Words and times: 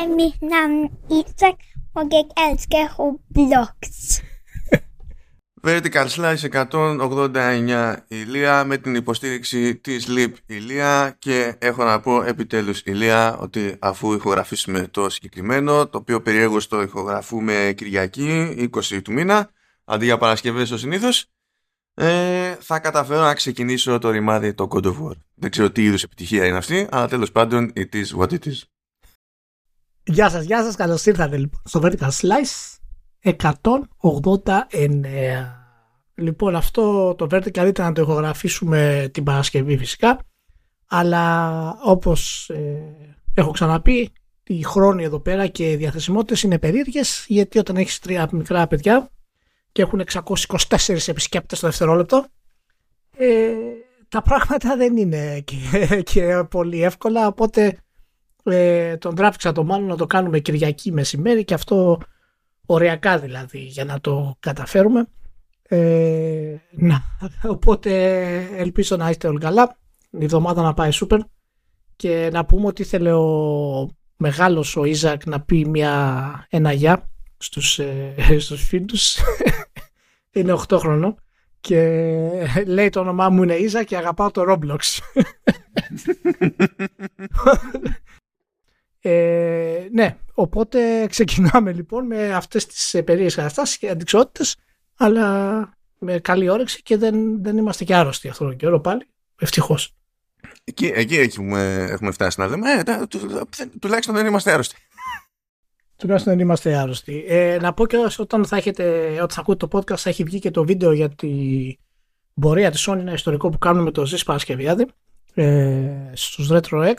Hej, 0.00 0.08
mit 0.08 0.42
navn 0.42 0.84
er 0.84 0.90
Isak, 1.18 1.58
og 1.94 2.04
jeg 2.12 2.24
elsker 2.46 2.84
Roblox. 2.98 3.80
Vertical 5.66 6.08
Slice 6.08 6.48
189 6.48 8.04
ηλία 8.08 8.64
με 8.64 8.76
την 8.76 8.94
υποστήριξη 8.94 9.76
της 9.76 10.06
Leap 10.08 10.32
ηλία 10.46 11.16
και 11.18 11.54
έχω 11.58 11.84
να 11.84 12.00
πω 12.00 12.22
επιτέλους 12.22 12.80
ηλία 12.84 13.36
ότι 13.36 13.76
αφού 13.78 14.12
ηχογραφήσουμε 14.12 14.88
το 14.90 15.08
συγκεκριμένο 15.08 15.88
το 15.88 15.98
οποίο 15.98 16.22
περιέργως 16.22 16.68
το 16.68 16.82
ηχογραφούμε 16.82 17.72
Κυριακή 17.76 18.54
20 18.90 19.02
του 19.02 19.12
μήνα 19.12 19.50
αντί 19.84 20.04
για 20.04 20.18
Παρασκευές 20.18 20.70
ο 20.70 20.78
συνήθως 20.78 21.26
ε, 21.94 22.54
θα 22.60 22.78
καταφέρω 22.78 23.20
να 23.22 23.34
ξεκινήσω 23.34 23.98
το 23.98 24.10
ρημάδι 24.10 24.54
το 24.54 24.68
God 24.70 24.84
of 24.84 24.94
War. 25.02 25.16
Δεν 25.34 25.50
ξέρω 25.50 25.70
τι 25.70 25.84
είδους 25.84 26.02
επιτυχία 26.02 26.46
είναι 26.46 26.56
αυτή 26.56 26.86
αλλά 26.90 27.08
τέλος 27.08 27.32
πάντων 27.32 27.72
it 27.76 27.94
is 27.94 28.18
what 28.18 28.32
it 28.32 28.46
is. 28.46 28.62
Γεια 30.04 30.30
σας, 30.30 30.44
γεια 30.44 30.64
σας, 30.64 30.76
καλώς 30.76 31.06
ήρθατε 31.06 31.36
λοιπόν 31.36 31.60
στο 31.64 31.80
Vertical 31.82 32.08
Slice 32.10 32.78
189. 33.22 33.36
Λοιπόν, 36.14 36.56
αυτό 36.56 37.14
το 37.14 37.26
Vertical 37.30 37.66
ήταν 37.66 37.86
να 37.86 37.92
το 37.92 38.02
ηχογραφήσουμε 38.02 39.10
την 39.12 39.24
Παρασκευή 39.24 39.76
φυσικά, 39.76 40.18
αλλά 40.86 41.76
όπως 41.82 42.48
ε, 42.50 43.16
έχω 43.34 43.50
ξαναπεί, 43.50 44.12
οι 44.42 44.62
χρόνοι 44.62 45.04
εδώ 45.04 45.20
πέρα 45.20 45.46
και 45.46 45.70
οι 45.70 45.76
διαθεσιμότητες 45.76 46.42
είναι 46.42 46.58
περίεργες, 46.58 47.24
γιατί 47.28 47.58
όταν 47.58 47.76
έχεις 47.76 47.98
τρία 47.98 48.28
μικρά 48.32 48.66
παιδιά 48.66 49.10
και 49.72 49.82
έχουν 49.82 50.02
624 50.12 51.06
επισκέπτες 51.06 51.60
το 51.60 51.66
δευτερόλεπτο, 51.66 52.26
ε, 53.16 53.52
τα 54.08 54.22
πράγματα 54.22 54.76
δεν 54.76 54.96
είναι 54.96 55.40
και, 55.40 55.56
και 56.12 56.44
πολύ 56.50 56.82
εύκολα, 56.82 57.26
οπότε 57.26 57.78
ε, 58.42 58.96
τον 58.96 59.14
τράβηξα 59.14 59.52
το 59.52 59.64
μάλλον 59.64 59.88
να 59.88 59.96
το 59.96 60.06
κάνουμε 60.06 60.38
Κυριακή 60.38 60.92
μεσημέρι 60.92 61.44
και 61.44 61.54
αυτό 61.54 61.98
οριακά 62.66 63.18
δηλαδή 63.18 63.58
για 63.58 63.84
να 63.84 64.00
το 64.00 64.36
καταφέρουμε. 64.40 65.06
Ε, 65.62 66.56
να, 66.70 67.02
οπότε 67.54 67.90
ελπίζω 68.56 68.96
να 68.96 69.10
είστε 69.10 69.28
όλοι 69.28 69.38
καλά. 69.38 69.76
Η 70.10 70.24
εβδομάδα 70.24 70.62
να 70.62 70.74
πάει 70.74 70.90
σούπερ 70.90 71.20
και 71.96 72.28
να 72.32 72.44
πούμε 72.44 72.66
ότι 72.66 72.82
ήθελε 72.82 73.12
ο 73.12 73.90
μεγάλος 74.16 74.76
ο 74.76 74.84
Ιζακ 74.84 75.26
να 75.26 75.40
πει 75.40 75.68
μια, 75.68 76.46
ένα 76.50 76.72
γεια 76.72 77.10
στους, 77.38 77.78
ε, 77.78 78.14
στους 78.38 78.62
φίλους. 78.66 79.18
είναι 80.32 80.52
8 80.52 80.78
χρονών 80.78 81.16
και 81.60 81.80
λέει 82.66 82.88
το 82.88 83.00
όνομά 83.00 83.28
μου 83.28 83.42
είναι 83.42 83.54
Ιζακ 83.54 83.86
και 83.86 83.96
αγαπάω 83.96 84.30
το 84.30 84.42
Roblox. 84.48 84.98
Ε, 89.00 89.88
ναι, 89.92 90.16
οπότε 90.34 91.06
ξεκινάμε 91.06 91.72
λοιπόν 91.72 92.06
με 92.06 92.34
αυτές 92.34 92.66
τις 92.66 92.94
ε, 92.94 93.02
περίεργες 93.02 93.34
καταστάσεις 93.34 93.78
και 93.78 93.88
αντικσότητες 93.88 94.56
αλλά 94.96 95.78
με 95.98 96.18
καλή 96.18 96.48
όρεξη 96.48 96.82
και 96.82 96.96
δεν, 96.96 97.42
δεν 97.42 97.56
είμαστε 97.56 97.84
και 97.84 97.94
άρρωστοι 97.94 98.28
αυτόν 98.28 98.46
τον 98.46 98.56
καιρό 98.56 98.80
πάλι, 98.80 99.06
ευτυχώς. 99.40 99.94
Εκεί, 100.64 100.92
εκεί 100.94 101.16
έχουμε, 101.16 101.86
έχουμε 101.90 102.10
φτάσει 102.10 102.40
να 102.40 102.46
λέμε, 102.46 102.70
ε, 102.70 103.06
του, 103.06 103.48
τουλάχιστον 103.80 104.14
δεν 104.14 104.26
είμαστε 104.26 104.52
άρρωστοι. 104.52 104.76
Τουλάχιστον 105.96 106.32
δεν 106.32 106.42
είμαστε 106.42 106.74
άρρωστοι. 106.74 107.24
Ε, 107.28 107.58
να 107.60 107.72
πω 107.74 107.86
και 107.86 107.96
όταν 108.18 108.44
θα, 108.44 108.56
έχετε, 108.56 109.10
όταν 109.12 109.28
θα 109.28 109.40
ακούτε 109.40 109.66
το 109.66 109.78
podcast 109.78 109.96
θα 109.96 110.10
έχει 110.10 110.24
βγει 110.24 110.38
και 110.38 110.50
το 110.50 110.64
βίντεο 110.64 110.92
για 110.92 111.08
τη 111.08 111.28
πορεία 112.40 112.70
της 112.70 112.88
Sony, 112.88 112.98
ένα 112.98 113.12
ιστορικό 113.12 113.48
που 113.48 113.58
κάνουμε 113.58 113.84
με 113.84 113.90
το 113.90 114.06
Ζης 114.06 114.22
Παρασκευιάδη 114.22 114.86
ε, 115.34 116.10
στους 116.12 116.48
RetroX 116.52 116.94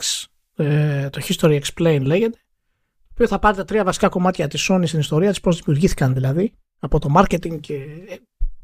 ε, 0.62 1.08
το 1.10 1.20
History 1.28 1.60
Explain 1.60 2.00
λέγεται, 2.02 2.36
το 2.36 3.08
οποίο 3.12 3.26
θα 3.26 3.38
πάρει 3.38 3.56
τα 3.56 3.64
τρία 3.64 3.84
βασικά 3.84 4.08
κομμάτια 4.08 4.48
της 4.48 4.68
Sony 4.70 4.82
στην 4.86 4.98
ιστορία 4.98 5.30
της, 5.30 5.40
πώς 5.40 5.56
δημιουργήθηκαν 5.56 6.14
δηλαδή, 6.14 6.52
από 6.78 6.98
το 6.98 7.08
marketing 7.16 7.60
και 7.60 7.74
ε, 7.74 8.16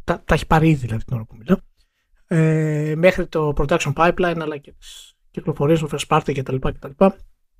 τα, 0.04 0.22
τα 0.24 0.34
έχει 0.34 0.46
πάρει 0.46 0.68
ήδη 0.68 0.86
δηλαδή 0.86 1.04
την 1.04 1.14
ώρα 1.14 1.24
που 1.24 1.36
μιλάω, 1.38 1.58
ε, 2.26 2.94
μέχρι 2.96 3.26
το 3.26 3.52
production 3.56 3.92
pipeline 3.94 4.38
αλλά 4.40 4.56
και 4.56 4.72
τις 4.72 5.16
κυκλοφορίες 5.30 5.78
του 5.78 5.88
first 5.92 6.06
party 6.16 6.38
κτλ. 6.38 6.56
κτλ. 6.56 7.04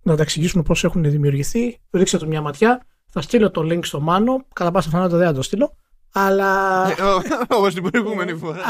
Να 0.03 0.16
τα 0.16 0.22
εξηγήσουμε 0.22 0.62
πώς 0.62 0.84
έχουν 0.84 1.03
δημιουργηθεί. 1.03 1.81
Ρίξτε 1.91 2.19
του 2.19 2.27
μια 2.27 2.41
ματιά. 2.41 2.87
Θα 3.09 3.21
στείλω 3.21 3.50
το 3.50 3.60
link 3.60 3.84
στο 3.84 4.00
Μάνο. 4.00 4.47
Κατά 4.53 4.71
πάσα 4.71 4.88
πιθανότητα 4.88 5.19
δεν 5.19 5.27
θα 5.27 5.32
το 5.32 5.43
στείλω. 5.43 5.77
Αλλά. 6.12 6.82
Όπως 7.56 7.75
την 7.75 7.91
προηγούμενη 7.91 8.34
φορά. 8.34 8.62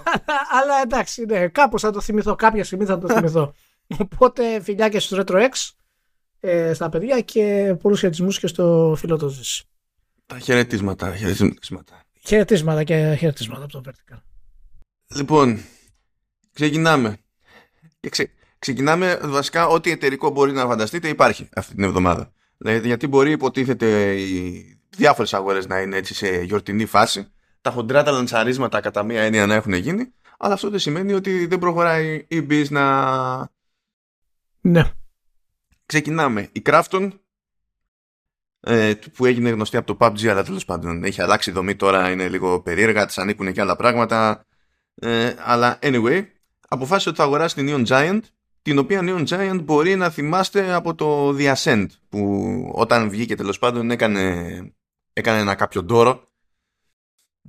αλλά, 0.60 0.74
εντάξει, 0.82 1.24
ναι, 1.24 1.48
κάπως 1.48 1.82
θα 1.82 1.90
το 1.90 2.00
θυμηθώ. 2.00 2.34
Κάποια 2.34 2.64
στιγμή 2.64 2.84
θα 2.84 2.98
το 2.98 3.08
θυμηθώ. 3.08 3.52
Οπότε 3.98 4.60
φιλιά 4.60 4.88
και 4.88 4.98
στους 4.98 5.18
RetroX 5.20 5.48
ε, 6.40 6.72
στα 6.74 6.88
παιδιά 6.88 7.20
και 7.20 7.76
πολλούς 7.82 8.00
χαιρετισμούς 8.00 8.38
και 8.38 8.46
στο 8.46 8.94
φίλο 8.98 9.16
του 9.16 9.28
Ζήση. 9.28 9.64
Τα 10.26 10.38
χαιρετίσματα, 10.38 11.16
χαιρετίσματα. 11.16 12.02
Χαιρετίσματα 12.26 12.84
και 12.84 13.16
χαιρετίσματα 13.18 13.64
από 13.64 13.72
το 13.72 13.82
Vertical. 13.86 14.18
Λοιπόν, 15.16 15.60
ξεκινάμε. 16.52 17.16
Και 18.00 18.08
ξε, 18.08 18.30
ξεκινάμε 18.58 19.20
βασικά 19.22 19.66
ό,τι 19.66 19.90
εταιρικό 19.90 20.30
μπορεί 20.30 20.52
να 20.52 20.66
φανταστείτε 20.66 21.08
υπάρχει 21.08 21.48
αυτή 21.54 21.74
την 21.74 21.84
εβδομάδα. 21.84 22.32
Δηλαδή, 22.58 22.86
γιατί 22.86 23.06
μπορεί 23.06 23.30
υποτίθεται 23.30 24.14
οι 24.14 24.78
διάφορες 24.96 25.34
αγορές 25.34 25.66
να 25.66 25.80
είναι 25.80 25.96
έτσι 25.96 26.14
σε 26.14 26.42
γιορτινή 26.42 26.84
φάση. 26.84 27.32
Τα 27.60 27.70
χοντρά 27.70 28.02
τα 28.02 28.10
λανσαρίσματα 28.10 28.80
κατά 28.80 29.02
μία 29.02 29.22
έννοια 29.22 29.46
να 29.46 29.54
έχουν 29.54 29.72
γίνει. 29.72 30.12
Αλλά 30.38 30.54
αυτό 30.54 30.70
δεν 30.70 30.78
σημαίνει 30.78 31.12
ότι 31.12 31.46
δεν 31.46 31.58
προχωράει 31.58 32.24
η 32.28 32.46
biz 32.50 32.66
να 32.68 32.84
ναι. 34.66 34.90
Ξεκινάμε. 35.86 36.48
Η 36.52 36.62
Crafton 36.64 37.10
ε, 38.60 38.94
που 39.12 39.26
έγινε 39.26 39.50
γνωστή 39.50 39.76
από 39.76 39.96
το 39.96 40.06
PUBG 40.06 40.26
αλλά 40.26 40.44
τέλος 40.44 40.64
πάντων 40.64 41.04
έχει 41.04 41.22
αλλάξει 41.22 41.50
δομή 41.50 41.76
τώρα 41.76 42.10
είναι 42.10 42.28
λίγο 42.28 42.60
περίεργα, 42.60 43.06
της 43.06 43.18
ανήκουν 43.18 43.52
και 43.52 43.60
άλλα 43.60 43.76
πράγματα 43.76 44.46
ε, 44.94 45.34
αλλά 45.38 45.78
anyway 45.82 46.24
αποφάσισε 46.68 47.08
ότι 47.08 47.18
θα 47.18 47.24
αγοράσει 47.24 47.54
την 47.54 47.68
Neon 47.68 47.86
Giant 47.86 48.20
την 48.62 48.78
οποία 48.78 49.00
Neon 49.02 49.26
Giant 49.26 49.60
μπορεί 49.64 49.96
να 49.96 50.10
θυμάστε 50.10 50.72
από 50.72 50.94
το 50.94 51.36
The 51.38 51.54
Ascent 51.54 51.86
που 52.08 52.70
όταν 52.74 53.10
βγήκε 53.10 53.36
τέλος 53.36 53.58
πάντων 53.58 53.90
έκανε, 53.90 54.22
έκανε 55.12 55.38
ένα 55.38 55.54
κάποιο 55.54 55.82
ντόρο 55.82 56.25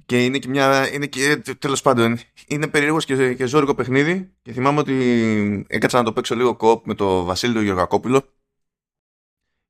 και 0.06 0.26
είναι 0.26 0.38
και 0.38 0.48
μια. 0.48 0.94
Είναι 0.94 1.06
και, 1.06 1.42
τέλος 1.60 1.82
πάντων, 1.82 2.20
είναι 2.48 2.68
περίεργος 2.68 3.06
και, 3.06 3.34
και 3.34 3.46
ζώρικο 3.46 3.76
παιχνίδι. 3.76 4.34
Και 4.42 4.52
θυμάμαι 4.52 4.80
ότι 4.80 5.66
έκατσα 5.68 5.98
να 5.98 6.04
το 6.04 6.14
παίξω 6.14 6.36
λίγο 6.36 6.56
κοπ 6.56 6.86
με 6.86 6.94
το 6.94 7.24
Βασίλειο 7.24 7.62
Γεωργακόπουλο. 7.62 8.22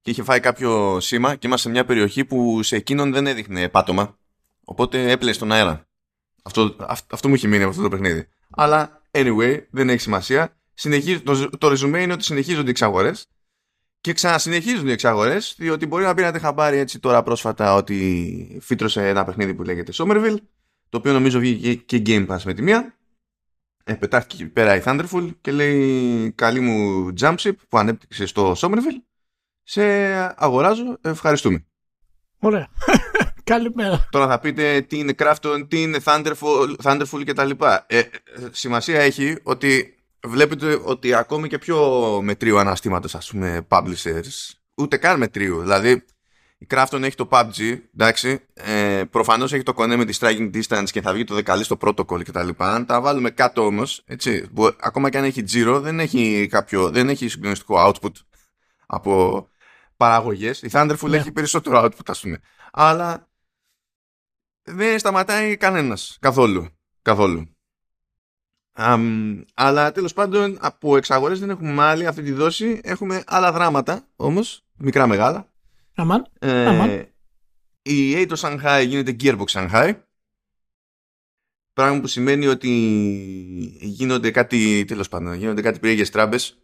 Και 0.01 0.11
είχε 0.11 0.23
φάει 0.23 0.39
κάποιο 0.39 0.99
σήμα 0.99 1.35
και 1.35 1.47
είμαστε 1.47 1.67
σε 1.67 1.73
μια 1.73 1.85
περιοχή 1.85 2.25
που 2.25 2.63
σε 2.63 2.75
εκείνον 2.75 3.11
δεν 3.11 3.27
έδειχνε 3.27 3.69
πάτωμα. 3.69 4.17
Οπότε 4.63 5.11
έπλεε 5.11 5.33
στον 5.33 5.51
αέρα. 5.51 5.87
Αυτό, 6.43 6.75
αυτό 7.09 7.27
μου 7.27 7.33
έχει 7.33 7.47
μείνει 7.47 7.61
από 7.61 7.71
αυτό 7.71 7.81
το 7.81 7.89
παιχνίδι. 7.89 8.27
Αλλά 8.49 9.01
anyway, 9.11 9.63
δεν 9.69 9.89
έχει 9.89 9.99
σημασία. 9.99 10.57
Συνεχίζει, 10.73 11.21
το, 11.21 11.49
το 11.57 11.67
ρεζουμέ 11.67 12.01
είναι 12.01 12.13
ότι 12.13 12.23
συνεχίζονται 12.23 12.67
οι 12.67 12.69
εξαγορές 12.69 13.27
και 14.01 14.13
ξανασυνεχίζουν 14.13 14.87
οι 14.87 14.91
εξαγορές, 14.91 15.55
διότι 15.57 15.85
μπορεί 15.85 16.03
να 16.03 16.13
πήρατε 16.13 16.39
χαμπάρι 16.39 16.77
έτσι 16.77 16.99
τώρα 16.99 17.23
πρόσφατα 17.23 17.73
ότι 17.73 18.59
φύτρωσε 18.61 19.07
ένα 19.07 19.25
παιχνίδι 19.25 19.53
που 19.53 19.63
λέγεται 19.63 19.91
Somerville, 19.95 20.37
το 20.89 20.97
οποίο 20.97 21.13
νομίζω 21.13 21.39
βγήκε 21.39 21.73
και 21.73 22.01
Game 22.05 22.27
Pass 22.27 22.41
με 22.45 22.53
τη 22.53 22.61
μία. 22.61 22.97
Ε, 23.83 23.93
πετάχτηκε 23.93 24.43
εκεί 24.43 24.51
πέρα 24.51 24.75
η 24.75 24.81
Thunderful 24.85 25.29
και 25.41 25.51
λέει 25.51 26.31
καλή 26.31 26.59
μου 26.59 27.07
Jumpship 27.19 27.51
που 27.69 27.77
ανέπτυξε 27.77 28.25
στο 28.25 28.55
Somerville. 28.57 29.01
Σε 29.63 29.83
αγοράζω, 30.41 30.97
ευχαριστούμε. 31.01 31.65
Ωραία. 32.39 32.67
Καλημέρα. 33.43 34.07
Τώρα 34.11 34.27
θα 34.27 34.39
πείτε 34.39 34.81
τι 34.81 34.97
είναι 34.97 35.13
Crafton, 35.17 35.65
τι 35.67 35.81
είναι 35.81 35.99
Thunderful, 36.03 36.75
Thunderful 36.83 37.23
κτλ. 37.25 37.49
Ε, 37.87 38.01
σημασία 38.51 38.99
έχει 39.01 39.37
ότι 39.43 39.96
βλέπετε 40.25 40.81
ότι 40.83 41.13
ακόμη 41.13 41.47
και 41.47 41.57
πιο 41.57 41.79
μετρίου 42.21 42.59
αναστήματος 42.59 43.15
ας 43.15 43.29
πούμε 43.29 43.67
publishers 43.69 44.53
ούτε 44.75 44.97
καν 44.97 45.17
μετρίου. 45.17 45.61
Δηλαδή 45.61 46.05
η 46.57 46.67
Crafton 46.69 47.01
έχει 47.01 47.15
το 47.15 47.27
PUBG 47.31 47.77
εντάξει 47.93 48.39
ε, 48.53 49.03
προφανώς 49.09 49.53
έχει 49.53 49.63
το 49.63 49.73
κονέ 49.73 49.95
με 49.95 50.05
τη 50.05 50.17
striking 50.21 50.51
distance 50.53 50.89
και 50.91 51.01
θα 51.01 51.13
βγει 51.13 51.23
το 51.23 51.33
δεκαλίστο 51.33 51.77
protocol 51.81 52.23
και 52.23 52.31
τα 52.31 52.43
λοιπά. 52.43 52.73
Αν 52.73 52.85
τα 52.85 53.01
βάλουμε 53.01 53.29
κάτω 53.29 53.65
όμως 53.65 54.03
έτσι, 54.05 54.47
που, 54.47 54.75
ακόμα 54.79 55.09
και 55.09 55.17
αν 55.17 55.23
έχει 55.23 55.43
Giro 55.53 55.79
δεν 55.81 55.99
έχει, 55.99 56.47
κάποιο, 56.49 56.89
δεν 56.91 57.09
έχει 57.09 57.27
συγκλονιστικό 57.27 57.75
output 57.77 58.11
από 58.85 59.47
παραγωγές. 59.97 60.61
Η 60.61 60.69
Thunderful 60.71 61.09
ναι. 61.09 61.17
έχει 61.17 61.31
περισσότερο 61.31 61.83
output 61.83 62.05
ας 62.05 62.19
πούμε. 62.21 62.39
Αλλά 62.71 63.29
δεν 64.63 64.99
σταματάει 64.99 65.57
κανένας 65.57 66.17
καθόλου 66.19 66.67
καθόλου 67.01 67.56
Um, 68.79 69.41
αλλά 69.53 69.91
τέλος 69.91 70.13
πάντων 70.13 70.57
από 70.61 70.97
εξαγορές 70.97 71.39
δεν 71.39 71.49
έχουμε 71.49 71.83
άλλη 71.83 72.07
αυτή 72.07 72.21
τη 72.21 72.31
δόση 72.31 72.79
έχουμε 72.83 73.23
άλλα 73.27 73.51
δράματα 73.51 74.07
όμως 74.15 74.63
μικρά 74.77 75.07
μεγάλα 75.07 75.49
Αμάν. 75.95 76.25
Ε, 76.39 77.03
η 77.81 78.13
Aito 78.15 78.35
Shanghai 78.35 78.85
γίνεται 78.87 79.15
Gearbox 79.23 79.45
Shanghai 79.45 79.93
πράγμα 81.73 81.99
που 82.01 82.07
σημαίνει 82.07 82.47
ότι 82.47 82.69
γίνονται 83.81 84.31
κάτι 84.31 84.85
τέλος 84.85 85.07
πάντων 85.07 85.33
γίνονται 85.33 85.61
κάτι 85.61 85.79
περίεργες 85.79 86.09
τράμπες 86.09 86.57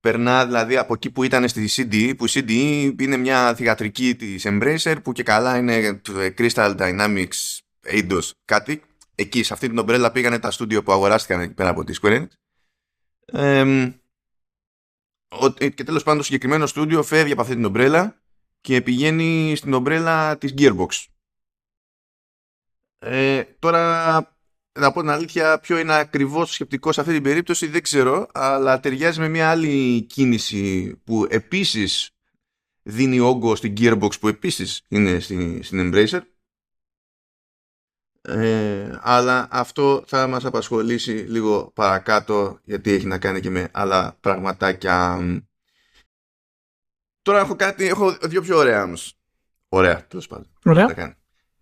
περνά 0.00 0.46
δηλαδή 0.46 0.76
από 0.76 0.94
εκεί 0.94 1.10
που 1.10 1.22
ήταν 1.22 1.48
στη 1.48 1.68
CDE, 1.70 2.12
που 2.16 2.26
η 2.26 2.28
CDE 2.32 3.02
είναι 3.02 3.16
μια 3.16 3.54
θηγατρική 3.54 4.14
της 4.14 4.46
Embracer 4.46 4.96
που 5.02 5.12
και 5.12 5.22
καλά 5.22 5.58
είναι 5.58 6.00
Crystal 6.38 6.76
Dynamics 6.76 7.58
Eidos 7.92 8.30
κάτι. 8.44 8.82
Εκεί, 9.18 9.42
σε 9.42 9.52
αυτή 9.52 9.68
την 9.68 9.78
ομπρέλα 9.78 10.12
πήγανε 10.12 10.38
τα 10.38 10.50
στούντιο 10.50 10.82
που 10.82 10.92
αγοράστηκαν 10.92 11.40
εκεί 11.40 11.54
πέρα 11.54 11.68
από 11.68 11.84
τη 11.84 11.94
Square 12.02 12.26
Enix. 12.26 13.92
και 15.74 15.84
τέλος 15.84 16.02
πάντων 16.02 16.18
το 16.18 16.24
συγκεκριμένο 16.24 16.66
στούντιο 16.66 17.02
φεύγει 17.02 17.32
από 17.32 17.40
αυτή 17.40 17.54
την 17.54 17.64
ομπρέλα 17.64 18.20
και 18.60 18.82
πηγαίνει 18.82 19.54
στην 19.56 19.72
ομπρέλα 19.72 20.38
της 20.38 20.54
Gearbox. 20.58 21.04
Ε, 22.98 23.42
τώρα 23.58 24.16
να 24.78 24.92
πω 24.92 25.00
την 25.00 25.10
αλήθεια, 25.10 25.58
ποιο 25.58 25.78
είναι 25.78 25.94
ακριβώς 25.94 26.46
το 26.46 26.54
σκεπτικό 26.54 26.92
σε 26.92 27.00
αυτή 27.00 27.12
την 27.12 27.22
περίπτωση 27.22 27.66
δεν 27.66 27.82
ξέρω, 27.82 28.28
αλλά 28.32 28.80
ταιριάζει 28.80 29.20
με 29.20 29.28
μια 29.28 29.50
άλλη 29.50 30.02
κίνηση 30.02 30.96
που 31.04 31.26
επίσης 31.28 32.10
δίνει 32.82 33.20
όγκο 33.20 33.54
στην 33.56 33.74
Gearbox 33.76 34.20
που 34.20 34.28
επίσης 34.28 34.82
είναι 34.88 35.18
στην, 35.18 35.62
στην 35.62 35.90
Embracer. 35.92 36.20
Ε, 38.28 38.98
αλλά 39.00 39.48
αυτό 39.50 40.04
θα 40.06 40.26
μας 40.26 40.44
απασχολήσει 40.44 41.12
λίγο 41.12 41.70
παρακάτω 41.74 42.58
γιατί 42.64 42.90
έχει 42.90 43.06
να 43.06 43.18
κάνει 43.18 43.40
και 43.40 43.50
με 43.50 43.68
άλλα 43.72 44.16
πραγματάκια. 44.20 45.18
Τώρα 47.22 47.40
έχω 47.40 47.56
κάτι, 47.56 47.86
έχω 47.86 48.16
δύο 48.22 48.42
πιο 48.42 48.56
ωραία 48.56 48.82
όμως. 48.82 49.18
Ωραία, 49.68 50.06
τέλος 50.06 50.26
πάντων. 50.26 50.48
Ωραία. 50.64 51.16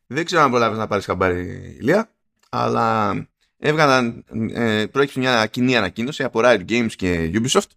Δεν 0.06 0.24
ξέρω 0.24 0.42
αν 0.42 0.50
προλάβει 0.50 0.76
να 0.76 0.86
πάρεις 0.86 1.04
χαμπάρι, 1.04 1.76
Ηλία 1.80 2.10
αλλά 2.50 3.14
έβγαλαν, 3.56 4.24
ε, 4.54 4.86
προέκυψε 4.86 5.18
μια 5.18 5.46
κοινή 5.46 5.76
ανακοίνωση 5.76 6.22
από 6.22 6.40
Riot 6.42 6.64
Games 6.68 6.92
και 6.96 7.30
Ubisoft 7.34 7.70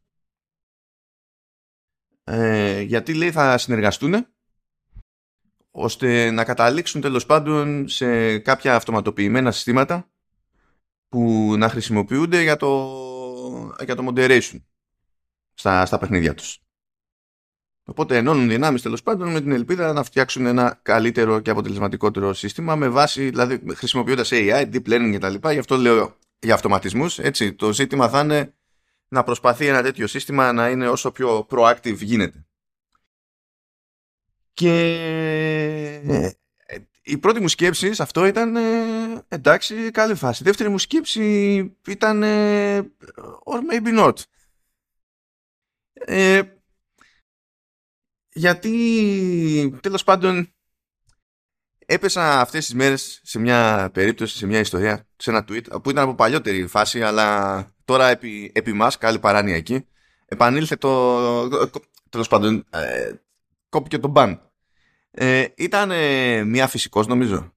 ε, 2.24 2.82
γιατί 2.82 3.14
λέει 3.14 3.32
θα 3.32 3.58
συνεργαστούν 3.58 4.28
ώστε 5.80 6.32
να 6.32 6.44
καταλήξουν 6.44 7.02
τέλος 7.02 7.26
πάντων 7.26 7.88
σε 7.88 8.38
κάποια 8.38 8.76
αυτοματοποιημένα 8.76 9.52
συστήματα 9.52 10.10
που 11.10 11.54
να 11.58 11.70
χρησιμοποιούνται 11.70 12.42
για 12.42 12.56
το, 12.56 12.94
για 13.86 13.96
το 13.96 14.08
moderation 14.10 14.62
στα, 15.54 15.86
στα 15.86 15.98
παιχνίδια 15.98 16.34
τους. 16.34 16.60
Οπότε 17.86 18.18
ενώνουν 18.18 18.50
δυνάμεις 18.50 18.82
τέλος 18.82 19.04
πάντων 19.04 19.32
με 19.32 19.42
την 19.42 19.52
ελπίδα 19.52 19.94
να 19.94 20.04
φτιάξουν 20.04 20.46
ένα 20.46 20.80
καλύτερο 20.82 21.40
και 21.40 21.50
αποτελεσματικότερο 21.50 22.34
σύστημα 22.34 22.76
με 22.76 22.90
βάση, 22.90 23.30
δηλαδή 23.30 23.62
χρησιμοποιώντας 23.76 24.30
AI, 24.32 24.70
deep 24.74 24.88
learning 24.88 25.18
κτλ. 25.20 25.50
Γι' 25.50 25.60
αυτό 25.60 25.78
λέω 25.78 26.18
για 26.40 26.54
αυτοματισμούς. 26.54 27.20
Έτσι, 27.20 27.54
το 27.54 27.74
ζήτημα 27.74 28.10
θα 28.10 28.20
είναι 28.20 28.54
να 29.08 29.24
προσπαθεί 29.24 29.66
ένα 29.66 29.82
τέτοιο 29.82 30.08
σύστημα 30.08 30.54
να 30.54 30.70
είναι 30.70 30.88
όσο 30.88 31.12
πιο 31.12 31.48
proactive 31.50 31.98
γίνεται. 31.98 32.47
Και 34.58 34.72
ε, 36.08 36.30
η 37.02 37.18
πρώτη 37.18 37.40
μου 37.40 37.48
σκέψη 37.48 37.94
σε 37.94 38.04
αυτό 38.04 38.26
ήταν 38.26 38.56
ε, 38.56 39.26
εντάξει, 39.28 39.92
καλή 39.92 40.16
φάση. 40.16 40.42
Η 40.42 40.46
δεύτερη 40.46 40.70
μου 40.70 40.78
σκέψη 40.78 41.56
ήταν 41.88 42.24
ε, 42.24 42.80
or 43.46 43.60
maybe 43.72 44.00
not. 44.00 44.14
Ε, 45.94 46.42
γιατί 48.34 49.78
τέλος 49.82 50.04
πάντων 50.04 50.54
έπεσα 51.86 52.40
αυτές 52.40 52.66
τις 52.66 52.76
μέρες 52.76 53.22
σε 53.24 53.40
μια 53.40 53.90
περίπτωση, 53.94 54.38
σε 54.38 54.46
μια 54.46 54.60
ιστορία, 54.60 55.08
σε 55.18 55.30
ένα 55.30 55.46
tweet 55.50 55.82
που 55.84 55.90
ήταν 55.90 56.04
από 56.04 56.16
παλιότερη 56.16 56.68
φάση 56.68 57.04
αλλά 57.04 57.68
τώρα 57.86 58.08
επί, 58.08 58.52
επί 58.56 58.74
μας, 58.74 58.98
καλή 58.98 59.20
παράνοια 59.20 59.56
εκεί 59.56 59.86
επανήλθε 60.26 60.76
το, 60.76 61.48
τέλος 62.10 62.28
πάντων 62.28 62.66
ε, 62.70 63.12
κόπηκε 63.70 64.00
το 64.00 64.08
μπαν 64.08 64.47
ε, 65.20 65.48
ήταν 65.58 65.92
ε, 65.92 66.44
μια 66.44 66.68
φυσικός 66.68 67.08
νομίζω 67.08 67.56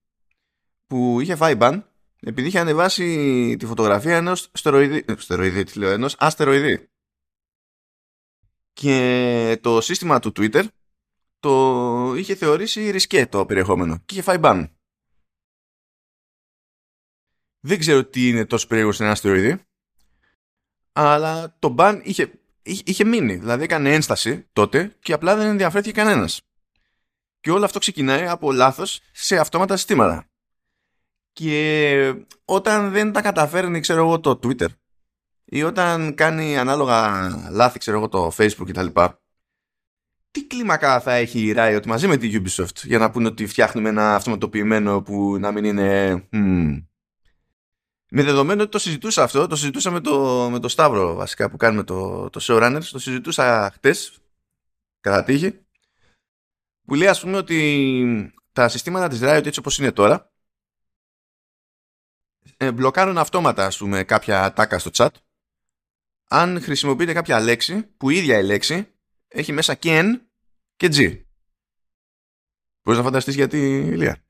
που 0.86 1.20
είχε 1.20 1.36
φάει 1.36 1.54
μπαν 1.54 1.90
επειδή 2.20 2.48
είχε 2.48 2.58
ανεβάσει 2.58 3.56
τη 3.58 3.66
φωτογραφία 3.66 4.16
ενός 4.16 4.50
στεροειδή, 4.52 5.04
στεροειδή 5.16 5.64
τι 5.64 5.78
λέω, 5.78 5.90
ενός 5.90 6.16
αστεροειδή 6.18 6.88
και 8.72 9.58
το 9.60 9.80
σύστημα 9.80 10.18
του 10.18 10.32
Twitter 10.36 10.64
το 11.40 12.14
είχε 12.16 12.34
θεωρήσει 12.34 12.90
ρισκέ 12.90 13.26
το 13.26 13.46
περιεχόμενο 13.46 13.98
και 13.98 14.14
είχε 14.14 14.22
φάει 14.22 14.38
μπαν. 14.38 14.76
Δεν 17.60 17.78
ξέρω 17.78 18.04
τι 18.04 18.28
είναι 18.28 18.44
τόσο 18.44 18.66
περίεργο 18.66 18.92
σε 18.92 19.02
ένα 19.02 19.12
αστεροειδή, 19.12 19.64
αλλά 20.92 21.56
το 21.58 21.68
μπαν 21.68 22.00
είχε, 22.04 22.40
είχε, 22.62 23.04
μείνει. 23.04 23.36
Δηλαδή 23.36 23.64
έκανε 23.64 23.94
ένσταση 23.94 24.48
τότε 24.52 24.96
και 25.00 25.12
απλά 25.12 25.36
δεν 25.36 25.46
ενδιαφέρθηκε 25.46 25.92
κανένας. 25.92 26.49
Και 27.40 27.50
όλο 27.50 27.64
αυτό 27.64 27.78
ξεκινάει 27.78 28.26
από 28.26 28.52
λάθος 28.52 29.00
σε 29.12 29.38
αυτόματα 29.38 29.76
συστήματα. 29.76 30.24
Και 31.32 32.14
όταν 32.44 32.90
δεν 32.90 33.12
τα 33.12 33.22
καταφέρνει, 33.22 33.80
ξέρω 33.80 34.00
εγώ, 34.00 34.20
το 34.20 34.38
Twitter 34.42 34.68
ή 35.44 35.62
όταν 35.62 36.14
κάνει 36.14 36.58
ανάλογα 36.58 37.28
λάθη, 37.50 37.78
ξέρω 37.78 37.96
εγώ, 37.96 38.08
το 38.08 38.32
Facebook 38.36 38.66
κτλ. 38.66 38.86
Τι 40.30 40.46
κλίμακα 40.46 41.00
θα 41.00 41.12
έχει 41.12 41.40
η 41.40 41.54
Riot 41.56 41.86
μαζί 41.86 42.06
με 42.06 42.16
τη 42.16 42.30
Ubisoft 42.32 42.84
για 42.84 42.98
να 42.98 43.10
πούνε 43.10 43.28
ότι 43.28 43.46
φτιάχνουμε 43.46 43.88
ένα 43.88 44.14
αυτοματοποιημένο 44.14 45.02
που 45.02 45.38
να 45.38 45.52
μην 45.52 45.64
είναι... 45.64 46.14
Με 48.12 48.22
δεδομένο 48.22 48.62
ότι 48.62 48.70
το 48.70 48.78
συζητούσα 48.78 49.22
αυτό, 49.22 49.46
το 49.46 49.56
συζητούσα 49.56 49.90
με 49.90 50.00
το, 50.00 50.48
με 50.50 50.58
το 50.58 50.68
Σταύρο 50.68 51.14
βασικά 51.14 51.50
που 51.50 51.56
κάνουμε 51.56 51.82
το, 51.82 52.30
το 52.30 52.40
Showrunners, 52.42 52.84
το 52.90 52.98
συζητούσα 52.98 53.70
χτες, 53.74 54.18
κατά 55.00 55.24
τύχη, 55.24 55.58
που 56.90 56.96
λέει 56.96 57.08
ας 57.08 57.20
πούμε 57.20 57.36
ότι 57.36 58.32
τα 58.52 58.68
συστήματα 58.68 59.08
της 59.08 59.18
Riot 59.22 59.46
έτσι 59.46 59.58
όπως 59.58 59.78
είναι 59.78 59.92
τώρα, 59.92 60.32
ε, 62.56 62.72
μπλοκάρουν 62.72 63.18
αυτόματα 63.18 63.66
ας 63.66 63.76
πούμε 63.76 64.04
κάποια 64.04 64.52
τάκα 64.52 64.78
στο 64.78 64.90
chat 64.94 65.08
αν 66.28 66.62
χρησιμοποιείτε 66.62 67.12
κάποια 67.12 67.40
λέξη 67.40 67.82
που 67.82 68.10
η 68.10 68.16
ίδια 68.16 68.38
η 68.38 68.44
λέξη 68.44 68.88
έχει 69.28 69.52
μέσα 69.52 69.74
και 69.74 70.00
N 70.02 70.20
και 70.76 70.86
G. 70.92 71.22
Μπορείς 72.82 73.00
να 73.00 73.02
φανταστείς 73.02 73.34
γιατί, 73.34 73.76
Ηλία; 73.76 74.24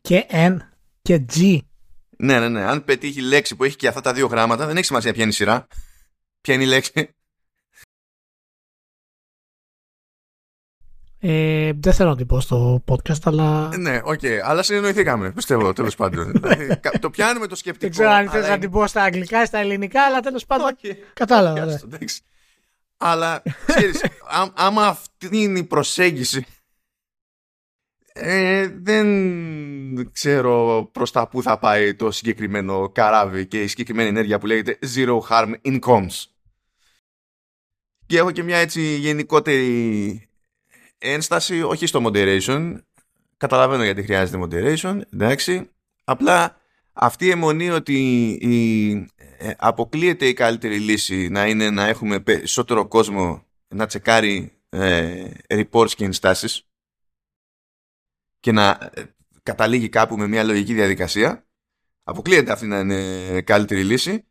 Και 0.00 0.26
N 0.30 0.56
και 1.02 1.24
G. 1.32 1.58
Ναι, 2.18 2.40
ναι, 2.40 2.48
ναι. 2.48 2.62
Αν 2.62 2.84
πετύχει 2.84 3.20
λέξη 3.20 3.56
που 3.56 3.64
έχει 3.64 3.76
και 3.76 3.88
αυτά 3.88 4.00
τα 4.00 4.12
δύο 4.12 4.26
γράμματα, 4.26 4.66
δεν 4.66 4.76
έχει 4.76 4.86
σημασία 4.86 5.12
ποια 5.12 5.22
είναι 5.22 5.32
η 5.32 5.34
σειρά. 5.34 5.66
Ποια 6.40 6.54
είναι 6.54 6.64
η 6.64 6.66
λέξη. 6.66 7.15
Ε, 11.20 11.72
δεν 11.76 11.92
θέλω 11.92 12.10
να 12.10 12.16
την 12.16 12.26
πω 12.26 12.40
στο 12.40 12.84
podcast, 12.86 13.20
αλλά. 13.24 13.76
Ναι, 13.76 14.00
OK, 14.04 14.20
okay, 14.22 14.38
αλλά 14.44 14.62
συνεννοηθήκαμε. 14.62 15.32
Πιστεύω, 15.32 15.72
τέλος 15.72 15.94
πάντων. 15.94 16.32
Δηλαδή, 16.42 16.80
το 17.00 17.10
πιάνουμε 17.10 17.46
το 17.46 17.54
σκεπτικό. 17.56 17.84
Δεν 17.84 17.90
ξέρω 17.90 18.10
αν 18.10 18.28
θες 18.28 18.48
να 18.48 18.58
την 18.58 18.70
πω 18.70 18.86
στα 18.86 19.02
αγγλικά 19.02 19.42
ή 19.42 19.46
στα 19.46 19.58
ελληνικά, 19.58 20.04
αλλά 20.04 20.20
τέλος 20.20 20.46
πάντων. 20.46 20.76
Okay. 20.82 20.92
Κατάλαβα. 21.12 21.64
Ναι. 21.64 21.98
αλλά 22.96 23.42
ξέρεις, 23.66 24.04
άμα 24.54 24.86
αυτή 24.86 25.28
είναι 25.30 25.58
η 25.58 25.64
προσέγγιση. 25.64 26.46
Ε, 28.18 28.68
δεν 28.82 30.10
ξέρω 30.12 30.88
προς 30.92 31.12
τα 31.12 31.28
που 31.28 31.42
θα 31.42 31.58
πάει 31.58 31.94
το 31.94 32.10
συγκεκριμένο 32.10 32.88
καράβι 32.88 33.46
και 33.46 33.62
η 33.62 33.66
συγκεκριμένη 33.66 34.08
ενέργεια 34.08 34.38
που 34.38 34.46
λέγεται 34.46 34.78
Zero 34.94 35.18
Harm 35.30 35.52
in 35.64 35.78
Comms. 35.80 36.24
Και 38.06 38.18
έχω 38.18 38.30
και 38.30 38.42
μια 38.42 38.56
έτσι 38.56 38.80
γενικότερη 38.82 40.28
ένσταση 40.98 41.62
όχι 41.62 41.86
στο 41.86 42.02
moderation. 42.06 42.76
Καταλαβαίνω 43.36 43.84
γιατί 43.84 44.02
χρειάζεται 44.02 44.38
moderation, 44.42 45.00
εντάξει. 45.12 45.70
Απλά 46.04 46.56
αυτή 46.92 47.26
η 47.26 47.30
αιμονή 47.30 47.70
ότι 47.70 48.28
η, 48.40 48.90
ε, 49.38 49.52
αποκλείεται 49.56 50.26
η 50.26 50.32
καλύτερη 50.32 50.78
λύση 50.78 51.28
να 51.28 51.46
είναι 51.46 51.70
να 51.70 51.86
έχουμε 51.86 52.20
περισσότερο 52.20 52.86
κόσμο 52.86 53.46
να 53.68 53.86
τσεκάρει 53.86 54.52
ε, 54.68 55.30
reports 55.48 55.90
και 55.90 56.04
ενστάσεις 56.04 56.68
και 58.40 58.52
να 58.52 58.90
ε, 58.94 59.02
καταλήγει 59.42 59.88
κάπου 59.88 60.16
με 60.16 60.26
μια 60.26 60.44
λογική 60.44 60.74
διαδικασία 60.74 61.46
αποκλείεται 62.02 62.52
αυτή 62.52 62.66
να 62.66 62.78
είναι 62.78 63.40
καλύτερη 63.40 63.84
λύση 63.84 64.26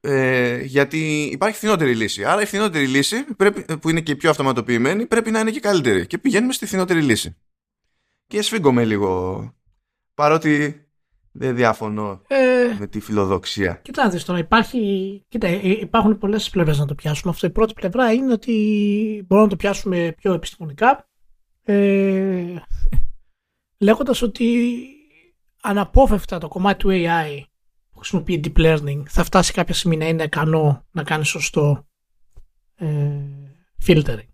ε, 0.00 0.60
γιατί 0.62 1.22
υπάρχει 1.32 1.56
φθηνότερη 1.56 1.94
λύση. 1.94 2.24
Άρα 2.24 2.42
η 2.42 2.44
φθηνότερη 2.44 2.86
λύση, 2.86 3.24
πρέπει, 3.36 3.78
που 3.78 3.88
είναι 3.88 4.00
και 4.00 4.16
πιο 4.16 4.30
αυτοματοποιημένη, 4.30 5.06
πρέπει 5.06 5.30
να 5.30 5.40
είναι 5.40 5.50
και 5.50 5.60
καλύτερη. 5.60 6.06
Και 6.06 6.18
πηγαίνουμε 6.18 6.52
στη 6.52 6.66
φθηνότερη 6.66 7.02
λύση. 7.02 7.36
Και 8.26 8.42
σφίγγομαι 8.42 8.84
λίγο. 8.84 9.54
Παρότι 10.14 10.84
δεν 11.32 11.56
διαφωνώ 11.56 12.22
ε, 12.26 12.76
με 12.78 12.86
τη 12.86 13.00
φιλοδοξία. 13.00 13.74
Κοιτάξτε 13.82 14.20
τώρα, 14.26 14.38
υπάρχει, 14.38 15.24
κοίτα, 15.28 15.46
ε, 15.46 15.68
υπάρχουν 15.68 16.18
πολλές 16.18 16.50
πλευρές 16.50 16.78
να 16.78 16.86
το 16.86 16.94
πιάσουμε. 16.94 17.32
Αυτό 17.32 17.46
η 17.46 17.50
πρώτη 17.50 17.72
πλευρά 17.72 18.12
είναι 18.12 18.32
ότι 18.32 18.52
μπορούμε 19.26 19.46
να 19.46 19.52
το 19.52 19.56
πιάσουμε 19.56 20.14
πιο 20.16 20.32
επιστημονικά. 20.32 21.08
Ε, 21.62 22.54
λέγοντας 23.78 24.22
ότι 24.22 24.78
αναπόφευκτα 25.62 26.38
το 26.38 26.48
κομμάτι 26.48 26.78
του 26.78 26.88
AI 26.92 27.49
χρησιμοποιεί 28.00 28.40
deep 28.44 28.60
learning 28.60 29.02
θα 29.06 29.24
φτάσει 29.24 29.52
κάποια 29.52 29.74
στιγμή 29.74 29.96
να 29.96 30.08
είναι 30.08 30.22
ικανό 30.22 30.84
να 30.90 31.02
κάνει 31.02 31.24
σωστό 31.24 31.86
ε, 32.74 32.86
filtering. 33.86 34.28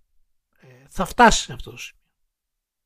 Ε, 0.60 0.66
θα 0.88 1.04
φτάσει 1.04 1.42
σε 1.42 1.52
αυτό 1.52 1.70
το 1.70 1.76
σημείο. 1.76 2.02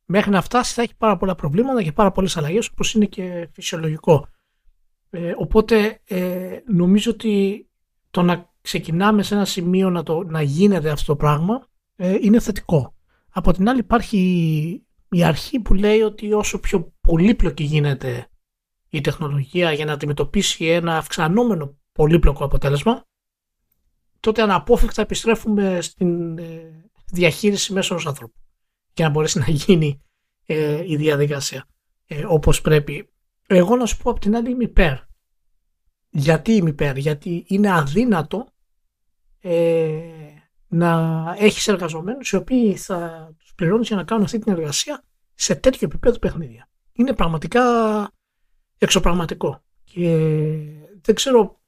Μέχρι 0.04 0.30
να 0.30 0.42
φτάσει 0.42 0.74
θα 0.74 0.82
έχει 0.82 0.96
πάρα 0.96 1.16
πολλά 1.16 1.34
προβλήματα 1.34 1.82
και 1.82 1.92
πάρα 1.92 2.10
πολλές 2.10 2.36
αλλαγές 2.36 2.68
όπως 2.68 2.94
είναι 2.94 3.06
και 3.06 3.48
φυσιολογικό. 3.52 4.28
Ε, 5.10 5.32
οπότε 5.36 6.00
ε, 6.04 6.58
νομίζω 6.66 7.10
ότι 7.10 7.66
το 8.10 8.22
να 8.22 8.52
ξεκινάμε 8.60 9.22
σε 9.22 9.34
ένα 9.34 9.44
σημείο 9.44 9.90
να, 9.90 10.02
το, 10.02 10.22
να 10.22 10.42
γίνεται 10.42 10.90
αυτό 10.90 11.06
το 11.06 11.16
πράγμα 11.16 11.66
ε, 11.96 12.16
είναι 12.20 12.40
θετικό. 12.40 12.94
Από 13.30 13.52
την 13.52 13.68
άλλη 13.68 13.78
υπάρχει 13.78 14.18
η 15.10 15.24
αρχή 15.24 15.60
που 15.60 15.74
λέει 15.74 16.00
ότι 16.00 16.32
όσο 16.32 16.60
πιο 16.60 16.92
πολύπλοκη 17.00 17.64
γίνεται 17.64 18.29
η 18.90 19.00
τεχνολογία 19.00 19.72
για 19.72 19.84
να 19.84 19.92
αντιμετωπίσει 19.92 20.66
ένα 20.66 20.96
αυξανόμενο 20.96 21.78
πολύπλοκο 21.92 22.44
αποτέλεσμα, 22.44 23.04
τότε 24.20 24.42
αναπόφευκτα 24.42 25.02
επιστρέφουμε 25.02 25.80
στην 25.80 26.38
ε, 26.38 26.84
διαχείριση 27.12 27.72
μέσω 27.72 27.94
ενός 27.94 28.06
ανθρώπου 28.06 28.40
για 28.94 29.04
να 29.04 29.10
μπορέσει 29.10 29.38
να 29.38 29.44
γίνει 29.48 30.02
ε, 30.46 30.82
η 30.86 30.96
διαδικασία 30.96 31.66
ε, 32.06 32.24
όπως 32.28 32.60
πρέπει. 32.60 33.12
Εγώ 33.46 33.76
να 33.76 33.86
σου 33.86 33.96
πω 33.96 34.10
από 34.10 34.20
την 34.20 34.36
άλλη 34.36 34.50
είμαι 34.50 34.64
υπέρ. 34.64 34.98
Γιατί 36.10 36.52
είμαι 36.52 36.70
υπέρ, 36.70 36.96
γιατί 36.96 37.44
είναι 37.46 37.72
αδύνατο 37.72 38.46
ε, 39.40 40.00
να 40.68 41.34
έχεις 41.38 41.68
εργαζομένους 41.68 42.30
οι 42.30 42.36
οποίοι 42.36 42.76
θα 42.76 43.30
τους 43.38 43.52
πληρώνεις 43.54 43.86
για 43.86 43.96
να 43.96 44.04
κάνουν 44.04 44.24
αυτή 44.24 44.38
την 44.38 44.52
εργασία 44.52 45.04
σε 45.34 45.54
τέτοιο 45.54 45.86
επίπεδο 45.86 46.18
παιχνίδια. 46.18 46.68
Είναι 46.92 47.12
πραγματικά 47.12 47.62
εξωπραγματικό. 48.80 49.62
Και 49.84 50.08
δεν 51.00 51.14
ξέρω, 51.14 51.60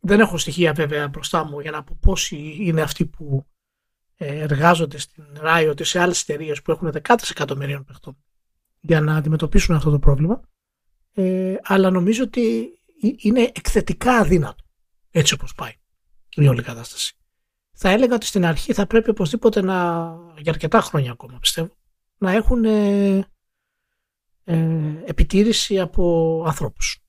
δεν 0.00 0.20
έχω 0.20 0.38
στοιχεία 0.38 0.72
βέβαια 0.72 1.08
μπροστά 1.08 1.44
μου 1.44 1.60
για 1.60 1.70
να 1.70 1.82
πω 1.82 1.96
πόσοι 2.00 2.56
είναι 2.60 2.82
αυτοί 2.82 3.06
που 3.06 3.46
ε, 4.16 4.38
εργάζονται 4.38 4.98
στην 4.98 5.24
Riot 5.42 5.80
ή 5.80 5.84
σε 5.84 6.00
άλλες 6.00 6.22
εταιρείες 6.22 6.62
που 6.62 6.70
έχουν 6.70 6.90
δεκάδες 6.90 7.30
εκατομμυρίων 7.30 7.84
παιχτών 7.84 8.16
για 8.80 9.00
να 9.00 9.16
αντιμετωπίσουν 9.16 9.74
αυτό 9.74 9.90
το 9.90 9.98
πρόβλημα. 9.98 10.40
Ε, 11.14 11.54
αλλά 11.62 11.90
νομίζω 11.90 12.22
ότι 12.22 12.68
είναι 13.16 13.50
εκθετικά 13.54 14.12
αδύνατο 14.12 14.64
έτσι 15.10 15.34
όπως 15.34 15.54
πάει 15.54 15.72
η 16.34 16.48
όλη 16.48 16.62
κατάσταση. 16.62 17.16
Θα 17.72 17.90
έλεγα 17.90 18.14
ότι 18.14 18.26
στην 18.26 18.44
αρχή 18.44 18.72
θα 18.72 18.86
πρέπει 18.86 19.10
οπωσδήποτε 19.10 19.62
να, 19.62 19.76
για 20.38 20.52
αρκετά 20.52 20.80
χρόνια 20.80 21.12
ακόμα 21.12 21.38
πιστεύω, 21.38 21.76
να 22.18 22.32
έχουν 22.32 22.64
ε, 22.64 23.16
ε, 23.18 23.26
επιτήρηση 25.04 25.80
από 25.80 26.42
ανθρώπους 26.46 27.02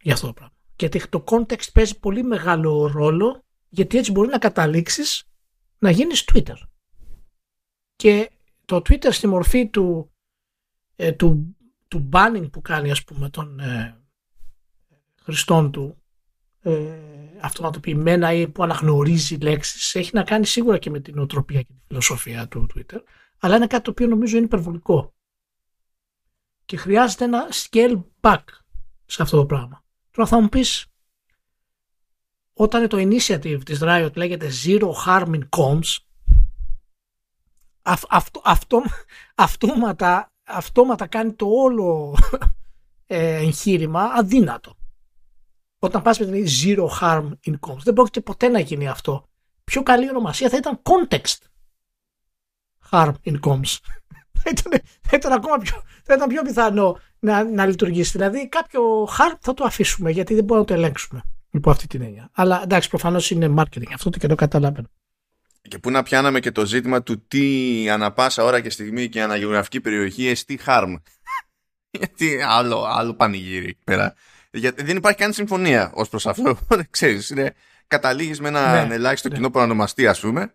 για 0.00 0.12
αυτό 0.12 0.26
το 0.26 0.32
πράγμα. 0.32 0.54
Γιατί 0.76 1.08
το 1.08 1.24
context 1.26 1.72
παίζει 1.72 1.98
πολύ 1.98 2.22
μεγάλο 2.22 2.86
ρόλο 2.86 3.44
γιατί 3.68 3.98
έτσι 3.98 4.12
μπορεί 4.12 4.28
να 4.28 4.38
καταλήξεις 4.38 5.24
να 5.78 5.90
γίνεις 5.90 6.28
Twitter. 6.32 6.56
Και 7.96 8.30
το 8.64 8.76
Twitter 8.76 9.08
στη 9.10 9.26
μορφή 9.26 9.68
του, 9.68 10.12
ε, 10.96 11.12
του, 11.12 11.56
του 11.88 12.08
banning 12.12 12.50
που 12.52 12.60
κάνει 12.60 12.90
ας 12.90 13.04
πούμε 13.04 13.30
των 13.30 13.60
ε, 13.60 14.02
χρηστών 15.22 15.72
του 15.72 16.02
ε, 16.60 16.98
αυτοματοποιημένα 17.40 18.32
ή 18.32 18.48
που 18.48 18.62
αναγνωρίζει 18.62 19.36
λέξεις 19.36 19.94
έχει 19.94 20.10
να 20.12 20.22
κάνει 20.22 20.46
σίγουρα 20.46 20.78
και 20.78 20.90
με 20.90 21.00
την 21.00 21.18
οτροπία 21.18 21.62
και 21.62 21.72
τη 21.72 21.80
φιλοσοφία 21.86 22.48
του 22.48 22.66
Twitter 22.74 22.98
αλλά 23.38 23.56
είναι 23.56 23.66
κάτι 23.66 23.82
το 23.82 23.90
οποίο 23.90 24.06
νομίζω 24.06 24.36
είναι 24.36 24.44
υπερβολικό 24.44 25.14
και 26.64 26.76
χρειάζεται 26.76 27.24
ένα 27.24 27.48
scale 27.52 28.02
back 28.20 28.44
σε 29.06 29.22
αυτό 29.22 29.36
το 29.36 29.46
πράγμα. 29.46 29.84
Τώρα 30.10 30.28
θα 30.28 30.40
μου 30.40 30.48
πεις 30.48 30.86
όταν 32.52 32.88
το 32.88 32.96
initiative 32.96 33.60
της 33.64 33.78
Riot 33.82 34.16
λέγεται 34.16 34.50
Zero 34.64 34.90
Harm 35.06 35.34
in 35.34 35.48
Comms 35.48 35.96
αυτό, 37.82 38.40
αυτό, 38.44 38.82
αυτόματα, 39.34 40.32
αυτόματα 40.44 41.06
κάνει 41.06 41.32
το 41.32 41.46
όλο 41.46 42.16
ε, 43.06 43.36
εγχείρημα 43.36 44.02
αδύνατο. 44.02 44.76
Όταν 45.78 46.02
πας 46.02 46.18
με 46.18 46.26
την 46.26 46.46
Zero 46.46 46.88
Harm 47.00 47.30
in 47.46 47.54
Comms 47.60 47.82
δεν 47.82 47.94
πρόκειται 47.94 48.20
ποτέ 48.20 48.48
να 48.48 48.58
γίνει 48.58 48.88
αυτό. 48.88 49.28
Πιο 49.64 49.82
καλή 49.82 50.08
ονομασία 50.08 50.48
θα 50.48 50.56
ήταν 50.56 50.82
Context 50.82 51.36
Harm 52.90 53.12
in 53.24 53.40
Comms 53.40 53.76
θα 54.44 54.50
ήταν, 54.50 54.80
θα 55.00 55.16
ήταν 55.16 55.32
ακόμα 55.32 55.58
πιο, 55.58 55.82
θα 56.02 56.14
ήταν 56.14 56.28
πιο 56.28 56.42
πιθανό 56.42 57.00
να, 57.18 57.44
να 57.44 57.66
λειτουργήσει. 57.66 58.10
Δηλαδή 58.10 58.48
κάποιο 58.48 59.04
harm 59.04 59.36
θα 59.40 59.54
το 59.54 59.64
αφήσουμε 59.64 60.10
γιατί 60.10 60.34
δεν 60.34 60.44
μπορούμε 60.44 60.66
να 60.68 60.74
το 60.74 60.82
ελέγξουμε 60.82 61.22
υπό 61.50 61.70
αυτή 61.70 61.86
την 61.86 62.02
έννοια. 62.02 62.30
Αλλά 62.32 62.62
εντάξει, 62.62 62.88
προφανώς 62.88 63.30
είναι 63.30 63.54
marketing 63.56 63.92
αυτό 63.94 64.10
και 64.10 64.26
το 64.26 64.34
καταλαβαίνω. 64.34 64.86
Και 65.68 65.78
πού 65.78 65.90
να 65.90 66.02
πιάναμε 66.02 66.40
και 66.40 66.50
το 66.50 66.66
ζήτημα 66.66 67.02
του 67.02 67.26
τι 67.28 67.90
ανα 67.90 68.12
πάσα 68.12 68.44
ώρα 68.44 68.60
και 68.60 68.70
στιγμή 68.70 69.08
και 69.08 69.22
αναγεωγραφική 69.22 69.80
περιοχή 69.80 70.26
εστί 70.26 70.58
harm. 70.66 70.96
γιατί 71.98 72.42
άλλο, 72.42 72.84
άλλο 72.84 73.14
πανηγύρι 73.14 73.78
πέρα. 73.84 74.14
Γιατί 74.50 74.82
δεν 74.82 74.96
υπάρχει 74.96 75.18
καν 75.18 75.32
συμφωνία 75.32 75.90
ως 75.94 76.08
προς 76.08 76.26
αυτό. 76.26 76.58
Ξέρεις, 76.90 77.30
είναι, 77.30 77.54
καταλήγεις 77.86 78.40
με 78.40 78.48
ένα 78.48 78.84
ναι, 78.84 78.94
ελάχιστο 78.94 79.28
ναι. 79.28 79.34
κοινό 79.34 79.50
παρονομαστή 79.50 80.06
ας 80.06 80.20
πούμε 80.20 80.54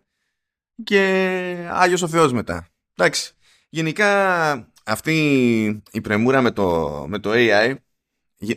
και 0.84 1.68
Άγιος 1.70 2.02
ο 2.02 2.08
Θεός 2.08 2.32
μετά. 2.32 2.68
Εντάξει. 2.96 3.32
Γενικά 3.68 4.72
αυτή 4.84 5.82
η 5.90 6.00
πρεμούρα 6.00 6.40
με 6.40 6.50
το, 6.50 7.04
με 7.08 7.18
το 7.18 7.30
AI 7.34 7.74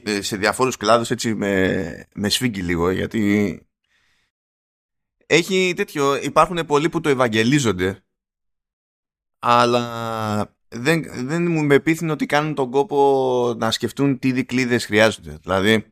ε, 0.04 0.22
σε 0.22 0.38
διαφόρους 0.38 0.78
κλάδους 0.78 1.12
έτσι 1.12 1.36
με, 1.36 2.08
με 2.14 2.30
σφίγγει 2.30 2.62
λίγο 2.62 2.90
γιατί 2.90 3.60
έχει 5.26 5.74
τέτοιο, 5.76 6.16
υπάρχουν 6.16 6.66
πολλοί 6.66 6.90
που 6.90 7.02
το 7.02 7.10
ευαγγελίζονται 7.10 8.04
αλλά 9.40 10.56
δεν, 10.70 11.26
δεν 11.26 11.52
μου 11.52 11.64
με 11.64 11.80
πείθουν 11.80 12.10
ότι 12.10 12.26
κάνουν 12.26 12.56
τον 12.56 12.72
κόπο 12.72 13.54
να 13.58 13.72
σκεφτούν 13.72 14.20
τι 14.20 14.32
δικλείδες 14.32 14.86
χρειάζονται. 14.86 15.38
Δηλαδή, 15.42 15.86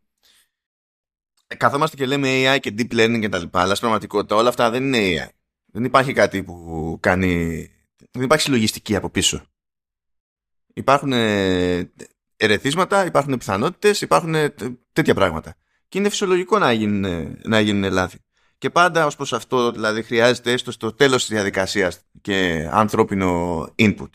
καθόμαστε 1.58 1.96
και 1.96 2.06
λέμε 2.06 2.28
AI 2.30 2.60
και 2.60 2.74
deep 2.78 2.94
learning 2.94 3.20
και 3.20 3.30
τα 3.30 3.38
λοιπά, 3.38 3.60
αλλά 3.60 3.76
στην 3.76 3.80
πραγματικότητα 3.80 4.36
όλα 4.36 4.50
αυτά 4.50 4.70
δεν 4.70 4.94
είναι 4.94 5.26
AI. 5.26 5.30
Δεν 5.66 5.84
υπάρχει 5.84 6.14
κάτι 6.14 6.44
που 6.44 6.98
κάνει 7.00 7.70
δεν 8.12 8.24
υπάρχει 8.24 8.44
συλλογιστική 8.44 8.96
από 8.96 9.10
πίσω. 9.10 9.44
Υπάρχουν 10.74 11.14
ε, 11.14 11.92
ερεθίσματα, 12.38 13.06
υπάρχουν 13.06 13.38
πιθανότητες, 13.38 14.02
υπάρχουν 14.02 14.36
ε, 14.36 14.54
τέτοια 14.94 15.14
πράγματα. 15.14 15.56
Και 15.88 15.98
είναι 15.98 16.10
φυσιολογικό 16.10 16.60
να 16.60 16.72
γίνουν, 16.72 17.38
να 17.44 17.60
γίνουν 17.60 17.92
λάθη. 17.92 18.18
Και 18.58 18.70
πάντα 18.70 19.06
ως 19.06 19.16
προς 19.16 19.34
αυτό, 19.34 19.72
δηλαδή, 19.72 20.04
χρειάζεται 20.04 20.52
έστω 20.52 20.72
στο 20.72 20.94
τέλος 20.94 21.26
της 21.26 21.30
διαδικασίας 21.30 22.00
και 22.22 22.68
ανθρώπινο 22.72 23.62
input. 23.76 24.10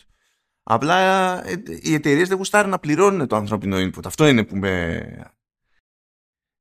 Απλά 0.62 0.98
ε, 1.46 1.62
οι 1.82 1.94
εταιρείες 1.94 2.28
δεν 2.28 2.36
γουστάρουν 2.36 2.70
να 2.70 2.78
πληρώνουν 2.78 3.26
το 3.26 3.36
ανθρώπινο 3.36 3.76
input. 3.76 4.04
Αυτό 4.04 4.26
είναι 4.26 4.44
που 4.44 4.56
με, 4.56 5.02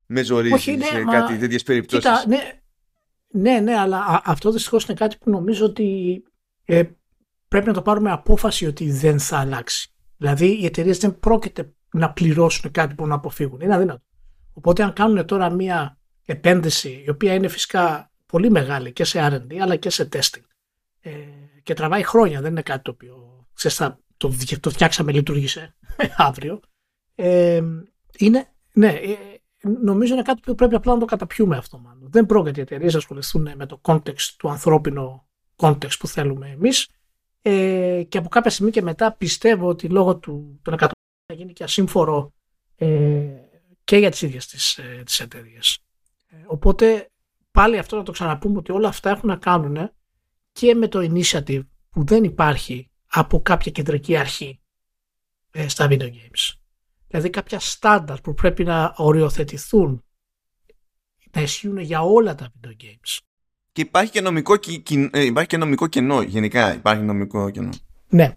με 0.06 0.24
ζορίζει 0.24 0.72
ναι, 0.72 0.86
σε 0.86 1.04
μα... 1.04 1.12
κάτι 1.12 1.38
τέτοιες 1.38 1.64
περιπτώσεις. 1.64 2.26
Ναι, 2.28 2.62
ναι, 3.28 3.60
ναι, 3.60 3.78
αλλά 3.78 4.22
αυτό 4.24 4.52
δυστυχώς 4.52 4.86
είναι 4.86 4.98
κάτι 4.98 5.18
που 5.18 5.30
νομίζω 5.30 5.66
ότι 5.66 6.24
πρέπει 7.54 7.68
να 7.68 7.74
το 7.74 7.82
πάρουμε 7.82 8.12
απόφαση 8.12 8.66
ότι 8.66 8.92
δεν 8.92 9.20
θα 9.20 9.38
αλλάξει. 9.38 9.92
Δηλαδή 10.18 10.62
οι 10.62 10.66
εταιρείες 10.66 10.98
δεν 10.98 11.20
πρόκειται 11.20 11.74
να 11.92 12.14
πληρώσουν 12.14 12.72
κάτι 12.72 12.96
που 12.96 13.08
να 13.08 13.16
αποφύγουν. 13.16 13.62
Είναι 13.62 13.76
αδύνατο. 13.76 14.04
Οπότε 14.54 14.84
αν 14.84 14.94
κάνουν 14.94 15.26
τώρα 15.26 15.50
μια 15.50 15.98
επένδυση 16.26 17.04
η 17.06 17.10
οποία 17.10 17.34
είναι 17.34 17.48
φυσικά 17.48 18.12
πολύ 18.26 18.50
μεγάλη 18.50 18.94
και 18.94 19.04
σε 19.04 19.28
R&D 19.32 19.56
αλλά 19.56 19.76
και 19.76 19.90
σε 19.90 20.10
testing 20.14 20.44
ε, 21.02 21.12
και 21.64 21.74
τραβάει 21.74 22.04
χρόνια, 22.04 22.42
δεν 22.42 22.52
είναι 22.52 22.62
κάτι 22.62 22.82
το 22.82 22.92
οποίο 22.92 23.46
ξέρεις, 23.54 23.78
το, 24.18 24.34
το 24.60 24.70
φτιάξαμε, 24.70 25.12
λειτουργήσε 25.12 25.76
αύριο. 26.28 26.60
Ε, 27.16 27.62
είναι, 28.18 28.48
ναι, 28.74 28.90
ε, 28.90 29.16
νομίζω 29.82 30.14
είναι 30.14 30.24
κάτι 30.24 30.42
που 30.46 30.56
πρέπει 30.56 30.76
απλά 30.76 30.94
να 30.94 31.00
το 31.00 31.06
καταπιούμε 31.06 31.58
αυτό 31.58 31.78
μάλλον. 31.78 32.08
Δεν 32.12 32.26
πρόκειται 32.26 32.60
οι 32.60 32.64
εταιρείες 32.64 32.94
να 32.94 33.00
ασχοληθούν 33.00 33.50
με 33.56 33.66
το 33.66 33.82
context 33.82 34.34
του 34.38 34.50
ανθρώπινου 34.50 35.28
context 35.56 35.98
που 36.00 36.08
θέλουμε 36.08 36.50
εμείς 36.50 36.88
ε, 37.46 38.04
και 38.10 38.18
από 38.18 38.30
κάποια 38.30 38.52
στιγμή 38.52 38.72
και 38.72 38.82
μετά 38.82 39.14
πιστεύω 39.14 39.68
ότι 39.68 39.90
λόγω 39.90 40.18
του, 40.18 40.60
των 40.62 40.74
100 40.74 40.88
θα 41.26 41.34
γίνει 41.34 41.54
και 41.54 41.64
ασύμφορο 41.64 42.34
ε, 42.76 43.30
και 43.84 43.98
για 43.98 44.12
τις 44.12 44.22
ίδιες 44.22 44.48
τις, 44.48 44.78
ε, 44.78 45.02
τις 45.06 45.20
εταιρείες. 45.20 45.78
Ε, 46.28 46.36
οπότε 46.46 47.12
πάλι 47.52 47.78
αυτό 47.78 47.96
να 47.96 48.04
το 48.04 48.12
ξαναπούμε 48.12 48.58
ότι 48.58 48.72
όλα 48.72 48.88
αυτά 48.88 49.10
έχουν 49.10 49.30
να 49.30 49.36
κάνουν 49.36 49.92
και 50.52 50.76
με 50.76 50.88
το 50.88 51.00
initiative 51.00 51.62
που 51.90 52.06
δεν 52.06 52.24
υπάρχει 52.24 52.92
από 53.08 53.42
κάποια 53.42 53.72
κεντρική 53.72 54.18
αρχή 54.18 54.62
ε, 55.52 55.68
στα 55.68 55.88
video 55.90 56.10
games. 56.10 56.54
Δηλαδή 57.08 57.30
κάποια 57.30 57.60
στάνταρ 57.60 58.22
που 58.22 58.34
πρέπει 58.34 58.64
να 58.64 58.94
οριοθετηθούν 58.98 60.04
να 61.32 61.42
ισχύουν 61.42 61.78
για 61.78 62.02
όλα 62.02 62.36
τα 62.36 62.52
video 62.62 62.84
games. 62.84 63.18
Και 63.74 63.82
υπάρχει 63.82 64.12
και 64.12 64.22
νομικό, 64.22 64.54
ε, 65.12 65.24
υπάρχει 65.24 65.50
και 65.50 65.58
νομικό 65.58 65.88
κενό. 65.88 66.22
Γενικά 66.22 66.74
υπάρχει 66.74 67.04
νομικό 67.04 67.50
κενό. 67.50 67.70
Ναι. 68.08 68.36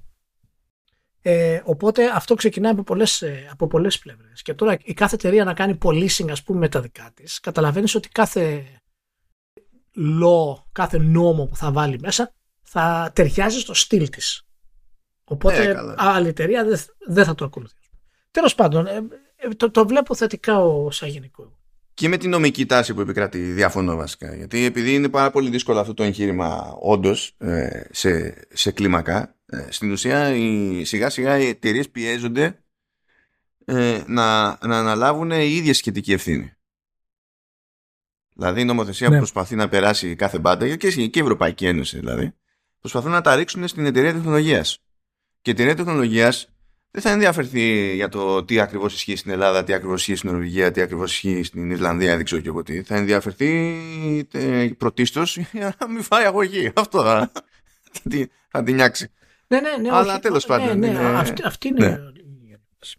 Ε, 1.23 1.61
οπότε 1.65 2.11
αυτό 2.15 2.35
ξεκινάει 2.35 2.73
από 2.73 2.83
πολλές, 2.83 3.23
ε, 3.23 3.49
από 3.51 3.67
πολλές 3.67 3.99
πλευρές. 3.99 4.43
Και 4.43 4.55
τώρα 4.55 4.79
η 4.83 4.95
κάθε 4.95 5.15
εταιρεία 5.15 5.45
να 5.45 5.55
κάνει 5.55 5.79
policing 5.83 6.31
ας 6.31 6.43
πούμε 6.43 6.59
με 6.59 6.69
τα 6.69 6.81
δικά 6.81 7.11
της, 7.15 7.41
καταλαβαίνεις 7.41 7.95
ότι 7.95 8.09
κάθε 8.09 8.65
law, 9.97 10.63
κάθε 10.73 10.99
νόμο 10.99 11.47
που 11.47 11.57
θα 11.57 11.73
βάλει 11.73 11.99
μέσα 11.99 12.35
θα 12.63 13.11
ταιριάζει 13.15 13.59
στο 13.59 13.75
στυλ 13.75 14.09
της. 14.09 14.47
Οπότε 15.25 15.69
Ε, 15.69 15.73
καλά. 15.73 15.95
άλλη 15.99 16.29
εταιρεία 16.29 16.65
δεν 16.65 16.79
δεν 17.09 17.25
θα 17.25 17.35
το 17.35 17.45
ακολουθήσει. 17.45 17.91
Τέλος 18.31 18.55
πάντων, 18.55 18.87
ε, 18.87 19.07
ε, 19.37 19.49
το, 19.49 19.71
το 19.71 19.87
βλέπω 19.87 20.15
θετικά 20.15 20.59
ο, 20.59 20.91
σαν 20.91 21.09
γενικό. 21.09 21.59
Και 21.97 22.09
με 22.09 22.17
την 22.17 22.31
νομική 22.31 22.67
τάση 22.67 22.95
που 22.95 23.01
επικρατεί, 23.01 23.39
διαφωνώ 23.39 23.97
βασικά. 23.97 24.35
Γιατί 24.35 24.65
επειδή 24.65 24.95
είναι 24.95 25.09
πάρα 25.09 25.31
πολύ 25.31 25.51
δύσκολο 25.51 25.79
αυτό 25.79 25.95
το 25.95 26.03
εγχείρημα, 26.03 26.77
όντως, 26.81 27.37
σε, 27.91 28.35
σε 28.53 28.71
κλίμακα, 28.71 29.37
ε, 29.47 29.67
στην 29.71 29.91
ουσία 29.93 30.35
οι, 30.35 30.85
σιγά 30.85 31.11
σιγά 31.11 31.39
οι 31.39 31.47
εταιρείες 31.47 31.91
πιέζονται 31.91 32.65
ε, 33.65 34.03
να, 34.07 34.47
να 34.67 34.79
αναλάβουν 34.79 35.31
οι 35.31 35.55
ίδιε 35.55 35.73
σχετική 35.73 36.13
ευθύνη. 36.13 36.53
Δηλαδή 38.35 38.61
η 38.61 38.65
νομοθεσία 38.65 39.07
Ναι. 39.09 39.13
που 39.15 39.19
προσπαθεί 39.21 39.55
να 39.57 39.69
περάσει 39.69 40.15
κάθε 40.17 40.39
μπάντα 40.39 40.77
και, 40.77 40.87
η- 40.87 41.09
και 41.11 41.19
η 41.19 41.23
Ευρωπαϊκή 41.23 41.67
Ένωση 41.67 41.99
δηλαδή, 41.99 42.35
προσπαθούν 42.81 43.11
να 43.11 43.21
τα 43.21 43.35
ρίξουν 43.37 43.69
στην 43.69 43.87
εταιρεία 43.87 44.13
τεχνολογίας. 44.13 44.79
Και 45.43 45.51
η 45.51 45.55
εταιρεία 45.55 45.75
τεχνολογίας 45.75 46.56
δεν 46.97 47.05
θα 47.05 47.11
ενδιαφερθεί 47.11 47.95
για 47.95 48.09
το 48.09 48.45
τι 48.45 48.61
ακριβώς 48.61 48.95
ισχύει 48.95 49.17
στην 49.17 49.31
Ελλάδα, 49.31 49.65
τι 49.65 49.73
ακριβώς 49.73 50.01
ισχύει 50.01 50.15
στην 50.17 50.31
Νορβηγία, 50.31 50.71
τι 50.71 50.81
ακριβώς 50.81 51.13
ισχύει 51.13 51.43
στην 51.43 51.71
Ιρλανδία, 51.71 52.17
δεν 52.17 52.25
ξέρω 52.25 52.41
και 52.41 52.49
εγώ 52.49 52.63
τι. 52.63 52.83
Θα 52.83 52.97
ενδιαφερθεί 52.97 54.75
πρωτίστως 54.79 55.37
για 55.53 55.75
να 55.81 55.89
μην 55.89 56.03
φάει 56.03 56.25
αγωγή. 56.25 56.73
Αυτό 56.77 57.03
θα, 57.03 57.31
θα, 57.93 58.01
την- 58.11 58.31
θα 58.49 58.63
την 58.63 58.75
νιάξει. 58.75 59.11
Ναι, 59.47 59.61
ναι, 59.61 59.77
ναι. 59.81 59.89
Αλλά 59.93 60.13
όχι, 60.13 60.21
τέλος 60.21 60.47
ναι, 60.49 60.57
πάντων, 60.57 60.79
Ναι, 60.79 60.87
είναι- 60.87 60.99
αυτή, 61.01 61.43
αυτή 61.45 61.69
είναι. 61.69 61.79
Ναι. 61.87 61.93
η 61.93 62.51
ερώτηση. 62.53 62.97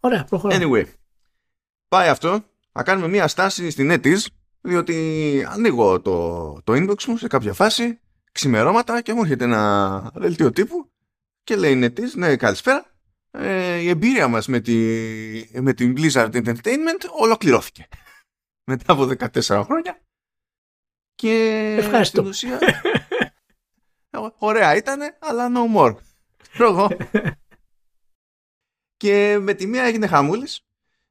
Ωραία, 0.00 0.24
προχωράμε. 0.24 0.64
Anyway, 0.64 0.84
πάει 1.88 2.08
αυτό. 2.08 2.44
Θα 2.72 2.82
κάνουμε 2.82 3.08
μία 3.08 3.28
στάση 3.28 3.70
στην 3.70 3.92
NetEase, 3.92 4.24
διότι 4.60 5.46
ανοίγω 5.50 6.00
το, 6.00 6.52
το 6.64 6.72
inbox 6.72 7.04
μου 7.04 7.16
σε 7.16 7.26
κάποια 7.26 7.52
φάση, 7.52 7.98
ξημερώματα 8.32 9.00
και 9.00 9.12
μου 9.12 9.20
έρχεται 9.20 9.44
ένα 9.44 10.10
δελτίο 10.14 10.52
τύπου 10.52 10.90
και 11.48 11.56
λέει 11.56 11.80
NetEase, 11.84 12.14
ναι 12.14 12.36
καλησπέρα, 12.36 12.92
ε, 13.30 13.76
η 13.76 13.88
εμπειρία 13.88 14.28
μας 14.28 14.46
με, 14.46 14.60
τη, 14.60 14.74
με 15.60 15.72
την 15.72 15.94
Blizzard 15.96 16.30
Entertainment 16.30 17.08
ολοκληρώθηκε. 17.20 17.88
Μετά 18.70 18.92
από 18.92 19.02
14 19.18 19.62
χρόνια 19.64 20.00
και 21.14 21.32
Ευχαριστώ. 21.78 22.32
στην 22.32 22.50
ουσία 22.50 22.58
ω- 24.16 24.34
ωραία 24.48 24.76
ήτανε, 24.76 25.16
αλλά 25.20 25.48
no 25.54 25.76
more. 25.76 25.96
Ξέρω 26.52 26.68
εγώ. 26.70 26.88
και 29.02 29.38
με 29.40 29.54
τη 29.54 29.66
μία 29.66 29.82
έγινε 29.82 30.06
χαμούλης 30.06 30.60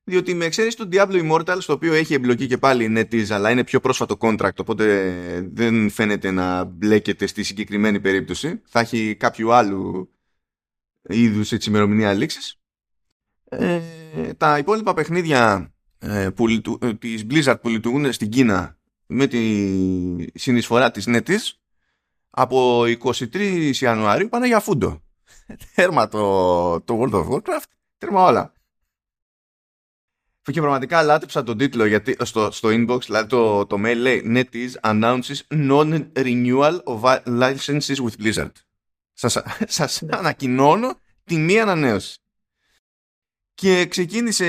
διότι 0.03 0.33
με 0.33 0.45
εξαίρεση 0.45 0.77
του 0.77 0.89
Diablo 0.91 1.31
Immortal, 1.31 1.57
στο 1.59 1.73
οποίο 1.73 1.93
έχει 1.93 2.13
εμπλοκή 2.13 2.47
και 2.47 2.57
πάλι 2.57 2.83
η 2.83 2.93
NetEase, 2.97 3.29
αλλά 3.29 3.51
είναι 3.51 3.63
πιο 3.63 3.79
πρόσφατο 3.79 4.17
contract, 4.19 4.55
οπότε 4.57 5.11
δεν 5.53 5.89
φαίνεται 5.89 6.31
να 6.31 6.63
μπλέκεται 6.63 7.27
στη 7.27 7.43
συγκεκριμένη 7.43 7.99
περίπτωση. 7.99 8.61
Θα 8.65 8.79
έχει 8.79 9.15
κάποιο 9.15 9.49
άλλου 9.51 10.11
είδους 11.07 11.51
έτσι 11.51 11.69
ημερομηνία 11.69 12.13
λήξης. 12.13 12.55
Ε, 13.49 13.81
τα 14.37 14.57
υπόλοιπα 14.57 14.93
παιχνίδια 14.93 15.71
ε, 15.99 16.29
που, 16.35 16.47
λειτου- 16.47 16.83
ε, 16.83 16.93
της 16.93 17.25
Blizzard 17.29 17.61
που 17.61 17.69
λειτουργούν 17.69 18.13
στην 18.13 18.29
Κίνα 18.29 18.77
με 19.05 19.27
τη 19.27 20.39
συνεισφορά 20.39 20.91
της 20.91 21.05
NetEase 21.07 21.51
από 22.29 22.83
23 22.83 23.71
Ιανουαρίου 23.79 24.29
πάνε 24.29 24.47
για 24.47 24.59
φούντο. 24.59 25.03
Τέρμα 25.75 26.07
το, 26.07 26.81
το 26.81 27.01
World 27.01 27.13
of 27.13 27.29
Warcraft, 27.29 27.69
τέρμα 27.97 28.23
όλα. 28.23 28.51
Και 30.51 30.61
πραγματικά 30.61 31.03
λάτρεψα 31.03 31.43
τον 31.43 31.57
τίτλο 31.57 31.85
γιατί, 31.85 32.15
στο, 32.19 32.51
στο 32.51 32.69
inbox, 32.71 33.01
δηλαδή 33.01 33.29
το, 33.29 33.65
το 33.65 33.75
mail 33.79 33.95
λέει 33.97 34.23
NetEase 34.25 34.71
announces 34.81 35.39
non-renewal 35.49 36.79
of 36.83 37.19
licenses 37.25 37.95
with 37.95 38.23
Blizzard. 38.23 38.51
Σας, 39.19 39.37
σας 39.77 40.03
ανακοινώνω 40.09 40.99
τη 41.23 41.37
μία 41.37 41.61
ανανέωση. 41.61 42.19
Και 43.53 43.85
ξεκίνησε 43.85 44.45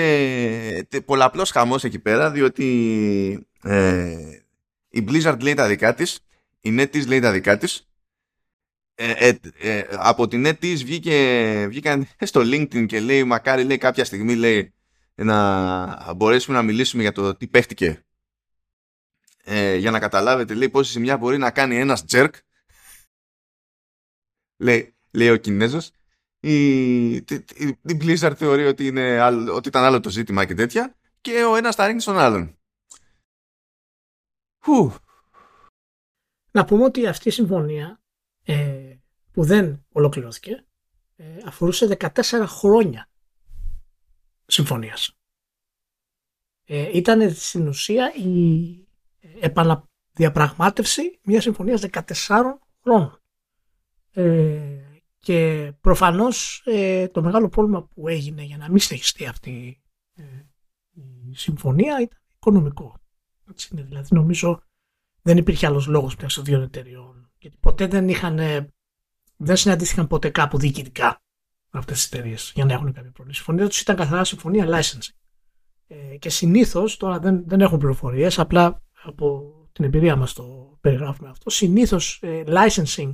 τε- 0.88 1.04
πολλαπλός 1.04 1.50
χαμός 1.50 1.84
εκεί 1.84 1.98
πέρα 1.98 2.30
διότι 2.30 3.48
ε, 3.62 4.40
η 4.88 5.04
Blizzard 5.08 5.36
λέει 5.40 5.54
τα 5.54 5.66
δικά 5.66 5.94
της, 5.94 6.18
η 6.60 6.76
NetEase 6.78 7.06
λέει 7.06 7.20
τα 7.20 7.32
δικά 7.32 7.56
της. 7.58 7.88
Ε, 8.94 9.10
ε, 9.28 9.38
ε, 9.58 9.84
από 9.90 10.28
την 10.28 10.46
NetEase 10.46 10.82
βγήκε, 10.84 11.66
βγήκαν 11.68 12.08
στο 12.30 12.40
LinkedIn 12.40 12.86
και 12.86 13.00
λέει 13.00 13.24
μακάρι 13.24 13.64
λέει 13.64 13.78
κάποια 13.78 14.04
στιγμή 14.04 14.34
λέει 14.34 14.74
να 15.14 16.14
μπορέσουμε 16.14 16.56
να 16.56 16.62
μιλήσουμε 16.62 17.02
για 17.02 17.12
το 17.12 17.36
τι 17.36 17.46
παίχτηκε 17.46 18.02
ε, 19.44 19.76
για 19.76 19.90
να 19.90 19.98
καταλάβετε 19.98 20.54
λέει 20.54 20.68
πόση 20.68 20.90
ζημιά 20.90 21.16
μπορεί 21.16 21.38
να 21.38 21.50
κάνει 21.50 21.76
ένας 21.78 22.04
jerk 22.10 22.30
λέει, 24.58 24.94
λέει 25.10 25.30
ο 25.30 25.36
Κινέζος 25.36 25.90
η, 26.40 27.14
η, 27.14 27.26
η 27.82 27.98
Blizzard 28.00 28.34
θεωρεί 28.36 28.66
ότι, 28.66 28.86
είναι 28.86 29.18
άλλο, 29.18 29.54
ότι 29.54 29.68
ήταν 29.68 29.84
άλλο 29.84 30.00
το 30.00 30.10
ζήτημα 30.10 30.44
και 30.44 30.54
τέτοια 30.54 30.96
και 31.20 31.44
ο 31.44 31.56
ένας 31.56 31.76
τα 31.76 31.86
ρίχνει 31.86 32.00
στον 32.00 32.18
άλλον 32.18 32.58
Φου, 34.58 34.94
Να 36.50 36.64
πούμε 36.64 36.84
ότι 36.84 37.06
αυτή 37.06 37.28
η 37.28 37.32
συμφωνία 37.32 38.00
ε, 38.44 38.96
που 39.32 39.44
δεν 39.44 39.86
ολοκληρώθηκε 39.92 40.64
ε, 41.16 41.38
αφορούσε 41.44 41.96
14 42.00 42.44
χρόνια 42.46 43.08
συμφωνίας. 44.46 45.12
Ε, 46.64 46.96
ήταν 46.96 47.34
στην 47.34 47.68
ουσία 47.68 48.14
η 48.14 48.86
επαναδιαπραγμάτευση 49.40 51.18
μιας 51.22 51.42
συμφωνίας 51.42 51.84
14 51.90 52.02
χρόνων. 52.82 53.17
Ε, 54.18 54.78
και 55.18 55.72
προφανώς 55.80 56.62
ε, 56.64 57.08
το 57.08 57.22
μεγάλο 57.22 57.48
πρόβλημα 57.48 57.82
που 57.82 58.08
έγινε 58.08 58.42
για 58.42 58.56
να 58.56 58.68
μην 58.68 58.78
συνεχιστεί 58.78 59.26
αυτή 59.26 59.82
ε, 60.14 60.22
η 61.30 61.34
συμφωνία 61.34 62.00
ήταν 62.00 62.18
οικονομικό. 62.36 62.94
Έτσι 63.50 63.68
είναι, 63.72 63.82
δηλαδή 63.82 64.14
νομίζω 64.14 64.62
δεν 65.22 65.36
υπήρχε 65.36 65.66
άλλος 65.66 65.86
λόγος 65.86 66.14
μεταξύ 66.14 66.36
των 66.36 66.44
δύο 66.44 66.60
εταιριών. 66.62 67.30
Γιατί 67.38 67.56
ποτέ 67.60 67.86
δεν 67.86 68.08
είχαν, 68.08 68.38
ε, 68.38 68.72
δεν 69.36 69.56
συναντήθηκαν 69.56 70.06
ποτέ 70.06 70.30
κάπου 70.30 70.58
διοικητικά 70.58 71.22
αυτές 71.70 72.08
τι 72.08 72.16
εταιρείες 72.16 72.52
για 72.54 72.64
να 72.64 72.72
έχουν 72.72 72.86
κάποιο 72.86 73.10
πρόβλημα. 73.10 73.30
Η 73.30 73.34
συμφωνία 73.34 73.68
τους 73.68 73.80
ήταν 73.80 73.96
καθαρά 73.96 74.24
συμφωνία 74.24 74.66
licensing. 74.68 75.14
Ε, 75.86 76.16
και 76.16 76.30
συνήθως, 76.30 76.96
τώρα 76.96 77.18
δεν, 77.18 77.48
δεν 77.48 77.60
έχουν 77.60 77.78
πληροφορίες, 77.78 78.38
απλά 78.38 78.82
από 79.02 79.52
την 79.72 79.84
εμπειρία 79.84 80.16
μας 80.16 80.32
το 80.32 80.76
περιγράφουμε 80.80 81.28
αυτό. 81.28 81.50
Συνήθως 81.50 82.18
ε, 82.22 82.44
licensing 82.46 83.12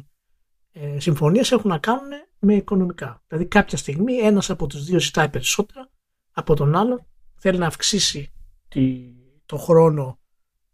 ε, 0.76 1.00
συμφωνίες 1.00 1.52
έχουν 1.52 1.70
να 1.70 1.78
κάνουν 1.78 2.10
με 2.38 2.54
οικονομικά. 2.54 3.22
Δηλαδή, 3.26 3.46
κάποια 3.46 3.78
στιγμή 3.78 4.16
ένας 4.16 4.50
από 4.50 4.66
τους 4.66 4.84
δύο 4.84 5.00
ζητάει 5.00 5.28
περισσότερα 5.28 5.90
από 6.32 6.54
τον 6.54 6.74
άλλο, 6.76 7.06
θέλει 7.34 7.58
να 7.58 7.66
αυξήσει 7.66 8.32
τη, 8.68 9.12
το 9.46 9.56
χρόνο 9.56 10.18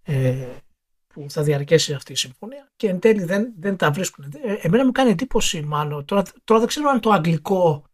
ε, 0.03 0.47
που 1.07 1.27
θα 1.29 1.43
διαρκέσει 1.43 1.93
αυτή 1.93 2.13
η 2.13 2.17
συμφωνία 2.17 2.73
και 2.77 2.89
εν 2.89 2.99
τέλει 2.99 3.25
δεν, 3.25 3.53
δεν 3.59 3.77
τα 3.77 3.91
βρίσκουν. 3.91 4.33
Ε, 4.43 4.53
Εμένα 4.53 4.85
μου 4.85 4.93
κάνει 4.93 5.11
εντύπωση 5.11 5.63
μάλλον, 5.63 6.05
τώρα, 6.05 6.23
τώρα 6.45 6.61
δεν 6.61 6.69
ξέρω 6.69 6.89
αν 6.89 7.01
το 7.01 7.11
αγγλικό 7.11 7.85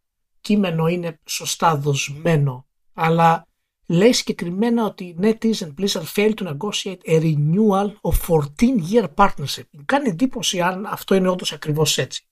κείμενο 0.40 0.86
είναι 0.86 1.20
σωστά 1.24 1.76
δοσμένο, 1.76 2.66
αλλά 2.92 3.46
λέει 3.86 4.12
συγκεκριμένα 4.12 4.84
ότι 4.84 5.16
NetEase 5.22 5.58
and 5.58 5.74
Blizzard 5.78 6.04
failed 6.14 6.34
to 6.34 6.56
negotiate 6.56 7.00
a 7.06 7.20
renewal 7.20 7.92
of 8.00 8.14
14-year 8.28 9.06
partnership. 9.14 9.64
Μου 9.70 9.84
κάνει 9.84 10.08
εντύπωση 10.08 10.60
αν 10.60 10.86
αυτό 10.86 11.14
είναι 11.14 11.28
όντως 11.28 11.52
ακριβώς 11.52 11.98
έτσι. 11.98 12.26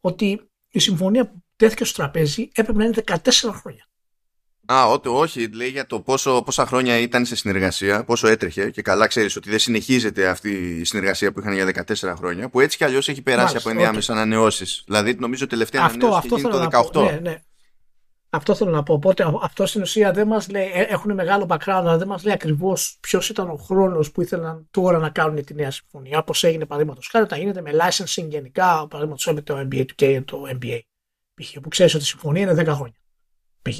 Ότι 0.00 0.40
η 0.70 0.78
συμφωνία 0.78 1.26
που 1.26 1.42
τέθηκε 1.56 1.84
στο 1.84 1.96
τραπέζι 1.96 2.48
έπρεπε 2.54 2.78
να 2.78 2.84
είναι 2.84 3.04
14 3.06 3.16
χρόνια. 3.52 3.84
Α, 4.72 4.86
ό, 4.86 5.00
όχι, 5.04 5.46
λέει 5.46 5.68
για 5.68 5.86
το 5.86 6.00
πόσο, 6.00 6.42
πόσα 6.42 6.66
χρόνια 6.66 6.98
ήταν 6.98 7.26
σε 7.26 7.36
συνεργασία, 7.36 8.04
πόσο 8.04 8.28
έτρεχε 8.28 8.70
και 8.70 8.82
καλά 8.82 9.06
ξέρεις 9.06 9.36
ότι 9.36 9.50
δεν 9.50 9.58
συνεχίζεται 9.58 10.28
αυτή 10.28 10.50
η 10.50 10.84
συνεργασία 10.84 11.32
που 11.32 11.40
είχαν 11.40 11.52
για 11.52 11.84
14 11.86 12.14
χρόνια, 12.16 12.48
που 12.48 12.60
έτσι 12.60 12.76
κι 12.76 12.84
αλλιώς 12.84 13.08
έχει 13.08 13.22
περάσει 13.22 13.46
Μάλιστα, 13.46 13.68
από 13.68 13.78
ενδιάμεσες 13.78 14.10
ανανεώσεις. 14.10 14.82
Δηλαδή, 14.86 15.14
νομίζω 15.14 15.46
τελευταία 15.46 15.82
Αυτό, 15.82 16.06
ανανέωση 16.06 16.26
αυτό 16.26 16.34
έχει 16.34 16.44
γίνει 16.44 16.54
θέλω 16.54 16.70
το 16.70 16.76
να 16.76 16.84
18. 16.84 16.92
πω. 16.92 17.02
Ναι, 17.02 17.30
ναι. 17.30 17.42
Αυτό 18.32 18.54
θέλω 18.54 18.70
να 18.70 18.82
πω. 18.82 18.94
Οπότε 18.94 19.32
αυτό 19.42 19.66
στην 19.66 19.82
ουσία 19.82 20.12
δεν 20.12 20.26
μας 20.26 20.48
λέει, 20.48 20.70
ε, 20.74 20.82
έχουν 20.82 21.14
μεγάλο 21.14 21.46
background, 21.48 21.58
αλλά 21.66 21.98
δεν 21.98 22.08
μας 22.08 22.24
λέει 22.24 22.34
ακριβώς 22.34 22.98
ποιος 23.00 23.28
ήταν 23.28 23.50
ο 23.50 23.56
χρόνος 23.56 24.12
που 24.12 24.22
ήθελαν 24.22 24.66
τώρα 24.70 24.98
να 24.98 25.10
κάνουν 25.10 25.44
τη 25.44 25.54
νέα 25.54 25.70
συμφωνία. 25.70 26.18
Όπως 26.18 26.44
έγινε 26.44 26.66
παραδείγματος 26.66 27.08
χάρη, 27.08 27.24
όταν 27.24 27.38
γίνεται 27.38 27.60
με 27.60 27.70
licensing 27.72 28.28
γενικά, 28.28 28.86
παραδείγματος 28.86 29.24
χάρη 29.24 29.36
με 29.36 29.42
το 29.42 29.58
NBA 29.58 29.84
του 29.86 29.94
και 29.94 30.22
το 30.22 30.42
NBA. 30.60 30.78
Π.χ. 31.34 31.60
που 31.62 31.68
ξέρεις 31.68 31.94
ότι 31.94 32.02
η 32.02 32.06
συμφωνία 32.06 32.42
είναι 32.42 32.62
10 32.62 32.66
χρόνια. 32.66 32.98
Π.χ. 33.62 33.78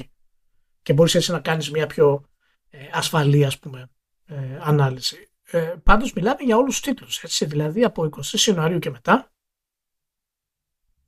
Και 0.83 0.93
μπορείς 0.93 1.15
έτσι 1.15 1.33
να 1.33 1.41
κάνεις 1.41 1.71
μια 1.71 1.87
πιο 1.87 2.25
ε, 2.71 2.79
ασφαλή 2.93 3.45
ας 3.45 3.59
πούμε 3.59 3.91
ε, 4.27 4.37
ανάλυση. 4.61 5.31
Ε, 5.51 5.75
πάντως 5.83 6.13
μιλάμε 6.13 6.43
για 6.43 6.57
όλους 6.57 6.81
τους 6.81 6.81
τίτλους. 6.81 7.23
Έτσι, 7.23 7.45
δηλαδή 7.45 7.85
από 7.85 8.09
23 8.33 8.39
Ιανουαρίου 8.47 8.79
και 8.79 8.91
μετά 8.91 9.33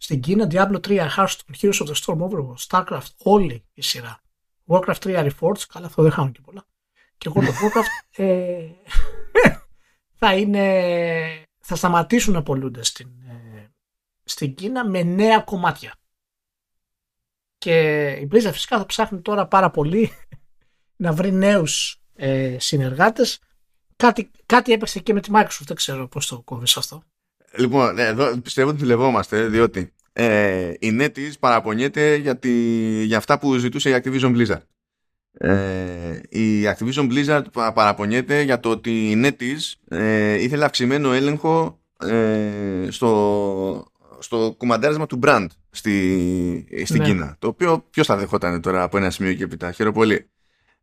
στην 0.02 0.20
Κίνα 0.20 0.46
Diablo 0.50 0.80
3, 0.86 1.08
Hearthstone, 1.16 1.54
Heroes 1.60 1.78
of 1.78 1.86
the 1.86 1.94
Storm, 1.94 2.20
Overwatch, 2.20 2.66
Starcraft, 2.68 3.10
όλη 3.18 3.64
η 3.72 3.82
σειρά. 3.82 4.20
Warcraft 4.66 4.98
3 5.00 5.30
Reforged, 5.30 5.62
καλά 5.68 5.86
αυτό 5.86 6.02
δεν 6.02 6.10
χάνουν 6.10 6.32
και 6.32 6.40
πολλά. 6.40 6.66
Και 7.18 7.30
World 7.34 7.46
of 7.46 7.46
Warcraft 7.46 8.06
ε, 8.24 8.68
θα 10.14 10.36
είναι 10.36 11.46
θα 11.60 11.76
σταματήσουν 11.76 12.32
να 12.32 12.42
πολλούνται 12.42 12.84
στην, 12.84 13.08
ε, 13.28 13.70
στην 14.24 14.54
Κίνα 14.54 14.88
με 14.88 15.02
νέα 15.02 15.40
κομμάτια. 15.40 15.94
Και 17.58 18.08
η 18.10 18.28
Blizzard 18.32 18.52
φυσικά 18.52 18.78
θα 18.78 18.86
ψάχνει 18.86 19.20
τώρα 19.20 19.46
πάρα 19.46 19.70
πολύ 19.70 20.10
να 21.04 21.12
βρει 21.12 21.32
νέους 21.32 22.02
ε, 22.14 22.56
συνεργάτες. 22.58 23.40
Κάτι, 23.96 24.30
κάτι 24.46 24.72
έπαιξε 24.72 25.00
και 25.00 25.12
με 25.12 25.20
τη 25.20 25.30
Microsoft, 25.34 25.64
δεν 25.64 25.76
ξέρω 25.76 26.08
πώς 26.08 26.26
το 26.26 26.42
κόβεις 26.42 26.76
αυτό. 26.76 27.02
Λοιπόν, 27.56 27.98
ε, 27.98 28.06
εδώ 28.06 28.36
πιστεύω 28.36 28.68
ότι 28.68 28.78
δουλευόμαστε, 28.78 29.46
διότι 29.46 29.92
ε, 30.12 30.72
η 30.78 30.98
NetEase 31.00 31.32
παραπονιέται 31.40 32.16
για, 32.16 32.38
τη, 32.38 32.50
για 33.04 33.16
αυτά 33.16 33.38
που 33.38 33.56
ζητούσε 33.56 33.90
η 33.90 34.02
Activision 34.02 34.36
Blizzard. 34.36 34.62
Ε, 35.32 36.20
η 36.28 36.62
Activision 36.64 37.12
Blizzard 37.12 37.42
παραπονιέται 37.52 38.42
για 38.42 38.60
το 38.60 38.70
ότι 38.70 39.10
η 39.10 39.22
NetEase 39.24 39.96
ε, 39.96 40.42
ήθελε 40.42 40.64
αυξημένο 40.64 41.12
έλεγχο 41.12 41.80
ε, 42.06 42.86
στο, 42.90 43.92
στο 44.18 44.54
κουμαντάρισμα 44.56 45.06
του 45.06 45.18
brand 45.22 45.46
στη, 45.70 46.84
στην 46.84 47.00
ναι. 47.00 47.04
Κίνα. 47.04 47.36
Το 47.38 47.48
οποίο 47.48 47.86
ποιος 47.90 48.06
θα 48.06 48.16
δεχόταν 48.16 48.60
τώρα 48.60 48.82
από 48.82 48.96
ένα 48.96 49.10
σημείο 49.10 49.34
και 49.34 49.44
έπειτα. 49.44 49.72
Χαίρομαι 49.72 49.94
πολύ. 49.94 50.30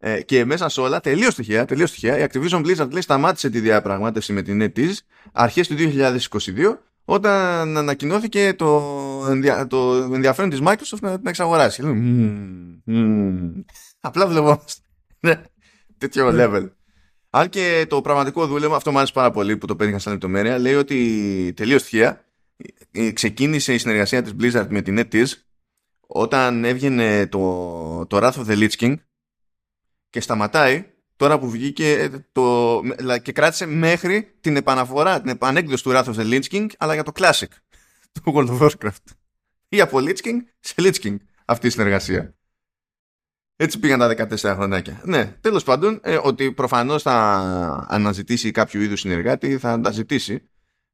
Ε, 0.01 0.21
και 0.21 0.45
μέσα 0.45 0.69
σε 0.69 0.81
όλα, 0.81 0.99
τελείως 0.99 1.35
τυχαία, 1.35 1.65
τελείως 1.65 1.91
τυχαία, 1.91 2.19
η 2.19 2.25
Activision 2.31 2.65
Blizzard 2.65 2.89
λέει 2.91 3.01
σταμάτησε 3.01 3.49
τη 3.49 3.59
διαπραγμάτευση 3.59 4.33
με 4.33 4.41
την 4.41 4.63
NetEase 4.63 4.93
αρχές 5.31 5.67
του 5.67 5.75
2022 5.77 6.77
όταν 7.05 7.77
ανακοινώθηκε 7.77 8.53
το, 8.53 8.81
ενδια... 9.29 9.67
το 9.67 9.93
ενδιαφέρον 9.93 10.49
της 10.49 10.59
Microsoft 10.63 10.99
να 11.01 11.17
την 11.17 11.27
εξαγοράσει. 11.27 11.83
Απλά 13.99 14.27
βλεπόμαστε. 14.27 14.81
Ναι, 15.19 15.41
τέτοιο 15.97 16.31
ναι. 16.31 16.45
level. 16.45 16.69
Αν 17.29 17.49
και 17.49 17.85
το 17.89 18.01
πραγματικό 18.01 18.47
δούλευμα, 18.47 18.75
αυτό 18.75 18.91
μου 18.91 18.97
άρεσε 18.97 19.13
πάρα 19.13 19.31
πολύ 19.31 19.57
που 19.57 19.67
το 19.67 19.75
πέτυχα 19.75 19.99
σαν 19.99 20.13
λεπτομέρεια, 20.13 20.57
λέει 20.57 20.75
ότι 20.75 21.53
τελείως 21.55 21.83
τυχαία 21.83 22.25
ε, 22.91 23.11
ξεκίνησε 23.11 23.73
η 23.73 23.77
συνεργασία 23.77 24.21
της 24.21 24.33
Blizzard 24.39 24.67
με 24.69 24.81
την 24.81 24.99
NetEase 24.99 25.31
όταν 26.07 26.63
έβγαινε 26.63 27.27
το, 27.27 28.05
το 28.05 28.17
Wrath 28.17 28.31
of 28.31 28.45
the 28.45 28.57
Lich 28.57 28.75
King 28.79 28.95
και 30.09 30.21
σταματάει 30.21 30.85
τώρα 31.15 31.39
που 31.39 31.49
βγήκε 31.49 31.91
ε, 31.91 32.09
το, 32.31 32.81
και 33.21 33.31
κράτησε 33.31 33.65
μέχρι 33.65 34.31
την 34.41 34.55
επαναφορά, 34.55 35.21
την 35.21 35.29
επανέκδοση 35.29 35.83
του 35.83 35.91
Wrath 35.93 36.03
of 36.03 36.13
the 36.13 36.31
Lich 36.31 36.43
King 36.51 36.67
αλλά 36.77 36.93
για 36.93 37.03
το 37.03 37.11
Classic 37.15 37.47
του 38.13 38.21
World 38.25 38.49
of 38.49 38.59
Warcraft. 38.59 39.11
Ή 39.69 39.81
από 39.81 39.97
Lich 40.01 40.17
King 40.17 40.37
σε 40.59 40.73
Lich 40.77 40.95
King 41.03 41.15
αυτή 41.45 41.67
η 41.67 41.69
συνεργασία. 41.69 42.33
Έτσι 43.55 43.79
πήγαν 43.79 43.99
τα 43.99 44.27
14 44.29 44.35
χρονάκια. 44.55 45.01
Ναι, 45.03 45.25
τέλος 45.41 45.63
πάντων, 45.63 45.99
ε, 46.03 46.19
ότι 46.23 46.51
προφανώς 46.51 47.01
θα 47.01 47.15
αναζητήσει 47.89 48.51
κάποιο 48.51 48.81
είδους 48.81 48.99
συνεργάτη, 48.99 49.57
θα 49.57 49.71
αναζητήσει. 49.71 50.43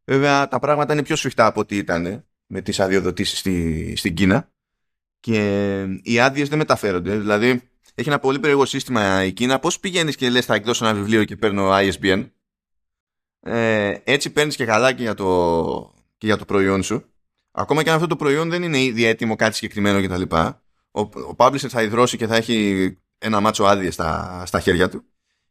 Βέβαια, 0.03 0.47
τα 0.47 0.59
πράγματα 0.59 0.93
είναι 0.93 1.03
πιο 1.03 1.15
σφιχτά 1.15 1.45
από 1.45 1.59
ό,τι 1.59 1.77
ήταν 1.77 2.25
με 2.45 2.61
τις 2.61 2.79
αδειοδοτήσεις 2.79 3.39
στη, 3.39 3.93
στην 3.97 4.13
Κίνα 4.13 4.49
και 5.19 5.81
οι 6.01 6.19
άδειες 6.19 6.49
δεν 6.49 6.57
μεταφέρονται. 6.57 7.17
Δηλαδή, 7.17 7.61
έχει 7.95 8.09
ένα 8.09 8.19
πολύ 8.19 8.39
περίεργο 8.39 8.65
σύστημα 8.65 9.23
η 9.23 9.31
Κίνα. 9.31 9.59
Πώς 9.59 9.79
πηγαίνεις 9.79 10.15
και 10.15 10.29
λες 10.29 10.45
θα 10.45 10.55
εκδώσω 10.55 10.85
ένα 10.85 10.93
βιβλίο 10.93 11.23
και 11.23 11.35
παίρνω 11.35 11.69
ISBN. 11.71 12.29
Ε, 13.39 13.97
έτσι 14.03 14.29
παίρνεις 14.29 14.55
και 14.55 14.65
καλά 14.65 14.93
και 14.93 15.01
για, 15.01 15.13
το, 15.13 15.93
και 16.17 16.25
για 16.25 16.37
το 16.37 16.45
προϊόν 16.45 16.83
σου. 16.83 17.03
Ακόμα 17.51 17.83
και 17.83 17.89
αν 17.89 17.95
αυτό 17.95 18.07
το 18.07 18.15
προϊόν 18.15 18.49
δεν 18.49 18.63
είναι 18.63 18.81
ήδη 18.81 19.05
έτοιμο 19.05 19.35
κάτι 19.35 19.55
συγκεκριμένο 19.55 20.01
κτλ 20.01 20.35
ο, 20.91 21.01
ο 21.01 21.35
publisher 21.37 21.67
θα 21.67 21.81
υδρώσει 21.81 22.17
και 22.17 22.27
θα 22.27 22.35
έχει 22.35 22.97
ένα 23.17 23.39
μάτσο 23.39 23.63
άδειε 23.63 23.91
στα, 23.91 24.43
στα 24.45 24.59
χέρια 24.59 24.89
του 24.89 25.03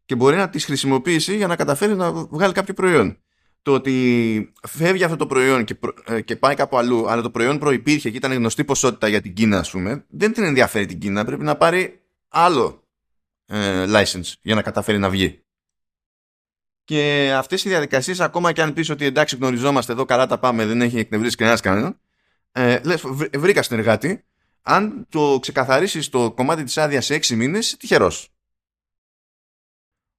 και 0.04 0.14
μπορεί 0.14 0.36
να 0.36 0.48
τις 0.48 0.64
χρησιμοποιήσει 0.64 1.36
για 1.36 1.46
να 1.46 1.56
καταφέρει 1.56 1.94
να 1.94 2.12
βγάλει 2.12 2.52
κάποιο 2.52 2.74
προϊόν. 2.74 3.18
Το 3.62 3.72
ότι 3.72 4.52
φεύγει 4.68 5.04
αυτό 5.04 5.16
το 5.16 5.26
προϊόν 5.26 5.64
και, 5.64 5.76
ε, 6.06 6.20
και 6.20 6.36
πάει 6.36 6.54
κάπου 6.54 6.78
αλλού, 6.78 7.10
αλλά 7.10 7.22
το 7.22 7.30
προϊόν 7.30 7.58
προϋπήρχε 7.58 8.10
και 8.10 8.16
ήταν 8.16 8.32
γνωστή 8.32 8.64
ποσότητα 8.64 9.08
για 9.08 9.20
την 9.20 9.34
Κίνα, 9.34 9.58
ας 9.58 9.70
πούμε, 9.70 10.04
δεν 10.08 10.32
την 10.32 10.44
ενδιαφέρει 10.44 10.86
την 10.86 10.98
Κίνα. 10.98 11.24
Πρέπει 11.24 11.44
να 11.44 11.56
πάρει 11.56 12.03
άλλο 12.34 12.82
ε, 13.46 13.84
license 13.88 14.32
για 14.42 14.54
να 14.54 14.62
καταφέρει 14.62 14.98
να 14.98 15.10
βγει. 15.10 15.42
Και 16.84 17.32
αυτές 17.36 17.64
οι 17.64 17.68
διαδικασίες, 17.68 18.20
ακόμα 18.20 18.52
και 18.52 18.62
αν 18.62 18.72
πεις 18.72 18.90
ότι 18.90 19.04
εντάξει 19.04 19.36
γνωριζόμαστε 19.36 19.92
εδώ, 19.92 20.04
καλά 20.04 20.26
τα 20.26 20.38
πάμε, 20.38 20.66
δεν 20.66 20.80
έχει 20.80 20.98
εκνευρίσει 20.98 21.36
κανένας 21.36 21.60
κανέναν, 21.60 22.00
ε, 22.52 22.80
λες, 22.84 23.02
βρήκα 23.34 23.62
συνεργάτη, 23.62 24.24
αν 24.62 25.06
το 25.08 25.38
ξεκαθαρίσεις 25.40 26.08
το 26.08 26.32
κομμάτι 26.32 26.64
της 26.64 26.78
άδειας 26.78 27.04
σε 27.04 27.14
έξι 27.14 27.36
μήνες, 27.36 27.76
τυχερός. 27.76 28.28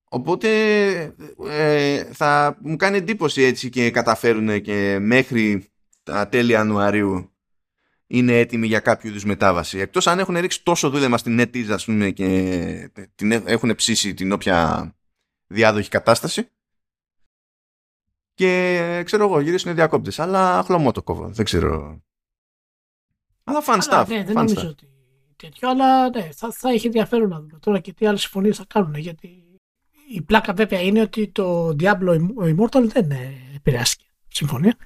Οπότε 0.10 0.50
ε, 1.50 2.04
θα 2.04 2.58
μου 2.62 2.76
κάνει 2.76 2.98
εντύπωση 2.98 3.42
έτσι 3.42 3.70
και 3.70 3.92
καταφέρουν 3.92 4.62
και 4.62 4.98
μέχρι 5.00 5.72
τα 6.04 6.28
τέλη 6.28 6.52
Ιανουαρίου 6.52 7.35
είναι 8.08 8.40
έτοιμοι 8.40 8.68
για 8.68 8.80
κάποιο 8.80 9.10
είδους 9.10 9.26
μετάβαση. 9.26 9.80
Εκτός 9.80 10.08
αν 10.08 10.20
έχουν 10.20 10.38
ρίξει 10.38 10.64
τόσο 10.64 10.90
δούλευμα 10.90 11.18
στην 11.18 11.42
NetEase 11.42 11.70
ας 11.70 11.86
πούμε 11.86 12.12
και 12.12 12.92
την 13.16 13.32
έχουν 13.32 13.76
ψήσει 13.76 14.14
την 14.14 14.32
όποια 14.32 14.90
διάδοχη 15.48 15.90
κατάσταση 15.90 16.50
και 18.34 19.02
ξέρω 19.06 19.24
εγώ 19.24 19.40
γυρίσουν 19.40 19.76
διακόπτες 19.76 20.20
αλλά 20.20 20.64
χλωμό 20.64 20.92
το 20.92 21.04
κόβω 21.04 21.28
δεν 21.30 21.46
ξέρω 21.46 22.02
αλλά 23.44 23.64
fun 23.66 23.80
stuff. 23.90 24.06
Ναι, 24.08 24.24
δεν 24.24 24.34
νομίζω 24.34 24.68
ότι 24.68 24.90
τέτοιο, 25.36 25.70
αλλά 25.70 26.10
ναι, 26.10 26.30
θα, 26.32 26.52
θα 26.52 26.70
έχει 26.70 26.86
ενδιαφέρον 26.86 27.30
να 27.30 27.40
δούμε 27.40 27.60
τώρα 27.60 27.80
και 27.80 27.94
τι 27.94 28.06
άλλες 28.06 28.22
συμφωνίες 28.22 28.58
θα 28.58 28.66
κάνουν. 28.68 28.96
Γιατί 28.96 29.60
η 30.10 30.22
πλάκα 30.22 30.54
βέβαια 30.54 30.82
είναι 30.82 31.02
ότι 31.02 31.28
το 31.28 31.76
Diablo 31.80 32.20
Immortal 32.40 32.88
δεν 32.88 33.12
επηρεάστηκε 33.56 34.06
συμφωνία. 34.28 34.78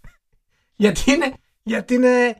γιατί 0.82 1.12
είναι, 1.12 1.34
γιατί 1.66 1.94
είναι, 1.94 2.36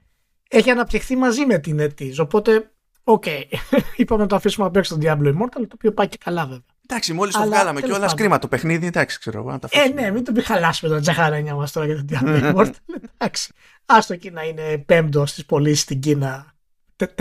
έχει 0.48 0.70
αναπτυχθεί 0.70 1.16
μαζί 1.16 1.46
με 1.46 1.58
την 1.58 1.80
NetEase. 1.80 2.14
Οπότε, 2.18 2.70
OK, 3.04 3.24
okay. 3.26 3.42
είπαμε 3.96 4.22
να 4.22 4.28
το 4.28 4.36
αφήσουμε 4.36 4.66
απ' 4.66 4.76
έξω 4.76 4.98
το 4.98 5.00
Diablo 5.06 5.26
Immortal, 5.26 5.50
το 5.52 5.74
οποίο 5.74 5.92
πάει 5.92 6.08
και 6.08 6.18
καλά 6.24 6.42
βέβαια. 6.42 6.64
Εντάξει, 6.88 7.12
μόλις 7.12 7.34
το 7.34 7.44
βγάλαμε 7.44 7.80
και 7.80 7.92
όλα 7.92 8.08
σκρίμα 8.08 8.38
το 8.38 8.48
παιχνίδι, 8.48 8.86
εντάξει, 8.86 9.18
ξέρω 9.18 9.38
εγώ. 9.38 9.58
Ε, 9.70 9.88
ναι, 9.88 10.10
μην 10.10 10.24
το 10.24 10.32
πει 10.32 10.42
χαλάσουμε 10.42 10.94
τα 10.94 11.00
τζαχαρένια 11.00 11.54
μας 11.54 11.72
τώρα 11.72 11.86
για 11.86 11.96
το 11.96 12.04
Diablo 12.08 12.42
Immortal. 12.54 12.70
εντάξει. 13.16 13.52
Άστο 13.86 14.12
εκεί 14.12 14.30
να 14.30 14.42
είναι 14.42 14.78
πέμπτο 14.78 15.26
στις 15.26 15.46
πωλήσεις 15.46 15.80
στην 15.80 16.00
Κίνα 16.00 16.54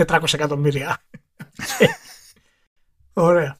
400 0.06 0.22
εκατομμύρια. 0.32 1.02
Ωραία. 3.12 3.58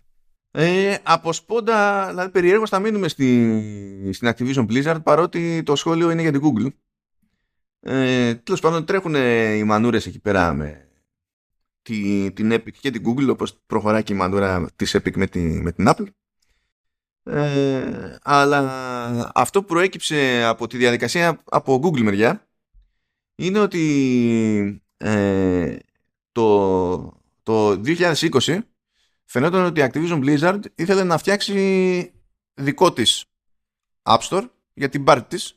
Ε, 0.51 0.97
από 1.03 1.33
σπόντα, 1.33 2.07
δηλαδή 2.09 2.31
περιέργως 2.31 2.71
θα 2.71 2.79
μείνουμε 2.79 3.09
στη, 3.09 4.11
στην 4.13 4.33
Activision 4.35 4.67
Blizzard 4.67 5.03
παρότι 5.03 5.63
το 5.63 5.77
σχόλιο 5.77 6.11
είναι 6.11 6.23
για 6.23 6.33
την 6.33 6.41
Google. 6.45 6.69
Ε, 7.89 8.35
Τέλος 8.35 8.61
πάντων 8.61 8.85
τρέχουν 8.85 9.15
οι 9.55 9.65
μανούρες 9.65 10.07
εκεί 10.07 10.19
πέρα 10.19 10.53
με 10.53 10.89
τη, 11.83 12.33
την 12.33 12.53
Epic 12.53 12.73
και 12.81 12.91
την 12.91 13.03
Google 13.07 13.29
όπως 13.31 13.59
προχωράει 13.67 14.03
και 14.03 14.13
η 14.13 14.17
μανούρα 14.17 14.69
της 14.77 14.97
Epic 14.97 15.17
με, 15.17 15.27
τη, 15.27 15.41
με 15.41 15.73
την 15.73 15.87
Apple. 15.89 16.07
Ε, 17.23 18.17
αλλά 18.23 19.31
αυτό 19.35 19.61
που 19.61 19.67
προέκυψε 19.67 20.45
από 20.45 20.67
τη 20.67 20.77
διαδικασία 20.77 21.43
από 21.45 21.81
Google 21.83 22.01
μεριά 22.01 22.49
είναι 23.35 23.59
ότι 23.59 24.83
ε, 24.97 25.77
το, 26.33 26.97
το 27.43 27.71
2020 27.71 28.59
φαινόταν 29.25 29.65
ότι 29.65 29.81
η 29.81 29.91
Activision 29.93 30.25
Blizzard 30.25 30.61
ήθελε 30.75 31.05
να 31.05 31.19
φτιάξει 31.19 32.13
δικό 32.55 32.93
της 32.93 33.25
App 34.03 34.19
Store 34.19 34.49
για 34.75 34.89
την 34.89 35.05
πάρτι 35.05 35.37
της 35.37 35.56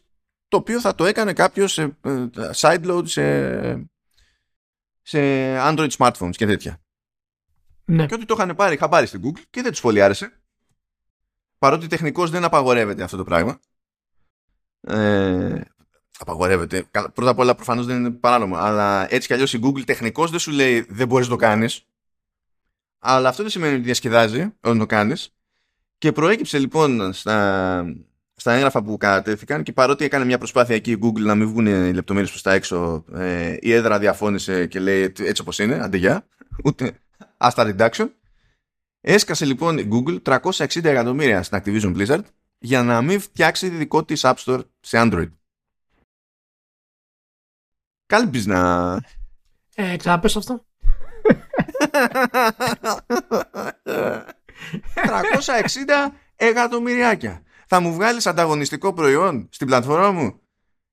το 0.49 0.57
οποίο 0.57 0.79
θα 0.79 0.95
το 0.95 1.05
έκανε 1.05 1.33
κάποιος 1.33 1.73
σε 1.73 1.97
ε, 2.01 2.27
sideload 2.55 3.03
σε, 3.05 3.89
σε 5.01 5.19
Android 5.59 5.89
smartphones 5.97 6.31
και 6.31 6.45
τέτοια. 6.45 6.81
Ναι. 7.85 8.05
Και 8.05 8.13
ότι 8.13 8.25
το 8.25 8.35
είχαν 8.38 8.55
πάρει, 8.55 8.73
είχα 8.73 8.89
πάρει 8.89 9.05
στην 9.05 9.21
Google 9.23 9.43
και 9.49 9.62
δεν 9.62 9.71
τους 9.71 9.81
πολύ 9.81 10.01
άρεσε. 10.01 10.41
Παρότι 11.57 11.88
τεχνικώς 11.88 12.29
δεν 12.29 12.43
απαγορεύεται 12.43 13.03
αυτό 13.03 13.17
το 13.17 13.23
πράγμα. 13.23 13.59
Ε, 14.81 15.62
Απαγορεύεται. 16.21 16.83
Πρώτα 17.13 17.29
απ' 17.29 17.39
όλα 17.39 17.55
προφανώς 17.55 17.85
δεν 17.85 17.95
είναι 17.95 18.12
παράνομο. 18.12 18.55
Αλλά 18.55 19.13
έτσι 19.13 19.27
κι 19.27 19.33
αλλιώς 19.33 19.53
η 19.53 19.59
Google 19.63 19.85
τεχνικώ 19.85 20.27
δεν 20.27 20.39
σου 20.39 20.51
λέει 20.51 20.81
δεν 20.89 21.07
μπορείς 21.07 21.27
να 21.27 21.33
το 21.33 21.39
κάνεις. 21.39 21.85
Αλλά 22.99 23.29
αυτό 23.29 23.41
δεν 23.41 23.51
σημαίνει 23.51 23.73
ότι 23.73 23.83
διασκεδάζει 23.83 24.53
όταν 24.62 24.77
το 24.77 24.85
κάνεις. 24.85 25.33
Και 25.97 26.12
προέκυψε 26.12 26.59
λοιπόν 26.59 27.13
στα, 27.13 27.85
στα 28.39 28.54
έγγραφα 28.54 28.84
που 28.84 28.97
κατατέθηκαν 28.97 29.63
και 29.63 29.73
παρότι 29.73 30.06
έκανε 30.06 30.25
μια 30.25 30.38
προσπάθεια 30.38 30.75
εκεί 30.75 30.91
η 30.91 30.99
Google 31.02 31.21
να 31.21 31.36
μην 31.36 31.47
βγουν 31.47 31.65
οι 31.65 31.93
λεπτομέρειες 31.93 32.32
προς 32.32 32.41
τα 32.41 32.54
έξω, 32.54 33.06
ε, 33.13 33.58
η 33.60 33.71
έδρα 33.73 33.99
διαφώνησε 33.99 34.65
και 34.65 34.80
λέει 34.80 35.13
έτσι 35.19 35.41
όπως 35.41 35.60
είναι, 35.60 35.80
αντεγιά, 35.80 36.28
ούτε 36.63 36.99
άστα 37.38 37.75
reduction. 37.75 38.10
Έσκασε 39.02 39.45
λοιπόν 39.45 39.78
η 39.78 39.88
Google 39.91 40.21
360 40.39 40.84
εκατομμύρια 40.84 41.43
στην 41.43 41.62
Activision 41.63 41.95
Blizzard 41.97 42.23
για 42.58 42.84
να 42.84 43.02
μην 43.02 43.19
φτιάξει 43.19 43.69
δικό 43.69 44.06
της 44.06 44.21
App 44.23 44.36
Store 44.36 44.62
σε 44.80 45.02
Android. 45.04 45.30
κάλμπεις 48.06 48.45
να... 48.45 48.93
Ε, 49.75 49.97
ξαναπες 49.97 50.36
αυτό. 50.36 50.63
360 54.95 56.12
εκατομμυριάκια. 56.36 57.43
Θα 57.71 57.79
μου 57.79 57.93
βγάλεις 57.93 58.27
ανταγωνιστικό 58.27 58.93
προϊόν 58.93 59.47
στην 59.51 59.67
πλατφόρμα 59.67 60.12
μου; 60.12 60.41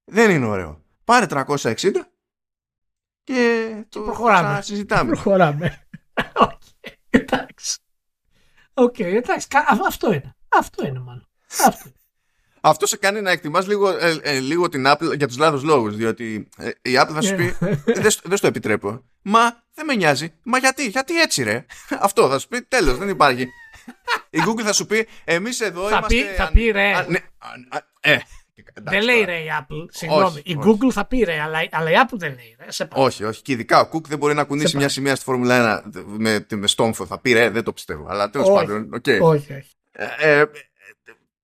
Δεν 0.05 0.31
είναι 0.31 0.47
ωραίο. 0.47 0.85
Πάρε 1.05 1.27
360 1.31 1.75
και 3.25 3.71
το 3.89 4.01
προχωράμε. 4.01 4.63
συζητάμε. 4.63 5.11
Προχωράμε. 5.11 5.87
Οκ, 6.45 6.51
εντάξει. 7.11 7.79
Οκ, 8.75 8.99
εντάξει. 8.99 9.49
κα- 9.49 9.59
α- 9.59 9.79
Αυτό 9.87 10.13
είναι. 10.13 10.37
Αυτό 10.49 10.87
είναι 10.87 10.99
μάλλον. 10.99 11.29
Αυτό. 11.65 11.83
είναι. 11.89 11.95
Αυτό 12.61 12.87
σε 12.87 12.97
κάνει 12.97 13.21
να 13.21 13.31
εκτιμάς 13.31 13.67
λίγο, 13.67 13.89
ε, 13.91 14.19
ε, 14.23 14.39
λίγο 14.39 14.69
την 14.69 14.85
Apple 14.87 15.17
για 15.17 15.27
τους 15.27 15.39
λάθος 15.39 15.63
λόγους. 15.63 15.97
Διότι 15.97 16.49
ε, 16.57 16.69
η 16.69 16.93
Apple 17.01 17.11
θα 17.13 17.21
σου 17.23 17.35
πει 17.35 17.57
δεν 17.85 18.11
στο- 18.11 18.29
δεν 18.29 18.37
στο 18.37 18.47
επιτρέπω. 18.47 19.03
Μα 19.23 19.63
δεν 19.75 19.85
με 19.85 19.95
νοιάζει. 19.95 20.33
Μα 20.43 20.59
γιατί, 20.59 20.87
γιατί 20.89 21.21
έτσι 21.21 21.43
ρε. 21.43 21.67
Αυτό 22.07 22.29
θα 22.29 22.39
σου 22.39 22.49
πει 22.49 22.63
τέλος, 22.63 22.99
δεν 22.99 23.09
υπάρχει. 23.09 23.49
Η 24.31 24.39
Google 24.47 24.63
θα 24.63 24.73
σου 24.73 24.87
πει 24.87 25.09
εμείς 25.25 25.61
εδώ 25.61 25.89
Θα 25.89 25.97
είμαστε... 25.97 26.15
πει- 26.15 26.35
θα 26.37 26.45
αν- 26.45 26.53
πει, 26.53 26.71
ρε. 26.71 26.93
α, 26.95 27.05
ναι, 27.09 27.19
α, 27.39 27.49
α, 27.77 27.81
ε, 28.01 28.11
εντάξει, 28.11 28.99
Δεν 28.99 29.03
λέει 29.03 29.21
τώρα. 29.21 29.27
ρε 29.33 29.39
η 29.39 29.47
Apple. 29.61 29.87
Συγγνώμη. 29.91 30.25
Όχι, 30.25 30.43
η 30.45 30.57
όχι. 30.59 30.79
Google 30.81 30.91
θα 30.93 31.05
πει 31.05 31.19
ρε, 31.19 31.41
αλλά, 31.41 31.59
αλλά 31.71 31.91
η 31.91 31.95
Apple 32.07 32.17
δεν 32.19 32.35
λέει 32.35 32.57
ρε. 32.59 32.73
Σε 32.73 32.83
παρακαλώ. 32.85 33.07
Όχι, 33.07 33.25
όχι. 33.25 33.43
Και 33.43 33.53
ειδικά 33.53 33.81
ο 33.81 33.87
Κουκ 33.87 34.07
δεν 34.09 34.19
μπορεί 34.19 34.35
να 34.35 34.45
κουνήσει 34.45 34.69
Σε 34.69 34.77
μια 34.77 34.89
σημαία 34.89 35.15
στη 35.15 35.25
Φόρμουλα 35.25 35.85
1 35.87 35.91
με, 36.07 36.47
με 36.51 36.67
στόμφο. 36.67 37.07
Θα 37.07 37.19
πει 37.21 37.33
ρε, 37.33 37.51
δεν 37.51 37.65
το 37.65 37.73
πιστεύω. 37.73 38.07
Αλλά 38.09 38.31
τέλος 38.31 38.49
Όχι. 38.49 38.57
πάντων. 38.57 38.91
οκ. 38.95 39.05
Όχι, 39.07 39.53
όχι. 39.53 39.71
Ε, 39.93 40.07
ε, 40.19 40.41
ε, 40.41 40.45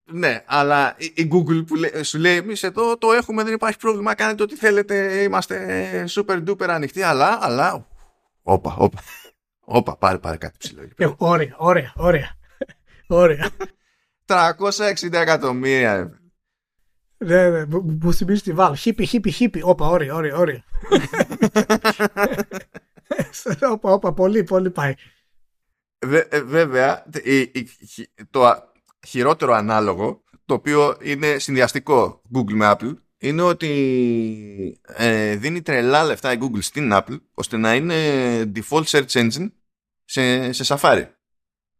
ναι, 0.04 0.42
αλλά 0.46 0.94
η, 0.98 1.12
η 1.14 1.28
Google 1.32 1.66
που 1.66 1.74
λέ- 1.76 2.04
σου 2.04 2.18
λέει 2.18 2.36
εμείς 2.36 2.62
εδώ 2.62 2.98
το 2.98 3.12
έχουμε, 3.12 3.42
δεν 3.42 3.52
υπάρχει 3.52 3.78
πρόβλημα. 3.78 4.14
Κάνετε 4.14 4.42
ό,τι 4.42 4.56
θέλετε. 4.56 5.22
Είμαστε 5.22 6.04
super 6.14 6.42
duper 6.48 6.68
ανοιχτοί. 6.68 7.02
Αλλά, 7.02 7.38
αλλά. 7.40 7.86
Όπα, 8.42 8.74
όπα. 8.78 8.98
Όπα, 9.64 9.96
πάρε, 9.96 10.18
πάρε 10.18 10.36
κάτι 10.36 10.54
ψηλό. 10.58 10.82
εκεί 10.82 10.94
πέρα. 10.94 11.10
Ε, 11.10 11.14
Ωραία, 11.18 11.54
ωραία, 11.56 11.92
ωραία. 11.96 12.36
Ωραία. 13.06 13.50
360 14.26 15.12
εκατομμύρια. 15.12 15.96
ρε. 15.96 16.08
Ναι, 17.26 17.50
ναι, 17.50 17.64
μου- 17.66 17.82
μου 17.82 17.98
μου 18.02 18.14
θυμίζει 18.14 18.42
τη 18.42 18.52
βάλω. 18.52 18.74
Χίπι, 18.74 19.06
χίπι, 19.06 19.30
χίπι. 19.30 19.60
Όπα, 19.64 19.86
ωραία, 19.86 20.14
ωραία, 20.14 20.36
ωραία. 20.36 20.62
Όπα, 23.72 23.92
όπα, 23.92 24.12
πολύ, 24.12 24.44
πολύ 24.44 24.70
πάει. 24.70 24.94
Βε- 26.06 26.32
ε, 26.34 26.42
βέβαια, 26.42 27.04
η- 27.22 27.40
η- 27.40 27.66
χι- 27.88 28.10
το 28.30 28.46
α- 28.46 28.62
χειρότερο 29.06 29.52
ανάλογο, 29.54 30.22
το 30.44 30.54
οποίο 30.54 30.96
είναι 31.02 31.38
συνδυαστικό 31.38 32.22
Google 32.34 32.52
με 32.52 32.72
Apple, 32.76 32.94
είναι 33.22 33.42
ότι 33.42 34.80
ε, 34.82 35.36
δίνει 35.36 35.62
τρελά 35.62 36.04
λεφτά 36.04 36.32
η 36.32 36.38
Google 36.40 36.62
στην 36.62 36.90
Apple, 36.92 37.20
ώστε 37.34 37.56
να 37.56 37.74
είναι 37.74 37.94
default 38.54 38.84
search 38.84 39.06
engine 39.06 39.50
σε, 40.04 40.52
σε 40.52 40.64
Safari. 40.76 41.06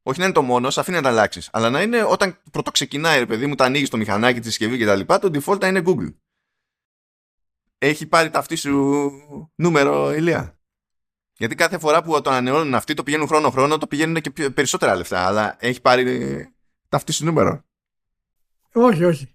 Όχι 0.03 0.19
να 0.19 0.25
είναι 0.25 0.35
το 0.35 0.43
μόνο, 0.43 0.71
σε 0.71 0.81
αφήνει 0.81 0.97
να 0.97 1.03
τα 1.03 1.09
αλλάξεις. 1.09 1.49
Αλλά 1.53 1.71
να 1.71 1.83
είναι 1.83 2.03
όταν 2.03 2.43
πρωτοξεκινάει, 2.51 3.19
ρε 3.19 3.27
παιδί 3.27 3.47
μου, 3.47 3.55
τα 3.55 3.65
ανοίγεις 3.65 3.89
το 3.89 3.97
μηχανάκι 3.97 4.41
της 4.41 4.49
συσκευή 4.49 4.79
κτλ. 4.79 5.01
Το 5.15 5.31
default 5.33 5.61
να 5.61 5.67
είναι 5.67 5.83
Google. 5.87 6.15
Έχει 7.79 8.07
πάρει 8.07 8.31
τα 8.31 8.39
αυτή 8.39 8.57
σου 8.57 9.11
νούμερο, 9.55 10.15
Ηλία. 10.15 10.57
Γιατί 11.37 11.55
κάθε 11.55 11.79
φορά 11.79 12.03
που 12.03 12.21
το 12.23 12.31
ανανεώνουν 12.31 12.75
αυτοί 12.75 12.95
το 12.95 13.03
πηγαίνουν 13.03 13.27
χρόνο-χρόνο, 13.27 13.79
το 13.79 13.87
πηγαίνουν 13.87 14.21
και 14.21 14.31
πιο- 14.31 14.51
περισσότερα 14.53 14.95
λεφτά. 14.97 15.27
Αλλά 15.27 15.57
έχει 15.61 15.81
πάρει 15.81 16.11
ε, 16.11 16.53
ταυτί 16.89 17.13
σου 17.13 17.25
νούμερο. 17.25 17.65
Όχι, 18.73 19.05
όχι. 19.05 19.35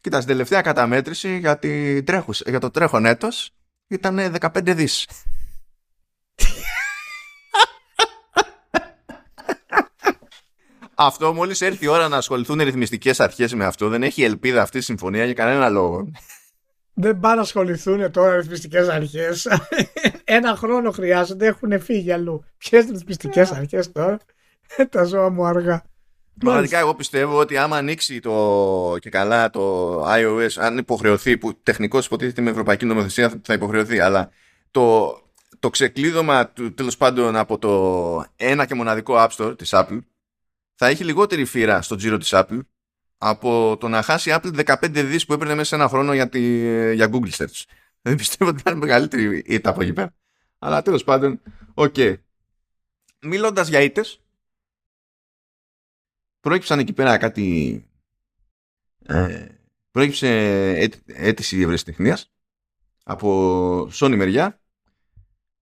Κοίτα, 0.00 0.16
στην 0.16 0.28
τελευταία 0.28 0.60
καταμέτρηση 0.60 1.38
για, 1.38 1.58
την 1.58 2.04
τρέχους, 2.04 2.40
για 2.46 2.58
το 2.58 2.70
τρέχον 2.70 3.04
έτος 3.04 3.50
ήταν 3.86 4.34
15 4.40 4.74
δις. 4.74 5.08
αυτό 10.94 11.32
μόλις 11.32 11.60
έρθει 11.60 11.84
η 11.84 11.88
ώρα 11.88 12.08
να 12.08 12.16
ασχοληθούν 12.16 12.60
οι 12.60 12.64
ρυθμιστικές 12.64 13.20
αρχές 13.20 13.54
με 13.54 13.64
αυτό 13.64 13.88
δεν 13.88 14.02
έχει 14.02 14.22
ελπίδα 14.22 14.62
αυτή 14.62 14.78
η 14.78 14.80
συμφωνία 14.80 15.24
για 15.24 15.34
κανένα 15.34 15.68
λόγο. 15.68 16.10
Δεν 16.94 17.20
πάνε 17.20 17.34
να 17.34 17.40
ασχοληθούν 17.40 18.10
τώρα 18.10 18.36
ρυθμιστικές 18.36 18.88
αρχές. 18.88 19.48
Ένα 20.24 20.56
χρόνο 20.56 20.90
χρειάζονται, 20.90 21.46
έχουν 21.46 21.80
φύγει 21.80 22.12
αλλού. 22.12 22.44
Ποιες 22.58 22.84
ρυθμιστικές 22.90 23.50
αρχές 23.50 23.92
τώρα; 23.92 24.18
Τα 24.88 25.04
ζώα 25.04 25.30
μου 25.30 25.44
αργά. 25.44 25.89
Πραγματικά 26.40 26.78
εγώ 26.78 26.94
πιστεύω 26.94 27.38
ότι 27.38 27.56
άμα 27.56 27.76
ανοίξει 27.76 28.20
το 28.20 28.96
και 29.00 29.10
καλά 29.10 29.50
το 29.50 30.04
iOS, 30.06 30.50
αν 30.56 30.78
υποχρεωθεί, 30.78 31.38
που 31.38 31.60
τεχνικώς 31.62 32.06
υποτίθεται 32.06 32.40
με 32.40 32.50
ευρωπαϊκή 32.50 32.84
νομοθεσία 32.84 33.40
θα 33.42 33.54
υποχρεωθεί, 33.54 33.98
αλλά 34.00 34.30
το, 34.70 35.14
το 35.58 35.70
ξεκλείδωμα 35.70 36.48
του 36.48 36.74
τέλος 36.74 36.96
πάντων 36.96 37.36
από 37.36 37.58
το 37.58 38.24
ένα 38.36 38.66
και 38.66 38.74
μοναδικό 38.74 39.14
App 39.16 39.28
Store 39.28 39.58
της 39.58 39.70
Apple 39.72 39.98
θα 40.74 40.86
έχει 40.86 41.04
λιγότερη 41.04 41.44
φύρα 41.44 41.82
στο 41.82 41.96
τζίρο 41.96 42.16
της 42.16 42.30
Apple 42.32 42.60
από 43.18 43.76
το 43.80 43.88
να 43.88 44.02
χάσει 44.02 44.30
η 44.30 44.34
Apple 44.36 44.64
15 44.64 44.88
δις 44.90 45.26
που 45.26 45.32
έπαιρνε 45.32 45.54
μέσα 45.54 45.68
σε 45.68 45.74
ένα 45.74 45.88
χρόνο 45.88 46.14
για, 46.14 46.28
τη, 46.28 46.40
για 46.94 47.10
Google 47.12 47.30
Search. 47.30 47.64
Δεν 48.02 48.16
πιστεύω 48.16 48.50
ότι 48.50 48.62
θα 48.62 48.70
είναι 48.70 48.78
μεγαλύτερη 48.78 49.42
ήττα 49.46 49.70
από 49.70 49.82
εκεί 49.82 49.92
πέρα. 49.92 50.14
Αλλά 50.58 50.82
τέλος 50.82 51.04
πάντων, 51.04 51.40
οκ. 51.74 51.94
Μιλώντας 53.20 53.68
για 53.68 53.80
ήττες, 53.80 54.19
προέκυψαν 56.40 56.78
εκεί 56.78 56.92
πέρα 56.92 57.18
κάτι 57.18 57.84
ε, 59.06 59.46
προέκυψε 59.90 60.28
αίτη- 60.76 61.02
αίτηση 61.06 61.60
ευρεσιτεχνίας 61.60 62.32
από 63.04 63.88
Sony 63.92 64.16
μεριά 64.16 64.60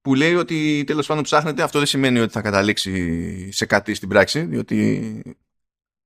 που 0.00 0.14
λέει 0.14 0.34
ότι 0.34 0.84
τέλος 0.86 1.06
πάντων 1.06 1.22
ψάχνεται. 1.22 1.62
Αυτό 1.62 1.78
δεν 1.78 1.86
σημαίνει 1.86 2.18
ότι 2.18 2.32
θα 2.32 2.40
καταλήξει 2.40 3.52
σε 3.52 3.66
κάτι 3.66 3.94
στην 3.94 4.08
πράξη 4.08 4.40
διότι 4.40 5.22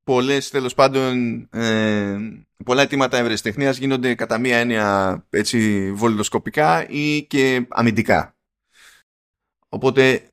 πολλές 0.04 0.50
τέλος 0.50 0.74
πάντων 0.74 1.38
ε, 1.52 2.16
πολλά 2.64 2.82
αιτήματα 2.82 3.18
ευρεσιτεχνίας 3.18 3.78
γίνονται 3.78 4.14
κατά 4.14 4.38
μία 4.38 4.56
έννοια 4.58 5.26
έτσι 5.30 5.90
βολιδοσκοπικά 5.92 6.88
ή 6.88 7.22
και 7.26 7.66
αμυντικά. 7.68 8.36
Οπότε 9.68 10.26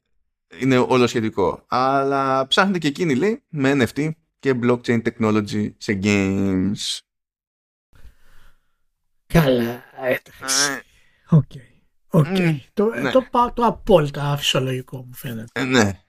είναι 0.59 0.77
όλο 0.77 1.07
σχετικό. 1.07 1.65
Αλλά 1.67 2.47
ψάχνετε 2.47 2.77
και 2.77 2.87
εκείνη 2.87 3.15
λέει 3.15 3.43
με 3.49 3.71
NFT 3.75 4.11
και 4.39 4.59
blockchain 4.63 5.01
technology 5.01 5.71
σε 5.77 5.99
games. 6.03 6.97
Καλά, 9.27 9.83
εντάξει. 10.01 10.81
OK. 11.29 11.51
OK. 12.09 12.27
Ναι. 12.27 12.59
Το, 12.73 12.85
Ναι. 12.85 13.11
το, 13.11 13.21
πα- 13.31 13.53
το 13.53 13.63
απόλυτα 13.65 14.37
φυσιολογικό 14.37 14.97
μου 14.97 15.13
φαίνεται. 15.13 15.59
Ε, 15.61 15.63
ναι. 15.63 16.01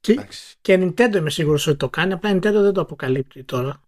Και, 0.00 0.12
Εντάξει. 0.12 0.56
και 0.60 0.74
Nintendo 0.80 1.14
είμαι 1.14 1.30
σίγουρος 1.30 1.66
ότι 1.66 1.76
το 1.76 1.90
κάνει, 1.90 2.12
απλά 2.12 2.30
η 2.30 2.34
Nintendo 2.36 2.40
δεν 2.60 2.72
το 2.72 2.80
αποκαλύπτει 2.80 3.44
τώρα. 3.44 3.80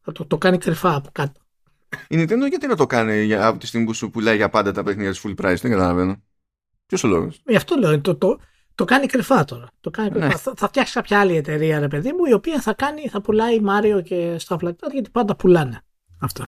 Θα 0.00 0.12
το, 0.12 0.24
το 0.26 0.38
κάνει 0.38 0.58
κρυφά 0.58 0.94
από 0.94 1.08
κάτω. 1.12 1.40
Η 2.08 2.16
Nintendo 2.22 2.48
γιατί 2.48 2.66
να 2.66 2.76
το 2.76 2.86
κάνει 2.86 3.22
για, 3.22 3.46
από 3.46 3.58
τη 3.58 3.66
στιγμή 3.66 3.86
που 3.86 3.94
σου 3.94 4.10
πουλάει 4.10 4.36
για 4.36 4.48
πάντα 4.48 4.72
τα 4.72 4.82
παιχνίδια 4.82 5.10
της 5.10 5.22
full 5.24 5.34
price, 5.34 5.56
δεν 5.60 5.70
καταλαβαίνω. 5.70 6.22
Ποιος 6.86 7.04
ο 7.04 7.08
λόγος; 7.08 7.42
Γι' 7.46 7.56
αυτό 7.56 7.76
λέω, 7.76 8.00
το, 8.00 8.16
το, 8.16 8.40
το 8.80 8.86
κάνει 8.86 9.06
κρυφά 9.06 9.44
τώρα. 9.44 9.68
Το 9.80 9.90
κάνει 9.90 10.10
κρυφά. 10.10 10.26
Ναι. 10.26 10.36
Θα, 10.36 10.52
θα 10.56 10.68
φτιάξει 10.68 10.92
κάποια 10.92 11.20
άλλη 11.20 11.36
εταιρεία, 11.36 11.78
ρε 11.78 11.88
παιδί 11.88 12.12
μου, 12.12 12.24
η 12.24 12.32
οποία 12.32 12.60
θα, 12.60 12.74
κάνει, 12.74 13.08
θα 13.08 13.20
πουλάει 13.20 13.60
Μάριο 13.60 14.00
και 14.00 14.38
στα 14.38 14.58
φλακτά, 14.58 14.88
γιατί 14.92 15.10
πάντα 15.10 15.36
πουλάνε 15.36 15.80
αυτά. 16.20 16.44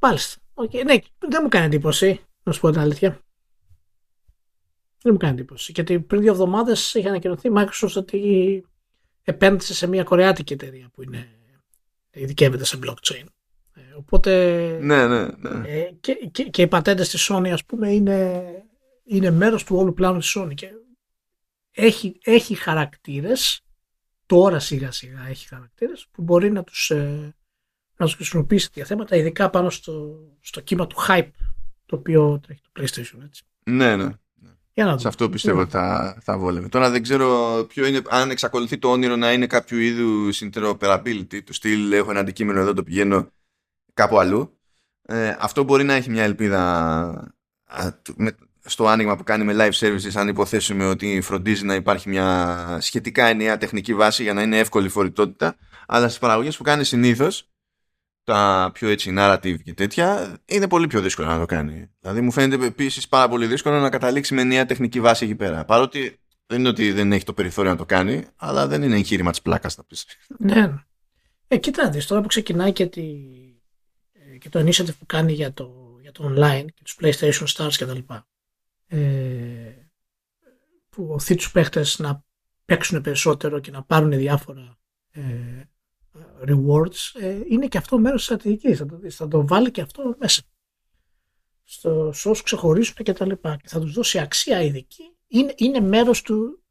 Μάλιστα. 0.00 0.40
Οκ. 0.54 0.72
Ναι, 0.74 0.94
δεν 1.18 1.40
μου 1.42 1.48
κάνει 1.48 1.64
εντύπωση, 1.64 2.20
να 2.42 2.52
σου 2.52 2.60
πω 2.60 2.70
την 2.70 2.80
αλήθεια. 2.80 3.18
Δεν 5.02 5.12
μου 5.12 5.16
κάνει 5.16 5.32
εντύπωση. 5.32 5.72
Γιατί 5.74 6.00
πριν 6.00 6.20
δύο 6.20 6.32
εβδομάδες 6.32 6.94
είχε 6.94 7.08
ανακοινωθεί 7.08 7.48
η 7.48 7.52
Microsoft 7.56 7.94
ότι 7.96 8.64
επένδυσε 9.22 9.74
σε 9.74 9.86
μια 9.86 10.02
κορεάτικη 10.02 10.52
εταιρεία 10.52 10.88
που 10.92 11.02
είναι, 11.02 11.28
ειδικεύεται 12.10 12.64
σε 12.64 12.78
blockchain. 12.82 13.24
Ε, 13.74 13.80
οπότε 13.96 14.30
Ναι, 14.82 15.06
ναι, 15.06 15.26
ναι. 15.38 15.68
ε, 15.68 15.90
και, 16.00 16.14
και, 16.30 16.42
και 16.44 16.62
οι 16.62 16.68
πατέντες 16.68 17.08
της 17.08 17.30
Sony 17.30 17.48
ας 17.48 17.64
πούμε 17.64 17.92
είναι, 17.92 18.44
είναι 19.04 19.30
μέρος 19.30 19.64
του 19.64 19.76
όλου 19.76 19.94
πλάνου 19.94 20.18
της 20.18 20.36
Sony 20.38 20.54
και 20.54 20.68
έχει, 21.72 22.18
έχει 22.24 22.54
χαρακτήρες 22.54 23.60
τώρα 24.26 24.58
σιγά 24.58 24.90
σιγά 24.90 25.26
έχει 25.28 25.48
χαρακτήρες 25.48 26.06
που 26.10 26.22
μπορεί 26.22 26.50
να 26.52 26.64
τους, 26.64 26.90
ε, 26.90 27.34
να 27.96 28.06
τους 28.06 28.14
χρησιμοποιήσει 28.14 28.66
τέτοια 28.66 28.84
θέματα 28.84 29.16
ειδικά 29.16 29.50
πάνω 29.50 29.70
στο, 29.70 30.18
στο 30.40 30.60
κύμα 30.60 30.86
του 30.86 30.96
hype 31.08 31.30
το 31.86 31.96
οποίο 31.96 32.40
τρέχει 32.42 32.60
το 32.62 32.70
PlayStation 32.82 33.22
έτσι. 33.24 33.42
ναι, 33.64 33.96
ναι. 33.96 34.10
Για 34.74 34.84
να 34.84 34.90
Σε 34.90 34.96
δούμε. 34.96 35.08
αυτό 35.08 35.28
πιστεύω 35.30 35.60
ότι 35.60 35.70
θα, 35.70 36.18
θα 36.22 36.38
βόλευε. 36.38 36.68
Τώρα 36.68 36.90
δεν 36.90 37.02
ξέρω 37.02 37.64
ποιο 37.68 37.86
είναι, 37.86 38.02
αν 38.08 38.30
εξακολουθεί 38.30 38.78
το 38.78 38.90
όνειρο 38.90 39.16
να 39.16 39.32
είναι 39.32 39.46
κάποιο 39.46 39.78
είδου 39.78 40.34
interoperability 40.34 41.44
του 41.44 41.52
στυλ 41.52 41.92
έχω 41.92 42.10
ένα 42.10 42.20
αντικείμενο 42.20 42.60
εδώ 42.60 42.72
το 42.72 42.82
πηγαίνω 42.82 43.30
κάπου 43.94 44.18
αλλού. 44.18 44.58
Ε, 45.02 45.36
αυτό 45.38 45.62
μπορεί 45.64 45.84
να 45.84 45.94
έχει 45.94 46.10
μια 46.10 46.22
ελπίδα 46.22 46.60
α, 47.64 47.98
του- 48.02 48.14
με- 48.16 48.36
στο 48.64 48.86
άνοιγμα 48.86 49.16
που 49.16 49.22
κάνει 49.22 49.44
με 49.44 49.54
live 49.56 49.86
services 49.86 50.10
αν 50.14 50.28
υποθέσουμε 50.28 50.86
ότι 50.86 51.20
φροντίζει 51.20 51.64
να 51.64 51.74
υπάρχει 51.74 52.08
μια 52.08 52.78
σχετικά 52.80 53.26
ενιαία 53.26 53.58
τεχνική 53.58 53.94
βάση 53.94 54.22
για 54.22 54.32
να 54.32 54.42
είναι 54.42 54.58
εύκολη 54.58 54.86
η 54.86 54.88
φορητότητα 54.88 55.56
αλλά 55.86 56.06
στις 56.08 56.18
παραγωγές 56.18 56.56
που 56.56 56.62
κάνει 56.62 56.84
συνήθως 56.84 57.46
τα 58.24 58.70
πιο 58.74 58.88
έτσι 58.88 59.14
narrative 59.18 59.62
και 59.62 59.74
τέτοια, 59.74 60.36
είναι 60.44 60.68
πολύ 60.68 60.86
πιο 60.86 61.00
δύσκολο 61.00 61.28
να 61.28 61.38
το 61.38 61.46
κάνει. 61.46 61.90
Δηλαδή 62.00 62.20
μου 62.20 62.32
φαίνεται 62.32 62.66
επίσης 62.66 63.08
πάρα 63.08 63.28
πολύ 63.28 63.46
δύσκολο 63.46 63.80
να 63.80 63.90
καταλήξει 63.90 64.34
με 64.34 64.44
νέα 64.44 64.66
τεχνική 64.66 65.00
βάση 65.00 65.24
εκεί 65.24 65.34
πέρα. 65.34 65.64
Παρότι 65.64 66.20
δεν 66.46 66.58
είναι 66.58 66.68
ότι 66.68 66.92
δεν 66.92 67.12
έχει 67.12 67.24
το 67.24 67.32
περιθώριο 67.32 67.70
να 67.70 67.76
το 67.76 67.84
κάνει, 67.84 68.26
αλλά 68.36 68.66
δεν 68.66 68.82
είναι 68.82 68.94
εγχείρημα 68.94 69.30
της 69.30 69.42
πλάκας, 69.42 69.74
θα 69.74 69.84
πεις. 69.84 70.06
Ναι. 70.38 70.74
Ε, 71.48 71.56
κοίτα, 71.56 71.90
δεις, 71.90 72.06
τώρα 72.06 72.20
που 72.20 72.28
ξεκινάει 72.28 72.72
και, 72.72 72.86
τη, 72.86 73.02
ε, 74.12 74.36
και 74.36 74.48
το 74.48 74.60
initiative 74.60 74.96
που 74.98 75.06
κάνει 75.06 75.32
για 75.32 75.52
το, 75.52 75.98
για 76.00 76.12
το 76.12 76.34
online 76.34 76.64
και 76.74 76.82
τους 76.82 76.96
PlayStation 77.00 77.46
Stars 77.46 77.72
και 77.76 77.86
τα 77.86 77.94
λοιπά, 77.94 78.14
ε, 78.14 78.31
που 80.88 81.08
οθεί 81.10 81.34
τους 81.34 81.50
παίχτες 81.50 81.98
να 81.98 82.24
παίξουν 82.64 83.00
περισσότερο 83.00 83.58
και 83.60 83.70
να 83.70 83.82
πάρουν 83.82 84.10
διάφορα 84.10 84.78
ε, 85.10 85.20
rewards, 86.48 87.20
ε, 87.20 87.40
είναι 87.48 87.66
και 87.66 87.78
αυτό 87.78 87.98
μέρος 87.98 88.16
της 88.16 88.24
στρατηγικής. 88.24 88.78
Θα 88.78 88.86
το, 88.86 89.00
θα 89.10 89.28
το 89.28 89.46
βάλει 89.46 89.70
και 89.70 89.80
αυτό 89.80 90.16
μέσα. 90.18 90.42
Στο 91.64 92.06
όσους 92.08 92.42
ξεχωρίσουν 92.42 92.94
και 92.94 93.12
τα 93.12 93.26
λοιπά. 93.26 93.56
Και 93.56 93.68
θα 93.68 93.80
τους 93.80 93.92
δώσει 93.92 94.18
αξία 94.18 94.62
ειδική. 94.62 95.16
Είναι, 95.26 95.54
είναι 95.56 95.80
μέρος 95.80 96.22
του, 96.22 96.62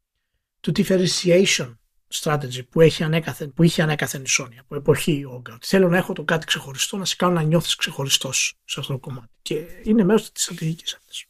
του 0.60 0.72
differentiation 0.76 1.76
strategy 2.12 2.68
που, 2.68 2.80
έχει 2.80 3.02
ανέκαθεν, 3.02 3.52
που 3.52 3.62
είχε 3.62 3.82
ανέκαθεν 3.82 4.22
η 4.22 4.28
Sony 4.38 4.56
από 4.60 4.74
εποχή 4.74 5.24
Ogre. 5.36 5.56
Θέλω 5.60 5.88
να 5.88 5.96
έχω 5.96 6.12
το 6.12 6.24
κάτι 6.24 6.46
ξεχωριστό, 6.46 6.96
να 6.96 7.04
σε 7.04 7.16
κάνω 7.16 7.32
να 7.32 7.42
νιώθεις 7.42 7.74
ξεχωριστός 7.74 8.58
σε 8.64 8.80
αυτό 8.80 8.92
το 8.92 8.98
κομμάτι. 8.98 9.28
Και 9.42 9.66
είναι 9.82 10.04
μέρος 10.04 10.32
της 10.32 10.42
στρατηγικής 10.42 10.94
αυτής. 10.94 11.26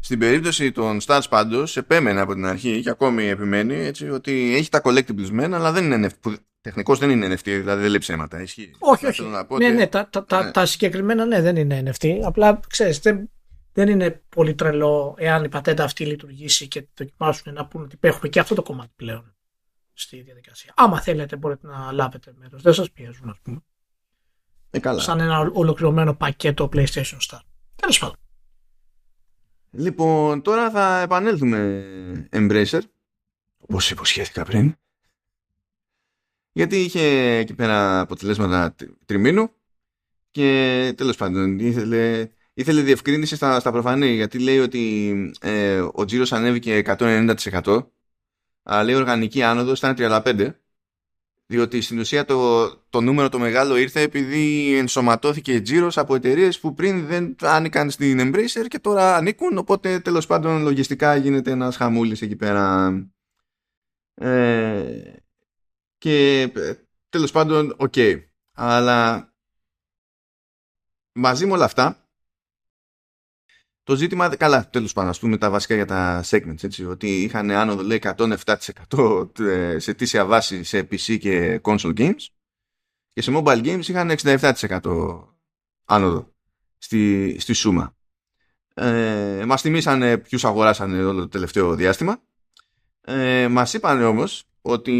Στην 0.00 0.18
περίπτωση 0.18 0.72
των 0.72 1.00
Stars 1.06 1.22
πάντως, 1.28 1.76
επέμενε 1.76 2.20
από 2.20 2.34
την 2.34 2.46
αρχή 2.46 2.80
και 2.82 2.90
ακόμη 2.90 3.24
επιμένει 3.24 3.74
έτσι, 3.74 4.10
ότι 4.10 4.54
έχει 4.56 4.68
τα 4.68 4.80
collectibles 4.84 5.28
μεν, 5.30 5.54
αλλά 5.54 5.72
δεν 5.72 5.92
είναι 5.92 6.10
NFT. 6.22 6.34
Τεχνικώ 6.60 6.94
δεν 6.94 7.10
είναι 7.10 7.26
NFT, 7.26 7.44
δηλαδή 7.44 7.80
δεν 7.80 7.90
λέει 7.90 7.98
ψέματα. 7.98 8.42
Ισχύει. 8.42 8.70
Όχι, 8.78 9.06
όχι. 9.06 9.22
ναι, 9.58 9.68
ναι, 9.68 9.86
τα, 9.86 10.08
τα, 10.08 10.44
ναι. 10.44 10.50
τα 10.50 10.66
συγκεκριμένα 10.66 11.24
ναι, 11.24 11.40
δεν 11.40 11.56
είναι 11.56 11.82
NFT. 11.86 12.20
Απλά 12.24 12.60
ξέρεις, 12.68 12.98
δεν, 12.98 13.30
δεν 13.72 13.88
είναι 13.88 14.22
πολύ 14.28 14.54
τρελό 14.54 15.14
εάν 15.18 15.44
η 15.44 15.48
πατέντα 15.48 15.84
αυτή 15.84 16.04
λειτουργήσει 16.04 16.68
και 16.68 16.88
δοκιμάσουν 16.94 17.52
να 17.52 17.66
πούνε 17.66 17.84
ότι 17.84 17.98
έχουμε 18.00 18.28
και 18.28 18.40
αυτό 18.40 18.54
το 18.54 18.62
κομμάτι 18.62 18.92
πλέον 18.96 19.36
στη 19.92 20.20
διαδικασία. 20.22 20.72
Άμα 20.76 21.00
θέλετε, 21.00 21.36
μπορείτε 21.36 21.66
να 21.66 21.92
λάβετε 21.92 22.34
μέρος. 22.38 22.62
Δεν 22.62 22.72
σας 22.72 22.90
πιέζουν, 22.90 23.28
ας 23.28 23.38
πούμε. 23.42 23.58
Ε, 24.70 24.78
καλά. 24.78 25.00
Σαν 25.00 25.20
ένα 25.20 25.38
ολοκληρωμένο 25.52 26.14
πακέτο 26.14 26.68
PlayStation 26.72 27.18
Star. 27.30 27.40
Τέλος 27.76 27.98
πάντων. 27.98 28.16
Λοιπόν, 29.78 30.42
τώρα 30.42 30.70
θα 30.70 31.00
επανέλθουμε 31.00 31.84
Embracer, 32.32 32.80
όπως 33.58 33.90
υποσχέθηκα 33.90 34.44
πριν, 34.44 34.76
γιατί 36.52 36.76
είχε 36.76 37.36
εκεί 37.36 37.54
πέρα 37.54 38.00
αποτελέσματα 38.00 38.74
τριμήνου 39.04 39.50
και 40.30 40.92
τέλος 40.96 41.16
πάντων 41.16 41.58
ήθελε, 41.58 42.28
ήθελε 42.54 42.82
διευκρίνηση 42.82 43.36
στα, 43.36 43.60
στα 43.60 43.72
προφανή, 43.72 44.14
γιατί 44.14 44.38
λέει 44.38 44.58
ότι 44.58 45.12
ε, 45.40 45.80
ο 45.92 46.04
τζίρος 46.04 46.32
ανέβηκε 46.32 46.82
190%, 46.86 47.86
αλλά 48.62 48.84
λέει 48.84 48.94
οργανική 48.94 49.42
άνοδος 49.42 49.78
ήταν 49.78 49.94
35%, 49.98 50.50
διότι 51.46 51.80
στην 51.80 51.98
ουσία 51.98 52.24
το, 52.24 52.68
το 52.76 53.00
νούμερο 53.00 53.28
το 53.28 53.38
μεγάλο 53.38 53.76
ήρθε 53.76 54.00
επειδή 54.00 54.76
ενσωματώθηκε 54.76 55.60
τζίρος 55.60 55.98
από 55.98 56.14
εταιρείες 56.14 56.60
που 56.60 56.74
πριν 56.74 57.06
δεν 57.06 57.36
άνηκαν 57.40 57.90
στην 57.90 58.20
Embracer 58.20 58.66
και 58.68 58.78
τώρα 58.78 59.16
ανήκουν. 59.16 59.58
Οπότε 59.58 60.00
τέλος 60.00 60.26
πάντων 60.26 60.62
λογιστικά 60.62 61.16
γίνεται 61.16 61.50
ένας 61.50 61.76
χαμούλης 61.76 62.22
εκεί 62.22 62.36
πέρα. 62.36 62.92
Ε, 64.14 65.14
και 65.98 66.40
ε, 66.40 66.74
τέλος 67.08 67.30
πάντων, 67.30 67.74
OK. 67.76 67.92
Okay. 67.96 68.22
Αλλά 68.52 69.32
μαζί 71.12 71.46
με 71.46 71.52
όλα 71.52 71.64
αυτά, 71.64 72.05
το 73.86 73.96
ζήτημα, 73.96 74.36
καλά, 74.36 74.68
τέλος 74.70 74.92
πάντων, 74.92 75.10
ας 75.10 75.18
πούμε 75.18 75.38
τα 75.38 75.50
βασικά 75.50 75.74
για 75.74 75.86
τα 75.86 76.24
segments, 76.26 76.64
έτσι, 76.64 76.84
ότι 76.84 77.22
είχαν 77.22 77.50
άνοδο, 77.50 77.82
λέει, 77.82 78.00
107% 78.02 79.40
ε, 79.40 79.78
σε 79.78 79.94
τήσια 79.94 80.24
βάση 80.24 80.64
σε 80.64 80.78
PC 80.78 81.18
και 81.18 81.60
console 81.62 81.98
games 81.98 82.26
και 83.12 83.22
σε 83.22 83.32
mobile 83.34 83.64
games 83.64 83.88
είχαν 83.88 84.10
67% 84.22 84.80
άνοδο 85.84 86.34
στη, 86.78 87.36
στη 87.40 87.52
σούμα. 87.52 87.96
Ε, 88.74 89.44
μας 89.46 89.60
θυμήσαν 89.60 90.22
ποιους 90.22 90.44
αγοράσαν 90.44 91.06
όλο 91.06 91.20
το 91.20 91.28
τελευταίο 91.28 91.74
διάστημα. 91.74 92.22
Ε, 93.00 93.48
μας 93.48 93.74
είπαν 93.74 94.02
όμως 94.02 94.44
ότι 94.62 94.92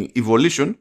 η 0.00 0.24
Volition 0.28 0.74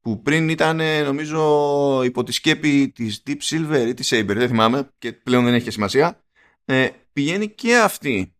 που 0.00 0.22
πριν 0.22 0.48
ήταν 0.48 0.80
νομίζω 1.04 2.02
υπό 2.04 2.22
τη 2.22 2.32
σκέπη 2.32 2.88
της 2.88 3.22
Deep 3.26 3.38
Silver 3.42 3.84
ή 3.86 3.94
της 3.94 4.12
Saber, 4.12 4.34
δεν 4.34 4.48
θυμάμαι 4.48 4.90
και 4.98 5.12
πλέον 5.12 5.44
δεν 5.44 5.54
έχει 5.54 5.70
σημασία, 5.70 6.24
ε, 6.64 6.90
πηγαίνει 7.12 7.48
και 7.48 7.78
αυτή 7.78 8.34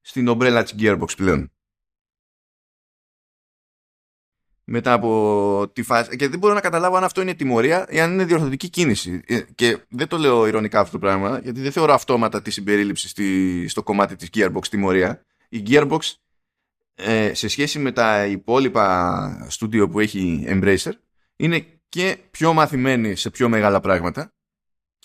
στην 0.00 0.28
ομπρέλα 0.28 0.62
της 0.62 0.74
Gearbox 0.78 1.16
πλέον. 1.16 1.50
Μετά 4.64 4.92
από 4.92 5.70
τη 5.72 5.82
φάση. 5.82 6.16
Και 6.16 6.28
δεν 6.28 6.38
μπορώ 6.38 6.54
να 6.54 6.60
καταλάβω 6.60 6.96
αν 6.96 7.04
αυτό 7.04 7.20
είναι 7.20 7.34
τιμωρία 7.34 7.86
ή 7.90 8.00
αν 8.00 8.12
είναι 8.12 8.24
διορθωτική 8.24 8.68
κίνηση. 8.68 9.22
Ε, 9.26 9.40
και 9.54 9.78
δεν 9.88 10.08
το 10.08 10.18
λέω 10.18 10.46
ηρωνικά 10.46 10.80
αυτό 10.80 10.92
το 10.92 10.98
πράγμα, 10.98 11.40
γιατί 11.42 11.60
δεν 11.60 11.72
θεωρώ 11.72 11.92
αυτόματα 11.92 12.42
τη 12.42 12.50
συμπερίληψη 12.50 13.08
στη, 13.08 13.68
στο 13.68 13.82
κομμάτι 13.82 14.16
της 14.16 14.28
Gearbox 14.32 14.66
τιμωρία. 14.70 15.24
Η 15.48 15.62
Gearbox 15.66 15.98
ε, 16.94 17.34
σε 17.34 17.48
σχέση 17.48 17.78
με 17.78 17.92
τα 17.92 18.26
υπόλοιπα 18.26 19.46
στούντιο 19.50 19.88
που 19.88 20.00
έχει 20.00 20.44
Embracer 20.48 20.92
είναι 21.36 21.66
και 21.88 22.18
πιο 22.30 22.52
μαθημένη 22.52 23.14
σε 23.16 23.30
πιο 23.30 23.48
μεγάλα 23.48 23.80
πράγματα 23.80 24.35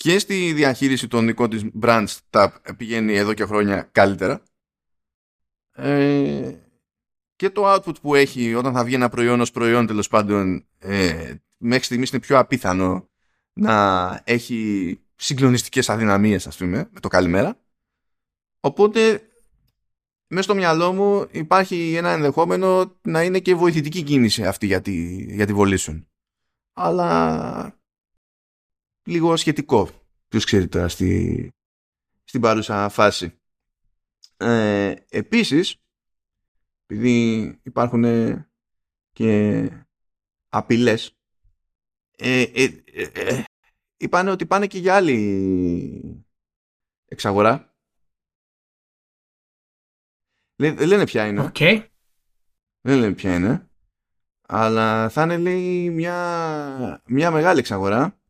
και 0.01 0.19
στη 0.19 0.53
διαχείριση 0.53 1.07
των 1.07 1.25
δικών 1.25 1.49
της 1.49 1.65
brands 1.81 2.17
τα 2.29 2.61
πηγαίνει 2.77 3.15
εδώ 3.15 3.33
και 3.33 3.45
χρόνια 3.45 3.89
καλύτερα 3.91 4.43
ε, 5.71 6.55
και 7.35 7.49
το 7.49 7.73
output 7.73 8.01
που 8.01 8.15
έχει 8.15 8.55
όταν 8.55 8.73
θα 8.73 8.83
βγει 8.83 8.95
ένα 8.95 9.09
προϊόν 9.09 9.41
ως 9.41 9.51
προϊόν 9.51 9.87
τέλος 9.87 10.07
πάντων 10.07 10.65
ε, 10.79 11.33
μέχρι 11.57 11.83
στιγμής 11.83 12.09
είναι 12.09 12.21
πιο 12.21 12.37
απίθανο 12.37 13.09
να 13.53 14.21
έχει 14.25 14.99
συγκλονιστικές 15.15 15.89
αδυναμίες 15.89 16.47
ας 16.47 16.57
πούμε 16.57 16.89
με 16.91 16.99
το 16.99 17.07
καλημέρα 17.07 17.59
οπότε 18.59 19.25
μέσα 20.27 20.43
στο 20.43 20.55
μυαλό 20.55 20.93
μου 20.93 21.27
υπάρχει 21.31 21.95
ένα 21.95 22.09
ενδεχόμενο 22.09 22.97
να 23.01 23.23
είναι 23.23 23.39
και 23.39 23.55
βοηθητική 23.55 24.03
κίνηση 24.03 24.45
αυτή 24.45 24.65
για 24.65 24.81
τη, 24.81 25.23
για 25.33 25.45
τη 25.45 25.53
Volition. 25.57 26.03
Αλλά 26.73 27.80
λίγο 29.03 29.35
σχετικό. 29.35 29.89
Ποιος 30.27 30.45
ξέρει 30.45 30.67
τώρα 30.67 30.87
στη, 30.87 31.49
στην 32.23 32.41
παρούσα 32.41 32.89
φάση. 32.89 33.39
Ε, 34.37 34.93
επίσης, 35.09 35.75
επειδή 36.85 37.45
υπάρχουν 37.63 38.05
και 39.11 39.69
απειλές, 40.49 41.17
ε, 42.17 42.41
ε, 42.41 42.83
ε, 42.85 43.03
ε 43.13 43.43
είπανε 43.97 44.31
ότι 44.31 44.45
πάνε 44.45 44.67
και 44.67 44.79
για 44.79 44.95
άλλη 44.95 46.25
εξαγορά 47.05 47.71
δεν 50.61 50.87
λένε 50.87 51.03
ποια 51.03 51.27
είναι. 51.27 51.51
Okay. 51.53 51.85
Δεν 52.81 52.99
λένε 52.99 53.13
ποια 53.13 53.35
είναι. 53.35 53.69
Αλλά 54.47 55.09
θα 55.09 55.23
είναι 55.23 55.37
λέει 55.37 55.89
μια, 55.89 57.01
μια 57.05 57.31
μεγάλη 57.31 57.59
εξαγορά 57.59 58.20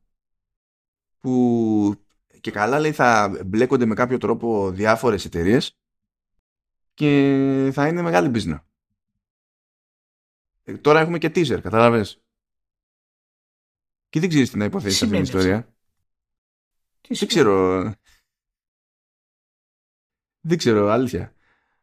που 1.22 1.96
και 2.42 2.52
καλά 2.52 2.80
λέει 2.80 2.92
θα 2.92 3.42
μπλέκονται 3.46 3.86
με 3.86 3.94
κάποιο 3.94 4.18
τρόπο 4.18 4.72
διάφορες 4.72 5.26
εταιρείες 5.26 5.78
και 6.94 7.70
θα 7.74 7.88
είναι 7.88 8.02
μεγάλη 8.02 8.32
business. 8.34 8.60
Ε, 10.64 10.78
τώρα 10.78 11.00
έχουμε 11.00 11.18
και 11.18 11.28
teaser, 11.28 11.60
κατάλαβες. 11.62 12.22
Και 14.10 14.20
δεν 14.20 14.30
ξέρεις 14.30 14.50
τι 14.50 14.58
να 14.58 14.66
υποθέσεις 14.66 15.02
αυτή 15.02 15.14
την 15.14 15.24
ιστορία. 15.24 15.76
Τι 17.02 17.14
δεν 17.14 17.28
ξέρω. 17.28 17.84
Δεν 20.40 20.58
ξέρω, 20.58 20.88
αλήθεια. 20.88 21.36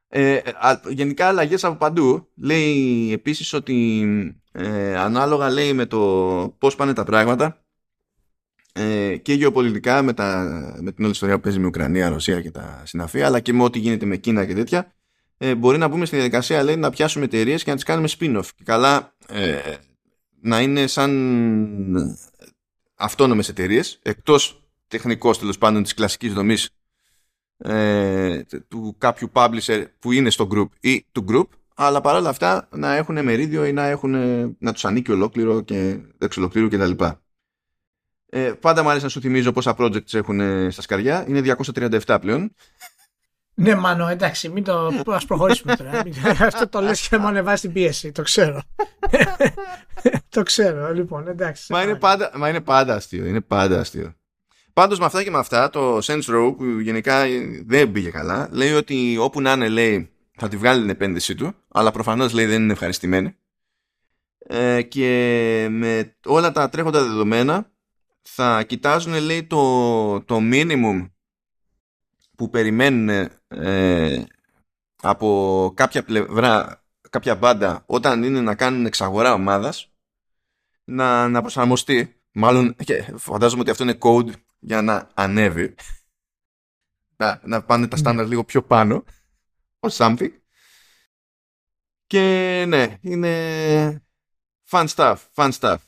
Ε, 0.09 0.41
γενικά 0.89 1.29
αλλαγές 1.29 1.65
από 1.65 1.77
παντού. 1.77 2.33
Λέει 2.35 3.13
επίσης 3.13 3.53
ότι 3.53 4.03
ε, 4.53 4.97
ανάλογα 4.97 5.51
λέει 5.51 5.73
με 5.73 5.87
το 5.87 6.57
πώς 6.59 6.75
πάνε 6.75 6.93
τα 6.93 7.05
πράγματα 7.05 7.68
ε, 8.79 9.17
και 9.17 9.33
γεωπολιτικά 9.33 10.03
με, 10.03 10.13
τα, 10.13 10.45
με 10.81 10.93
την 10.93 11.05
όλη 11.05 11.13
ιστορία 11.13 11.35
που 11.35 11.41
παίζει 11.41 11.59
με 11.59 11.67
Ουκρανία, 11.67 12.09
Ρωσία 12.09 12.41
και 12.41 12.51
τα 12.51 12.83
συναφή 12.85 13.23
αλλά 13.23 13.41
και 13.41 13.53
με 13.53 13.63
ό,τι 13.63 13.79
γίνεται 13.79 14.07
με 14.07 14.17
Κίνα 14.17 14.47
και 14.47 14.55
τέτοια 14.55 14.93
ε, 15.39 15.55
μπορεί 15.55 15.79
να 15.79 15.89
μπούμε 15.89 16.07
στη 16.07 16.17
διαδικασία 16.17 16.63
λέει, 16.63 16.77
να 16.77 16.91
πιάσουμε 16.91 17.25
εταιρείες 17.25 17.63
και 17.63 17.71
να 17.71 17.77
τις 17.77 17.85
κάνουμε 17.85 18.09
spin-off 18.19 18.49
και 18.57 18.65
καλά 18.65 19.15
ε, 19.29 19.59
να 20.41 20.61
είναι 20.61 20.87
σαν 20.87 22.19
αυτόνομες 22.95 23.49
εταιρείες, 23.49 23.99
εκτός 24.03 24.69
τεχνικός 24.89 25.39
τέλος 25.39 25.59
πάντων 25.59 25.83
της 25.83 25.95
κλασικής 25.95 26.33
δομής 26.33 26.71
ε, 27.59 28.43
του 28.69 28.95
κάποιου 28.99 29.31
publisher 29.33 29.85
που 29.99 30.13
είναι 30.13 30.31
στο 30.31 30.49
group 30.53 30.69
ή 30.81 31.07
του 31.13 31.25
group 31.29 31.47
αλλά 31.75 32.01
παρόλα 32.01 32.29
αυτά 32.29 32.69
να 32.71 32.95
έχουν 32.95 33.25
μερίδιο 33.25 33.65
ή 33.65 33.73
να, 33.73 33.87
έχουν, 33.87 34.11
να 34.59 34.73
τους 34.73 34.85
ανήκει 34.85 35.11
ολόκληρο 35.11 35.61
και 35.61 35.99
εξ 36.19 36.37
ολοκλήρου 36.37 36.69
κτλ. 36.69 37.05
Ε, 38.31 38.53
πάντα 38.61 38.83
μου 38.83 38.89
αρέσει 38.89 39.05
να 39.05 39.11
σου 39.11 39.21
θυμίζω 39.21 39.53
πόσα 39.53 39.75
projects 39.79 40.15
έχουν 40.15 40.41
στα 40.73 40.83
σκαριά. 40.83 41.25
Είναι 41.29 41.57
237 42.07 42.19
πλέον. 42.21 42.55
Ναι, 43.61 43.75
μάνο, 43.75 44.09
εντάξει, 44.09 44.49
μην 44.49 44.65
το. 44.65 44.87
Α 45.07 45.21
προχωρήσουμε 45.27 45.77
τώρα. 45.77 46.03
Αυτό 46.47 46.69
το 46.69 46.81
λες 46.81 47.09
και 47.09 47.19
μου 47.19 47.27
ανεβάζει 47.27 47.61
την 47.61 47.73
πίεση. 47.73 48.13
Το 48.13 48.23
ξέρω. 48.23 48.63
το 50.29 50.43
ξέρω, 50.43 50.93
λοιπόν, 50.93 51.29
εντάξει. 51.29 51.73
Μα 51.73 51.83
είναι, 51.83 51.95
πάντα, 51.95 52.31
μα 52.35 52.49
είναι 52.49 52.61
πάντα 52.61 52.95
αστείο. 52.95 53.25
Είναι 53.25 53.41
πάντα 53.41 53.81
αστείο. 53.81 54.15
Πάντως 54.73 54.99
με 54.99 55.05
αυτά 55.05 55.23
και 55.23 55.31
με 55.31 55.39
αυτά, 55.39 55.71
το 55.71 55.99
Sense 56.03 56.25
Row 56.31 56.55
που 56.57 56.65
γενικά 56.65 57.25
δεν 57.67 57.93
πήγε 57.93 58.11
καλά, 58.11 58.49
λέει 58.53 58.73
ότι 58.73 59.17
όπου 59.21 59.41
να 59.41 59.53
είναι, 59.53 59.69
λέει, 59.69 60.11
θα 60.39 60.49
τη 60.49 60.57
βγάλει 60.57 60.81
την 60.81 60.91
επένδυσή 60.91 61.35
του, 61.35 61.55
αλλά 61.69 61.91
προφανώς 61.91 62.33
λέει 62.33 62.47
δεν 62.47 62.63
είναι 62.63 62.73
ευχαριστημένη. 62.73 63.37
Ε, 64.39 64.83
και 64.83 65.67
με 65.71 66.17
όλα 66.25 66.53
τα 66.53 66.69
τρέχοντα 66.69 67.03
δεδομένα 67.03 67.71
θα 68.35 68.63
κοιτάζουν, 68.63 69.15
λέει, 69.15 69.45
το, 69.45 70.23
το 70.23 70.39
minimum 70.41 71.11
που 72.37 72.51
περιμένουν 72.51 73.31
ε, 73.49 74.25
από 75.03 75.73
κάποια 75.77 76.05
πλευρά, 76.05 76.85
κάποια 77.11 77.35
μπάντα 77.35 77.83
όταν 77.87 78.23
είναι 78.23 78.41
να 78.41 78.55
κάνουν 78.55 78.87
εξαγορά 78.87 79.33
ομάδας 79.33 79.93
να, 80.85 81.29
να 81.29 81.41
προσαρμοστεί. 81.41 82.23
Μάλλον 82.33 82.75
και 82.75 83.15
φαντάζομαι 83.17 83.61
ότι 83.61 83.71
αυτό 83.71 83.83
είναι 83.83 83.99
code 84.01 84.33
για 84.59 84.83
να 84.83 85.11
ανέβει. 85.15 85.75
Να, 87.17 87.41
να 87.45 87.63
πάνε 87.63 87.89
τα 87.89 87.97
στάνταρ 87.97 88.27
λίγο 88.27 88.45
πιο 88.45 88.63
πάνω. 88.63 89.05
Or 89.81 89.91
something. 89.91 90.31
Και 92.07 92.65
ναι, 92.69 92.99
είναι 93.01 94.03
fun 94.71 94.87
stuff, 94.87 95.17
fun 95.35 95.51
stuff. 95.51 95.79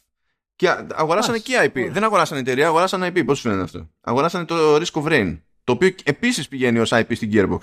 Και 0.61 0.69
αγοράσανε 0.93 1.39
και 1.39 1.71
IP. 1.75 1.89
Δεν 1.93 2.05
αγοράσανε 2.05 2.41
εταιρεία, 2.41 2.67
αγοράσανε 2.67 3.07
IP. 3.07 3.25
Πώς 3.25 3.41
φαίνεται 3.41 3.63
αυτό. 3.63 3.91
Αγοράσανε 4.01 4.45
το 4.45 4.75
Risk 4.75 4.93
of 4.93 5.05
Rain. 5.05 5.41
Το 5.65 5.73
οποίο 5.73 5.95
επίσης 6.05 6.49
πηγαίνει 6.49 6.79
ως 6.79 6.91
IP 6.93 7.15
στην 7.15 7.31
Gearbox. 7.33 7.59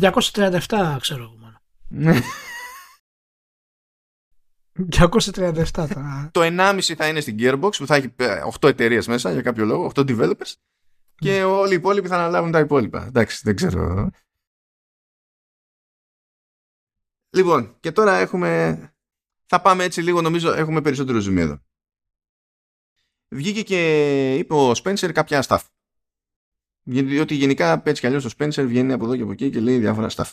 237 0.00 0.96
ξέρω 1.00 1.22
εγώ 1.22 1.36
μόνο. 1.38 1.60
237 4.90 5.64
θα... 5.64 6.28
το 6.32 6.40
1,5 6.42 6.80
θα 6.80 7.08
είναι 7.08 7.20
στην 7.20 7.36
Gearbox 7.38 7.70
που 7.76 7.86
θα 7.86 7.94
έχει 7.94 8.14
8 8.60 8.68
εταιρείες 8.68 9.06
μέσα 9.06 9.32
για 9.32 9.42
κάποιο 9.42 9.64
λόγο, 9.64 9.92
8 9.94 10.00
developers 10.00 10.52
και 11.14 11.42
όλοι 11.42 11.72
οι 11.72 11.76
υπόλοιποι 11.76 12.08
θα 12.08 12.14
αναλάβουν 12.14 12.50
τα 12.50 12.58
υπόλοιπα. 12.58 13.04
Εντάξει, 13.06 13.40
δεν 13.44 13.56
ξέρω. 13.56 14.10
Λοιπόν, 17.34 17.76
και 17.80 17.92
τώρα 17.92 18.16
έχουμε... 18.16 18.78
Θα 19.46 19.60
πάμε 19.60 19.84
έτσι 19.84 20.02
λίγο, 20.02 20.20
νομίζω 20.20 20.52
έχουμε 20.52 20.80
περισσότερο 20.80 21.18
zoom 21.18 21.36
εδώ 21.36 21.60
βγήκε 23.34 23.62
και 23.62 24.34
είπε 24.34 24.54
ο 24.54 24.70
Spencer 24.70 25.12
κάποια 25.12 25.44
stuff. 25.46 25.60
Διότι 26.82 27.34
γενικά 27.34 27.82
έτσι 27.84 28.00
κι 28.00 28.06
αλλιώς 28.06 28.24
ο 28.24 28.28
Spencer 28.38 28.64
βγαίνει 28.66 28.92
από 28.92 29.04
εδώ 29.04 29.16
και 29.16 29.22
από 29.22 29.32
εκεί 29.32 29.50
και 29.50 29.60
λέει 29.60 29.78
διάφορα 29.78 30.08
stuff. 30.10 30.30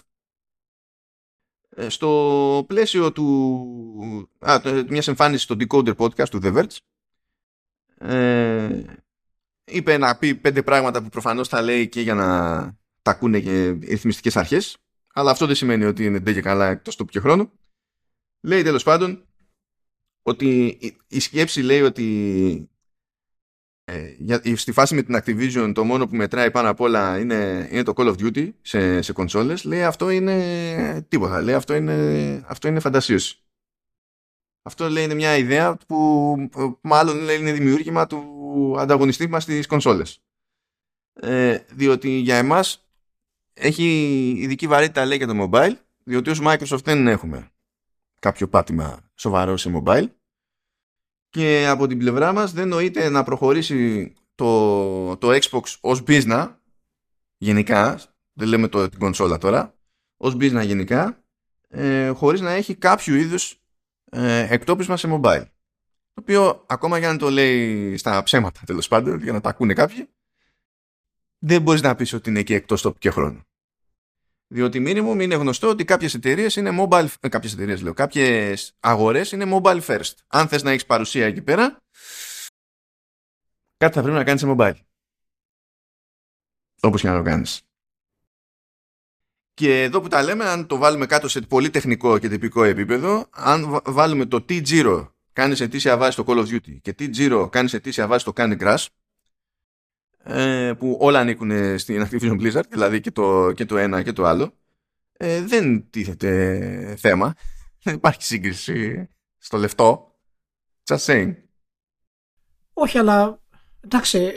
Ε, 1.76 1.90
στο 1.90 2.66
πλαίσιο 2.68 3.12
του 3.12 4.30
α, 4.40 4.62
μιας 4.88 5.08
εμφάνισης 5.08 5.44
στο 5.44 5.56
Decoder 5.60 5.96
Podcast 5.96 6.30
του 6.30 6.40
The 6.44 6.54
Verge 6.58 6.78
ε, 8.08 8.84
είπε 9.66 9.98
να 9.98 10.18
πει 10.18 10.36
πέντε 10.36 10.64
πράγματα 10.64 11.02
που 11.04 11.10
προφανώς 11.10 11.48
θα 11.48 11.62
λέει 11.62 11.90
και 11.90 12.02
για 12.02 12.14
να 12.14 12.28
τα 13.02 13.12
ακούνε 13.12 13.40
και 13.40 13.68
οι 13.68 13.72
ρυθμιστικές 13.72 14.38
αρχές 14.38 14.78
αλλά 15.14 15.32
αυτό 15.32 15.46
δεν 15.46 15.56
σημαίνει 15.56 15.84
ότι 15.84 16.06
είναι 16.06 16.20
ντε 16.20 16.34
και 16.34 16.42
καλά 16.42 16.70
εκτός 16.70 16.96
του 16.96 17.06
πιο 17.06 17.22
χρόνο 17.22 17.52
λέει 18.42 18.64
τέλος 18.64 18.84
πάντων 18.84 19.26
ότι 20.22 20.78
η 21.08 21.20
σκέψη 21.20 21.62
λέει 21.62 21.82
ότι 21.82 22.70
ε, 23.84 24.16
για, 24.18 24.42
στη 24.56 24.72
φάση 24.72 24.96
με 24.96 25.02
την 25.02 25.16
Activision 25.16 25.72
το 25.76 25.84
μόνο 25.84 26.08
που 26.08 26.16
μετράει 26.16 26.52
πάνω 26.52 26.70
απ' 26.70 26.80
όλα 26.80 27.20
είναι, 27.20 27.68
είναι 27.72 27.84
το 27.84 27.94
Call 27.96 28.08
of 28.08 28.16
Duty 28.20 28.50
σε, 28.62 29.02
σε 29.02 29.14
κονσόλες. 29.14 29.64
Λέει 29.64 29.84
αυτό 29.84 30.10
είναι 30.10 31.06
τίποτα. 31.08 31.42
Λέει 31.42 31.56
αυτό 31.56 31.74
είναι, 31.74 32.44
αυτό 32.48 32.68
είναι 32.68 32.80
φαντασίωση 32.80 33.42
αυτό 34.62 34.90
λέει 34.90 35.04
είναι 35.04 35.14
μια 35.14 35.38
ιδέα 35.38 35.78
που 35.88 36.36
μάλλον 36.82 37.18
λέει, 37.18 37.38
είναι 37.38 37.52
δημιούργημα 37.52 38.08
του 38.08 38.76
ανταγωνιστή 38.78 39.28
μας 39.28 39.44
στις 39.44 39.68
κονσόλες. 39.68 40.24
Ε, 41.14 41.58
διότι 41.58 42.10
για 42.10 42.36
εμάς 42.36 42.91
έχει 43.54 43.84
ειδική 44.38 44.68
βαρύτητα 44.68 45.06
λέει 45.06 45.18
για 45.18 45.28
το 45.28 45.50
mobile 45.50 45.74
διότι 46.04 46.30
ως 46.30 46.40
Microsoft 46.44 46.84
δεν 46.84 47.08
έχουμε 47.08 47.52
κάποιο 48.20 48.48
πάτημα 48.48 49.00
σοβαρό 49.16 49.58
σε 49.58 49.72
mobile. 49.76 50.08
Και 51.30 51.66
από 51.68 51.88
την 51.88 51.98
πλευρά 51.98 52.34
μας 52.34 52.52
δεν 52.52 52.68
νοείται 52.68 53.10
να 53.10 53.24
προχωρήσει 53.24 54.14
το, 54.36 55.18
το 55.18 55.38
Xbox 55.42 55.62
ως 55.82 56.04
business 56.08 56.56
γενικά, 57.38 58.00
δεν 58.34 58.48
λέμε 58.48 58.68
το, 58.68 58.90
την 58.90 59.00
κονσόλα 59.00 59.38
τώρα, 59.38 59.76
ως 60.18 60.34
business 60.34 60.66
γενικά, 60.66 61.24
ε, 61.68 62.10
χωρίς 62.10 62.42
να 62.42 62.52
έχει 62.52 62.76
κάποιο 62.76 63.16
είδους 63.16 63.62
ε, 64.12 64.54
εκτόπισμα 64.54 64.98
σε 64.98 65.08
mobile. 65.12 65.46
Το 66.14 66.22
οποίο 66.22 66.66
ακόμα 66.68 66.98
για 66.98 67.12
να 67.12 67.18
το 67.18 67.30
λέει 67.30 67.98
στα 67.98 68.24
ψέματα 68.24 68.62
τέλος 68.66 68.88
πάντων, 68.88 69.24
για 69.24 69.32
να 69.32 69.42
τα 69.42 69.50
ακούνε 69.50 69.74
κάποιοι, 69.74 70.10
δεν 71.44 71.62
μπορείς 71.62 71.82
να 71.82 71.96
πεις 71.96 72.14
ότι 72.14 72.30
είναι 72.30 72.40
εκεί 72.40 72.54
εκτός 72.54 72.82
τόπου 72.82 72.98
και 72.98 73.10
χρόνου. 73.10 73.42
Διότι 74.48 74.84
minimum 74.88 75.22
είναι 75.22 75.36
γνωστό 75.36 75.70
ότι 75.70 75.86
κάποιες 75.86 76.14
εταιρείες 76.14 76.56
είναι 76.56 76.78
mobile. 76.80 77.08
Ε, 77.20 77.30
κάποιες 77.30 77.54
εταιρείες 77.54 77.82
λέω. 77.82 77.94
Κάποιες 77.94 78.76
αγορές 78.80 79.32
είναι 79.32 79.46
mobile 79.62 79.82
first. 79.82 80.14
Αν 80.28 80.48
θες 80.48 80.64
να 80.64 80.72
έχεις 80.72 80.86
παρουσία 80.86 81.26
εκεί 81.26 81.42
πέρα, 81.42 81.84
κάτι 83.78 83.94
θα 83.94 84.02
πρέπει 84.02 84.18
να 84.18 84.24
κάνεις 84.24 84.42
σε 84.42 84.56
mobile. 84.58 84.76
Όπως 86.82 87.02
και 87.02 87.08
να 87.08 87.18
το 87.18 87.24
κάνεις. 87.24 87.62
Και 89.54 89.84
εδώ 89.84 90.02
που 90.02 90.08
τα 90.08 90.24
λέμε, 90.24 90.46
αν 90.46 90.68
το 90.68 90.78
βάλουμε 90.78 91.06
κάτω 91.06 91.28
σε 91.28 91.42
πολύ 91.42 91.70
τεχνικό 91.70 92.18
και 92.18 92.30
τυπικό 92.30 92.64
επίπεδο, 92.64 93.28
αν 93.32 93.82
βάλουμε 93.86 94.26
το 94.26 94.46
T0 94.50 95.12
κάνεις 95.34 95.60
ετήσια 95.60 95.98
βάση 95.98 96.12
στο 96.12 96.24
Call 96.28 96.38
of 96.38 96.48
Duty 96.48 96.78
και 96.82 96.96
T0 97.00 97.48
κάνεις 97.52 97.74
ετήσια 97.74 98.08
βάση 98.08 98.20
στο 98.20 98.34
Candy 98.36 98.60
Crush, 98.60 98.86
ε, 100.24 100.74
που 100.78 100.98
όλα 101.00 101.20
ανήκουν 101.20 101.80
στην 101.80 102.08
Activision 102.08 102.42
Blizzard, 102.42 102.68
δηλαδή 102.70 103.02
και 103.02 103.12
το, 103.12 103.52
και 103.52 103.66
το 103.66 103.78
ένα 103.78 104.04
και 104.04 104.14
το 104.14 104.26
άλλο, 104.26 104.54
ε, 105.12 105.42
δεν 105.42 105.90
τίθεται 105.90 106.96
θέμα. 107.00 107.34
Δεν 107.84 107.96
υπάρχει 107.96 108.24
σύγκριση 108.24 109.10
στο 109.38 109.58
λεφτό. 109.58 110.16
Just 110.86 110.98
saying. 110.98 111.34
Όχι, 112.74 112.98
αλλά 112.98 113.42
εντάξει, 113.80 114.32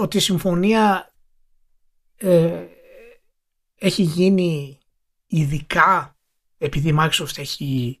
ότι 0.00 0.16
η 0.16 0.20
συμφωνία 0.20 1.14
ε, 2.16 2.64
έχει 3.74 4.02
γίνει 4.02 4.78
ειδικά 5.26 6.16
επειδή 6.58 6.88
η 6.88 6.96
Microsoft 6.98 7.38
έχει 7.38 8.00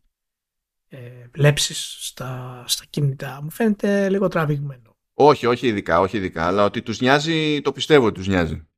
ε, 0.94 1.28
βλέψεις 1.34 1.96
στα, 2.00 2.64
στα 2.66 2.84
κινητά 2.90 3.40
μου 3.42 3.50
φαίνεται 3.50 4.08
λίγο 4.08 4.28
τραβηγμένο. 4.28 4.96
Όχι, 5.14 5.46
όχι 5.46 5.66
ειδικά, 5.66 6.00
όχι 6.00 6.16
ειδικά, 6.16 6.46
αλλά 6.46 6.64
ότι 6.64 6.82
τους 6.82 7.00
νοιάζει, 7.00 7.60
το 7.60 7.72
πιστεύω 7.72 8.06
ότι 8.06 8.14
τους 8.14 8.26
νοιάζει. 8.26 8.68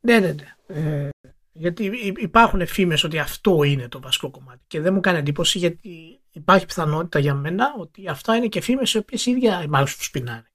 Ναι, 0.00 0.18
ναι, 0.18 0.32
ναι. 0.32 0.54
Ε, 0.66 1.08
γιατί 1.52 2.14
υπάρχουν 2.16 2.66
φήμες 2.66 3.04
ότι 3.04 3.18
αυτό 3.18 3.62
είναι 3.62 3.88
το 3.88 4.00
βασικό 4.00 4.30
κομμάτι 4.30 4.64
και 4.66 4.80
δεν 4.80 4.94
μου 4.94 5.00
κάνει 5.00 5.18
εντύπωση 5.18 5.58
γιατί 5.58 6.20
υπάρχει 6.30 6.66
πιθανότητα 6.66 7.18
για 7.18 7.34
μένα 7.34 7.74
ότι 7.78 8.08
αυτά 8.08 8.36
είναι 8.36 8.48
και 8.48 8.60
φήμες 8.60 8.94
οι 8.94 8.98
οποίες 8.98 9.26
ίδια 9.26 9.62
η 9.62 9.66
Microsoft 9.72 9.98
σπινάρει. 9.98 10.50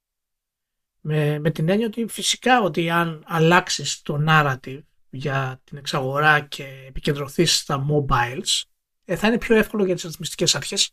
Με, 1.01 1.39
με 1.39 1.51
την 1.51 1.69
έννοια 1.69 1.87
ότι 1.87 2.05
φυσικά 2.07 2.61
ότι 2.61 2.89
αν 2.89 3.23
αλλάξεις 3.27 4.01
το 4.01 4.23
narrative 4.27 4.81
για 5.09 5.61
την 5.63 5.77
εξαγορά 5.77 6.39
και 6.39 6.85
επικεντρωθείς 6.87 7.57
στα 7.57 7.85
mobiles 7.89 8.61
ε, 9.05 9.15
θα 9.15 9.27
είναι 9.27 9.37
πιο 9.37 9.55
εύκολο 9.55 9.85
για 9.85 9.95
τις 9.95 10.03
ρυθμιστικές 10.03 10.55
αρχές 10.55 10.91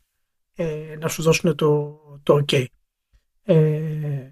ε, 0.54 0.96
να 1.00 1.09
σου 1.09 1.22
δώσουν 1.22 1.54
το, 1.56 1.98
το 2.22 2.44
OK. 2.46 2.64
Ε, 3.42 4.30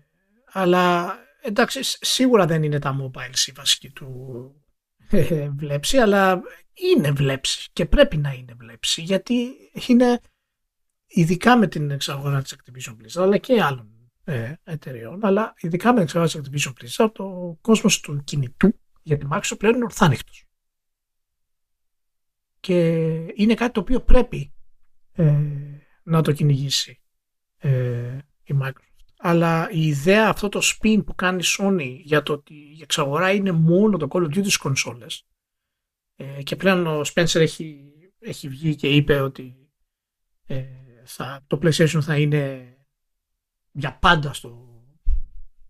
αλλά 0.53 1.17
εντάξει, 1.43 1.81
σίγουρα 1.83 2.47
δεν 2.47 2.63
είναι 2.63 2.79
τα 2.79 2.97
mobiles 3.01 3.47
η 3.47 3.53
βασική 3.53 3.91
του 3.91 4.51
ε, 5.11 5.49
βλέψη, 5.49 5.97
αλλά 5.97 6.43
είναι 6.73 7.11
βλέψη 7.11 7.69
και 7.73 7.87
πρέπει 7.87 8.17
να 8.17 8.33
είναι 8.33 8.55
βλέψη 8.59 9.03
γιατί 9.03 9.49
είναι 9.89 10.21
ειδικά 11.07 11.57
με 11.57 11.67
την 11.67 11.91
εξαγορά 11.91 12.43
της 12.43 12.57
Activision 12.57 12.93
Blizzard 12.93 13.23
αλλά 13.23 13.39
και 13.39 13.63
άλλων 13.63 14.11
ε, 14.25 14.53
εταιρεών, 14.65 15.25
αλλά 15.25 15.55
ειδικά 15.61 15.89
με 15.93 16.05
την 16.05 16.21
εξαγορά 16.21 16.31
της 16.31 16.41
Activision 16.41 16.73
Blizzard 16.73 17.11
το 17.13 17.59
κόσμος 17.61 18.01
του 18.01 18.23
κινητού 18.25 18.81
για 19.03 19.19
τη 19.19 19.27
Microsoft 19.31 19.59
πλέον 19.59 19.75
είναι 19.75 19.85
ορθάνυχτος 19.85 20.46
και 22.67 22.89
είναι 23.35 23.55
κάτι 23.55 23.73
το 23.73 23.81
οποίο 23.81 24.01
πρέπει 24.01 24.55
ε, 25.13 25.41
να 26.03 26.23
το 26.23 26.33
κυνηγήσει 26.33 27.03
ε, 27.57 28.19
η 28.43 28.55
Microsoft. 28.63 29.05
Αλλά 29.19 29.71
η 29.71 29.87
ιδέα, 29.87 30.29
αυτό 30.29 30.49
το 30.49 30.61
spin 30.63 31.03
που 31.07 31.15
κάνει 31.15 31.43
η 31.43 31.47
Sony 31.59 31.97
για 32.03 32.23
το 32.23 32.33
ότι 32.33 32.55
η 32.55 32.79
εξαγορά 32.83 33.33
είναι 33.33 33.53
μόνο 33.53 33.97
το 33.97 34.07
Call 34.11 34.23
of 34.23 34.25
Duty 34.25 34.41
στις 34.41 34.57
κονσόλες 34.57 35.27
ε, 36.17 36.43
και 36.43 36.57
πλέον 36.57 36.87
ο 36.87 37.01
Spencer 37.01 37.41
έχει 37.41 37.93
έχει 38.19 38.49
βγει 38.49 38.75
και 38.75 38.89
είπε 38.89 39.21
ότι 39.21 39.71
ε, 40.47 40.65
θα, 41.05 41.45
το 41.47 41.59
PlayStation 41.63 42.01
θα 42.03 42.19
είναι 42.19 42.77
για 43.73 43.99
πάντα 43.99 44.33
στο 44.33 44.81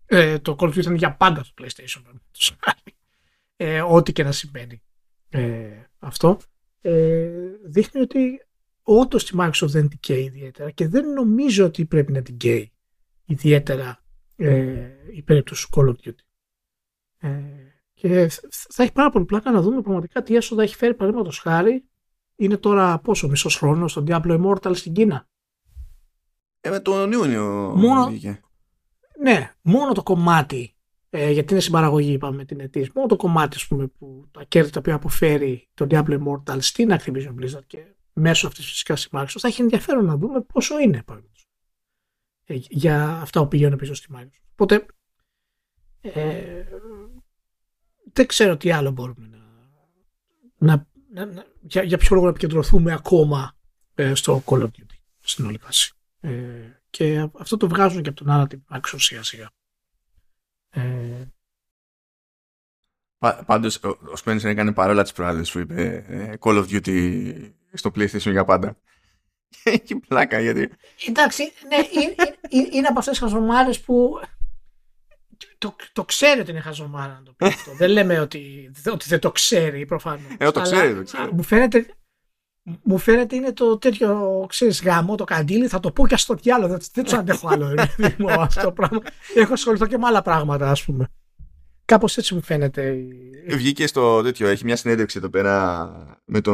ε, 0.05 0.39
το 0.39 0.55
Call 0.59 0.65
of 0.65 0.69
Duty 0.69 0.81
θα 0.81 0.89
είναι 0.89 0.97
για 0.97 1.15
πάντα 1.15 1.43
στο 1.43 1.53
PlayStation 1.57 2.01
ε, 3.55 3.81
ό,τι 3.81 4.11
και 4.11 4.23
να 4.23 4.31
σημαίνει 4.31 4.81
ε, 5.29 5.83
αυτό 5.99 6.39
ε, 6.87 7.29
δείχνει 7.65 8.01
ότι 8.01 8.47
όντως 8.81 9.25
τη 9.25 9.35
Microsoft 9.39 9.67
δεν 9.67 9.89
την 9.89 9.99
καίει 9.99 10.23
ιδιαίτερα 10.23 10.71
και 10.71 10.87
δεν 10.87 11.13
νομίζω 11.13 11.65
ότι 11.65 11.85
πρέπει 11.85 12.11
να 12.11 12.21
την 12.21 12.37
καίει 12.37 12.71
ιδιαίτερα 13.25 14.03
ε, 14.35 14.89
η 15.11 15.21
περίπτωση 15.21 15.67
του 15.71 15.79
Call 15.79 15.87
of 15.87 16.07
Duty. 16.07 16.19
Ε, 17.17 17.29
και 17.93 18.29
θα 18.49 18.83
έχει 18.83 18.91
πάρα 18.91 19.09
πολύ 19.09 19.25
πλάκα 19.25 19.51
να 19.51 19.61
δούμε 19.61 19.81
πραγματικά 19.81 20.23
τι 20.23 20.35
έσοδα 20.35 20.63
έχει 20.63 20.75
φέρει 20.75 20.93
παραδείγματος 20.93 21.39
χάρη. 21.39 21.85
Είναι 22.35 22.57
τώρα 22.57 22.99
πόσο 22.99 23.27
μισός 23.27 23.55
χρόνος 23.57 23.91
στον 23.91 24.05
Diablo 24.07 24.43
Immortal 24.43 24.71
στην 24.75 24.93
Κίνα. 24.93 25.27
Ε, 26.61 26.69
με 26.69 26.79
τον 26.79 27.11
Ιούνιο. 27.11 27.73
Μόνο, 27.75 28.11
ναι, 29.21 29.53
μόνο 29.61 29.93
το 29.93 30.03
κομμάτι, 30.03 30.76
ε, 31.19 31.31
γιατί 31.31 31.53
είναι 31.53 31.61
συμπαραγωγή 31.61 32.11
είπαμε 32.11 32.45
την 32.45 32.59
αιτή, 32.59 32.91
μόνο 32.95 33.07
το 33.07 33.15
κομμάτι 33.15 33.57
πούμε, 33.67 33.87
που 33.87 34.27
τα 34.31 34.43
κέρδη 34.43 34.71
τα 34.71 34.79
οποία 34.79 34.93
αποφέρει 34.93 35.69
το 35.73 35.87
Diablo 35.89 36.19
Immortal 36.19 36.57
στην 36.59 36.89
Activision 36.91 37.35
Blizzard 37.39 37.65
και 37.67 37.77
μέσω 38.13 38.47
αυτής 38.47 38.65
φυσικά 38.65 38.95
στη 38.95 39.09
Microsoft 39.11 39.37
θα 39.39 39.47
έχει 39.47 39.61
ενδιαφέρον 39.61 40.05
να 40.05 40.17
δούμε 40.17 40.41
πόσο 40.41 40.79
είναι 40.79 41.03
ε, 42.43 42.55
για 42.69 43.09
αυτά 43.09 43.41
που 43.41 43.47
πηγαίνουν 43.47 43.77
πίσω 43.77 43.93
στη 43.93 44.07
Microsoft. 44.15 44.47
Οπότε 44.51 44.85
ε, 46.01 46.63
δεν 48.13 48.27
ξέρω 48.27 48.57
τι 48.57 48.71
άλλο 48.71 48.91
μπορούμε 48.91 49.27
να, 50.57 50.85
να, 51.13 51.25
να, 51.25 51.45
για, 51.61 51.83
για 51.83 51.97
ποιο 51.97 52.09
λόγο 52.11 52.25
να 52.25 52.31
επικεντρωθούμε 52.31 52.93
ακόμα 52.93 53.57
ε, 53.95 54.15
στο 54.15 54.43
Call 54.45 54.61
of 54.61 54.65
Duty 54.65 54.97
στην 55.19 55.45
όλη 55.45 55.57
φάση. 55.57 55.93
Ε, 56.19 56.31
και 56.89 57.29
αυτό 57.37 57.57
το 57.57 57.67
βγάζουν 57.67 58.01
και 58.01 58.09
από 58.09 58.23
τον 58.23 58.27
narrative 58.29 58.75
Microsoft 58.75 59.01
σιγά 59.01 59.23
σιγά. 59.23 59.49
Ε, 60.77 61.27
Πάντως 63.45 63.75
ο 63.83 64.13
Spencer 64.25 64.43
έκανε 64.43 64.73
παρόλα 64.73 65.03
τις 65.03 65.11
προάλλες 65.11 65.51
που 65.51 65.59
είπε 65.59 66.05
ε, 66.07 66.33
Call 66.39 66.63
of 66.63 66.67
Duty 66.69 67.33
στο 67.73 67.91
PlayStation 67.95 68.31
για 68.31 68.45
πάντα. 68.45 68.77
Έχει 69.63 69.95
πλάκα 69.95 70.39
γιατί... 70.39 70.69
Εντάξει, 71.07 71.43
ναι, 71.67 72.01
είναι, 72.01 72.69
είναι 72.71 72.87
από 72.87 72.99
αυτές 72.99 73.17
τις 73.17 73.29
χαζομάρες 73.29 73.81
που 73.81 74.19
το, 75.57 75.75
το 75.93 76.05
ξέρει 76.05 76.39
ότι 76.39 76.51
είναι 76.51 76.59
χαζομάρα 76.59 77.13
να 77.13 77.23
το 77.23 77.33
πει 77.33 77.45
αυτό. 77.45 77.71
δεν 77.79 77.89
λέμε 77.89 78.19
ότι, 78.19 78.71
ότι 78.91 79.07
δεν 79.07 79.19
το 79.19 79.31
ξέρει 79.31 79.85
προφανώς. 79.85 80.35
Ε, 80.37 80.51
το 80.51 80.61
ξέρει, 80.61 80.95
το 80.95 81.03
ξέρει. 81.03 81.33
Μου 81.33 81.43
φαίνεται, 81.43 81.85
μου 82.83 82.97
φαίνεται 82.97 83.35
είναι 83.35 83.51
το 83.51 83.77
τέτοιο, 83.77 84.45
ξέρεις, 84.49 84.81
γάμο, 84.83 85.15
το 85.15 85.23
καντήλι, 85.23 85.67
θα 85.67 85.79
το 85.79 85.91
πω 85.91 86.07
και 86.07 86.17
στο 86.17 86.33
διάλογο, 86.33 86.71
δεν, 86.71 86.79
δεν 86.93 87.03
τους 87.03 87.13
αντέχω 87.13 87.47
άλλο 87.47 87.73
αυτό 88.39 88.61
το 88.61 88.71
πράγμα. 88.71 89.01
Έχω 89.35 89.53
ασχοληθώ 89.53 89.85
και 89.85 89.97
με 89.97 90.05
άλλα 90.05 90.21
πράγματα, 90.21 90.69
ας 90.69 90.83
πούμε. 90.83 91.07
Κάπως 91.85 92.17
έτσι 92.17 92.33
μου 92.33 92.41
φαίνεται. 92.41 92.95
Βγήκε 93.47 93.87
στο 93.87 94.21
τέτοιο, 94.21 94.47
έχει 94.47 94.65
μια 94.65 94.75
συνέντευξη 94.75 95.17
εδώ 95.17 95.29
πέρα 95.29 95.89
με 96.25 96.41
το... 96.41 96.53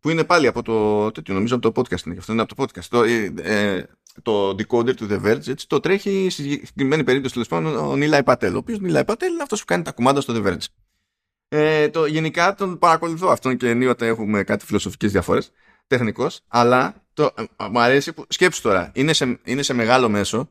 Που 0.00 0.10
είναι 0.10 0.24
πάλι 0.24 0.46
από 0.46 0.62
το 0.62 1.10
τέτοιο, 1.10 1.34
νομίζω 1.34 1.56
από 1.56 1.72
το 1.72 1.80
podcast 1.80 2.06
είναι, 2.06 2.16
αυτό 2.18 2.32
είναι 2.32 2.42
από 2.42 2.54
το 2.54 2.62
podcast. 2.62 2.84
Το, 2.88 3.02
ε, 3.02 3.32
ε 3.36 3.84
το 4.22 4.48
decoder 4.48 4.94
του 4.94 5.06
The 5.10 5.24
Verge, 5.24 5.48
έτσι, 5.48 5.68
το 5.68 5.80
τρέχει 5.80 6.26
στη 6.30 6.42
συγκεκριμένη 6.42 7.04
περίπτωση 7.04 7.34
τέλος 7.34 7.48
πάντων 7.48 7.76
ο 7.76 7.96
Νίλαϊ 7.96 8.22
Πατέλ. 8.22 8.54
Ο 8.54 8.58
οποίος 8.58 8.78
Νίλαϊ 8.78 9.04
Πατέλ 9.04 9.32
είναι 9.32 9.42
αυτός 9.42 9.60
που 9.60 9.66
κάνει 9.66 9.82
τα 9.82 9.92
κουμάντα 9.92 10.20
στο 10.20 10.34
The 10.36 10.46
Verge. 10.46 10.64
Ε, 11.48 11.88
το, 11.88 12.06
γενικά 12.06 12.54
τον 12.54 12.78
παρακολουθώ 12.78 13.28
αυτόν 13.28 13.56
και 13.56 13.68
ενίοτε 13.68 14.06
έχουμε 14.06 14.42
κάτι 14.42 14.64
φιλοσοφικές 14.64 15.12
διαφορές 15.12 15.52
τεχνικός, 15.86 16.40
αλλά 16.48 17.06
το, 17.12 17.34
ε, 17.36 17.68
μου 17.70 17.80
αρέσει 17.80 18.12
που, 18.12 18.24
σκέψου 18.28 18.62
τώρα, 18.62 18.92
είναι 18.94 19.12
σε, 19.12 19.40
είναι 19.44 19.62
σε 19.62 19.72
μεγάλο 19.72 20.08
μέσο. 20.08 20.50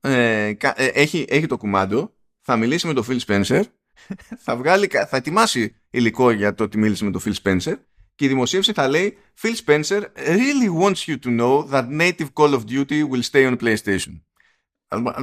Ε, 0.00 0.54
ε, 0.60 0.86
έχει, 0.86 1.26
έχει 1.28 1.46
το 1.46 1.56
κουμάντο 1.56 2.12
θα 2.40 2.56
μιλήσει 2.56 2.86
με 2.86 2.92
τον 2.92 3.04
Phil 3.08 3.18
Spencer 3.26 3.62
θα, 4.44 4.56
βγάλει, 4.56 4.86
θα 4.86 5.16
ετοιμάσει 5.16 5.76
υλικό 5.90 6.30
για 6.30 6.54
το 6.54 6.64
ότι 6.64 6.78
μίλησε 6.78 7.04
με 7.04 7.10
τον 7.10 7.22
Phil 7.24 7.34
Spencer 7.42 7.74
και 8.14 8.24
η 8.24 8.28
δημοσίευση 8.28 8.72
θα 8.72 8.88
λέει 8.88 9.18
Phil 9.42 9.54
Spencer 9.64 10.02
really 10.16 10.68
wants 10.80 11.06
you 11.06 11.18
to 11.18 11.38
know 11.38 11.70
that 11.70 11.88
native 11.88 12.32
Call 12.34 12.54
of 12.54 12.64
Duty 12.66 13.02
will 13.10 13.22
stay 13.22 13.46
on 13.46 13.56
PlayStation. 13.56 14.20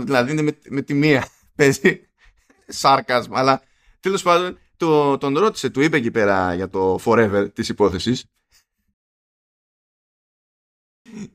Δηλαδή 0.04 0.32
είναι 0.32 0.42
με, 0.42 0.58
με 0.70 0.82
τη 0.82 0.94
μία 0.94 1.28
παίζει 1.56 2.10
σάρκασμα 2.68 3.40
αλλά 3.40 3.62
Τέλος 4.00 4.22
πάντων, 4.22 4.60
το, 4.78 5.18
τον 5.18 5.38
ρώτησε, 5.38 5.70
του 5.70 5.82
είπε 5.82 5.98
εκεί 5.98 6.12
πέρα 6.12 6.54
για 6.54 6.70
το 6.70 7.00
forever 7.06 7.48
της 7.54 7.70
υπόθεσης. 7.70 8.26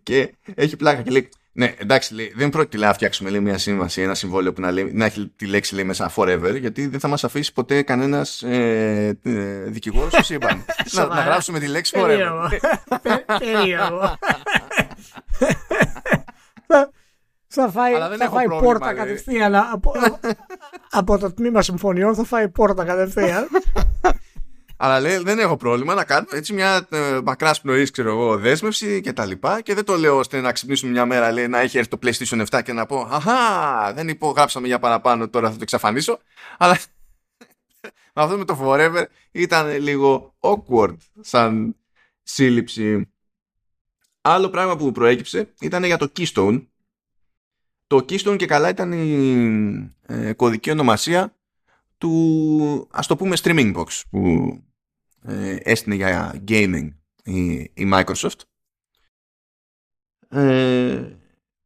Και 0.03 0.35
έχει 0.55 0.77
πλάκα 0.77 1.03
και 1.03 1.11
λέει, 1.11 1.29
ναι, 1.53 1.75
εντάξει, 1.79 2.15
λέει, 2.15 2.33
δεν 2.37 2.51
πρόκειται 2.51 2.85
να 2.87 2.93
φτιάξουμε 2.93 3.31
λέει, 3.31 3.41
μια 3.41 3.59
σύμβαση, 3.59 4.03
ένα 4.03 4.15
συμβόλαιο 4.15 4.53
που 4.53 4.61
να, 4.61 4.71
λέει, 4.71 4.93
να 4.93 5.05
έχει 5.05 5.29
τη 5.37 5.47
λέξη 5.47 5.75
λέει, 5.75 5.85
μέσα 5.85 6.13
forever, 6.17 6.57
γιατί 6.61 6.87
δεν 6.87 7.01
θα 7.01 7.09
μας 7.09 7.25
αφήσει 7.25 7.53
ποτέ 7.53 7.83
κανένας 7.83 8.43
ε, 8.43 9.19
ε, 9.23 9.63
δικηγόρος 9.65 10.13
στο 10.13 10.23
σύμπαν. 10.23 10.65
να, 10.93 11.07
να 11.07 11.21
γράψουμε 11.21 11.59
τη 11.59 11.67
λέξη 11.67 11.97
forever. 11.97 12.49
Περίεργο. 13.39 14.19
Θα 17.57 17.71
φάει, 17.71 17.93
θα 18.19 18.31
φάει 18.31 18.47
πόρτα 18.47 18.89
δηλαδή. 18.89 18.95
κατευθείαν 18.95 19.55
από, 19.55 19.93
από 20.95 21.19
το 21.19 21.33
τμήμα 21.33 21.63
συμφωνιών 21.63 22.15
θα 22.15 22.25
φάει 22.25 22.49
πόρτα 22.49 22.85
κατευθείαν. 22.85 23.49
Αλλά 24.77 25.01
λέει 25.01 25.17
δεν 25.17 25.39
έχω 25.39 25.57
πρόβλημα 25.57 25.95
να 25.95 26.05
κάνουμε 26.05 26.37
έτσι 26.37 26.53
μια 26.53 26.87
ε, 26.91 27.21
μακράς 27.25 27.61
πνοής 27.61 27.91
ξέρω 27.91 28.11
εγώ 28.11 28.39
δέσμευση 28.39 29.01
και 29.01 29.13
τα 29.13 29.25
λοιπά 29.25 29.61
και 29.61 29.75
δεν 29.75 29.85
το 29.85 29.97
λέω 29.97 30.19
ώστε 30.19 30.41
να 30.41 30.53
ξυπνήσουμε 30.53 30.91
μια 30.93 31.07
μέρα 31.07 31.33
λέει 31.33 31.49
να 31.49 31.61
έχει 31.61 31.79
έρθει 31.79 31.91
το 31.91 31.99
PlayStation 32.03 32.47
7 32.47 32.61
και 32.65 32.73
να 32.73 32.87
πω 32.87 33.09
αχά 33.11 33.93
δεν 33.95 34.09
υπογράψαμε 34.09 34.67
για 34.67 34.79
παραπάνω 34.79 35.29
τώρα 35.29 35.47
θα 35.47 35.55
το 35.55 35.63
εξαφανίσω 35.63 36.19
αλλά 36.59 36.79
αυτό 38.15 38.39
με 38.39 38.45
το 38.45 38.59
Forever 38.63 39.05
ήταν 39.31 39.81
λίγο 39.81 40.35
awkward 40.41 40.97
σαν 41.21 41.77
σύλληψη. 42.23 43.09
Άλλο 44.21 44.51
πράγμα 44.51 44.77
που 44.77 44.93
προέκυψε 44.93 45.53
ήταν 45.61 45.85
για 45.85 45.97
το 45.97 46.13
Keystone 46.17 46.67
το 47.95 48.05
Keystone 48.09 48.37
και 48.37 48.47
καλά 48.47 48.69
ήταν 48.69 48.93
η 48.93 49.91
ε, 50.07 50.33
κωδική 50.33 50.71
ονομασία 50.71 51.37
του 51.99 52.89
ας 52.91 53.07
το 53.07 53.17
πούμε 53.17 53.37
streaming 53.43 53.75
box 53.77 53.87
που 54.11 54.53
ε, 55.23 55.57
έστεινε 55.63 55.95
για 55.95 56.43
gaming 56.49 56.89
η, 57.25 57.53
η 57.55 57.91
Microsoft. 57.93 58.41
Ε, 60.29 61.03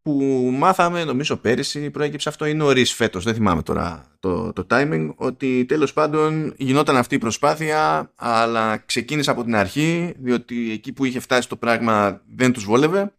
που 0.03 0.13
μάθαμε 0.53 1.05
νομίζω 1.05 1.37
πέρυσι 1.37 1.91
προέκυψε 1.91 2.29
αυτό 2.29 2.47
ή 2.47 2.55
νωρίς 2.55 2.93
φέτος 2.93 3.25
δεν 3.25 3.35
θυμάμαι 3.35 3.63
τώρα 3.63 4.17
το, 4.19 4.53
το 4.53 4.67
timing 4.71 5.15
ότι 5.17 5.65
τέλος 5.65 5.93
πάντων 5.93 6.55
γινόταν 6.57 6.97
αυτή 6.97 7.15
η 7.15 7.19
προσπάθεια 7.19 8.13
αλλά 8.17 8.77
ξεκίνησε 8.77 9.31
από 9.31 9.45
την 9.45 9.57
αρχή 9.57 10.15
διότι 10.19 10.71
εκεί 10.73 10.93
που 10.93 11.05
είχε 11.05 11.21
φτάσει 11.21 11.49
το 11.49 11.57
πράγμα 11.57 12.23
δεν 12.37 12.53
τους 12.53 12.65
βόλευε. 12.65 13.13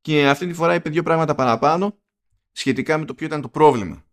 Και 0.00 0.28
αυτή 0.28 0.46
τη 0.46 0.52
φορά 0.52 0.74
είπε 0.74 0.90
δύο 0.90 1.02
πράγματα 1.02 1.34
παραπάνω 1.34 1.99
σχετικά 2.52 2.98
με 2.98 3.04
το 3.04 3.14
ποιο 3.14 3.26
ήταν 3.26 3.40
το 3.40 3.48
πρόβλημα. 3.48 4.04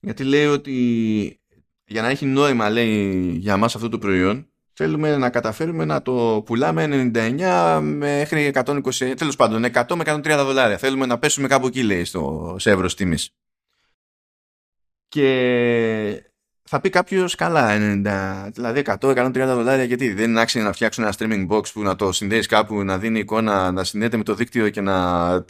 Γιατί 0.00 0.24
λέει 0.24 0.46
ότι 0.46 1.40
για 1.84 2.02
να 2.02 2.08
έχει 2.08 2.26
νόημα 2.26 2.70
λέει 2.70 3.30
για 3.38 3.56
μας 3.56 3.74
αυτό 3.74 3.88
το 3.88 3.98
προϊόν 3.98 4.50
θέλουμε 4.82 5.16
να 5.16 5.30
καταφέρουμε 5.30 5.84
να 5.84 6.02
το 6.02 6.42
πουλάμε 6.46 7.10
99 7.14 7.80
μέχρι 7.82 8.52
120, 8.54 9.14
τέλος 9.16 9.36
πάντων 9.36 9.64
100 9.64 9.94
με 9.94 10.02
130 10.06 10.22
δολάρια. 10.22 10.78
Θέλουμε 10.78 11.06
να 11.06 11.18
πέσουμε 11.18 11.48
κάπου 11.48 11.66
εκεί 11.66 11.82
λέει 11.82 12.04
στο, 12.04 12.56
σε 12.58 12.70
εύρος 12.70 12.94
τιμής. 12.94 13.30
Και 15.08 16.22
θα 16.62 16.80
πει 16.80 16.90
κάποιος 16.90 17.34
καλά 17.34 17.68
90, 18.46 18.50
δηλαδή 18.52 18.82
100-130 18.86 19.32
δολάρια 19.32 19.84
γιατί 19.84 20.12
δεν 20.12 20.30
είναι 20.30 20.40
άξιο 20.40 20.62
να 20.62 20.72
φτιάξουν 20.72 21.04
ένα 21.04 21.14
streaming 21.18 21.48
box 21.48 21.72
που 21.72 21.82
να 21.82 21.96
το 21.96 22.12
συνδέεις 22.12 22.46
κάπου, 22.46 22.84
να 22.84 22.98
δίνει 22.98 23.18
εικόνα, 23.18 23.72
να 23.72 23.84
συνδέεται 23.84 24.16
με 24.16 24.22
το 24.22 24.34
δίκτυο 24.34 24.68
και 24.68 24.80
να 24.80 25.44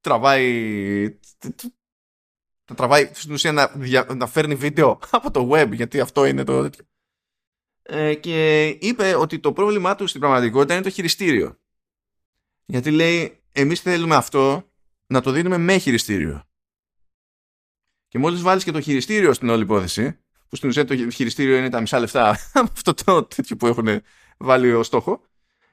τραβάει 0.00 1.18
να 2.70 2.74
τραβάει 2.76 3.10
στην 3.14 3.32
ουσία 3.32 3.52
να, 3.52 3.74
να 4.14 4.26
φέρνει 4.26 4.54
βίντεο 4.54 4.98
από 5.10 5.30
το 5.30 5.50
web 5.52 5.72
γιατί 5.72 6.00
αυτό 6.00 6.24
είναι 6.24 6.44
το 6.44 6.70
ε, 7.88 8.14
και 8.14 8.66
είπε 8.68 9.14
ότι 9.14 9.38
το 9.38 9.52
πρόβλημά 9.52 9.94
του 9.94 10.06
στην 10.06 10.20
πραγματικότητα 10.20 10.74
είναι 10.74 10.82
το 10.82 10.90
χειριστήριο. 10.90 11.58
Γιατί 12.64 12.90
λέει 12.90 13.42
εμείς 13.52 13.80
θέλουμε 13.80 14.14
αυτό 14.14 14.70
να 15.06 15.20
το 15.20 15.30
δίνουμε 15.30 15.58
με 15.58 15.78
χειριστήριο. 15.78 16.42
Και 18.08 18.18
μόλις 18.18 18.42
βάλεις 18.42 18.64
και 18.64 18.70
το 18.70 18.80
χειριστήριο 18.80 19.32
στην 19.32 19.48
όλη 19.48 19.62
υπόθεση 19.62 20.18
που 20.48 20.56
στην 20.56 20.68
ουσία 20.68 20.84
το 20.84 21.10
χειριστήριο 21.10 21.56
είναι 21.56 21.68
τα 21.68 21.80
μισά 21.80 21.98
λεφτά 21.98 22.28
αυτό 22.72 22.94
το 22.94 23.24
τέτοιο 23.24 23.56
που 23.56 23.66
έχουν 23.66 23.88
βάλει 24.38 24.72
ο 24.72 24.82
στόχο 24.82 25.26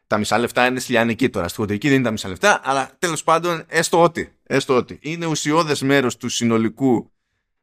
τα 0.08 0.18
μισά 0.18 0.38
λεφτά 0.38 0.66
είναι 0.66 0.80
στη 0.80 1.30
τώρα. 1.30 1.47
Στη 1.47 1.58
χοντρική 1.58 1.88
δεν 1.88 1.95
είναι 1.95 2.06
τα 2.06 2.12
μισά 2.12 2.28
λεφτά, 2.28 2.62
αλλά 2.64 2.91
τέλος 2.99 3.24
πάντων 3.24 3.64
έστω 3.68 4.01
ότι, 4.01 4.38
έστω 4.43 4.76
ότι. 4.76 4.99
Είναι 5.01 5.26
ουσιώδες 5.26 5.82
μέρος 5.82 6.18
του 6.18 6.30
συνολικού 6.30 7.12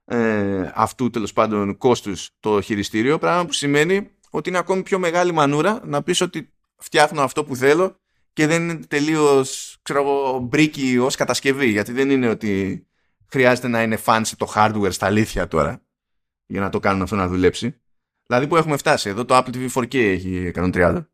ε, 0.05 0.71
αυτού 0.75 1.11
τέλος 1.11 1.33
πάντων 1.33 1.77
κόστους 1.77 2.31
το 2.41 2.61
χειριστήριο. 2.61 3.19
Πράγμα 3.19 3.47
που 3.47 3.53
σημαίνει 3.53 4.11
ότι 4.31 4.49
είναι 4.49 4.59
ακόμη 4.59 4.83
πιο 4.83 4.99
μεγάλη 4.99 5.33
μανούρα 5.33 5.81
να 5.85 6.03
πεις 6.03 6.21
ότι 6.21 6.53
φτιάχνω 6.77 7.23
αυτό 7.23 7.45
που 7.45 7.57
θέλω 7.57 7.97
και 8.33 8.47
δεν 8.47 8.63
είναι 8.63 8.85
τελείως 8.87 9.79
ξέρω 9.83 10.01
εγώ 10.01 10.39
μπρίκι 10.39 10.99
ως 10.99 11.17
κατασκευή 11.17 11.67
γιατί 11.67 11.93
δεν 11.93 12.11
είναι 12.11 12.29
ότι 12.29 12.85
χρειάζεται 13.27 13.69
να 13.69 13.83
είναι 13.83 13.99
fancy 14.05 14.33
το 14.37 14.53
hardware 14.55 14.93
στα 14.93 15.07
αλήθεια 15.07 15.49
τώρα 15.49 15.83
για 16.47 16.61
να 16.61 16.69
το 16.69 16.81
κάνουν 16.81 17.03
αυτό 17.03 17.17
να 17.17 17.29
δουλέψει. 17.29 17.81
Δηλαδή 18.27 18.47
που 18.47 18.57
έχουμε 18.57 18.77
φτάσει; 18.77 19.09
Εδώ 19.09 19.25
το 19.25 19.37
Apple 19.37 19.55
TV 19.55 19.69
4K 19.73 19.95
έχει 19.95 20.51
130. 20.55 21.05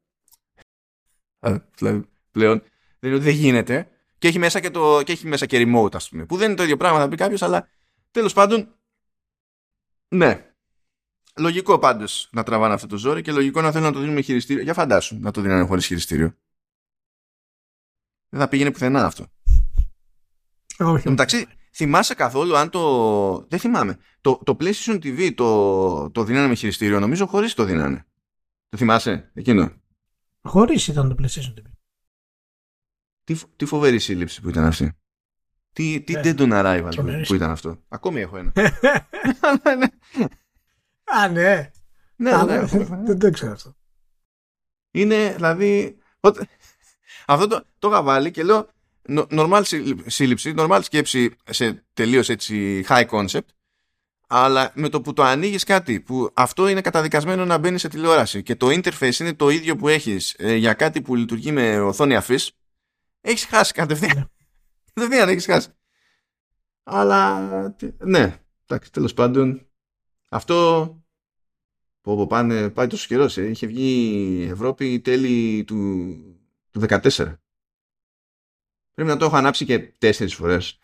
Δηλαδή 1.76 2.08
πλέον 2.30 2.62
δεν, 2.98 3.20
δεν 3.20 3.34
γίνεται. 3.34 3.90
Και 4.18 4.28
έχει, 4.28 4.38
μέσα 4.38 4.60
και 4.60 4.70
το, 4.70 5.02
και 5.02 5.12
έχει 5.12 5.26
μέσα 5.26 5.46
και 5.46 5.64
remote, 5.66 5.94
ας 5.94 6.08
πούμε. 6.08 6.26
Που 6.26 6.36
δεν 6.36 6.46
είναι 6.46 6.56
το 6.56 6.62
ίδιο 6.62 6.76
πράγμα, 6.76 6.98
θα 6.98 7.08
πει 7.08 7.16
κάποιος, 7.16 7.42
αλλά 7.42 7.68
τέλος 8.10 8.32
πάντων. 8.32 8.74
Ναι. 10.08 10.50
Λογικό 11.38 11.78
πάντως 11.78 12.28
να 12.32 12.42
τραβάνε 12.42 12.74
αυτό 12.74 12.86
το 12.86 12.96
ζόρι 12.96 13.22
και 13.22 13.32
λογικό 13.32 13.60
να 13.60 13.70
θέλουν 13.70 13.86
να 13.86 13.92
το 13.92 13.98
δίνουν 13.98 14.14
με 14.14 14.20
χειριστήριο. 14.20 14.62
Για 14.62 14.74
φαντάσου 14.74 15.18
να 15.20 15.30
το 15.30 15.40
δίνανε 15.40 15.66
χωρίς 15.66 15.86
χειριστήριο. 15.86 16.34
Δεν 18.28 18.40
θα 18.40 18.48
πήγαινε 18.48 18.70
πουθενά 18.70 19.04
αυτό. 19.04 19.26
Όχι. 20.78 21.08
Εντάξει, 21.08 21.46
θυμάσαι 21.72 22.14
καθόλου 22.14 22.56
αν 22.56 22.70
το. 22.70 23.46
Δεν 23.48 23.58
θυμάμαι. 23.58 23.98
Το, 24.20 24.40
το 24.44 24.56
PlayStation 24.60 24.94
TV 24.94 25.34
το, 25.34 26.10
το 26.10 26.24
δίνανε 26.24 26.46
με 26.48 26.54
χειριστήριο, 26.54 27.00
νομίζω 27.00 27.26
χωρίς 27.26 27.54
το 27.54 27.64
δίνανε. 27.64 28.06
Το 28.68 28.76
θυμάσαι 28.76 29.30
εκείνο; 29.34 29.72
Χωρίς 30.46 30.88
ήταν 30.88 31.08
το 31.08 31.14
PlayStation 31.18 31.54
TV. 31.58 31.62
Τι, 33.24 33.34
φο- 33.34 33.48
τι 33.56 33.64
φοβερή 33.64 33.98
σύλληψη 33.98 34.40
που 34.40 34.48
ήταν 34.48 34.64
αυτή. 34.64 34.92
Τι, 35.72 36.00
τι 36.00 36.14
Ε, 36.14 36.20
dead 36.24 36.38
on 36.38 36.50
arrival 36.52 36.82
που, 36.82 36.88
τρομερής. 36.90 37.28
που 37.28 37.34
ήταν 37.34 37.50
αυτό. 37.50 37.82
Ακόμη 37.88 38.20
έχω 38.20 38.36
ένα. 38.36 38.52
Α, 41.04 41.28
ναι. 41.28 41.70
ναι, 42.16 42.30
Α, 42.32 42.44
ναι, 42.44 42.54
ναι. 42.56 42.62
έχω 42.62 42.76
ένα. 42.80 42.96
Δεν 43.04 43.18
το 43.18 43.30
ξέρω 43.30 43.52
αυτό. 43.52 43.76
Είναι 44.90 45.32
δηλαδή. 45.34 45.98
ότι- 46.20 46.48
Αυτό 47.26 47.46
το, 47.46 47.64
το 47.78 47.88
είχα 47.88 48.02
βάλει 48.02 48.30
και 48.30 48.42
λέω 48.42 48.68
νο- 49.08 49.26
normal 49.30 49.60
σύλλη- 49.64 50.10
σύλληψη, 50.10 50.54
normal 50.56 50.80
σκέψη 50.82 51.36
σε 51.44 51.84
τελείως 51.92 52.28
έτσι 52.28 52.84
high 52.88 53.06
concept. 53.08 53.46
Αλλά 54.26 54.72
με 54.74 54.88
το 54.88 55.00
που 55.00 55.12
το 55.12 55.22
ανοίγεις 55.22 55.64
κάτι 55.64 56.00
που 56.00 56.30
αυτό 56.34 56.68
είναι 56.68 56.80
καταδικασμένο 56.80 57.44
να 57.44 57.58
μπαίνει 57.58 57.78
σε 57.78 57.88
τηλεόραση 57.88 58.42
και 58.42 58.56
το 58.56 58.66
interface 58.66 59.14
είναι 59.20 59.34
το 59.34 59.48
ίδιο 59.48 59.76
που 59.76 59.88
έχεις 59.88 60.36
για 60.38 60.74
κάτι 60.74 61.02
που 61.02 61.14
λειτουργεί 61.14 61.52
με 61.52 61.80
οθόνη 61.80 62.16
αφής, 62.16 62.52
έχεις 63.20 63.44
χάσει 63.44 63.72
κατευθείαν. 63.72 64.30
Κατευθείαν 64.94 65.28
έχεις 65.28 65.44
χάσει. 65.44 65.68
Αλλά 66.82 67.72
τι- 67.74 67.90
ναι, 67.98 68.40
εντάξει, 68.66 68.92
τέλος 68.92 69.14
πάντων. 69.14 69.66
Αυτό 70.28 70.86
που 72.00 72.12
όπου 72.12 72.26
πάνε, 72.26 72.70
πάει 72.70 72.86
τόσο 72.86 73.06
καιρός. 73.06 73.36
Ε. 73.36 73.48
Είχε 73.48 73.66
βγει 73.66 74.10
η 74.42 74.48
Ευρώπη 74.48 75.00
τέλη 75.00 75.64
του, 75.64 76.16
του 76.70 76.80
14. 76.88 76.98
Πρέπει 78.94 79.10
να 79.10 79.16
το 79.16 79.24
έχω 79.24 79.36
ανάψει 79.36 79.64
και 79.64 79.78
τέσσερις 79.78 80.34
φορές. 80.34 80.78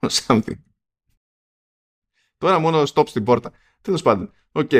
Something. 0.26 0.65
Τώρα 2.38 2.58
μόνο 2.58 2.82
stop 2.94 3.08
στην 3.08 3.24
πόρτα. 3.24 3.52
Τέλος 3.80 4.02
πάντων. 4.02 4.32
Οκ. 4.52 4.70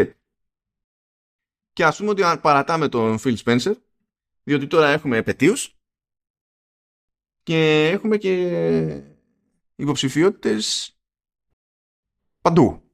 Και 1.73 1.85
ας 1.85 1.97
πούμε 1.97 2.11
ότι 2.11 2.23
αν 2.23 2.41
παρατάμε 2.41 2.89
τον 2.89 3.19
Phil 3.21 3.37
Spencer, 3.37 3.75
διότι 4.43 4.67
τώρα 4.67 4.89
έχουμε 4.89 5.17
επαιτίους 5.17 5.77
και 7.43 7.89
έχουμε 7.89 8.17
και 8.17 9.03
υποψηφιότητες 9.77 10.97
παντού. 12.41 12.91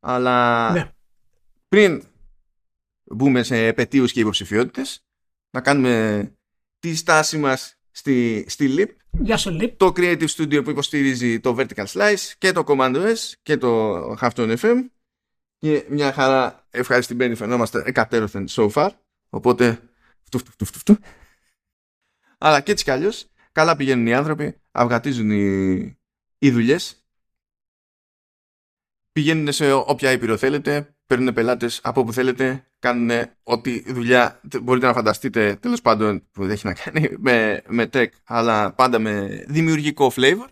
Αλλά 0.00 0.70
Ναι. 0.72 0.92
πριν 1.68 2.06
μπούμε 3.04 3.42
σε 3.42 3.66
επαιτίους 3.66 4.12
και 4.12 4.20
υποψηφιότητες, 4.20 5.04
να 5.50 5.60
κάνουμε 5.60 6.32
τη 6.78 6.94
στάση 6.94 7.38
μας 7.38 7.78
στη, 7.94 8.44
στη 8.48 8.74
LIP, 8.78 8.88
Γεια 9.10 9.36
σου, 9.36 9.50
Λίπ. 9.50 9.76
το 9.76 9.92
Creative 9.96 10.28
Studio 10.28 10.64
που 10.64 10.70
υποστηρίζει 10.70 11.40
το 11.40 11.56
Vertical 11.58 11.86
Slice 11.86 12.32
και 12.38 12.52
το 12.52 12.64
Command 12.66 12.96
OS 12.96 13.32
και 13.42 13.56
το 13.56 14.12
Halftone 14.20 14.56
FM 14.58 14.76
και 15.58 15.86
μια 15.88 16.12
χαρά 16.12 16.66
ευχαριστημένοι 16.70 17.34
φαινόμαστε 17.34 17.82
εκατέρωθεν 17.86 18.46
so 18.50 18.70
far. 18.70 18.90
Οπότε 19.28 19.80
φτου, 20.22 20.38
φτου, 20.38 20.50
φτου, 20.50 20.64
φτου, 20.64 20.78
φτου. 20.78 20.96
αλλά 22.38 22.60
και 22.60 22.72
έτσι 22.72 22.84
κι 22.84 22.90
αλλιώς 22.90 23.30
καλά 23.52 23.76
πηγαίνουν 23.76 24.06
οι 24.06 24.14
άνθρωποι 24.14 24.60
αυγατίζουν 24.70 25.30
οι, 25.30 25.98
οι 26.38 26.50
δουλειές. 26.50 27.04
Πηγαίνουν 29.12 29.52
σε 29.52 29.72
όποια 29.72 30.12
ήπειρο 30.12 30.36
θέλετε 30.36 30.93
παίρνουν 31.06 31.32
πελάτες 31.32 31.80
από 31.82 32.00
όπου 32.00 32.12
θέλετε 32.12 32.64
κάνουν 32.78 33.10
ό,τι 33.42 33.92
δουλειά 33.92 34.40
μπορείτε 34.62 34.86
να 34.86 34.92
φανταστείτε. 34.92 35.56
Τέλος 35.60 35.80
πάντων 35.80 36.22
που 36.32 36.42
δεν 36.42 36.50
έχει 36.50 36.66
να 36.66 36.74
κάνει 36.74 37.08
με, 37.18 37.62
με 37.68 37.90
tech 37.92 38.06
αλλά 38.24 38.72
πάντα 38.72 38.98
με 38.98 39.44
δημιουργικό 39.48 40.12
flavor. 40.16 40.46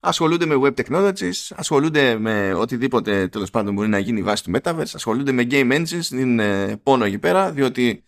Ασχολούνται 0.00 0.46
με 0.46 0.54
web 0.62 0.74
technologies 0.74 1.54
ασχολούνται 1.54 2.18
με 2.18 2.54
οτιδήποτε 2.54 3.28
τέλος 3.28 3.50
πάντων 3.50 3.74
μπορεί 3.74 3.88
να 3.88 3.98
γίνει 3.98 4.22
βάση 4.22 4.44
του 4.44 4.50
metaverse 4.54 4.90
ασχολούνται 4.94 5.32
με 5.32 5.46
game 5.50 5.72
engines 5.72 6.10
είναι 6.10 6.76
πόνο 6.82 7.04
εκεί 7.04 7.18
πέρα 7.18 7.50
διότι 7.50 8.02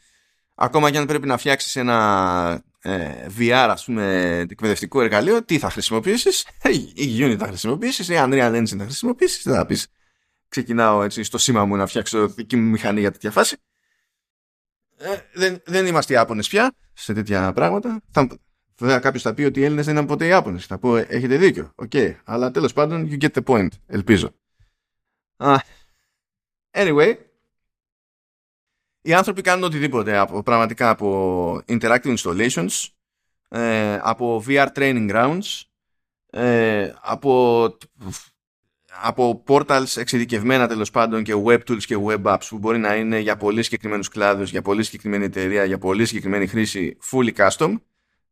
ακόμα 0.55 0.91
και 0.91 0.99
αν 0.99 1.07
πρέπει 1.07 1.27
να 1.27 1.37
φτιάξεις 1.37 1.77
ένα 1.77 2.63
ε, 2.83 3.27
VR 3.39 3.67
ας 3.71 3.85
πούμε 3.85 4.37
εκπαιδευτικό 4.51 5.03
εργαλείο 5.03 5.45
τι 5.45 5.59
θα 5.59 5.71
χρησιμοποιήσεις; 5.71 6.47
Ή 6.95 7.17
Unity 7.19 7.37
θα 7.39 7.47
χρησιμοποιήσεις 7.47 8.09
ή 8.09 8.15
Unreal 8.17 8.55
Engine 8.55 8.77
θα 8.79 8.85
χρησιμοποιήσεις 8.85 9.43
δεν 9.45 9.55
θα 9.55 9.67
πεις; 9.67 9.87
Ξεκινάω 10.53 11.03
έτσι 11.03 11.23
στο 11.23 11.39
σήμα 11.39 11.65
μου 11.65 11.77
να 11.77 11.87
φτιάξω 11.87 12.29
δική 12.29 12.57
μου 12.57 12.71
μηχανή 12.71 13.01
για 13.01 13.11
τέτοια 13.11 13.31
φάση. 13.31 13.57
Ε, 14.97 15.19
δεν, 15.33 15.63
δεν 15.65 15.87
είμαστε 15.87 16.13
Ιάπωνες 16.13 16.49
πια 16.49 16.73
σε 16.93 17.13
τέτοια 17.13 17.53
πράγματα. 17.53 18.01
Θα, 18.11 18.29
βέβαια 18.79 18.99
κάποιος 18.99 19.23
θα 19.23 19.35
πει 19.35 19.43
ότι 19.43 19.61
οι 19.61 19.65
Έλληνες 19.65 19.85
δεν 19.85 19.95
ήταν 19.95 20.07
ποτέ 20.07 20.27
Ιάπωνες. 20.27 20.67
Θα 20.67 20.79
πω 20.79 20.97
έχετε 20.97 21.37
δίκιο. 21.37 21.73
Οκ. 21.75 21.93
Αλλά 22.25 22.51
τέλος 22.51 22.73
πάντων 22.73 23.09
you 23.11 23.25
get 23.25 23.43
the 23.43 23.43
point. 23.45 23.69
Ελπίζω. 23.87 24.35
Ah. 25.37 25.57
Anyway. 26.71 27.15
Οι 29.03 29.15
άνθρωποι 29.15 29.43
κάνουν 29.43 29.65
οτιδήποτε 29.65 30.17
από, 30.17 30.43
πραγματικά 30.43 30.91
από 30.91 31.63
interactive 31.67 32.17
installations 32.17 32.89
ε, 33.49 33.99
από 34.03 34.45
VR 34.47 34.67
training 34.75 35.11
grounds 35.11 35.63
ε, 36.31 36.93
από 37.01 37.65
από 39.03 39.45
portals 39.47 39.97
εξειδικευμένα 39.97 40.69
τέλος 40.69 40.91
πάντων 40.91 41.23
και 41.23 41.33
web 41.45 41.59
tools 41.69 41.83
και 41.83 41.97
web 42.07 42.23
apps 42.23 42.47
που 42.49 42.59
μπορεί 42.59 42.79
να 42.79 42.97
είναι 42.97 43.19
για 43.19 43.37
πολύ 43.37 43.63
συγκεκριμένους 43.63 44.09
κλάδους, 44.09 44.51
για 44.51 44.63
πολύ 44.63 44.83
συγκεκριμένη 44.83 45.25
εταιρεία, 45.25 45.65
για 45.65 45.79
πολύ 45.79 46.07
συγκεκριμένη 46.07 46.47
χρήση 46.47 46.97
fully 47.11 47.33
custom. 47.37 47.75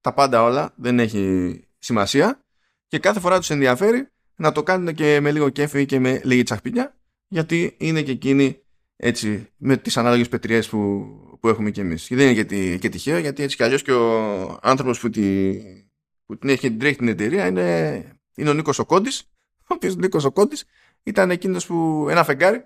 Τα 0.00 0.12
πάντα 0.14 0.42
όλα 0.42 0.72
δεν 0.76 0.98
έχει 0.98 1.64
σημασία 1.78 2.44
και 2.86 2.98
κάθε 2.98 3.20
φορά 3.20 3.38
τους 3.38 3.50
ενδιαφέρει 3.50 4.08
να 4.36 4.52
το 4.52 4.62
κάνουν 4.62 4.94
και 4.94 5.20
με 5.20 5.32
λίγο 5.32 5.48
κέφι 5.48 5.86
και 5.86 5.98
με 5.98 6.20
λίγη 6.24 6.42
τσαχπινιά 6.42 6.94
γιατί 7.28 7.74
είναι 7.78 8.02
και 8.02 8.10
εκείνοι 8.10 8.60
έτσι 8.96 9.48
με 9.56 9.76
τις 9.76 9.96
ανάλογες 9.96 10.28
πετριές 10.28 10.68
που, 10.68 11.06
που 11.40 11.48
έχουμε 11.48 11.70
και 11.70 11.80
εμείς. 11.80 12.06
Και 12.06 12.16
δεν 12.16 12.24
είναι 12.26 12.34
και, 12.34 12.44
τι- 12.44 12.78
και 12.78 12.88
τυχαίο 12.88 13.18
γιατί 13.18 13.42
έτσι 13.42 13.56
κι 13.56 13.62
αλλιώς 13.62 13.82
και 13.82 13.92
ο 13.92 14.58
άνθρωπος 14.62 15.00
που, 15.00 15.10
τη, 15.10 15.52
που 16.26 16.38
την 16.38 16.48
έχει 16.48 16.58
και 16.60 16.68
την 16.68 16.78
τρέχει 16.78 16.96
την 16.96 17.08
εταιρεία 17.08 17.46
είναι, 17.46 18.04
είναι 18.34 18.50
ο 18.50 18.52
Νίκος 18.54 18.78
ο 18.78 18.84
Κόντης 18.84 19.24
ο 19.70 19.74
οποίος 19.74 19.96
Νίκος 19.96 20.24
ο 20.24 20.32
Κόντης 20.32 20.64
ήταν 21.02 21.30
εκείνος 21.30 21.66
που 21.66 22.06
ένα 22.10 22.24
φεγγάρι 22.24 22.64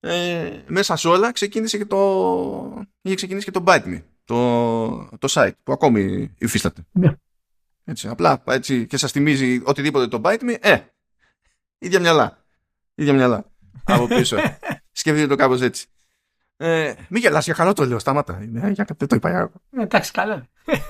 ε, 0.00 0.62
μέσα 0.66 0.96
σε 0.96 1.08
όλα 1.08 1.32
ξεκίνησε 1.32 1.78
και 1.78 1.84
το 1.86 2.84
είχε 3.02 3.14
ξεκινήσει 3.14 3.44
και 3.44 3.50
το 3.50 3.64
Bite 3.66 3.84
Me 3.84 4.02
το, 4.24 5.18
το 5.18 5.28
site 5.30 5.52
που 5.62 5.72
ακόμη 5.72 6.34
υφίσταται 6.38 6.82
Ναι. 6.92 7.12
έτσι, 7.84 8.08
απλά 8.08 8.42
έτσι, 8.46 8.86
και 8.86 8.96
σας 8.96 9.12
θυμίζει 9.12 9.60
οτιδήποτε 9.64 10.08
το 10.08 10.20
Bite 10.24 10.40
Me 10.40 10.56
ε, 10.60 10.78
ίδια 11.78 12.00
μυαλά 12.00 12.44
ίδια 12.94 13.12
μυαλά 13.12 13.44
από 13.84 14.06
πίσω 14.06 14.36
σκεφτείτε 14.92 15.26
το 15.26 15.36
κάπως 15.36 15.60
έτσι 15.60 15.86
ε, 16.56 16.94
μη 17.08 17.18
γελάς 17.18 17.44
για 17.44 17.54
καλό 17.54 17.72
το 17.72 17.84
λέω 17.84 17.98
στάματα 17.98 18.42
είναι, 18.42 18.70
για, 18.70 18.86
δεν 18.96 19.08
το 19.08 19.16
είπα 19.16 19.30
για 19.30 19.52
Ε, 19.70 19.82
Εντάξει, 19.82 20.12
καλά. 20.12 20.46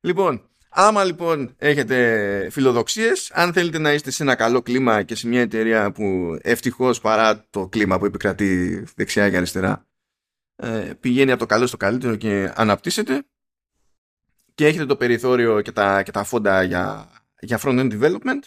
Λοιπόν, 0.00 0.48
άμα 0.76 1.04
λοιπόν 1.04 1.54
έχετε 1.58 2.48
φιλοδοξίες, 2.50 3.30
αν 3.32 3.52
θέλετε 3.52 3.78
να 3.78 3.92
είστε 3.92 4.10
σε 4.10 4.22
ένα 4.22 4.34
καλό 4.34 4.62
κλίμα 4.62 5.02
και 5.02 5.14
σε 5.14 5.28
μια 5.28 5.40
εταιρεία 5.40 5.92
που 5.92 6.36
ευτυχώς 6.42 7.00
παρά 7.00 7.46
το 7.50 7.68
κλίμα 7.68 7.98
που 7.98 8.04
επικρατεί 8.04 8.84
δεξιά 8.96 9.30
και 9.30 9.36
αριστερά 9.36 9.86
ε, 10.56 10.92
πηγαίνει 11.00 11.30
από 11.30 11.40
το 11.40 11.46
καλό 11.46 11.66
στο 11.66 11.76
καλύτερο 11.76 12.16
και 12.16 12.52
αναπτύσσεται 12.54 13.24
και 14.54 14.66
έχετε 14.66 14.86
το 14.86 14.96
περιθώριο 14.96 15.60
και 15.60 15.72
τα, 15.72 16.02
και 16.02 16.10
τα 16.10 16.24
φόντα 16.24 16.62
για, 16.62 17.08
για 17.40 17.60
front-end 17.62 18.00
development 18.00 18.40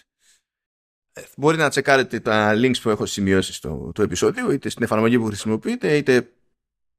ε, 1.14 1.22
μπορείτε 1.38 1.64
να 1.64 1.70
τσεκάρετε 1.70 2.20
τα 2.20 2.54
links 2.56 2.82
που 2.82 2.90
έχω 2.90 3.06
σημειώσει 3.06 3.54
στο 3.54 3.92
το 3.94 4.02
επεισόδιο 4.02 4.52
είτε 4.52 4.70
στην 4.70 4.84
εφαρμογή 4.84 5.20
που 5.20 5.26
χρησιμοποιείτε 5.26 5.98
είτε 5.98 6.32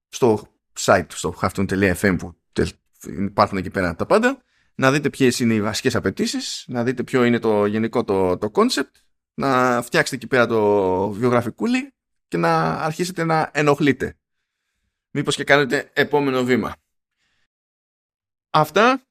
στο 0.08 0.48
site 0.78 1.06
στο 1.08 1.34
hafton.fm 1.40 2.16
που 2.18 2.36
τελ- 2.52 2.74
υπάρχουν 3.06 3.58
εκεί 3.58 3.70
πέρα 3.70 3.94
τα 3.94 4.06
πάντα 4.06 4.42
να 4.80 4.92
δείτε 4.92 5.10
ποιες 5.10 5.38
είναι 5.38 5.54
οι 5.54 5.60
βασικές 5.60 5.94
απαιτήσεις, 5.94 6.64
να 6.68 6.84
δείτε 6.84 7.02
ποιο 7.02 7.24
είναι 7.24 7.38
το 7.38 7.66
γενικό 7.66 8.04
το, 8.04 8.38
το 8.38 8.50
concept, 8.54 8.90
να 9.34 9.82
φτιάξετε 9.82 10.16
εκεί 10.16 10.26
πέρα 10.26 10.46
το 10.46 11.10
βιογραφικούλι 11.10 11.94
και 12.28 12.36
να 12.36 12.72
αρχίσετε 12.72 13.24
να 13.24 13.50
ενοχλείτε. 13.52 14.18
Μήπως 15.10 15.36
και 15.36 15.44
κάνετε 15.44 15.90
επόμενο 15.92 16.44
βήμα. 16.44 16.74
Αυτά 18.50 19.02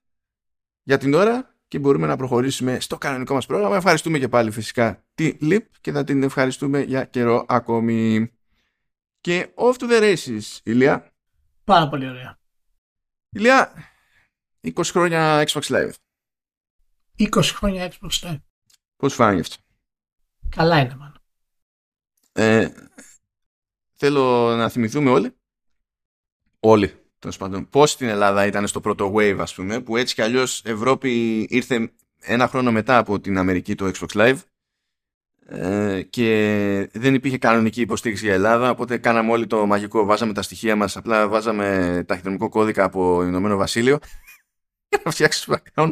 για 0.84 0.98
την 0.98 1.14
ώρα 1.14 1.56
και 1.68 1.80
μπορούμε 1.80 2.08
να 2.08 2.16
προχωρήσουμε 2.16 2.80
στο 2.80 2.98
κανονικό 2.98 3.34
μας 3.34 3.46
πρόγραμμα. 3.46 3.76
Ευχαριστούμε 3.76 4.20
και 4.20 4.28
πάλι 4.28 4.52
φυσικά 4.52 5.06
τη 5.14 5.38
LIP 5.42 5.66
και 5.82 5.92
θα 5.92 6.04
την 6.04 6.24
ευχαριστούμε 6.24 6.82
για 6.82 7.06
καιρό 7.06 7.46
ακόμη. 7.48 8.32
Και 9.20 9.54
off 9.56 9.74
to 9.74 9.90
the 9.90 10.02
races, 10.02 10.60
Ηλία. 10.64 11.14
Πάρα 11.64 11.90
πολύ 11.90 12.10
ωραία. 12.10 12.40
Ηλία, 13.30 13.74
20 14.62 14.72
χρόνια 14.84 15.44
Xbox 15.48 15.62
Live. 15.62 15.92
20 17.18 17.42
χρόνια 17.44 17.92
Xbox 17.92 18.28
Live. 18.28 18.42
Πώς 18.96 19.14
φάνηκε 19.14 19.42
αυτό; 19.42 19.56
Καλά 20.50 20.80
είναι, 20.80 20.96
μάλλον. 20.96 21.22
Ε, 22.32 22.70
θέλω 23.96 24.56
να 24.56 24.70
θυμηθούμε 24.70 25.10
όλοι. 25.10 25.36
Όλοι, 26.60 26.94
τέλος 27.20 27.38
πάντων. 27.38 27.70
Πώς 27.70 27.92
στην 27.92 28.08
Ελλάδα 28.08 28.46
ήταν 28.46 28.68
στο 28.68 28.82
πρώτο 28.82 29.14
wave, 29.16 29.38
ας 29.40 29.54
πούμε, 29.54 29.82
που 29.82 29.98
έτσι 29.98 30.16
κι 30.16 30.22
αλλιώς 30.22 30.62
Ευρώπη 30.66 31.40
ήρθε 31.50 31.92
ένα 32.20 32.48
χρόνο 32.48 32.72
μετά 32.72 32.98
από 32.98 33.20
την 33.20 33.38
Αμερική 33.38 33.76
το 33.76 33.92
Xbox 33.94 34.08
Live 34.18 34.38
ε, 35.50 36.02
και 36.02 36.90
δεν 36.94 37.14
υπήρχε 37.14 37.38
κανονική 37.38 37.82
υποστήριξη 37.82 38.26
για 38.26 38.34
Ελλάδα 38.34 38.70
οπότε 38.70 38.98
κάναμε 38.98 39.32
όλοι 39.32 39.48
το 39.48 39.66
μαγικό 39.66 40.06
βάζαμε 40.06 40.34
τα 40.34 40.42
στοιχεία 40.42 40.76
μας 40.76 40.98
απλά 40.98 41.28
βάζαμε 41.28 42.04
ταχυδρομικό 42.08 42.50
κώδικα 42.50 42.84
από 42.84 43.24
Ηνωμένο 43.24 43.58
Βασίλειο 43.58 44.00
για 44.90 45.02
να 45.06 45.12
φτιάξουμε 45.12 45.62
account 45.74 45.92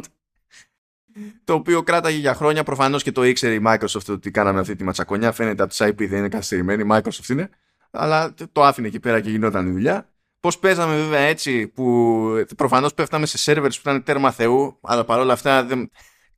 το 1.44 1.52
οποίο 1.54 1.82
κράταγε 1.82 2.18
για 2.18 2.34
χρόνια. 2.34 2.62
Προφανώς 2.62 3.02
και 3.02 3.12
το 3.12 3.24
ήξερε 3.24 3.54
η 3.54 3.62
Microsoft 3.66 4.08
ότι 4.08 4.30
κάναμε 4.30 4.60
αυτή 4.60 4.76
τη 4.76 4.84
ματσακονιά. 4.84 5.32
Φαίνεται 5.32 5.62
από 5.62 5.70
τις 5.70 5.82
IP 5.82 6.08
δεν 6.08 6.18
είναι 6.18 6.28
καθυστερημένη 6.28 6.82
η 6.82 6.86
Microsoft 6.90 7.28
είναι. 7.28 7.50
Αλλά 7.90 8.34
το 8.52 8.64
άφηνε 8.64 8.86
εκεί 8.86 9.00
πέρα 9.00 9.20
και 9.20 9.30
γινόταν 9.30 9.66
η 9.66 9.70
δουλειά. 9.70 10.10
Πώς 10.40 10.58
παίζαμε 10.58 10.96
βέβαια 10.96 11.20
έτσι 11.20 11.68
που 11.68 12.46
προφανώς 12.56 12.94
πέφταμε 12.94 13.26
σε 13.26 13.52
servers 13.52 13.70
που 13.72 13.80
ήταν 13.80 14.02
τέρμα 14.02 14.30
θεού 14.30 14.78
αλλά 14.82 15.04
παρόλα 15.04 15.32
αυτά 15.32 15.64
δεν 15.64 15.90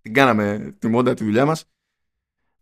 την 0.03 0.13
κάναμε 0.13 0.77
τη 0.79 0.89
μόντα 0.89 1.15
τη 1.15 1.25
δουλειά 1.25 1.45
μας. 1.45 1.65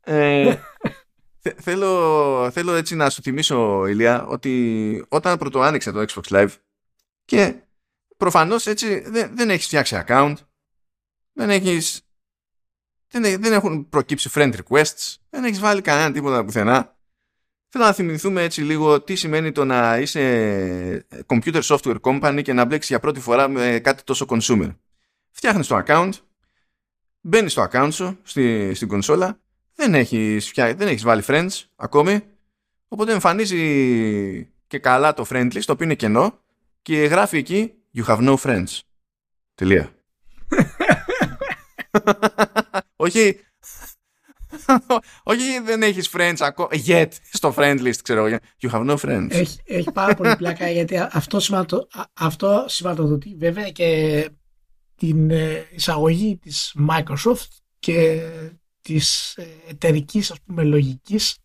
Ε, 0.01 0.57
θέλω, 1.67 2.51
θέλω 2.51 2.75
έτσι 2.75 2.97
να 2.97 3.11
σου 3.11 3.23
θυμίσω, 3.23 3.87
Ηλία, 3.87 4.27
ότι 4.27 5.05
όταν 5.09 5.39
πρώτο 5.39 5.61
άνοιξε 5.61 5.93
το 5.93 6.05
Xbox 6.09 6.37
Live 6.37 6.55
και 7.25 7.55
προφανώς 8.17 8.67
έτσι 8.67 9.01
δεν, 9.01 9.37
δεν 9.37 9.51
έχεις 9.51 9.67
φτιάξει 9.67 10.03
account, 10.07 10.35
δεν 11.33 11.51
έχεις 11.51 12.01
δεν, 13.09 13.41
δεν 13.43 13.53
έχουν 13.53 13.89
προκύψει 13.89 14.31
friend 14.35 14.55
requests, 14.55 15.15
δεν 15.31 15.45
έχεις 15.45 15.61
βάλει 15.61 15.81
κανένα 15.81 16.13
τίποτα 16.13 16.45
πουθενά. 16.45 16.97
Θέλω 17.69 17.85
να 17.85 17.93
θυμηθούμε 17.93 18.43
έτσι 18.43 18.63
λίγο 18.63 19.01
τι 19.01 19.15
σημαίνει 19.15 19.53
το 19.53 19.65
να 19.65 19.99
είσαι 19.99 21.07
computer 21.27 21.63
software 21.63 22.01
company 22.01 22.41
και 22.45 22.53
να 22.53 22.65
μπλέξεις 22.65 22.91
για 22.91 23.01
πρώτη 23.01 23.21
φορά 23.21 23.49
με 23.49 23.81
κάτι 23.83 24.03
τόσο 24.03 24.27
consumer. 24.29 24.77
Φτιάχνεις 25.31 25.67
το 25.67 25.83
account, 25.87 26.13
μπαίνεις 27.21 27.53
στο 27.53 27.69
account 27.71 27.89
σου 27.93 28.19
στη, 28.23 28.75
στην 28.75 28.89
κονσόλα 28.89 29.41
δεν 29.75 29.95
έχεις, 29.95 30.53
δεν 30.55 30.81
έχεις 30.81 31.03
βάλει 31.03 31.23
friends 31.27 31.49
ακόμη 31.77 32.21
οπότε 32.89 33.13
εμφανίζει 33.13 34.53
και 34.67 34.79
καλά 34.79 35.15
το 35.15 35.27
friend 35.29 35.53
list 35.53 35.63
το 35.65 35.73
οποίο 35.73 35.85
είναι 35.85 35.95
κενό 35.95 36.41
και 36.83 37.05
γράφει 37.05 37.37
εκεί 37.39 37.73
you 37.97 38.05
have 38.05 38.21
no 38.21 38.37
friends. 38.37 38.81
Τελεία. 39.55 39.95
Όχι. 42.97 43.41
Όχι 45.23 45.61
δεν 45.65 45.83
έχεις 45.83 46.11
friends 46.13 46.37
ακόμα 46.39 46.69
yet 46.87 47.09
στο 47.33 47.55
friend 47.57 47.81
list 47.81 47.97
ξέρω 48.03 48.27
εγώ. 48.27 48.37
You 48.61 48.71
have 48.71 48.91
no 48.91 48.97
friends. 48.97 49.29
Έχει, 49.31 49.61
έχει 49.65 49.93
πάρα 49.93 50.15
πολύ 50.15 50.37
πλάκα 50.37 50.71
γιατί 50.71 50.99
αυτό, 50.99 51.41
σηματο, 51.41 51.89
αυτό 52.13 52.65
σηματοδοτεί 52.69 53.35
βέβαια 53.39 53.71
και 53.71 54.31
την 54.95 55.31
ε, 55.31 55.67
εισαγωγή 55.71 56.37
της 56.37 56.77
Microsoft 56.89 57.49
και 57.79 58.21
της 58.81 59.35
ε, 59.37 59.47
εταιρικής 59.69 60.31
ας 60.31 60.41
πούμε 60.41 60.63
λογικής 60.63 61.39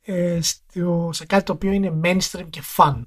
ε, 0.00 0.38
στο, 0.42 1.10
σε 1.12 1.26
κάτι 1.26 1.44
το 1.44 1.52
οποίο 1.52 1.72
είναι 1.72 2.00
mainstream 2.04 2.46
και 2.50 2.62
fun 2.76 3.04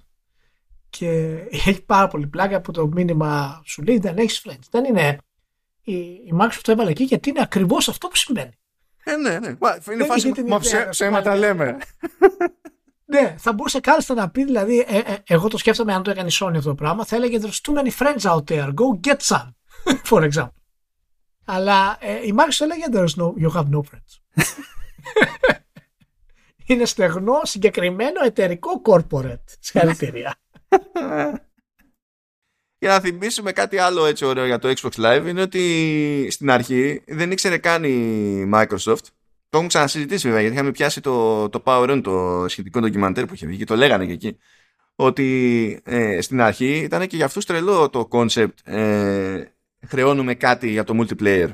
και 0.98 1.38
έχει 1.52 1.82
πάρα 1.86 2.08
πολύ 2.08 2.28
πλάκα 2.28 2.62
που 2.62 2.72
το 2.72 2.88
μήνυμα 2.88 3.62
σου 3.66 3.84
λέει 3.84 3.98
δεν 3.98 4.18
έχεις 4.18 4.46
friends 4.48 4.68
δεν 4.70 4.86
είναι 4.86 5.18
η, 5.82 5.94
η 6.02 6.34
Microsoft 6.39 6.62
το 6.62 6.72
έβαλε 6.72 6.89
εκεί 6.89 7.04
γιατί 7.04 7.30
είναι 7.30 7.41
ακριβώς 7.41 7.89
αυτό 7.89 8.08
που 8.08 8.16
συμβαίνει 8.16 8.58
ε, 9.04 9.16
ναι, 9.16 9.39
ναι. 9.39 9.56
Είναι 9.94 10.04
φάση 10.04 10.34
μα 10.48 10.60
ψέματα 10.89 11.36
λέμε. 11.36 11.78
Ναι, 13.06 13.36
θα 13.38 13.54
μπορούσε 13.54 13.80
κάλλιστα 13.80 14.14
να 14.14 14.30
πει, 14.30 14.44
δηλαδή, 14.44 14.86
ε, 14.88 14.98
ε, 14.98 15.16
εγώ 15.28 15.48
το 15.48 15.58
σκέφτομαι 15.58 15.94
αν 15.94 16.04
το 16.04 16.12
έκανε 16.12 16.28
η 16.28 16.32
Sony 16.39 16.54
αυτό 16.56 16.70
το 16.70 16.76
πράγμα, 16.76 17.06
θα 17.06 17.16
έλεγε 17.16 17.39
There's 17.41 17.72
too 17.72 17.76
many 17.76 17.91
friends 18.00 18.32
out 18.32 18.44
there, 18.44 18.68
go 18.74 19.08
get 19.08 19.18
some, 19.18 19.50
for 20.10 20.30
example. 20.32 20.62
Αλλά 21.46 21.98
ε, 22.00 22.14
η 22.14 22.34
Microsoft 22.38 22.62
έλεγε 22.62 22.86
There's 22.91 23.24
no, 23.24 23.34
you 23.44 23.58
have 23.58 23.70
no 23.70 23.80
friends. 23.80 24.44
Είναι 26.66 26.86
στεγνό, 26.86 27.39
συγκεκριμένο, 27.44 28.24
εταιρικό 28.26 28.82
corporate. 28.86 29.44
Συγχαρητήρια. 29.60 30.36
Για 32.84 32.91
να 32.91 32.99
θυμίσουμε 32.99 33.51
κάτι 33.51 33.78
άλλο 33.78 34.05
έτσι 34.05 34.26
ωραίο 34.26 34.45
για 34.45 34.59
το 34.59 34.74
Xbox 34.76 34.91
Live 34.91 35.26
είναι 35.28 35.41
ότι 35.41 36.28
στην 36.32 36.49
αρχή 36.49 37.03
δεν 37.07 37.32
ήξερε 37.32 37.57
καν 37.57 37.84
η 37.84 38.49
Microsoft. 38.53 39.05
Το 39.49 39.57
έχουν 39.57 39.67
ξανασυζητήσει 39.67 40.26
βέβαια 40.28 40.41
γιατί 40.41 40.55
είχαμε 40.55 40.71
πιάσει 40.71 41.01
το, 41.01 41.49
το 41.49 41.61
Power 41.65 41.89
On, 41.89 42.01
το 42.03 42.45
σχετικό 42.47 42.80
ντοκιμαντέρ 42.80 43.26
που 43.26 43.34
είχε 43.34 43.45
βγει 43.45 43.57
και 43.57 43.65
το 43.65 43.76
λέγανε 43.76 44.05
και 44.05 44.11
εκεί. 44.11 44.38
Ότι 44.95 45.82
ε, 45.84 46.21
στην 46.21 46.41
αρχή 46.41 46.78
ήταν 46.78 47.07
και 47.07 47.15
για 47.15 47.26
αυτούς 47.26 47.45
τρελό 47.45 47.89
το 47.89 48.07
concept 48.11 48.63
ε, 48.63 49.45
χρεώνουμε 49.88 50.36
κάτι 50.36 50.69
για 50.69 50.84
το 50.84 50.97
multiplayer. 50.99 51.49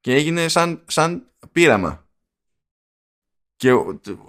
Και 0.00 0.14
έγινε 0.14 0.48
σαν, 0.48 0.84
σαν 0.86 1.32
πείραμα. 1.52 2.08
Και 3.56 3.72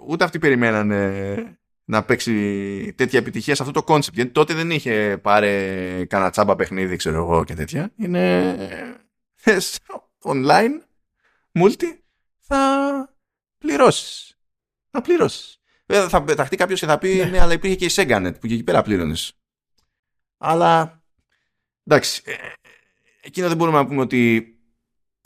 ούτε 0.06 0.24
αυτοί 0.24 0.38
περιμένανε 0.38 1.57
να 1.88 2.04
παίξει 2.04 2.94
τέτοια 2.96 3.18
επιτυχία 3.18 3.54
σε 3.54 3.62
αυτό 3.62 3.82
το 3.82 3.94
concept. 3.94 4.12
Γιατί 4.12 4.30
τότε 4.30 4.54
δεν 4.54 4.70
είχε 4.70 5.18
πάρει 5.22 5.48
κανένα 6.08 6.30
τσάμπα 6.30 6.56
παιχνίδι, 6.56 6.96
ξέρω 6.96 7.16
εγώ 7.16 7.44
και 7.44 7.54
τέτοια. 7.54 7.92
Είναι 7.96 8.56
online, 10.24 10.80
multi, 11.52 11.98
θα 12.38 13.14
πληρώσεις. 13.58 14.38
Θα 14.90 15.00
πληρώσεις. 15.00 15.60
Θα, 15.86 16.08
θα 16.08 16.22
πεταχτεί 16.22 16.56
κάποιος 16.56 16.80
και 16.80 16.86
θα 16.86 16.98
πει 16.98 17.14
ναι. 17.14 17.24
ναι, 17.24 17.40
αλλά 17.40 17.52
υπήρχε 17.52 17.76
και 17.76 17.84
η 17.84 17.90
Seganet 17.92 18.32
που 18.40 18.46
και 18.46 18.54
εκεί 18.54 18.64
πέρα 18.64 18.82
πλήρωνες. 18.82 19.32
Αλλά 20.38 21.02
εντάξει, 21.84 22.22
ε, 22.24 22.32
εκείνο 23.20 23.48
δεν 23.48 23.56
μπορούμε 23.56 23.78
να 23.78 23.86
πούμε 23.86 24.00
ότι 24.00 24.52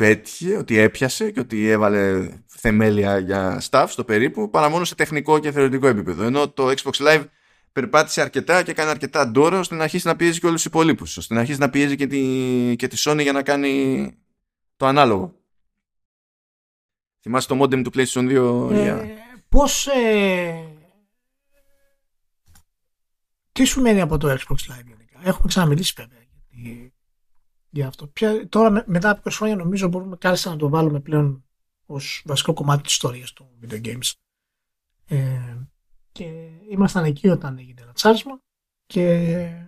πέτυχε, 0.02 0.56
ότι 0.56 0.78
έπιασε 0.78 1.30
και 1.30 1.40
ότι 1.40 1.68
έβαλε 1.68 2.28
θεμέλια 2.46 3.18
για 3.18 3.62
staff 3.70 3.86
στο 3.88 4.04
περίπου, 4.04 4.50
παρά 4.50 4.68
μόνο 4.68 4.84
σε 4.84 4.94
τεχνικό 4.94 5.38
και 5.38 5.52
θεωρητικό 5.52 5.86
επίπεδο. 5.86 6.24
Ενώ 6.24 6.48
το 6.48 6.68
Xbox 6.68 6.92
Live 6.92 7.24
περπάτησε 7.72 8.20
αρκετά 8.20 8.62
και 8.62 8.72
κάνει 8.72 8.90
αρκετά 8.90 9.28
ντόρο 9.28 9.58
ώστε 9.58 9.74
να 9.74 9.82
αρχίσει 9.82 10.06
να 10.06 10.16
πιέζει 10.16 10.40
και 10.40 10.46
όλους 10.46 10.62
τους 10.62 10.70
υπολείπου. 10.70 11.04
ώστε 11.16 11.34
να 11.34 11.40
αρχίσει 11.40 11.58
να 11.58 11.70
πιέζει 11.70 11.96
και 11.96 12.06
τη, 12.06 12.20
και 12.76 12.86
τη 12.88 12.96
Sony 13.04 13.20
για 13.22 13.32
να 13.32 13.42
κάνει 13.42 14.14
το 14.76 14.86
ανάλογο. 14.86 15.34
Θυμάσαι 17.20 17.48
το 17.48 17.62
modem 17.62 17.82
του 17.82 17.90
PlayStation 17.94 18.70
2, 18.70 18.72
ε, 18.72 19.04
Πώς... 19.48 19.86
Ε... 19.86 20.66
Τι 23.52 23.64
σου 23.64 23.80
μένει 23.80 24.00
από 24.00 24.18
το 24.18 24.28
Xbox 24.28 24.72
Live 24.72 24.84
γενικά; 24.86 25.20
Έχουμε 25.22 25.48
ξαναμιλήσει 25.48 25.94
βέβαια 25.96 26.20
για 27.72 27.86
αυτό. 27.86 28.06
Πια, 28.06 28.48
τώρα 28.48 28.84
μετά 28.86 29.10
από 29.10 29.20
20 29.24 29.30
χρόνια 29.32 29.56
νομίζω 29.56 29.88
μπορούμε 29.88 30.16
κάλλιστα 30.16 30.50
να 30.50 30.56
το 30.56 30.68
βάλουμε 30.68 31.00
πλέον 31.00 31.44
ως 31.86 32.22
βασικό 32.24 32.52
κομμάτι 32.52 32.82
της 32.82 32.92
ιστορίας 32.92 33.32
του 33.32 33.58
video 33.62 33.84
games. 33.84 34.12
Ε, 35.06 35.56
και 36.12 36.24
ήμασταν 36.70 37.04
εκεί 37.04 37.28
όταν 37.28 37.58
έγινε 37.58 37.82
ένα 37.82 37.92
τσάρισμα 37.92 38.40
και... 38.86 39.66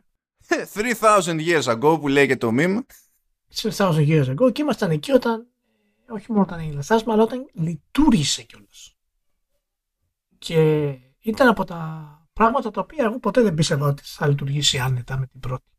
3000 0.74 1.22
years 1.22 1.62
ago 1.62 2.00
που 2.00 2.08
λέγεται 2.08 2.46
το 2.46 2.52
meme. 2.52 2.80
3000 3.54 4.08
years 4.08 4.36
ago 4.36 4.52
και 4.52 4.62
ήμασταν 4.62 4.90
εκεί 4.90 5.12
όταν 5.12 5.46
όχι 6.08 6.32
μόνο 6.32 6.42
όταν 6.42 6.58
έγινε 6.58 6.80
τσάρισμα 6.80 7.12
αλλά 7.12 7.22
όταν 7.22 7.50
λειτουργήσε 7.52 8.42
κιόλας. 8.42 8.96
Και 10.38 10.90
ήταν 11.20 11.48
από 11.48 11.64
τα 11.64 12.08
πράγματα 12.32 12.70
τα 12.70 12.80
οποία 12.80 13.04
εγώ 13.04 13.18
ποτέ 13.18 13.42
δεν 13.42 13.54
πίστευα 13.54 13.86
ότι 13.86 14.02
θα 14.04 14.26
λειτουργήσει 14.26 14.78
άνετα 14.78 15.18
με 15.18 15.26
την 15.26 15.40
πρώτη 15.40 15.74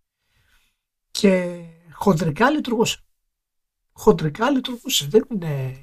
και 1.11 1.63
χοντρικά 1.95 2.49
λειτουργούσε. 2.49 2.99
Χοντρικά 3.91 4.49
λειτουργούσε. 4.49 5.07
Δεν 5.07 5.27
είναι... 5.31 5.81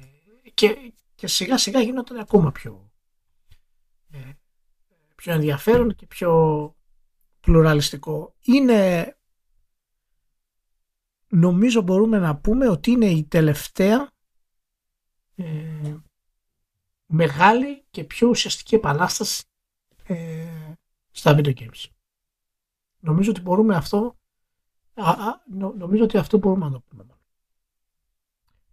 και, 0.53 0.93
και 1.15 1.27
σιγά 1.27 1.57
σιγά 1.57 1.81
γινόταν 1.81 2.17
ακόμα 2.17 2.51
πιο, 2.51 2.91
ε, 4.11 4.19
πιο 5.15 5.33
ενδιαφέρον 5.33 5.95
και 5.95 6.05
πιο 6.05 6.75
πλουραλιστικό. 7.39 8.35
Είναι 8.41 9.17
νομίζω 11.27 11.81
μπορούμε 11.81 12.17
να 12.19 12.37
πούμε 12.37 12.69
ότι 12.69 12.91
είναι 12.91 13.05
η 13.05 13.23
τελευταία 13.23 14.11
ε, 15.35 15.95
μεγάλη 17.05 17.83
και 17.89 18.03
πιο 18.03 18.29
ουσιαστική 18.29 18.75
επανάσταση 18.75 19.43
ε, 20.03 20.73
στα 21.11 21.35
video 21.35 21.53
games. 21.53 21.85
Νομίζω 22.99 23.29
ότι 23.29 23.41
μπορούμε 23.41 23.75
αυτό 23.75 24.17
α, 24.93 25.09
α, 25.09 25.41
νομίζω 25.77 26.03
ότι 26.03 26.17
αυτό 26.17 26.37
μπορούμε 26.37 26.65
να 26.65 26.71
το 26.71 26.79
πούμε. 26.79 27.05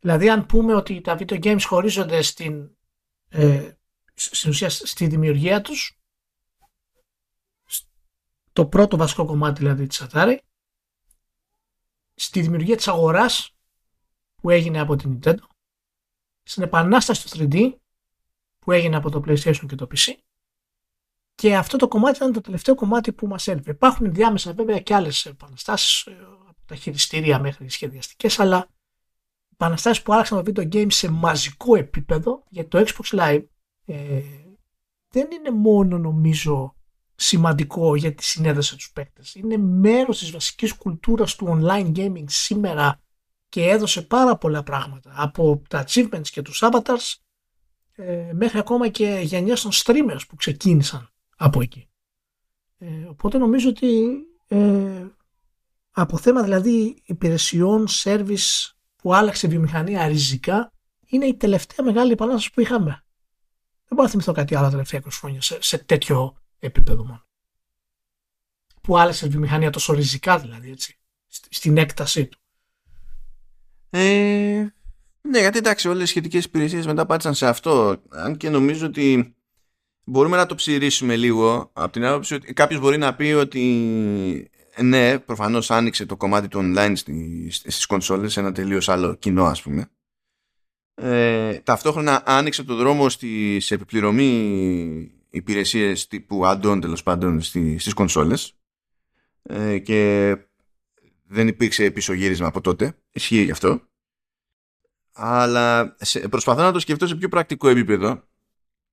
Δηλαδή 0.00 0.30
αν 0.30 0.46
πούμε 0.46 0.74
ότι 0.74 1.00
τα 1.00 1.16
video 1.18 1.42
games 1.42 1.62
χωρίζονται 1.66 2.22
στην, 2.22 2.76
ε, 3.28 3.72
στην 4.14 4.50
ουσία 4.50 4.70
στη 4.70 5.06
δημιουργία 5.06 5.60
τους 5.60 6.00
το 8.52 8.66
πρώτο 8.66 8.96
βασικό 8.96 9.24
κομμάτι 9.24 9.58
δηλαδή 9.58 9.86
της 9.86 10.06
Atari 10.08 10.36
στη 12.14 12.40
δημιουργία 12.40 12.76
της 12.76 12.88
αγοράς 12.88 13.56
που 14.34 14.50
έγινε 14.50 14.80
από 14.80 14.96
την 14.96 15.18
Nintendo 15.18 15.44
στην 16.42 16.62
επανάσταση 16.62 17.24
του 17.24 17.48
3D 17.50 17.74
που 18.58 18.72
έγινε 18.72 18.96
από 18.96 19.10
το 19.10 19.22
PlayStation 19.26 19.64
και 19.68 19.74
το 19.74 19.86
PC 19.94 20.12
και 21.41 21.57
αυτό 21.57 21.76
το 21.76 21.88
κομμάτι 21.88 22.16
ήταν 22.16 22.32
το 22.32 22.41
τελευταίο 22.41 22.74
κομμάτι 22.74 23.12
που 23.12 23.26
μας 23.26 23.49
έλειπε. 23.49 23.70
Υπάρχουν 23.70 24.12
διάμεσα 24.12 24.53
βέβαια 24.53 24.80
και 24.80 24.95
άλλες 24.95 25.26
επαναστάσεις 25.26 26.07
ε, 26.07 26.16
από 26.49 26.59
τα 26.66 26.74
χειριστήρια 26.74 27.38
μέχρι 27.38 27.70
σχεδιαστικές 27.70 28.38
αλλά 28.38 28.68
επαναστάσεις 29.53 30.03
που 30.03 30.12
άλλαξαν 30.12 30.45
το 30.45 30.53
video 30.53 30.72
game 30.72 30.93
σε 30.93 31.11
μαζικό 31.11 31.76
επίπεδο 31.76 32.45
γιατί 32.49 32.68
το 32.68 32.84
Xbox 32.86 33.18
Live 33.18 33.45
ε, 33.84 34.22
δεν 35.09 35.28
είναι 35.30 35.51
μόνο 35.51 35.99
νομίζω 35.99 36.76
σημαντικό 37.14 37.97
για 37.97 38.14
τη 38.14 38.24
συνέδεση 38.24 38.76
τους 38.76 38.93
παίκτες. 38.93 39.34
Είναι 39.34 39.57
μέρος 39.57 40.18
της 40.18 40.30
βασικής 40.30 40.72
κουλτούρας 40.72 41.36
του 41.36 41.47
online 41.61 41.93
gaming 41.97 42.24
σήμερα 42.26 43.03
και 43.49 43.68
έδωσε 43.68 44.03
πάρα 44.03 44.36
πολλά 44.36 44.62
πράγματα 44.62 45.12
από 45.16 45.62
τα 45.68 45.84
achievements 45.86 46.28
και 46.30 46.43
τους 46.43 46.62
avatars 46.64 47.14
ε, 47.93 48.32
μέχρι 48.32 48.59
ακόμα 48.59 48.88
και 48.88 49.20
γενιές 49.22 49.61
των 49.62 49.70
streamers 49.74 50.20
που 50.28 50.36
ξεκίνησαν 50.36 51.09
από 51.41 51.61
εκεί. 51.61 51.88
Ε, 52.78 53.05
οπότε 53.09 53.38
νομίζω 53.38 53.68
ότι 53.68 54.18
ε, 54.49 55.07
από 55.91 56.18
θέμα 56.18 56.43
δηλαδή 56.43 57.03
υπηρεσιών, 57.05 57.86
service 57.88 58.70
που 58.97 59.14
άλλαξε 59.14 59.47
η 59.47 59.51
βιομηχανία 59.51 60.07
ριζικά 60.07 60.72
είναι 61.07 61.26
η 61.26 61.36
τελευταία 61.36 61.86
μεγάλη 61.86 62.12
επανάσταση 62.12 62.51
που 62.53 62.61
είχαμε. 62.61 62.91
Δεν 62.91 63.88
μπορώ 63.88 64.03
να 64.03 64.09
θυμηθώ 64.09 64.32
κάτι 64.32 64.55
άλλο 64.55 64.64
τα 64.64 64.70
τελευταία 64.70 65.01
20 65.01 65.07
χρόνια 65.11 65.41
σε, 65.41 65.59
σε 65.62 65.78
τέτοιο 65.78 66.36
επίπεδο 66.59 67.05
μόνο. 67.05 67.26
Που 68.82 68.99
άλλαξε 68.99 69.26
η 69.26 69.28
βιομηχανία 69.28 69.70
τόσο 69.70 69.93
ριζικά 69.93 70.38
δηλαδή 70.38 70.70
έτσι, 70.70 70.99
στην 71.28 71.76
έκτασή 71.76 72.26
του. 72.26 72.38
Ε, 73.91 74.66
ναι, 75.20 75.38
γιατί 75.38 75.59
εντάξει, 75.59 75.88
όλες 75.88 76.03
οι 76.03 76.07
σχετικές 76.07 76.45
υπηρεσίες 76.45 76.86
μετά 76.86 77.07
πάτησαν 77.07 77.34
σε 77.34 77.47
αυτό. 77.47 78.03
Αν 78.11 78.36
και 78.36 78.51
νομίζω 78.51 78.86
ότι 78.86 79.34
μπορούμε 80.05 80.36
να 80.36 80.46
το 80.46 80.55
ψηρίσουμε 80.55 81.16
λίγο 81.16 81.70
από 81.72 81.92
την 81.92 82.05
άποψη 82.05 82.34
ότι 82.34 82.53
κάποιος 82.53 82.80
μπορεί 82.80 82.98
να 82.98 83.14
πει 83.14 83.32
ότι 83.32 84.51
ναι, 84.82 85.18
προφανώς 85.18 85.70
άνοιξε 85.70 86.07
το 86.07 86.16
κομμάτι 86.16 86.48
του 86.48 86.61
online 86.62 86.92
στις 87.48 87.86
κονσόλες 87.86 88.32
σε 88.32 88.40
ένα 88.40 88.53
τελείως 88.53 88.88
άλλο 88.88 89.14
κοινό, 89.14 89.44
ας 89.44 89.62
πούμε. 89.62 89.90
Ε, 90.94 91.59
ταυτόχρονα 91.59 92.22
άνοιξε 92.26 92.62
το 92.64 92.74
δρόμο 92.74 93.09
στις 93.09 93.70
επιπληρωμή 93.70 95.11
υπηρεσίες 95.30 96.07
τύπου 96.07 96.40
add-on 96.44 96.78
τέλος 96.80 97.03
πάντων 97.03 97.40
στις 97.40 97.94
κονσόλες. 97.94 98.55
Ε, 99.42 99.78
και 99.78 100.36
δεν 101.26 101.48
υπήρξε 101.48 101.90
πίσω 101.90 102.12
γύρισμα 102.12 102.46
από 102.46 102.61
τότε. 102.61 102.96
Ισχύει 103.12 103.42
γι' 103.42 103.51
αυτό. 103.51 103.80
Αλλά 105.12 105.96
προσπαθώ 106.30 106.62
να 106.62 106.72
το 106.72 106.78
σκεφτώ 106.78 107.07
σε 107.07 107.14
πιο 107.14 107.28
πρακτικό 107.28 107.68
επίπεδο 107.68 108.28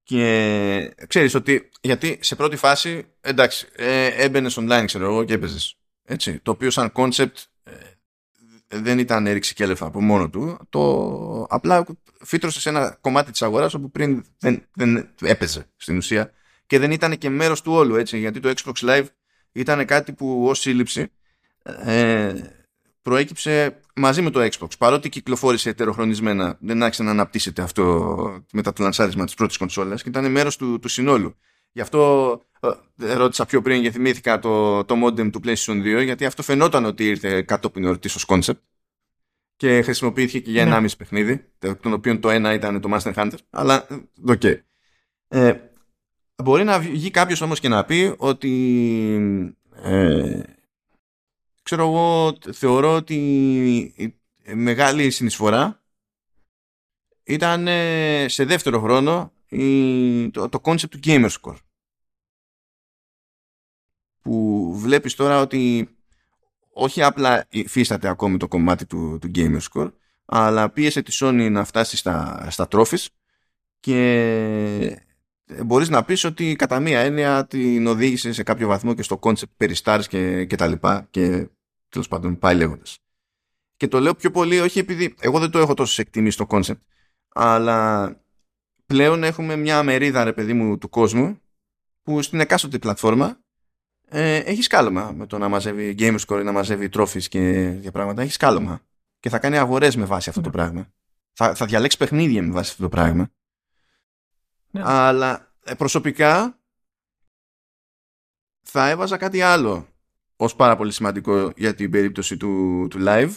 και 0.07 0.95
ξέρεις 1.07 1.35
ότι 1.35 1.69
γιατί 1.81 2.19
σε 2.21 2.35
πρώτη 2.35 2.55
φάση 2.55 3.05
εντάξει 3.21 3.67
ε, 3.75 4.05
έμπαινες 4.05 4.59
online 4.59 4.83
ξέρω 4.85 5.05
εγώ 5.05 5.23
και 5.23 5.33
έπαιζες. 5.33 5.77
έτσι 6.03 6.39
το 6.39 6.51
οποίο 6.51 6.69
σαν 6.69 6.91
concept 6.95 7.33
ε, 7.63 7.71
δεν 8.67 8.99
ήταν 8.99 9.27
έριξη 9.27 9.53
και 9.53 9.63
έλεφα 9.63 9.85
από 9.85 10.01
μόνο 10.01 10.29
του 10.29 10.59
το 10.69 11.45
απλά 11.49 11.85
φύτρωσες 12.23 12.61
σε 12.61 12.69
ένα 12.69 12.97
κομμάτι 13.01 13.31
της 13.31 13.41
αγοράς 13.41 13.73
όπου 13.73 13.91
πριν 13.91 14.25
δεν, 14.39 14.65
δεν 14.73 15.09
έπαιζε 15.21 15.69
στην 15.75 15.97
ουσία 15.97 16.31
και 16.65 16.79
δεν 16.79 16.91
ήταν 16.91 17.17
και 17.17 17.29
μέρος 17.29 17.61
του 17.61 17.71
όλου 17.73 17.95
έτσι 17.95 18.17
γιατί 18.17 18.39
το 18.39 18.53
Xbox 18.55 18.89
Live 18.89 19.05
ήταν 19.51 19.85
κάτι 19.85 20.13
που 20.13 20.47
ως 20.47 20.59
σύλληψη 20.59 21.11
ε, 21.63 22.33
προέκυψε 23.07 23.79
μαζί 23.95 24.21
με 24.21 24.29
το 24.29 24.47
Xbox. 24.51 24.67
Παρότι 24.77 25.09
κυκλοφόρησε 25.09 25.69
ετεροχρονισμένα, 25.69 26.57
δεν 26.59 26.83
άρχισε 26.83 27.03
να 27.03 27.11
αναπτύσσεται 27.11 27.61
αυτό 27.61 28.43
μετά 28.51 28.73
το 28.73 28.83
λανσάρισμα 28.83 29.25
της 29.25 29.33
πρώτης 29.33 29.57
κονσόλας 29.57 30.03
και 30.03 30.09
ήταν 30.09 30.31
μέρος 30.31 30.57
του, 30.57 30.79
του 30.79 30.87
συνόλου. 30.87 31.35
Γι' 31.71 31.81
αυτό 31.81 32.41
ε, 33.01 33.13
ρώτησα 33.13 33.45
πιο 33.45 33.61
πριν 33.61 33.81
και 33.81 33.91
θυμήθηκα 33.91 34.39
το, 34.39 34.83
το 34.83 34.95
modem 35.05 35.31
του 35.31 35.41
PlayStation 35.45 35.99
2, 35.99 36.03
γιατί 36.03 36.25
αυτό 36.25 36.43
φαινόταν 36.43 36.85
ότι 36.85 37.07
ήρθε 37.07 37.41
κατόπιν 37.41 37.83
εορτής 37.83 38.15
ως 38.15 38.25
concept 38.27 38.59
και 39.55 39.81
χρησιμοποιήθηκε 39.81 40.39
και 40.39 40.51
για 40.51 40.61
ένα 40.61 40.79
ναι. 40.79 40.89
παιχνίδι, 40.89 41.45
των 41.59 41.93
οποίων 41.93 42.19
το 42.19 42.29
ένα 42.29 42.53
ήταν 42.53 42.81
το 42.81 42.89
Monster 42.93 43.13
Hunter, 43.13 43.37
αλλά 43.49 43.85
ε, 43.89 43.95
OK. 44.25 44.39
Okay. 44.43 44.55
Ε, 45.27 45.53
μπορεί 46.43 46.63
να 46.63 46.79
βγει 46.79 47.11
κάποιος 47.11 47.41
όμως 47.41 47.59
και 47.59 47.67
να 47.67 47.85
πει 47.85 48.13
ότι 48.17 48.51
ε, 49.83 50.41
ξέρω 51.67 51.83
εγώ, 51.83 52.37
θεωρώ 52.53 52.95
ότι 52.95 53.15
η 53.95 54.15
μεγάλη 54.53 55.09
συνεισφορά 55.09 55.83
ήταν 57.23 57.67
σε 58.29 58.45
δεύτερο 58.45 58.79
χρόνο 58.81 59.31
το, 60.31 60.49
το 60.49 60.61
concept 60.63 60.89
του 60.89 60.99
Gamerscore 61.03 61.57
που 64.21 64.71
βλέπεις 64.75 65.15
τώρα 65.15 65.41
ότι 65.41 65.89
όχι 66.69 67.03
απλά 67.03 67.45
υφίσταται 67.49 68.07
ακόμη 68.07 68.37
το 68.37 68.47
κομμάτι 68.47 68.85
του, 68.85 69.17
του 69.21 69.31
Gamerscore 69.35 69.91
αλλά 70.25 70.69
πίεσε 70.69 71.01
τη 71.01 71.17
Sony 71.21 71.47
να 71.51 71.63
φτάσει 71.63 71.97
στα, 71.97 72.47
στα 72.49 72.67
trophies 72.71 73.05
και 73.79 75.01
μπορείς 75.65 75.89
να 75.89 76.03
πεις 76.03 76.23
ότι 76.23 76.55
κατά 76.55 76.79
μία 76.79 76.99
έννοια 76.99 77.47
την 77.47 77.87
οδήγησε 77.87 78.31
σε 78.31 78.43
κάποιο 78.43 78.67
βαθμό 78.67 78.93
και 78.93 79.01
στο 79.01 79.19
concept 79.21 79.51
περί 79.57 79.75
stars 79.83 80.03
και, 80.07 80.45
και 80.45 80.55
τα 80.55 80.67
λοιπά 80.67 81.07
και 81.09 81.49
τέλος 81.89 82.07
πάντων 82.07 82.39
πάει 82.39 82.55
λέγοντας. 82.55 82.97
Και 83.75 83.87
το 83.87 83.99
λέω 83.99 84.15
πιο 84.15 84.31
πολύ 84.31 84.59
όχι 84.59 84.79
επειδή 84.79 85.15
εγώ 85.19 85.39
δεν 85.39 85.51
το 85.51 85.59
έχω 85.59 85.73
τόσο 85.73 86.01
εκτιμήσει 86.01 86.37
το 86.37 86.45
concept, 86.49 86.79
αλλά 87.33 88.09
πλέον 88.85 89.23
έχουμε 89.23 89.55
μια 89.55 89.83
μερίδα 89.83 90.23
ρε 90.23 90.33
παιδί 90.33 90.53
μου 90.53 90.77
του 90.77 90.89
κόσμου 90.89 91.41
που 92.03 92.21
στην 92.21 92.39
εκάστοτε 92.39 92.79
πλατφόρμα 92.79 93.39
ε, 94.09 94.35
έχει 94.35 94.61
σκάλωμα 94.61 95.11
με 95.11 95.25
το 95.25 95.37
να 95.37 95.47
μαζεύει 95.47 95.95
Gamerscore 95.99 96.39
ή 96.39 96.43
να 96.43 96.51
μαζεύει 96.51 96.89
trophies 96.93 97.23
και 97.23 97.75
για 97.81 97.91
πράγματα. 97.91 98.21
Έχει 98.21 98.31
σκάλωμα. 98.31 98.81
Και 99.19 99.29
θα 99.29 99.39
κάνει 99.39 99.57
αγορές 99.57 99.95
με 99.95 100.05
βάση 100.05 100.29
αυτό 100.29 100.41
το 100.41 100.47
ναι. 100.49 100.55
πράγμα. 100.55 100.91
Θα, 101.33 101.55
θα 101.55 101.65
διαλέξει 101.65 101.97
παιχνίδια 101.97 102.41
με 102.41 102.51
βάση 102.51 102.71
αυτό 102.71 102.83
το 102.83 102.89
πράγμα. 102.89 103.29
Ναι. 104.71 104.81
Αλλά 104.85 105.53
ε, 105.63 105.73
προσωπικά 105.73 106.59
θα 108.61 108.89
έβαζα 108.89 109.17
κάτι 109.17 109.41
άλλο 109.41 109.87
ως 110.37 110.55
πάρα 110.55 110.75
πολύ 110.75 110.91
σημαντικό 110.91 111.51
για 111.55 111.75
την 111.75 111.91
περίπτωση 111.91 112.37
του, 112.37 112.87
του 112.89 112.97
live 113.01 113.35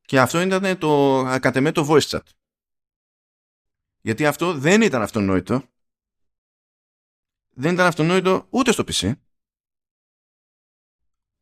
και 0.00 0.20
αυτό 0.20 0.40
ήταν 0.40 0.78
το 0.78 1.22
κατεμέ 1.40 1.72
το 1.72 1.86
voice 1.90 2.08
chat. 2.08 2.22
Γιατί 4.00 4.26
αυτό 4.26 4.54
δεν 4.54 4.82
ήταν 4.82 5.02
αυτονόητο. 5.02 5.68
Δεν 7.50 7.72
ήταν 7.72 7.86
αυτονόητο 7.86 8.46
ούτε 8.50 8.72
στο 8.72 8.84
PC. 8.86 9.12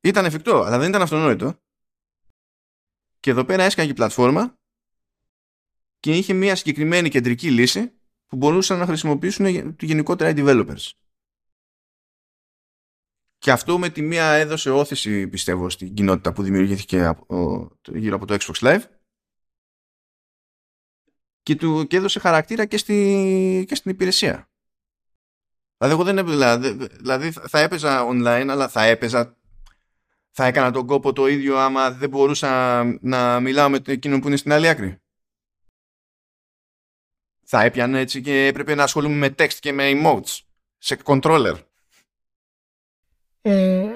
Ήταν 0.00 0.24
εφικτό, 0.24 0.62
αλλά 0.62 0.78
δεν 0.78 0.88
ήταν 0.88 1.02
αυτονόητο. 1.02 1.60
Και 3.20 3.30
εδώ 3.30 3.44
πέρα 3.44 3.62
έσκαγε 3.62 3.90
η 3.90 3.94
πλατφόρμα 3.94 4.58
και 6.00 6.16
είχε 6.16 6.32
μια 6.32 6.56
συγκεκριμένη 6.56 7.08
κεντρική 7.08 7.50
λύση 7.50 7.92
που 8.26 8.36
μπορούσαν 8.36 8.78
να 8.78 8.86
χρησιμοποιήσουν 8.86 9.46
γενικότερα 9.80 10.30
οι 10.30 10.34
developers. 10.36 10.90
Και 13.42 13.50
αυτό 13.50 13.78
με 13.78 13.88
τη 13.88 14.02
μία 14.02 14.24
έδωσε 14.24 14.70
όθηση, 14.70 15.28
πιστεύω, 15.28 15.70
στην 15.70 15.94
κοινότητα 15.94 16.32
που 16.32 16.42
δημιουργήθηκε 16.42 17.04
από, 17.04 17.68
γύρω 17.88 18.16
από 18.16 18.26
το 18.26 18.36
Xbox 18.40 18.54
Live 18.54 18.82
και, 21.42 21.56
του, 21.56 21.86
και 21.86 21.96
έδωσε 21.96 22.18
χαρακτήρα 22.18 22.64
και, 22.64 22.76
στη, 22.76 23.64
και 23.68 23.74
στην 23.74 23.90
υπηρεσία. 23.90 24.50
Δηλαδή, 25.76 25.96
εγώ 25.96 26.04
δεν 26.04 26.18
έπαιζα, 26.18 26.58
δηλαδή, 26.58 26.86
δηλαδή 26.96 27.30
θα 27.30 27.58
έπαιζα 27.58 28.06
online, 28.08 28.46
αλλά 28.48 28.68
θα 28.68 28.82
έπαιζα 28.82 29.36
θα 30.30 30.44
έκανα 30.44 30.70
τον 30.70 30.86
κόπο 30.86 31.12
το 31.12 31.26
ίδιο 31.26 31.56
άμα 31.56 31.90
δεν 31.90 32.08
μπορούσα 32.08 32.82
να 33.00 33.40
μιλάω 33.40 33.68
με 33.68 33.80
εκείνον 33.86 34.20
που 34.20 34.26
είναι 34.26 34.36
στην 34.36 34.52
άλλη 34.52 34.68
άκρη. 34.68 34.96
Θα 37.46 37.62
έπιανε 37.62 38.00
έτσι 38.00 38.20
και 38.20 38.46
έπρεπε 38.46 38.74
να 38.74 38.82
ασχολούμαι 38.82 39.16
με 39.16 39.34
text 39.38 39.54
και 39.60 39.72
με 39.72 39.90
emotes 39.94 40.40
σε 40.78 40.98
controller. 41.04 41.71
Ε, 43.42 43.88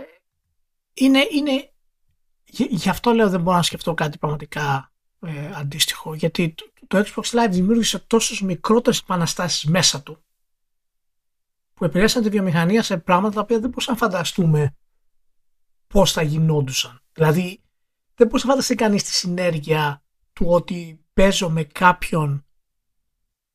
είναι, 0.95 1.27
είναι, 1.31 1.73
γι' 2.69 2.89
αυτό 2.89 3.13
λέω 3.13 3.31
δεν 3.31 3.41
μπορώ 3.41 3.57
να 3.57 3.63
σκεφτώ 3.63 3.95
κάτι 3.95 4.19
πραγματικά 4.19 4.93
ε, 5.21 5.51
αντίστοιχο 5.55 6.15
γιατί 6.15 6.55
το 6.87 7.05
Xbox 7.07 7.23
Live 7.23 7.51
δημιούργησε 7.51 7.99
τόσες 7.99 8.41
μικρότερες 8.41 9.01
επαναστάσεις 9.01 9.65
μέσα 9.65 10.03
του 10.03 10.25
που 11.75 11.85
επηρέασαν 11.85 12.23
τη 12.23 12.29
βιομηχανία 12.29 12.83
σε 12.83 12.99
πράγματα 12.99 13.35
τα 13.35 13.41
οποία 13.41 13.61
δεν 13.61 13.69
μπορούσαμε 13.69 13.99
να 14.01 14.07
φανταστούμε 14.07 14.77
πώς 15.87 16.13
θα 16.13 16.23
γινόντουσαν. 16.23 17.03
Δηλαδή 17.13 17.63
δεν 18.15 18.27
μπορούσε 18.27 18.47
να 18.47 18.53
φανταστεί 18.53 18.75
κανείς 18.75 19.03
τη 19.05 19.11
συνέργεια 19.11 20.03
του 20.33 20.47
ότι 20.49 21.05
παίζω 21.13 21.51
με 21.51 21.65
κάποιον 21.65 22.47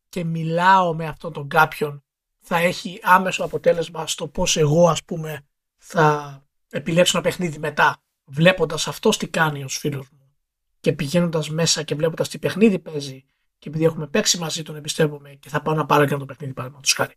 και 0.10 0.24
μιλάω 0.24 0.94
με 0.94 1.08
αυτόν 1.08 1.34
τον 1.34 1.48
κάποιον 1.48 2.04
θα 2.40 2.58
έχει 2.58 3.00
άμεσο 3.04 3.44
αποτέλεσμα 3.44 4.08
στο 4.08 4.28
πώς 4.28 4.58
εγώ 4.58 4.90
ας 4.90 5.04
πούμε 5.04 5.46
θα 5.84 6.42
επιλέξω 6.70 7.18
ένα 7.18 7.28
παιχνίδι 7.28 7.60
μετά 7.60 8.04
βλέποντας 8.26 8.88
αυτός 8.88 9.18
τι 9.18 9.28
κάνει 9.28 9.64
ως 9.64 9.78
φίλος 9.78 10.10
μου 10.12 10.36
και 10.80 10.94
πηγαίνοντας 10.94 11.50
μέσα 11.50 11.84
και 11.84 11.96
βλέποντας 11.96 12.30
τι 12.30 12.40
παιχνίδι 12.40 12.80
παίζει 12.80 13.26
και 13.58 13.70
επειδή 13.70 13.84
έχουμε 13.84 14.08
παίξει 14.08 14.38
μαζί 14.38 14.64
τον 14.64 14.76
εμπιστεύομαι 14.76 15.30
και 15.34 15.50
θα 15.50 15.62
πάω 15.62 15.74
να 15.74 15.86
πάρω 15.86 16.06
και 16.06 16.10
ένα 16.10 16.20
το 16.20 16.26
παιχνίδι 16.26 16.54
παραδείγματος 16.54 16.94
χάρη. 16.94 17.16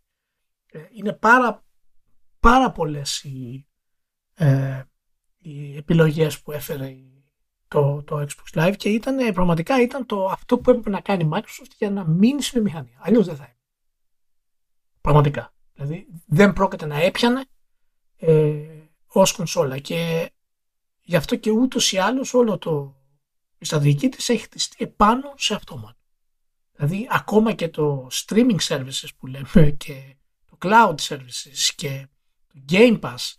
Ε, 0.71 0.79
είναι 0.91 1.13
πάρα, 1.13 1.65
πάρα 2.39 2.71
πολλές 2.71 3.23
οι, 3.23 3.67
ε, 4.33 4.83
οι 5.37 5.77
επιλογές 5.77 6.41
που 6.41 6.51
έφερε 6.51 6.95
το, 7.67 8.03
το 8.03 8.25
Xbox 8.27 8.59
Live 8.59 8.75
και 8.77 8.89
ήταν, 8.89 9.33
πραγματικά 9.33 9.81
ήταν 9.81 10.05
το, 10.05 10.25
αυτό 10.25 10.57
που 10.57 10.69
έπρεπε 10.69 10.89
να 10.89 11.01
κάνει 11.01 11.23
η 11.23 11.29
Microsoft 11.33 11.71
για 11.77 11.89
να 11.91 12.07
μείνει 12.07 12.41
στη 12.41 12.51
βιομηχανία. 12.51 12.97
Αλλιώς 13.01 13.25
δεν 13.25 13.35
θα 13.35 13.43
είναι. 13.43 13.59
Πραγματικά. 15.01 15.53
Δηλαδή 15.73 16.07
δεν 16.25 16.53
πρόκειται 16.53 16.85
να 16.85 17.01
έπιανε 17.01 17.45
ε, 18.17 18.55
ως 19.07 19.31
κονσόλα 19.31 19.79
και 19.79 20.31
γι' 21.01 21.15
αυτό 21.15 21.35
και 21.35 21.51
ούτως 21.51 21.91
ή 21.91 21.97
άλλως 21.97 22.33
όλο 22.33 22.57
το 22.57 22.95
η 23.57 23.65
στρατηγική 23.65 24.09
της 24.09 24.29
έχει 24.29 24.43
χτιστεί 24.43 24.83
επάνω 24.83 25.33
σε 25.37 25.53
αυτό 25.53 25.95
Δηλαδή 26.71 27.07
ακόμα 27.09 27.53
και 27.53 27.69
το 27.69 28.07
streaming 28.11 28.59
services 28.59 29.07
που 29.17 29.27
λέμε 29.27 29.71
και 29.77 30.15
το 30.45 30.57
cloud 30.59 30.95
services 30.95 31.73
και 31.75 32.07
το 32.47 32.59
Game 32.69 32.99
Pass 32.99 33.33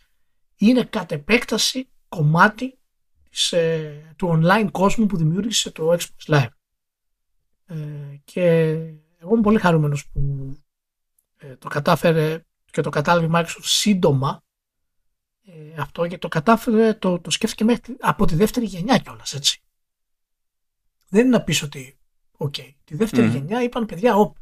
είναι 0.56 0.84
κατ' 0.84 1.12
επέκταση 1.12 1.88
κομμάτι 2.08 2.78
σε, 3.30 3.88
του 4.16 4.40
online 4.42 4.68
κόσμου 4.70 5.06
που 5.06 5.16
δημιούργησε 5.16 5.70
το 5.70 5.92
Xbox 5.92 6.34
Live. 6.34 6.48
Ε, 7.66 7.76
και 8.24 8.48
εγώ 9.18 9.32
είμαι 9.32 9.42
πολύ 9.42 9.58
χαρούμενος 9.58 10.08
που 10.08 10.52
ε, 11.36 11.56
το 11.56 11.68
κατάφερε 11.68 12.44
και 12.70 12.80
το 12.80 12.90
κατάλαβε 12.90 13.26
η 13.26 13.30
Microsoft 13.32 13.62
σύντομα 13.62 14.44
ε, 15.46 15.80
αυτό 15.80 16.04
γιατί 16.04 16.20
το 16.20 16.28
κατάφερε, 16.28 16.94
το, 16.94 17.20
το 17.20 17.30
σκέφτηκε 17.30 17.64
μέχρι, 17.64 17.96
από 18.00 18.26
τη 18.26 18.34
δεύτερη 18.34 18.66
γενιά 18.66 18.98
κιόλας, 18.98 19.34
έτσι. 19.34 19.60
Δεν 21.08 21.26
είναι 21.26 21.36
να 21.36 21.42
πεις 21.42 21.62
ότι, 21.62 21.98
οκ, 22.36 22.54
τη 22.84 22.96
δεύτερη 22.96 23.28
γενιά 23.28 23.62
είπαν 23.62 23.86
παιδιά, 23.86 24.16
όπ. 24.16 24.36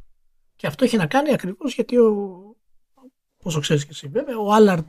Και 0.57 0.67
αυτό 0.67 0.85
έχει 0.85 0.97
να 0.97 1.07
κάνει 1.07 1.33
ακριβώς 1.33 1.75
γιατί 1.75 1.99
ο, 1.99 2.41
όσο 3.43 3.61
ξέρεις 3.61 3.85
και 3.85 3.91
εσύ 3.93 4.09
βέβαια, 4.09 4.39
ο 4.39 4.49
Allard 4.57 4.87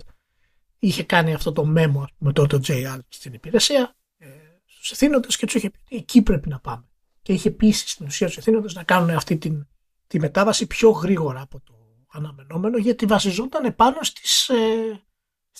είχε 0.79 1.03
κάνει 1.03 1.33
αυτό 1.33 1.51
το 1.51 1.73
memo 1.77 2.03
με 2.17 2.33
το, 2.33 2.45
το 2.45 2.59
JR 2.67 2.99
στην 3.07 3.33
υπηρεσία 3.33 3.95
ε, 4.17 4.27
στους 4.65 4.91
ιθύνοντες 4.91 5.37
και 5.37 5.45
τους 5.45 5.55
είχε 5.55 5.69
πει 5.69 5.79
εκεί 5.89 6.21
πρέπει 6.21 6.49
να 6.49 6.59
πάμε. 6.59 6.87
Και 7.21 7.33
είχε 7.33 7.51
πείσει 7.51 7.87
στην 7.87 8.05
ουσία 8.05 8.27
τους 8.27 8.37
ιθύνοντες 8.37 8.73
να 8.73 8.83
κάνουν 8.83 9.09
αυτή 9.09 9.37
την, 9.37 9.67
τη 10.07 10.19
μετάβαση 10.19 10.67
πιο 10.67 10.89
γρήγορα 10.89 11.41
από 11.41 11.59
το 11.59 11.73
αναμενόμενο 12.11 12.77
γιατί 12.77 13.05
βασιζόταν 13.05 13.75
πάνω 13.75 13.97
στις, 14.01 14.49
ε, 14.49 15.04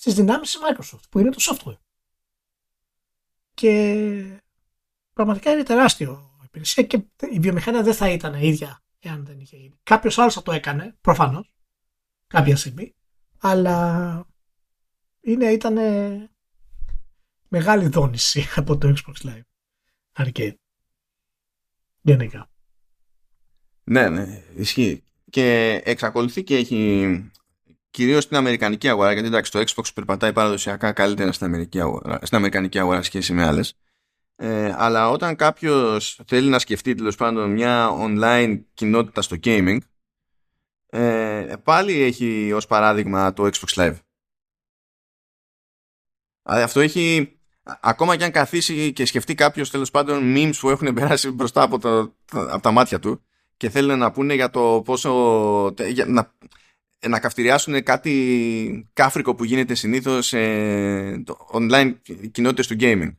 στις 0.05 0.17
δυνάμεις 0.17 0.51
της 0.51 0.59
Microsoft 0.61 1.03
που 1.09 1.19
είναι 1.19 1.29
το 1.29 1.37
software. 1.39 1.77
Και 3.53 4.41
πραγματικά 5.13 5.51
είναι 5.51 5.63
τεράστιο 5.63 6.37
η 6.39 6.43
υπηρεσία 6.45 6.83
και 6.83 7.03
η 7.31 7.39
βιομηχανία 7.39 7.83
δεν 7.83 7.93
θα 7.93 8.09
ήταν 8.09 8.33
ίδια 8.33 8.83
εάν 8.99 9.25
δεν 9.25 9.39
είχε 9.39 9.57
γίνει. 9.57 9.79
Κάποιος 9.83 10.17
άλλος 10.17 10.33
θα 10.33 10.41
το 10.41 10.51
έκανε, 10.51 10.95
προφανώς, 11.01 11.51
κάποια 12.27 12.55
στιγμή, 12.55 12.95
αλλά 13.37 14.27
είναι, 15.21 15.45
ήταν 15.45 15.77
μεγάλη 17.47 17.87
δόνηση 17.87 18.47
από 18.55 18.77
το 18.77 18.93
Xbox 18.95 19.27
Live 19.27 19.41
Arcade. 20.13 20.55
Γενικά. 22.01 22.49
Ναι, 23.83 24.09
ναι, 24.09 24.43
ισχύει. 24.55 25.03
Και 25.29 25.81
εξακολουθεί 25.85 26.43
και 26.43 26.55
έχει 26.55 27.31
κυρίως 27.95 28.23
στην 28.23 28.37
Αμερικανική 28.37 28.89
αγορά, 28.89 29.11
γιατί 29.11 29.27
εντάξει 29.27 29.51
το 29.51 29.59
Xbox 29.59 29.83
περπατάει 29.93 30.33
παραδοσιακά 30.33 30.91
καλύτερα 30.91 31.31
στην, 31.31 31.45
Αμερική 31.45 31.79
αγορά, 31.79 32.19
στην 32.21 32.37
Αμερικανική 32.37 32.79
αγορά 32.79 33.01
σχέση 33.01 33.33
με 33.33 33.43
άλλες. 33.43 33.77
Ε, 34.35 34.73
αλλά 34.77 35.09
όταν 35.09 35.35
κάποιος 35.35 36.19
θέλει 36.27 36.49
να 36.49 36.59
σκεφτεί 36.59 36.95
τέλος 36.95 37.15
πάντων 37.15 37.51
μια 37.51 37.89
online 37.91 38.61
κοινότητα 38.73 39.21
στο 39.21 39.37
gaming, 39.43 39.77
ε, 40.85 41.53
πάλι 41.63 42.01
έχει 42.01 42.51
ως 42.53 42.67
παράδειγμα 42.67 43.33
το 43.33 43.49
Xbox 43.53 43.73
Live. 43.75 43.95
Αυτό 46.41 46.79
έχει 46.79 47.37
ακόμα 47.63 48.15
και 48.15 48.23
αν 48.23 48.31
καθίσει 48.31 48.93
και 48.93 49.05
σκεφτεί 49.05 49.35
κάποιος 49.35 49.69
τέλος 49.69 49.91
πάντων 49.91 50.33
memes 50.35 50.55
που 50.59 50.69
έχουν 50.69 50.93
περάσει 50.93 51.31
μπροστά 51.31 51.61
από, 51.61 51.79
το, 51.79 52.15
από 52.31 52.61
τα 52.61 52.71
μάτια 52.71 52.99
του 52.99 53.23
και 53.57 53.69
θέλουν 53.69 53.99
να 53.99 54.11
πούνε 54.11 54.33
για 54.33 54.49
το 54.49 54.81
πόσο 54.85 55.73
για, 55.87 56.05
να, 56.05 56.33
να 57.07 57.19
καυτηριάσουν 57.19 57.83
κάτι 57.83 58.89
κάφρικο 58.93 59.35
που 59.35 59.43
γίνεται 59.43 59.75
συνήθως 59.75 60.27
σε 60.27 60.37
online 61.53 61.93
κοινότητες 62.31 62.67
του 62.67 62.75
gaming. 62.79 63.15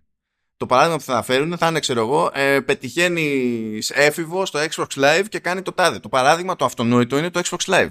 Το 0.57 0.67
παράδειγμα 0.67 0.97
που 0.97 1.05
θα 1.05 1.23
φέρουν 1.23 1.59
θα 1.59 1.67
είναι, 1.67 1.81
ξέρω 1.81 2.01
εγώ, 2.01 2.31
ε, 2.35 2.61
πετυχαίνεις 2.61 3.91
έφηβο 3.91 4.47
στο 4.47 4.61
Xbox 4.71 4.87
Live 4.95 5.25
και 5.29 5.39
κάνει 5.39 5.63
το 5.63 5.73
τάδε. 5.73 5.99
Το 5.99 6.09
παράδειγμα 6.09 6.57
το 6.57 6.65
αυτονόητο 6.65 7.19
είναι 7.19 7.31
το 7.31 7.41
Xbox 7.45 7.59
Live. 7.59 7.89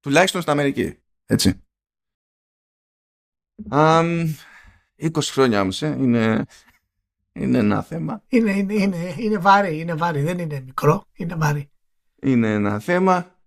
Τουλάχιστον 0.00 0.40
στην 0.40 0.52
Αμερική. 0.52 0.98
Έτσι. 1.26 1.62
Um, 3.70 4.26
20 4.96 5.10
χρόνια 5.22 5.60
όμως, 5.60 5.82
ε, 5.82 5.96
είναι, 5.98 6.46
είναι 7.32 7.58
ένα 7.58 7.82
θέμα. 7.82 8.22
Είναι, 8.28 8.52
είναι, 8.52 8.74
είναι, 8.74 9.14
είναι 9.18 9.38
βάρη, 9.38 9.78
είναι 9.78 9.94
βάρη, 9.94 10.20
δεν 10.20 10.38
είναι 10.38 10.60
μικρό, 10.60 11.06
είναι 11.12 11.34
βάρη. 11.34 11.70
Είναι 12.22 12.52
ένα 12.52 12.78
θέμα 12.78 13.39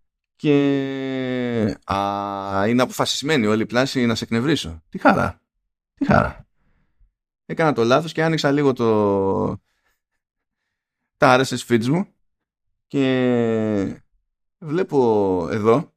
και 0.44 1.78
α, 1.94 2.68
είναι 2.68 2.82
αποφασισμένη 2.82 3.46
όλη 3.46 3.62
η 3.62 3.66
πλάση 3.66 4.06
να 4.06 4.16
σε 4.16 4.24
εκνευρίσω. 4.24 4.84
Τι 4.90 4.98
χαρά. 4.98 5.42
Τι 5.94 6.06
χαρά. 6.06 6.48
Έκανα 7.46 7.74
το 7.74 7.84
λάθος 7.84 8.12
και 8.12 8.24
άνοιξα 8.24 8.52
λίγο 8.52 8.74
το 8.74 9.62
τα 11.18 11.40
RSS 11.40 11.68
feeds 11.68 11.86
μου 11.86 12.08
και 12.88 14.02
βλέπω 14.58 15.48
εδώ 15.52 15.94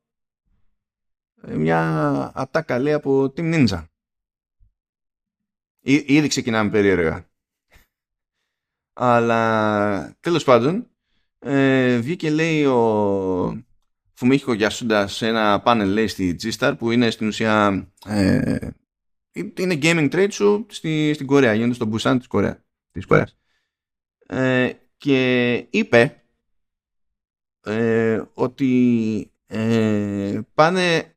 μια 1.48 1.82
ατάκα 2.34 2.78
λέει 2.78 2.92
από 2.92 3.32
Team 3.36 3.66
Ninja. 3.66 3.84
Ή, 5.80 5.94
ήδη 6.06 6.28
ξεκινάμε 6.28 6.70
περίεργα. 6.70 7.28
Αλλά 8.92 10.16
τέλος 10.20 10.44
πάντων 10.44 10.90
ε, 11.38 11.98
βγήκε 11.98 12.30
λέει 12.30 12.64
ο 12.64 13.65
Φουμίχικο 14.18 14.52
Γιασούντα 14.52 15.06
σε 15.06 15.26
ένα 15.26 15.60
πάνελ 15.60 15.88
λέει 15.88 16.06
στη 16.06 16.36
G-Star 16.42 16.74
που 16.78 16.90
είναι 16.90 17.10
στην 17.10 17.26
ουσία 17.26 17.86
ε, 18.06 18.68
είναι 19.32 19.78
gaming 19.82 20.10
trade 20.12 20.30
show 20.30 20.64
στη, 20.68 21.12
στην 21.14 21.26
Κορέα 21.26 21.54
γίνεται 21.54 21.74
στο 21.74 21.90
Busan 21.92 22.16
της, 22.18 22.26
Κορέα, 22.26 22.64
της 22.92 23.06
Κορέας 23.06 23.36
ε, 24.26 24.72
και 24.96 25.54
είπε 25.70 26.22
ε, 27.60 28.22
ότι 28.34 29.32
ε, 29.46 30.40
πάνε 30.54 31.16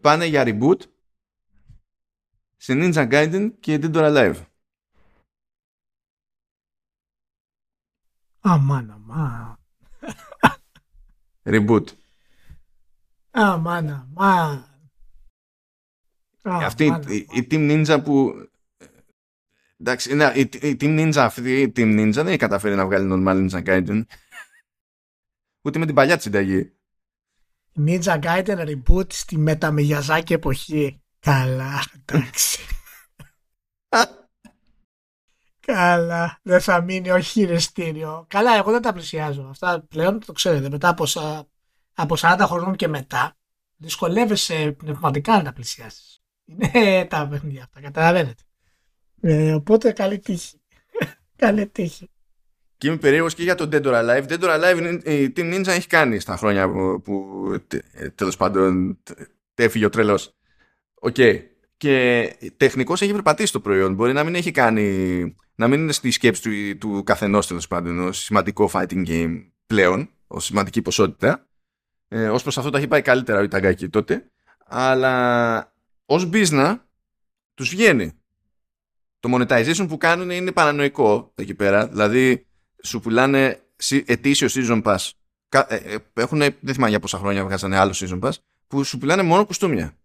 πάνε 0.00 0.24
για 0.26 0.42
reboot 0.46 0.80
σε 2.56 2.72
Ninja 2.76 3.10
Gaiden 3.12 3.52
και 3.60 3.78
Dead 3.82 3.94
or 3.94 4.14
Alive. 4.14 4.44
Αμάν, 8.40 8.90
αμάν. 8.90 9.63
Reboot. 11.44 11.84
Αμάν, 13.30 13.88
αμάν. 13.88 14.68
Αυτή 16.42 16.84
η, 17.08 17.16
η 17.16 17.46
Team 17.50 17.84
Ninja 17.86 18.00
που 18.04 18.34
εντάξει, 19.76 20.12
είναι, 20.12 20.32
η, 20.34 20.40
η 20.40 20.76
Team 20.80 20.98
Ninja 21.00 21.16
αυτή 21.16 21.60
η 21.60 21.72
Team 21.76 22.00
Ninja 22.00 22.12
δεν 22.12 22.26
έχει 22.26 22.36
καταφέρει 22.36 22.74
να 22.74 22.86
βγάλει 22.86 23.08
normal 23.12 23.48
Ninja 23.48 23.64
Gaiden. 23.64 24.02
Ούτε 25.62 25.78
με 25.78 25.86
την 25.86 25.94
παλιά 25.94 26.14
της 26.14 26.24
συνταγή. 26.24 26.72
Ninja 27.76 28.20
Gaiden 28.22 28.74
reboot 28.74 29.12
στη 29.12 29.38
μεταμεγιαζάκη 29.38 30.32
εποχή. 30.32 31.02
Καλά, 31.18 31.84
εντάξει. 31.96 32.58
Καλά, 35.64 36.38
δεν 36.42 36.60
θα 36.60 36.82
μείνει 36.82 37.10
ο 37.10 37.18
χειριστήριο. 37.18 38.26
Καλά, 38.28 38.56
εγώ 38.56 38.70
δεν 38.70 38.82
τα 38.82 38.92
πλησιάζω. 38.92 39.46
Αυτά 39.50 39.84
πλέον 39.88 40.20
το 40.26 40.32
ξέρετε. 40.32 40.70
Μετά 40.70 40.88
από, 40.88 41.04
από 41.94 42.14
40 42.18 42.38
χρονών 42.40 42.76
και 42.76 42.88
μετά, 42.88 43.36
δυσκολεύεσαι 43.76 44.74
πνευματικά 44.78 45.36
να 45.36 45.42
τα 45.42 45.52
πλησιάσεις. 45.52 46.22
Είναι 46.44 47.04
τα 47.04 47.28
παιχνίδια 47.28 47.62
αυτά, 47.62 47.80
καταλαβαίνετε. 47.80 48.42
Ε, 49.20 49.52
οπότε 49.52 49.92
καλή 49.92 50.18
τύχη. 50.18 50.60
καλή 51.36 51.66
τύχη. 51.66 52.10
Και 52.76 52.88
είμαι 52.88 52.96
περίεργος 52.96 53.34
και 53.34 53.42
για 53.42 53.54
το 53.54 53.68
Dead 53.72 53.84
or 53.84 53.92
Alive. 53.92 54.26
Dead 54.28 54.40
or 54.40 54.60
Alive 54.60 55.00
η 55.04 55.32
Team 55.36 55.54
Ninja 55.54 55.66
έχει 55.66 55.86
κάνει 55.86 56.20
στα 56.20 56.36
χρόνια 56.36 56.70
που, 56.70 57.00
που 57.04 57.40
τέλος 58.14 58.36
πάντων 58.36 58.98
έφυγε 59.54 59.84
ο 59.84 59.90
τρελός. 59.90 60.34
OK. 60.94 61.14
Okay. 61.18 61.40
Και 61.76 62.36
τεχνικώ 62.56 62.92
έχει 62.92 63.12
περπατήσει 63.12 63.52
το 63.52 63.60
προϊόν. 63.60 63.94
Μπορεί 63.94 64.12
να 64.12 64.24
μην 64.24 64.34
έχει 64.34 64.50
κάνει. 64.50 65.34
Να 65.54 65.68
μην 65.68 65.80
είναι 65.80 65.92
στη 65.92 66.10
σκέψη 66.10 66.42
του, 66.42 66.78
του 66.78 67.02
καθενός 67.04 67.46
τέλος 67.46 67.66
πάντων 67.66 67.98
ως 67.98 68.18
σημαντικό 68.18 68.70
fighting 68.72 69.06
game 69.06 69.50
πλέον, 69.66 70.10
ως 70.26 70.44
σημαντική 70.44 70.82
ποσότητα. 70.82 71.48
Ε, 72.08 72.28
ως 72.28 72.42
προς 72.42 72.58
αυτό 72.58 72.70
τα 72.70 72.78
έχει 72.78 72.88
πάει 72.88 73.02
καλύτερα 73.02 73.38
ο 73.38 73.42
Ιταγκάκη 73.42 73.88
τότε. 73.88 74.30
Αλλά 74.66 75.74
ως 76.06 76.28
business 76.32 76.76
τους 77.54 77.68
βγαίνει. 77.68 78.12
Το 79.20 79.36
monetization 79.36 79.86
που 79.88 79.96
κάνουν 79.96 80.30
είναι 80.30 80.52
παρανοϊκό 80.52 81.32
εκεί 81.34 81.54
πέρα. 81.54 81.88
Δηλαδή 81.88 82.46
σου 82.82 83.00
πουλάνε 83.00 83.62
ετήσιο 84.04 84.48
season 84.50 84.82
pass. 84.82 85.10
Ε, 85.48 85.76
ε, 85.76 85.96
έχουν, 86.14 86.38
δεν 86.38 86.74
θυμάμαι 86.74 86.90
για 86.90 87.00
πόσα 87.00 87.18
χρόνια 87.18 87.44
βγάζανε 87.44 87.76
άλλο 87.76 87.92
season 87.94 88.20
pass, 88.20 88.32
που 88.66 88.84
σου 88.84 88.98
πουλάνε 88.98 89.22
μόνο 89.22 89.46
κουστούμια. 89.46 89.96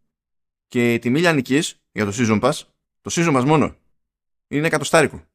Και 0.67 0.93
η 0.93 0.99
τιμή 0.99 1.19
λιανικής 1.19 1.81
για 1.91 2.05
το 2.05 2.11
season 2.15 2.41
pass, 2.41 2.53
το 3.01 3.11
season 3.13 3.37
pass 3.37 3.43
μόνο, 3.45 3.75
είναι 4.47 4.67
εκατοστάρικο. 4.67 5.28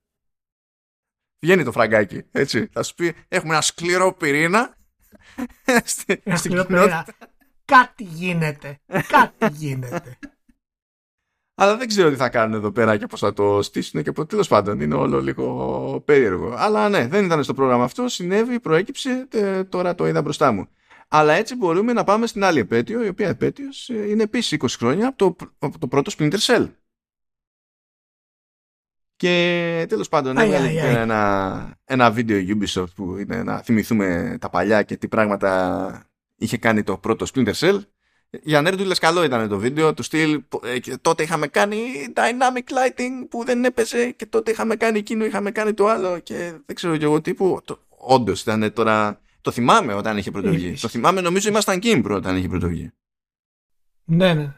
Βγαίνει 1.44 1.64
το 1.64 1.72
φραγκάκι, 1.72 2.22
έτσι. 2.30 2.68
Θα 2.72 2.82
σου 2.82 2.94
πει, 2.94 3.14
έχουμε 3.28 3.52
ένα 3.52 3.62
σκληρό 3.62 4.12
πυρήνα. 4.12 4.76
Ένα 6.24 6.36
σκληρό 6.36 6.64
πυρήνα. 6.64 7.06
Κάτι 7.64 8.04
γίνεται. 8.04 8.80
Κάτι 8.86 9.52
γίνεται. 9.52 10.18
Αλλά 11.54 11.76
δεν 11.76 11.88
ξέρω 11.88 12.10
τι 12.10 12.16
θα 12.16 12.28
κάνουν 12.28 12.54
εδώ 12.54 12.72
πέρα 12.72 12.96
και 12.96 13.06
πώς 13.06 13.20
θα 13.20 13.32
το 13.32 13.62
στήσουν 13.62 14.02
και 14.02 14.12
τέλος 14.12 14.48
πάντων 14.48 14.80
είναι 14.80 14.94
όλο 14.94 15.20
λίγο 15.20 16.02
περίεργο. 16.04 16.54
Αλλά 16.56 16.88
ναι, 16.88 17.06
δεν 17.06 17.24
ήταν 17.24 17.44
στο 17.44 17.54
πρόγραμμα 17.54 17.84
αυτό, 17.84 18.08
συνέβη, 18.08 18.60
προέκυψε, 18.60 19.28
τώρα 19.68 19.94
το 19.94 20.06
είδα 20.06 20.22
μπροστά 20.22 20.52
μου. 20.52 20.68
Αλλά 21.08 21.32
έτσι 21.32 21.56
μπορούμε 21.56 21.92
να 21.92 22.04
πάμε 22.04 22.26
στην 22.26 22.44
άλλη 22.44 22.58
επέτειο, 22.58 23.04
η 23.04 23.08
οποία 23.08 23.28
επέτειος 23.28 23.88
ε, 23.88 24.08
είναι 24.10 24.22
επίσης 24.22 24.58
20 24.62 24.66
χρόνια 24.78 25.08
από 25.08 25.16
το, 25.16 25.36
από 25.58 25.78
το 25.78 25.86
πρώτο 25.86 26.12
Splinter 26.18 26.38
Cell. 26.38 26.68
Και 29.24 29.86
τέλος 29.88 30.08
πάντων 30.08 30.38
έβγαλε 30.38 30.68
ένα, 31.00 31.78
ένα 31.84 32.10
βίντεο 32.10 32.44
Ubisoft 32.48 32.94
που 32.94 33.16
είναι 33.16 33.42
να 33.42 33.58
θυμηθούμε 33.58 34.36
τα 34.40 34.48
παλιά 34.50 34.82
και 34.82 34.96
τι 34.96 35.08
πράγματα 35.08 36.02
είχε 36.36 36.56
κάνει 36.56 36.82
το 36.82 36.98
πρώτο 36.98 37.26
Splinter 37.34 37.52
Cell. 37.52 37.78
Για 38.42 38.60
νέρντουλες 38.62 38.98
καλό 38.98 39.24
ήταν 39.24 39.48
το 39.48 39.58
βίντεο 39.58 39.94
του 39.94 40.02
στυλ 40.02 40.42
ε, 40.64 40.96
τότε 41.00 41.22
είχαμε 41.22 41.46
κάνει 41.46 41.76
dynamic 42.14 42.72
lighting 42.72 43.26
που 43.28 43.44
δεν 43.44 43.64
έπαιζε 43.64 44.10
και 44.10 44.26
τότε 44.26 44.50
είχαμε 44.50 44.76
κάνει 44.76 44.98
εκείνο 44.98 45.24
είχαμε 45.24 45.50
κάνει 45.50 45.74
το 45.74 45.88
άλλο 45.88 46.18
και 46.18 46.52
δεν 46.66 46.76
ξέρω 46.76 46.96
και 46.96 47.04
εγώ 47.04 47.20
τύπου 47.20 47.60
όντως 47.88 48.40
ήταν 48.40 48.72
τώρα 48.72 49.20
το 49.40 49.50
θυμάμαι 49.50 49.94
όταν 49.94 50.16
είχε 50.16 50.30
πρωτοβγεί. 50.30 50.72
Το 50.80 50.88
θυμάμαι 50.88 51.20
νομίζω 51.20 51.48
ήμασταν 51.48 51.80
πρώτα 52.02 52.14
όταν 52.14 52.36
είχε 52.36 52.48
πρωτοβγεί. 52.48 52.92
Ναι 54.04 54.34
ναι 54.34 54.54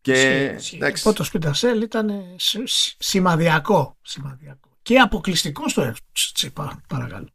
και 0.00 0.46
εντάξει. 0.72 1.12
το 1.12 1.30
Splinter 1.32 1.52
Cell 1.52 1.82
ήταν 1.82 2.12
σημαδιακό, 2.98 3.98
σημαδιακό 4.02 4.68
και 4.82 4.98
αποκλειστικό 4.98 5.68
στο 5.68 5.92
Xbox 6.12 6.70
παρακαλώ 6.88 7.28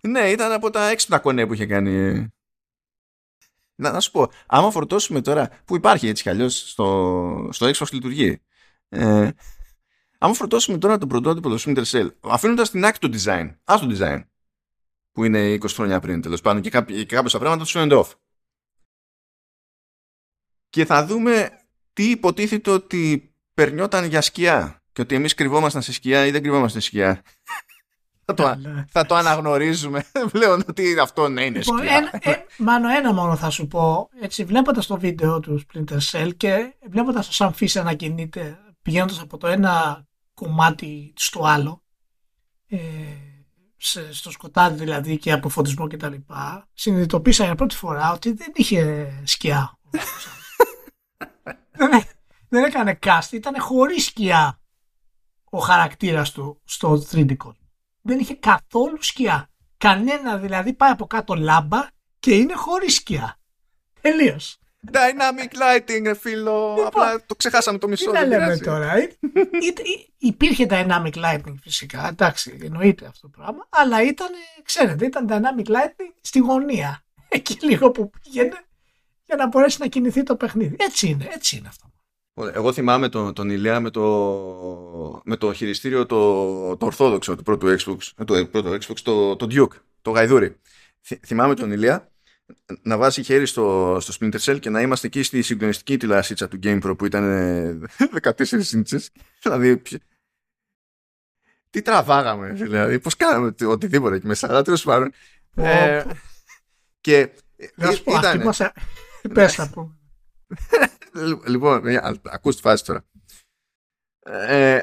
ναι 0.00 0.30
ήταν 0.30 0.52
από 0.52 0.70
τα 0.70 0.88
έξυπνα 0.88 1.18
κονέ 1.18 1.46
που 1.46 1.54
είχε 1.54 1.66
κάνει 1.66 2.26
να, 3.80 3.90
να 3.92 4.00
σου 4.00 4.10
πω, 4.10 4.30
άμα 4.46 4.70
φορτώσουμε 4.70 5.20
τώρα, 5.20 5.50
που 5.64 5.76
υπάρχει 5.76 6.08
έτσι 6.08 6.22
κι 6.22 6.28
αλλιώς 6.28 6.70
στο, 6.70 7.48
στο 7.52 7.66
Xbox 7.66 7.92
λειτουργεί, 7.92 8.42
ε, 8.88 9.30
άμα 10.18 10.34
φορτώσουμε 10.34 10.78
τώρα 10.78 10.98
το 10.98 11.06
πρωτότυπο 11.06 11.48
το 11.48 11.62
Splinter 11.64 11.84
Cell, 11.84 12.08
αφήνοντας 12.20 12.70
την 12.70 12.84
άκρη 12.84 12.98
του 12.98 13.18
design, 13.18 13.56
ας 13.64 13.80
το 13.80 13.86
design, 13.90 14.24
που 15.12 15.24
είναι 15.24 15.54
20 15.54 15.68
χρόνια 15.68 16.00
πριν 16.00 16.20
τέλος 16.20 16.40
πάντων 16.40 16.62
και, 16.62 16.70
κάποιοι, 16.70 17.06
και 17.06 17.14
κάποια 17.14 17.38
πράγματα 17.38 17.62
τους 17.62 17.72
φαίνονται 17.72 17.96
off. 17.98 18.12
Και 20.68 20.84
θα 20.84 21.06
δούμε 21.06 21.57
τι 21.98 22.10
υποτίθεται 22.10 22.70
ότι 22.70 23.32
περνιόταν 23.54 24.04
για 24.04 24.20
σκιά 24.20 24.82
και 24.92 25.00
ότι 25.00 25.14
εμείς 25.14 25.34
κρυβόμασταν 25.34 25.82
σε 25.82 25.92
σκιά 25.92 26.26
ή 26.26 26.30
δεν 26.30 26.42
κρυβόμαστε 26.42 26.80
σε 26.80 26.86
σκιά; 26.86 27.22
Θα, 28.24 28.34
το, 28.34 28.56
θα 28.88 29.06
το 29.06 29.14
αναγνωρίζουμε 29.14 30.04
πλέον 30.32 30.64
ότι 30.68 30.98
αυτό 30.98 31.28
ναι 31.28 31.44
είναι 31.44 31.58
λοιπόν, 31.58 31.78
σκιά. 31.78 32.10
Ε, 32.22 32.32
μάνο 32.58 32.88
ένα 32.88 33.12
μόνο 33.12 33.36
θα 33.36 33.50
σου 33.50 33.66
πω. 33.66 34.08
Έτσι, 34.20 34.44
βλέποντας 34.44 34.86
το 34.86 34.98
βίντεο 34.98 35.40
του 35.40 35.60
Splinter 35.66 35.98
Cell 36.10 36.30
και 36.36 36.74
βλέποντας 36.90 37.36
το 37.36 37.44
Sam 37.44 37.62
Fisher 37.62 37.84
να 37.84 37.94
κινείται 37.94 38.58
πηγαίνοντας 38.82 39.20
από 39.20 39.36
το 39.36 39.46
ένα 39.46 40.04
κομμάτι 40.34 41.12
στο 41.16 41.44
άλλο 41.44 41.82
ε, 42.66 42.78
σε, 43.76 44.12
στο 44.14 44.30
σκοτάδι 44.30 44.78
δηλαδή 44.78 45.18
και 45.18 45.32
από 45.32 45.48
φωτισμό 45.48 45.88
και 45.88 45.96
τα 45.96 46.08
λοιπά 46.08 46.68
συνειδητοποίησα 46.72 47.44
για 47.44 47.54
πρώτη 47.54 47.74
φορά 47.74 48.12
ότι 48.12 48.32
δεν 48.32 48.52
είχε 48.54 49.12
σκιά 49.24 49.78
δεν, 51.78 52.02
δεν 52.48 52.64
έκανε 52.64 52.98
cast 53.06 53.32
ήταν 53.32 53.60
χωρίς 53.60 54.04
σκιά 54.04 54.60
ο 55.50 55.58
χαρακτήρας 55.58 56.32
του 56.32 56.60
στο 56.64 57.06
3D 57.12 57.36
κόσμο 57.36 57.68
δεν 58.08 58.18
είχε 58.18 58.34
καθόλου 58.34 59.02
σκιά. 59.02 59.50
Κανένα 59.76 60.36
δηλαδή 60.36 60.72
πάει 60.72 60.90
από 60.90 61.06
κάτω 61.06 61.34
λάμπα 61.34 61.86
και 62.18 62.34
είναι 62.34 62.54
χωρίς 62.54 62.94
σκιά. 62.94 63.38
Τελείως. 64.00 64.58
Dynamic 64.92 65.52
lighting, 65.52 66.14
φίλο. 66.20 66.68
Λοιπόν, 66.68 66.86
Απλά 66.86 67.24
το 67.26 67.34
ξεχάσαμε 67.34 67.78
το 67.78 67.88
μισό. 67.88 68.10
Τι 68.10 68.18
να 68.18 68.24
λέμε 68.24 68.56
τώρα. 68.56 68.92
Υπήρχε 70.18 70.66
dynamic 70.70 71.14
lighting 71.14 71.54
φυσικά. 71.62 72.08
Εντάξει, 72.08 72.58
εννοείται 72.62 73.06
αυτό 73.06 73.30
το 73.30 73.38
πράγμα. 73.38 73.66
Αλλά 73.70 74.02
ήταν, 74.02 74.28
ξέρετε, 74.62 75.06
ήταν 75.06 75.26
dynamic 75.30 75.66
lighting 75.66 76.12
στη 76.20 76.38
γωνία. 76.38 77.04
Εκεί 77.28 77.58
λίγο 77.60 77.90
που 77.90 78.10
πήγαινε 78.10 78.67
για 79.28 79.36
να 79.36 79.48
μπορέσει 79.48 79.76
να 79.80 79.86
κινηθεί 79.86 80.22
το 80.22 80.36
παιχνίδι. 80.36 80.76
Έτσι 80.78 81.08
είναι, 81.08 81.28
έτσι 81.30 81.56
είναι 81.56 81.68
αυτό. 81.68 81.92
Εγώ 82.54 82.72
θυμάμαι 82.72 83.08
τον, 83.08 83.34
τον 83.34 83.50
Ηλία 83.50 83.80
με 83.80 83.90
το, 83.90 85.22
με 85.24 85.36
το 85.36 85.52
χειριστήριο 85.52 86.06
το, 86.06 86.76
το 86.76 86.86
ορθόδοξο 86.86 87.36
του 87.36 87.42
πρώτου 87.42 87.66
Xbox, 87.66 87.98
ε, 88.16 88.24
το 88.24 88.46
πρώτο 88.46 88.70
Xbox 88.70 88.98
το, 89.02 89.36
το 89.36 89.46
Duke, 89.50 89.76
το 90.02 90.10
γαϊδούρι. 90.10 90.56
θυμάμαι 91.26 91.54
τον 91.54 91.72
Ηλία 91.72 92.12
να 92.82 92.96
βάζει 92.96 93.22
χέρι 93.22 93.46
στο, 93.46 93.96
στο 94.00 94.14
Splinter 94.20 94.38
Cell 94.40 94.60
και 94.60 94.70
να 94.70 94.80
είμαστε 94.80 95.06
εκεί 95.06 95.22
στη 95.22 95.42
συγκλονιστική 95.42 95.96
τηλεασίτσα 95.96 96.48
του 96.48 96.58
GamePro 96.62 96.94
που 96.98 97.06
ήταν 97.06 97.88
14 98.22 98.72
ίντσες. 98.72 99.10
Δηλαδή, 99.42 99.82
τι 101.70 101.82
τραβάγαμε, 101.82 102.48
δηλαδή, 102.52 102.98
πώς 102.98 103.16
κάναμε 103.16 103.54
οτιδήποτε 103.66 104.16
εκεί 104.16 104.26
μέσα, 104.26 104.48
αλλά 104.48 104.62
τέλος 104.62 104.82
πάντων. 104.82 105.12
Ε, 105.54 106.04
και 107.00 107.30
ήταν... 108.04 108.52
Πες 109.34 109.58
να 109.58 109.70
πούμε. 109.70 109.96
λοιπόν, 111.46 111.82
ακούστε 112.30 112.60
τη 112.60 112.68
φάση 112.68 112.84
τώρα. 112.84 113.04
Ε, 114.24 114.82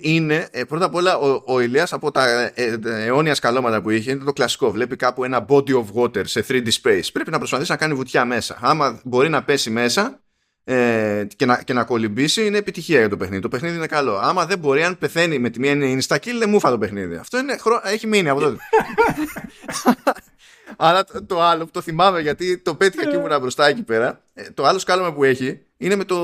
είναι 0.00 0.48
ε, 0.50 0.64
πρώτα 0.64 0.84
απ' 0.84 0.94
όλα 0.94 1.18
ο, 1.18 1.42
ο 1.46 1.60
Ηλίας 1.60 1.92
από 1.92 2.10
τα 2.10 2.28
ε, 2.28 2.52
ε, 2.54 2.78
αιώνια 2.84 3.34
σκαλώματα 3.34 3.82
που 3.82 3.90
είχε 3.90 4.10
είναι 4.10 4.24
το 4.24 4.32
κλασικό. 4.32 4.70
Βλέπει 4.70 4.96
κάπου 4.96 5.24
ένα 5.24 5.46
body 5.48 5.74
of 5.74 5.84
water 5.94 6.26
σε 6.26 6.44
3D 6.48 6.68
space. 6.82 7.08
Πρέπει 7.12 7.30
να 7.30 7.38
προσπαθήσει 7.38 7.70
να 7.70 7.76
κάνει 7.76 7.94
βουτιά 7.94 8.24
μέσα. 8.24 8.58
Άμα 8.60 9.00
μπορεί 9.04 9.28
να 9.28 9.44
πέσει 9.44 9.70
μέσα 9.70 10.20
ε, 10.64 11.26
και, 11.36 11.46
να, 11.46 11.62
και 11.62 11.72
να 11.72 11.84
κολυμπήσει, 11.84 12.46
είναι 12.46 12.58
επιτυχία 12.58 12.98
για 12.98 13.08
το 13.08 13.16
παιχνίδι. 13.16 13.42
Το 13.42 13.48
παιχνίδι 13.48 13.76
είναι 13.76 13.86
καλό. 13.86 14.16
Άμα 14.16 14.46
δεν 14.46 14.58
μπορεί, 14.58 14.82
αν 14.82 14.98
πεθαίνει 14.98 15.38
με 15.38 15.50
τη 15.50 15.58
μία 15.58 15.70
είναι 15.70 16.00
στα 16.00 16.16
kill, 16.16 16.36
δεν 16.38 16.48
μούφα 16.48 16.70
το 16.70 16.78
παιχνίδι. 16.78 17.16
Αυτό 17.16 17.38
είναι, 17.38 17.56
έχει 17.84 18.06
μείνει 18.06 18.28
από 18.28 18.40
τότε. 18.40 18.56
Αλλά 20.76 21.04
το, 21.04 21.24
το 21.24 21.42
άλλο 21.42 21.64
που 21.64 21.70
το 21.70 21.80
θυμάμαι 21.80 22.20
γιατί 22.20 22.58
το 22.58 22.74
πέτυχα 22.74 23.10
και 23.10 23.16
ήμουν 23.16 23.40
μπροστά 23.40 23.66
εκεί 23.66 23.82
πέρα. 23.82 24.22
Ε, 24.34 24.50
το 24.50 24.64
άλλο 24.64 24.78
σκάλωμα 24.78 25.12
που 25.12 25.24
έχει 25.24 25.60
είναι 25.76 25.96
με 25.96 26.04
το. 26.04 26.16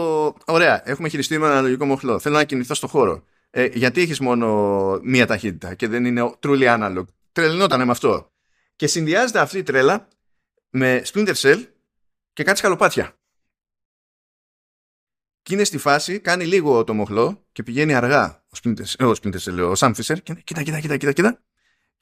Ωραία, 0.46 0.82
έχουμε 0.88 1.08
χειριστεί 1.08 1.38
με 1.38 1.44
ένα 1.44 1.54
αναλογικό 1.54 1.84
μοχλό. 1.84 2.18
Θέλω 2.18 2.36
να 2.36 2.44
κινηθώ 2.44 2.74
στο 2.74 2.86
χώρο. 2.86 3.24
Ε, 3.50 3.64
γιατί 3.64 4.00
έχεις 4.00 4.20
μόνο 4.20 4.98
μία 5.02 5.26
ταχύτητα 5.26 5.74
και 5.74 5.88
δεν 5.88 6.04
είναι 6.04 6.34
truly 6.42 6.78
analog; 6.78 7.04
Τρελνότανε 7.32 7.84
με 7.84 7.90
αυτό. 7.90 8.32
Και 8.76 8.86
συνδυάζεται 8.86 9.38
αυτή 9.38 9.58
η 9.58 9.62
τρέλα 9.62 10.08
με 10.70 11.02
Splinter 11.12 11.34
Cell 11.34 11.64
και 12.32 12.44
κάτι 12.44 12.58
σκαλοπάτια. 12.58 13.16
Και 15.42 15.54
είναι 15.54 15.64
στη 15.64 15.78
φάση, 15.78 16.18
κάνει 16.18 16.44
λίγο 16.44 16.84
το 16.84 16.94
μοχλό 16.94 17.44
και 17.52 17.62
πηγαίνει 17.62 17.94
αργά 17.94 18.44
ο 18.48 18.58
Splinter, 18.62 19.06
ο, 19.06 19.12
Splinter 19.22 19.38
Cell, 19.38 19.58
ο 19.58 19.72
Sam 19.78 19.94
Fisher 19.94 20.16
και 20.22 20.34
κοίτα, 20.44 20.62
κοίτα, 20.62 20.80
κοίτα, 20.80 20.96
κοίτα, 20.96 21.12
κοίτα 21.12 21.42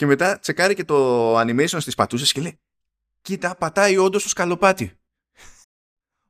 και 0.03 0.09
μετά 0.09 0.39
τσεκάρει 0.39 0.75
και 0.75 0.85
το 0.85 1.39
animation 1.41 1.77
στις 1.81 1.95
πατούσες 1.95 2.33
και 2.33 2.41
λέει 2.41 2.59
κοίτα 3.23 3.57
πατάει 3.57 3.97
όντως 3.97 4.23
το 4.23 4.29
σκαλοπάτι. 4.29 4.99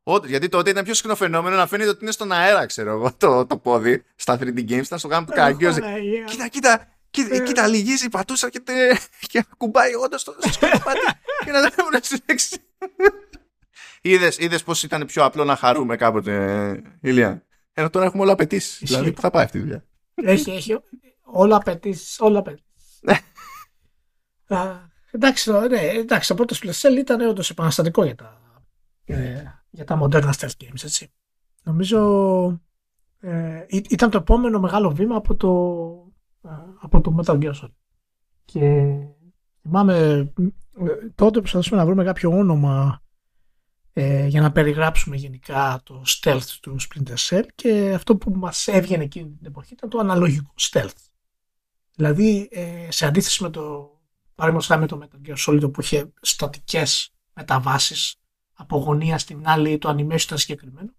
Όντως, 0.02 0.30
γιατί 0.30 0.48
τότε 0.48 0.70
ήταν 0.70 0.84
πιο 0.84 0.94
συχνό 0.94 1.14
φαινόμενο 1.14 1.56
να 1.56 1.66
φαίνεται 1.66 1.90
ότι 1.90 1.98
είναι 2.02 2.12
στον 2.12 2.32
αέρα, 2.32 2.66
ξέρω 2.66 2.90
εγώ, 2.90 3.12
το, 3.16 3.46
το 3.46 3.56
πόδι 3.56 4.04
στα 4.14 4.38
3D 4.40 4.58
games, 4.58 4.84
ήταν 4.84 4.98
στο 4.98 5.08
γάμο 5.08 5.26
του 5.26 5.32
Καγκιόζη. 5.32 5.80
Κοίτα, 6.26 6.48
κοίτα, 6.48 6.88
κοίτα, 7.10 7.34
ε. 7.34 7.40
κοίτα, 7.40 7.66
λυγίζει 7.66 8.06
η 8.06 8.08
πατούσα 8.08 8.50
και, 8.50 8.60
τε, 8.60 8.94
και 9.20 9.44
κουμπάει 9.56 9.94
όντως 9.94 10.24
το 10.24 10.36
σκαλοπάτι 10.50 10.98
και 11.44 11.50
να 11.50 11.60
δεν 11.60 11.72
να 11.92 12.00
συνέξει. 12.02 12.56
Είδες, 14.00 14.38
είδες 14.38 14.62
πως 14.62 14.82
ήταν 14.82 15.06
πιο 15.06 15.24
απλό 15.24 15.44
να 15.44 15.56
χαρούμε 15.56 15.96
κάποτε, 15.96 16.82
Ηλία; 17.00 17.46
Ενώ 17.72 17.90
τώρα 17.90 18.06
έχουμε 18.06 18.22
όλα 18.22 18.32
απαιτήσεις. 18.32 18.78
Δηλαδή, 18.82 19.12
που 19.12 19.20
θα 19.20 19.30
πάει 19.30 19.44
αυτή 19.44 19.58
η 19.58 19.60
δουλειά; 19.60 19.84
Έχει, 20.14 20.50
έχει 20.50 20.78
όλα 21.22 21.56
απαιτήσεις. 21.56 22.20
Όλα 22.20 22.38
απαιτήσεις. 22.38 22.70
Εντάξει, 25.10 25.50
ναι, 25.50 25.80
εντάξει, 25.80 26.28
το 26.28 26.34
πρώτο 26.34 26.56
Splinter 26.60 26.80
Cell 26.80 26.96
ήταν 26.98 27.20
όντως 27.20 27.50
επαναστατικό 27.50 28.04
για 28.04 28.14
τα, 28.14 28.40
για, 29.04 29.64
για 29.70 29.84
τα 29.84 29.96
μοντέρνα 29.96 30.34
stealth 30.38 30.64
games, 30.64 30.84
έτσι. 30.84 31.12
Νομίζω 31.62 32.60
ε, 33.20 33.64
ήταν 33.68 34.10
το 34.10 34.18
επόμενο 34.18 34.60
μεγάλο 34.60 34.90
βήμα 34.90 35.16
από 35.16 35.36
το, 35.36 35.50
από 36.80 37.00
το 37.00 37.16
Metal 37.18 37.42
Gear 37.42 37.52
Solid. 37.52 37.72
Και 38.44 38.94
θυμάμαι 39.62 39.94
ε, 40.78 41.08
τότε 41.14 41.38
προσπαθούσαμε 41.38 41.80
να 41.80 41.86
βρούμε 41.86 42.04
κάποιο 42.04 42.30
όνομα 42.30 43.02
ε, 43.92 44.26
για 44.26 44.40
να 44.40 44.52
περιγράψουμε 44.52 45.16
γενικά 45.16 45.80
το 45.84 46.02
stealth 46.06 46.58
του 46.60 46.76
Splinter 46.80 47.16
Cell 47.28 47.44
και 47.54 47.92
αυτό 47.94 48.16
που 48.16 48.30
μας 48.30 48.66
έβγαινε 48.66 49.02
εκείνη 49.02 49.30
την 49.30 49.46
εποχή 49.46 49.72
ήταν 49.72 49.90
το 49.90 49.98
αναλογικό 49.98 50.54
stealth. 50.60 51.10
Δηλαδή 51.94 52.48
ε, 52.50 52.90
σε 52.90 53.06
αντίθεση 53.06 53.42
με 53.42 53.50
το 53.50 53.91
παραδείγματος 54.42 54.98
με 54.98 55.08
το 55.08 55.08
Metal 55.22 55.28
Gear 55.28 55.36
Solid 55.46 55.72
που 55.72 55.80
είχε 55.80 56.12
στατικές 56.20 57.12
μεταβάσεις 57.34 58.16
από 58.52 58.78
γωνία 58.78 59.18
στην 59.18 59.48
άλλη 59.48 59.78
το 59.78 59.88
animation 59.88 60.20
ήταν 60.20 60.38
συγκεκριμένο 60.38 60.92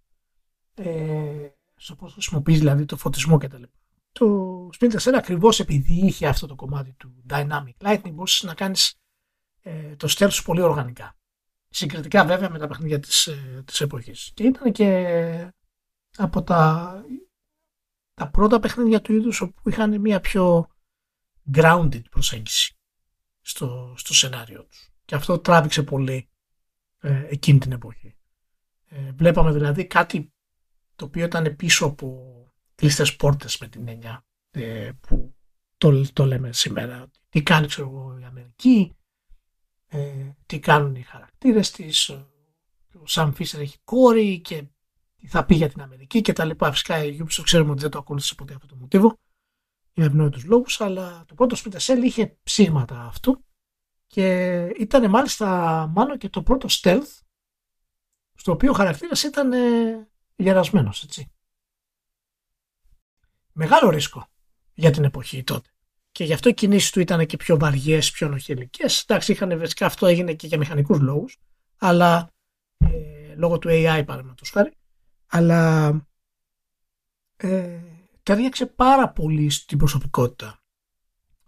ε, 0.74 1.48
στο 1.76 1.96
πώς 1.96 2.14
χρησιμοποιείς 2.14 2.60
δηλαδή 2.60 2.86
το 2.86 2.98
φωτισμό 2.98 3.38
κτλ. 3.38 3.64
Το 4.12 4.70
Splinter 4.80 5.00
Cell 5.00 5.14
ακριβώς 5.16 5.60
επειδή 5.60 5.94
είχε 5.94 6.28
αυτό 6.28 6.48
το 6.48 6.56
κομμάτι 6.56 6.94
του 6.94 7.24
Dynamic 7.30 7.74
Lightning 7.78 8.12
μπορούσες 8.14 8.44
να 8.44 8.54
κάνεις 8.54 8.96
ε, 9.62 9.96
το 9.96 10.08
stealth 10.18 10.32
σου 10.32 10.44
πολύ 10.44 10.62
οργανικά. 10.62 11.18
Συγκριτικά 11.70 12.26
βέβαια 12.26 12.50
με 12.50 12.60
τα 12.60 12.68
παιχνίδια 12.68 13.00
της, 13.00 13.28
ε, 13.28 13.64
της 13.66 13.82
εποχής. 13.82 14.32
Και 14.34 14.44
ήταν 14.44 14.72
και 14.72 15.52
από 16.18 16.44
τα, 16.44 16.94
τα 18.14 18.30
πρώτα 18.30 18.60
παιχνίδια 18.60 19.02
του 19.02 19.14
είδους 19.14 19.42
όπου 19.42 19.70
είχαν 19.70 20.00
μια 20.02 20.20
πιο 20.20 20.68
grounded 21.54 22.02
προσέγγιση 22.10 22.78
στο, 23.44 23.94
στο 23.98 24.14
σενάριο 24.14 24.64
τους. 24.64 24.92
Και 25.06 25.16
αυτό 25.16 25.40
τράβηξε 25.40 25.84
πολύ 25.84 26.30
ε, 27.00 27.26
εκείνη 27.30 27.60
την 27.60 27.72
εποχή. 27.72 28.16
Ε, 28.86 29.12
βλέπαμε 29.12 29.52
δηλαδή 29.52 29.86
κάτι 29.86 30.34
το 30.96 31.06
οποίο 31.06 31.26
ήταν 31.26 31.56
πίσω 31.56 31.86
από 31.86 32.38
κλειστές 32.76 33.16
πόρτες 33.16 33.58
με 33.58 33.68
την 33.68 33.88
έννοια 33.88 34.26
ε, 34.52 34.92
που 35.08 35.36
το, 35.78 36.12
το 36.14 36.26
λέμε 36.26 36.54
σήμερα. 36.54 37.12
Τι 37.30 37.44
κάνει 37.44 37.68
ξέρω 37.68 37.88
εγώ 37.88 38.18
η 38.20 38.24
Αμερική, 38.24 38.96
ε, 39.88 40.30
τι 40.46 40.60
κάνουν 40.60 40.96
οι 40.96 41.02
χαρακτήρες 41.02 41.72
της, 41.72 42.10
ο 42.10 43.04
Σαμ 43.04 43.32
Φίσερ 43.32 43.62
έχει 43.62 43.78
κόρη 43.84 44.40
και 44.40 44.64
τι 45.16 45.28
θα 45.28 45.46
πει 45.46 45.56
για 45.56 45.70
την 45.70 45.82
Αμερική 45.82 46.22
και 46.22 46.34
τα 46.34 46.46
λοιπά. 46.46 46.72
Φυσικά 46.72 47.04
η 47.04 47.18
Ubisoft 47.20 47.44
ξέρουμε 47.44 47.72
ότι 47.72 47.82
δεν 47.82 47.90
το 47.90 47.98
ακολούθησε 47.98 48.36
ποτέ 48.36 48.54
αυτό 48.54 48.68
το 48.68 48.76
μοτίβο 48.76 49.18
για 49.94 50.06
ευνόητους 50.06 50.44
λόγους, 50.44 50.82
αλλά 50.82 51.24
το 51.28 51.34
πρώτο 51.34 51.56
Splinter 51.60 51.80
Cell 51.80 52.02
είχε 52.04 52.38
ψήγματα 52.44 53.02
αυτού 53.02 53.46
και 54.08 54.58
ήταν 54.80 55.10
μάλιστα 55.10 55.48
μάλλον 55.94 56.18
και 56.18 56.30
το 56.30 56.44
πρώτο 56.44 56.68
stealth 56.72 57.22
στο 58.34 58.52
οποίο 58.52 58.72
ο 58.72 58.74
χαρακτήρας 58.74 59.24
ήταν 59.24 59.54
ε, 59.54 60.08
γερασμένος, 60.36 61.04
έτσι. 61.04 61.32
Μεγάλο 63.52 63.90
ρίσκο 63.90 64.28
για 64.74 64.92
την 64.92 65.04
εποχή 65.04 65.44
τότε. 65.44 65.70
Και 66.12 66.24
γι' 66.24 66.34
αυτό 66.34 66.50
οι 66.50 66.54
κινήσεις 66.54 66.92
του 66.92 67.00
ήταν 67.00 67.26
και 67.26 67.38
πιο 67.38 67.58
βαριές, 67.58 68.12
πιο 68.12 68.28
νοχελικέ. 68.28 68.86
Εντάξει, 69.04 69.32
είχαν 69.32 69.60
βασικά 69.60 69.86
αυτό 69.86 70.06
έγινε 70.06 70.34
και 70.34 70.48
για 70.48 70.58
μηχανικούς 70.58 71.00
λόγους, 71.00 71.38
αλλά 71.78 72.34
ε, 72.78 73.36
λόγω 73.36 73.58
του 73.58 73.70
AI 73.72 74.04
παραδείγματος 74.06 74.50
χάρη. 74.50 74.72
Αλλά 75.28 75.90
ε, 77.36 77.93
ταιριάξε 78.24 78.66
πάρα 78.66 79.10
πολύ 79.10 79.50
στην 79.50 79.78
προσωπικότητα 79.78 80.64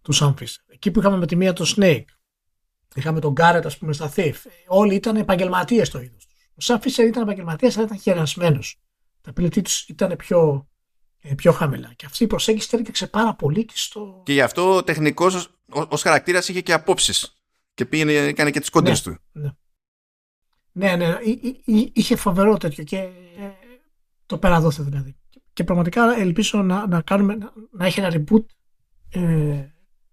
του 0.01 0.15
Sam 0.15 0.33
Fisher. 0.33 0.63
Εκεί 0.67 0.91
που 0.91 0.99
είχαμε 0.99 1.17
με 1.17 1.25
τη 1.25 1.35
μία 1.35 1.53
το 1.53 1.73
Snake, 1.75 2.05
είχαμε 2.95 3.19
τον 3.19 3.33
Garrett, 3.37 3.61
ας 3.65 3.77
πούμε, 3.77 3.93
στα 3.93 4.11
Thief. 4.15 4.35
Όλοι 4.67 4.95
ήταν 4.95 5.15
επαγγελματίες 5.15 5.87
στο 5.87 5.99
είδος 5.99 6.25
τους. 6.25 6.69
Ο 6.69 6.73
Sam 6.73 6.85
Fisher 6.85 7.07
ήταν 7.07 7.23
επαγγελματίας, 7.23 7.77
αλλά 7.77 7.85
ήταν 7.85 7.99
χερασμένος. 7.99 8.79
Τα 9.21 9.29
απειλητή 9.29 9.61
τους 9.61 9.87
ήταν 9.87 10.15
πιο 10.15 10.67
ε, 11.27 11.33
πιο 11.33 11.51
χαμηλά. 11.51 11.93
Και 11.95 12.05
αυτή 12.05 12.23
η 12.23 12.27
προσέγγιση 12.27 12.69
τέριαξε 12.69 13.07
πάρα 13.07 13.35
πολύ 13.35 13.65
και 13.65 13.73
στο. 13.75 14.21
Και 14.25 14.33
γι' 14.33 14.41
αυτό 14.41 14.75
ο 14.75 14.83
τεχνικός 14.83 15.49
ως 15.89 16.01
χαρακτήρας 16.01 16.49
είχε 16.49 16.61
και 16.61 16.73
απόψεις. 16.73 17.39
Και 17.73 17.85
πήγαινε, 17.85 18.13
έκανε 18.13 18.51
και 18.51 18.59
τις 18.59 18.69
κόντρες 18.69 19.05
ναι, 19.05 19.13
του. 19.13 19.21
Ναι, 20.71 20.95
ναι, 20.95 21.07
ναι 21.07 21.17
είχε 21.93 22.15
φοβερό 22.15 22.57
τέτοιο 22.57 22.83
και 22.83 22.97
ε, 22.97 23.51
το 24.25 24.37
παραδόθε 24.37 24.83
δηλαδή. 24.83 25.15
Και 25.55 25.63
πραγματικά 25.63 26.19
ελπίζω 26.19 26.61
να, 26.61 26.87
να, 26.87 27.01
κάνουμε, 27.01 27.35
να, 27.35 27.53
να 27.71 27.85
έχει 27.85 27.99
ένα 27.99 28.13
reboot 28.13 28.45
ε, 29.09 29.65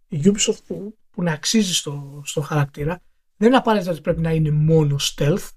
η 0.08 0.20
Ubisoft 0.24 0.58
που, 0.66 0.98
που 1.10 1.22
να 1.22 1.32
αξίζει 1.32 1.74
στο, 1.74 2.22
στο 2.24 2.40
χαρακτήρα. 2.40 3.00
Δεν 3.36 3.48
είναι 3.48 3.56
απαραίτητο 3.56 3.90
ότι 3.90 4.00
πρέπει 4.00 4.20
να 4.20 4.30
είναι 4.30 4.50
μόνο 4.50 4.96
stealth, 5.00 5.48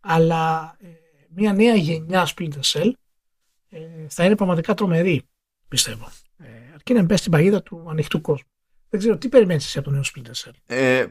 αλλά 0.00 0.76
ε, 0.80 0.86
μια 1.28 1.52
νέα 1.52 1.74
γενιά 1.74 2.28
Splinter 2.36 2.60
Cell 2.72 2.90
ε, 3.68 3.78
θα 4.08 4.24
είναι 4.24 4.36
πραγματικά 4.36 4.74
τρομερή, 4.74 5.22
πιστεύω. 5.68 6.08
Ε, 6.36 6.46
αρκεί 6.74 6.92
να 6.92 7.02
μπει 7.02 7.16
στην 7.16 7.30
παγίδα 7.30 7.62
του 7.62 7.86
ανοιχτού 7.88 8.20
κόσμου. 8.20 8.48
Δεν 8.88 9.00
ξέρω 9.00 9.18
τι 9.18 9.28
περιμένεις 9.28 9.64
εσύ 9.64 9.78
από 9.78 9.88
το 9.88 9.94
νέο 9.94 10.02
Splinter 10.02 10.48
Cell; 10.48 10.52
Ε, 10.66 11.06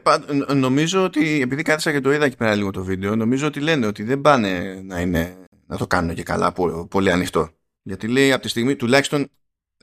νομίζω 0.54 1.04
ότι, 1.04 1.40
επειδή 1.40 1.62
κάθισα 1.62 1.92
και 1.92 2.00
το 2.00 2.12
είδα 2.12 2.24
εκεί 2.24 2.36
πέρα 2.36 2.54
λίγο 2.54 2.70
το 2.70 2.84
βίντεο, 2.84 3.16
νομίζω 3.16 3.46
ότι 3.46 3.60
λένε 3.60 3.86
ότι 3.86 4.02
δεν 4.02 4.20
πάνε 4.20 4.80
να, 4.84 5.00
είναι, 5.00 5.36
να 5.66 5.76
το 5.76 5.86
κάνουν 5.86 6.14
και 6.14 6.22
καλά 6.22 6.52
πολύ 6.88 7.10
ανοιχτό. 7.10 7.50
Γιατί 7.86 8.08
λέει 8.08 8.32
από 8.32 8.42
τη 8.42 8.48
στιγμή, 8.48 8.76
τουλάχιστον 8.76 9.30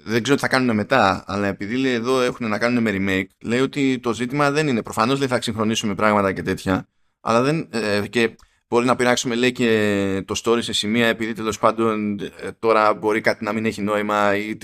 δεν 0.04 0.24
ξέρω 0.24 0.36
τι 0.36 0.42
θα 0.42 0.48
κάνουν 0.48 0.76
μετά, 0.76 1.24
αλλά 1.28 1.48
επειδή 1.48 1.78
λέει 1.78 1.94
εδώ 1.94 2.22
έχουν 2.22 2.50
να 2.50 2.58
κάνουν 2.58 2.84
με 2.84 2.92
remake, 2.94 3.30
λέει 3.44 3.60
ότι 3.60 4.00
το 4.00 4.14
ζήτημα 4.14 4.52
δεν 4.52 4.68
είναι. 4.68 4.84
Προφανώς 4.84 5.20
λέει 5.20 5.28
θα 5.28 5.38
ξυγχρονίσουμε 5.38 5.96
πράγματα 5.96 6.34
και 6.34 6.42
τέτοια, 6.42 6.88
αλλά 7.20 7.42
δεν. 7.42 7.68
Ε, 7.72 8.08
και 8.08 8.36
Μπορεί 8.72 8.86
να 8.86 8.96
πειράξουμε 8.96 9.36
λέει 9.36 9.52
και 9.52 10.24
το 10.26 10.42
story 10.44 10.64
σε 10.64 10.74
σημεία 10.74 11.08
επειδή 11.08 11.34
τέλος 11.34 11.60
πάντων 11.60 12.20
ε, 12.20 12.52
τώρα 12.60 12.94
μπορεί 12.94 13.22
κάτι 13.22 13.44
να 13.44 13.54
μην 13.54 13.66
έχει 13.66 13.82
νόημα 13.82 14.36
ή 14.36 14.58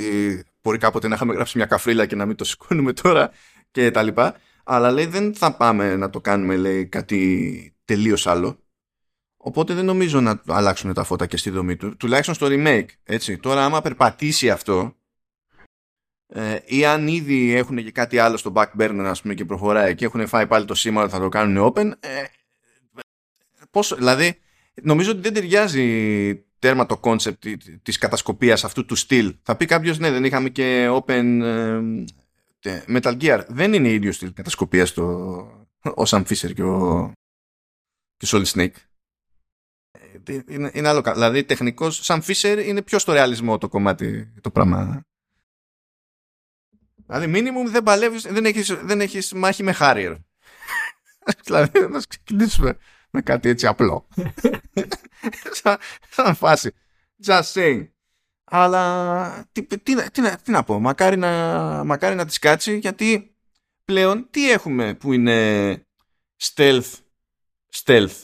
μπορεί 0.61 0.77
κάποτε 0.77 1.07
να 1.07 1.15
είχαμε 1.15 1.33
γράψει 1.33 1.57
μια 1.57 1.65
καφρίλα 1.65 2.05
και 2.05 2.15
να 2.15 2.25
μην 2.25 2.35
το 2.35 2.43
σηκώνουμε 2.43 2.93
τώρα 2.93 3.31
και 3.71 3.91
τα 3.91 4.03
λοιπά. 4.03 4.35
Αλλά 4.63 4.91
λέει 4.91 5.05
δεν 5.05 5.35
θα 5.35 5.55
πάμε 5.55 5.95
να 5.95 6.09
το 6.09 6.21
κάνουμε 6.21 6.55
λέει 6.55 6.85
κάτι 6.85 7.75
τελείως 7.85 8.27
άλλο. 8.27 8.59
Οπότε 9.47 9.73
δεν 9.73 9.85
νομίζω 9.85 10.21
να 10.21 10.41
αλλάξουν 10.47 10.93
τα 10.93 11.03
φώτα 11.03 11.25
και 11.25 11.37
στη 11.37 11.49
δομή 11.49 11.75
του. 11.75 11.97
Τουλάχιστον 11.97 12.35
στο 12.35 12.47
remake. 12.49 12.85
Έτσι. 13.03 13.37
Τώρα 13.37 13.65
άμα 13.65 13.81
περπατήσει 13.81 14.49
αυτό 14.49 14.95
ε, 16.27 16.57
ή 16.65 16.85
αν 16.85 17.07
ήδη 17.07 17.53
έχουν 17.53 17.83
και 17.83 17.91
κάτι 17.91 18.17
άλλο 18.17 18.37
στο 18.37 18.51
back 18.55 18.67
burner 18.79 19.05
ας 19.05 19.21
πούμε 19.21 19.33
και 19.33 19.45
προχωράει 19.45 19.95
και 19.95 20.05
έχουν 20.05 20.27
φάει 20.27 20.47
πάλι 20.47 20.65
το 20.65 20.75
σήμα 20.75 21.01
ότι 21.01 21.11
θα 21.11 21.19
το 21.19 21.29
κάνουν 21.29 21.73
open 21.73 21.91
ε, 21.99 22.23
Πώς, 23.71 23.95
δηλαδή, 23.95 24.39
νομίζω 24.81 25.11
ότι 25.11 25.19
δεν 25.19 25.33
ταιριάζει 25.33 26.35
τέρμα 26.59 26.85
το 26.85 26.97
concept 26.97 27.45
της 27.83 27.97
κατασκοπίας 27.97 28.63
αυτού 28.63 28.85
του 28.85 28.95
στυλ. 28.95 29.35
Θα 29.41 29.55
πει 29.55 29.65
κάποιος 29.65 29.99
ναι, 29.99 30.11
δεν 30.11 30.23
είχαμε 30.23 30.49
και 30.49 30.89
open 30.91 31.39
ε, 32.61 32.83
Metal 32.87 33.21
Gear. 33.21 33.43
Δεν 33.47 33.73
είναι 33.73 33.89
ίδιο 33.89 34.11
στυλ 34.11 34.33
κατασκοπίας 34.33 34.93
το, 34.93 35.03
ο 35.83 36.03
Sam 36.07 36.23
Fisher 36.23 36.53
και 36.53 36.63
ο, 36.63 37.11
και 38.17 38.35
ο 38.35 38.37
Solid 38.37 38.45
Snake. 38.45 38.75
Ε, 40.27 40.43
είναι, 40.47 40.71
είναι 40.73 40.87
άλλο 40.87 41.01
Δηλαδή, 41.01 41.43
τεχνικός 41.43 42.01
Sam 42.05 42.19
Fisher 42.21 42.63
είναι 42.65 42.81
πιο 42.81 42.99
στο 42.99 43.13
ρεαλισμό 43.13 43.57
το 43.57 43.67
κομμάτι 43.67 44.33
το 44.41 44.51
πράγμα. 44.51 45.01
Δηλαδή, 47.05 47.31
minimum 47.35 47.69
δεν 47.69 47.83
παλεύεις, 47.83 48.21
δεν 48.21 48.45
έχεις, 48.45 48.73
δεν 48.81 49.01
έχεις 49.01 49.33
μάχη 49.33 49.63
με 49.63 49.75
Harrier. 49.79 50.15
δηλαδή, 51.45 51.79
να 51.79 51.99
ξεκινήσουμε 51.99 52.77
με 53.09 53.21
κάτι 53.21 53.49
έτσι 53.49 53.67
απλό. 53.67 54.07
σαν, 55.61 55.77
σαν 56.09 56.35
φάση. 56.35 56.71
Just 57.25 57.41
saying. 57.53 57.87
Αλλά 58.43 59.47
τι, 59.51 59.63
τι, 59.63 59.79
τι, 59.79 60.09
τι, 60.41 60.51
να 60.51 60.63
πω, 60.63 60.79
μακάρι 60.79 61.17
να, 61.17 61.83
μακάρι 61.83 62.15
να 62.15 62.25
τις 62.25 62.39
κάτσει 62.39 62.77
γιατί 62.77 63.35
πλέον 63.85 64.27
τι 64.29 64.51
έχουμε 64.51 64.93
που 64.93 65.13
είναι 65.13 65.81
stealth, 66.37 66.93
stealth. 67.83 68.15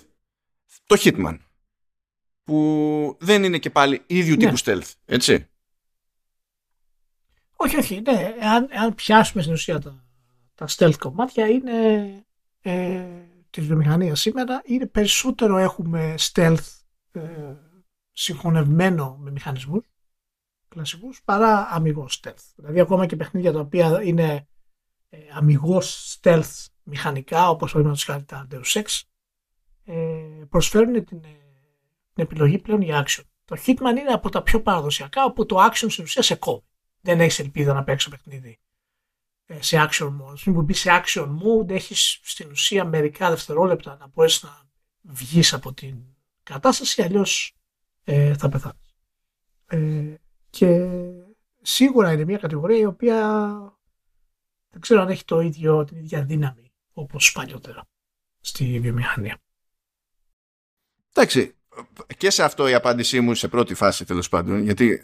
Το 0.85 0.95
Hitman 0.99 1.37
που 2.43 3.17
δεν 3.19 3.43
είναι 3.43 3.57
και 3.57 3.69
πάλι 3.69 4.03
ίδιου 4.07 4.35
ναι. 4.35 4.45
τύπου 4.45 4.57
stealth, 4.57 4.91
έτσι. 5.05 5.47
Όχι, 7.55 7.77
όχι, 7.77 8.01
ναι. 8.01 8.35
Αν, 8.41 8.67
αν 8.71 8.95
πιάσουμε 8.95 9.41
στην 9.41 9.53
ουσία 9.53 9.79
τα, 9.79 10.03
τα 10.55 10.67
stealth 10.69 10.97
κομμάτια 10.99 11.47
είναι 11.47 12.07
ε, 12.61 13.05
της 13.49 13.65
βιομηχανίας 13.65 14.19
σήμερα 14.19 14.61
είναι 14.65 14.85
περισσότερο 14.85 15.57
έχουμε 15.57 16.15
stealth 16.17 16.81
ε, 17.11 17.21
συγχωνευμένο 18.11 19.17
με 19.19 19.31
μηχανισμούς 19.31 19.85
κλασικούς 20.67 21.21
παρά 21.23 21.67
αμυγός 21.71 22.21
stealth. 22.23 22.53
Δηλαδή 22.55 22.79
ακόμα 22.79 23.05
και 23.05 23.15
παιχνίδια 23.15 23.51
τα 23.51 23.59
οποία 23.59 24.03
είναι 24.03 24.47
ε, 25.09 25.17
αμυγός 25.33 26.19
stealth 26.21 26.65
μηχανικά 26.83 27.49
όπως 27.49 27.71
παραδείγματος 27.71 28.03
χάρη 28.03 28.23
τα 28.23 28.47
Deus 28.51 28.81
Ex 28.81 29.01
ε, 29.85 30.45
προσφέρουν 30.49 31.05
την, 31.05 31.23
ε, 31.23 31.42
την 32.13 32.23
επιλογή 32.23 32.57
πλέον 32.57 32.81
για 32.81 33.05
action. 33.07 33.23
Το 33.45 33.57
Hitman 33.65 33.97
είναι 33.99 34.11
από 34.13 34.29
τα 34.29 34.43
πιο 34.43 34.61
παραδοσιακά 34.61 35.23
όπου 35.25 35.45
το 35.45 35.57
action 35.65 35.85
στην 35.89 36.03
ουσία 36.03 36.21
σε 36.21 36.35
κόβει. 36.35 36.65
δεν 37.01 37.19
έχεις 37.19 37.39
ελπίδα 37.39 37.73
να 37.73 37.83
παίξεις 37.83 38.09
το 38.09 38.15
παιχνίδι 38.15 38.59
ε, 39.45 39.61
σε 39.61 39.87
action 39.89 40.07
mode. 40.07 40.39
Πριν 40.41 40.55
που 40.55 40.61
μπει 40.61 40.73
σε 40.73 41.03
action 41.03 41.27
mode, 41.27 41.69
έχεις 41.69 42.19
στην 42.23 42.49
ουσία 42.51 42.85
μερικά 42.85 43.29
δευτερόλεπτα 43.29 43.97
να 43.99 44.07
μπορέσεις 44.07 44.43
να 44.43 44.61
βγεις 45.01 45.53
από 45.53 45.73
την 45.73 45.97
κατάσταση, 46.43 47.01
αλλιώς 47.01 47.55
ε, 48.03 48.37
θα 48.37 48.49
πεθάνεις. 48.49 48.95
Ε, 49.65 50.15
και 50.49 50.87
σίγουρα 51.61 52.11
είναι 52.11 52.25
μια 52.25 52.37
κατηγορία 52.37 52.77
η 52.77 52.85
οποία 52.85 53.17
δεν 54.69 54.81
ξέρω 54.81 55.01
αν 55.01 55.09
έχει 55.09 55.25
το 55.25 55.39
ίδιο, 55.39 55.83
την 55.83 55.97
ίδια 55.97 56.23
δύναμη 56.23 56.71
όπως 56.93 57.31
παλιότερα 57.31 57.87
στη 58.39 58.79
βιομηχανία. 58.79 59.37
Εντάξει, 61.13 61.55
και 62.17 62.29
σε 62.29 62.43
αυτό 62.43 62.67
η 62.67 62.73
απάντησή 62.73 63.21
μου 63.21 63.33
σε 63.35 63.47
πρώτη 63.47 63.73
φάση 63.73 64.05
τέλος 64.05 64.29
πάντων, 64.29 64.63
γιατί 64.63 65.03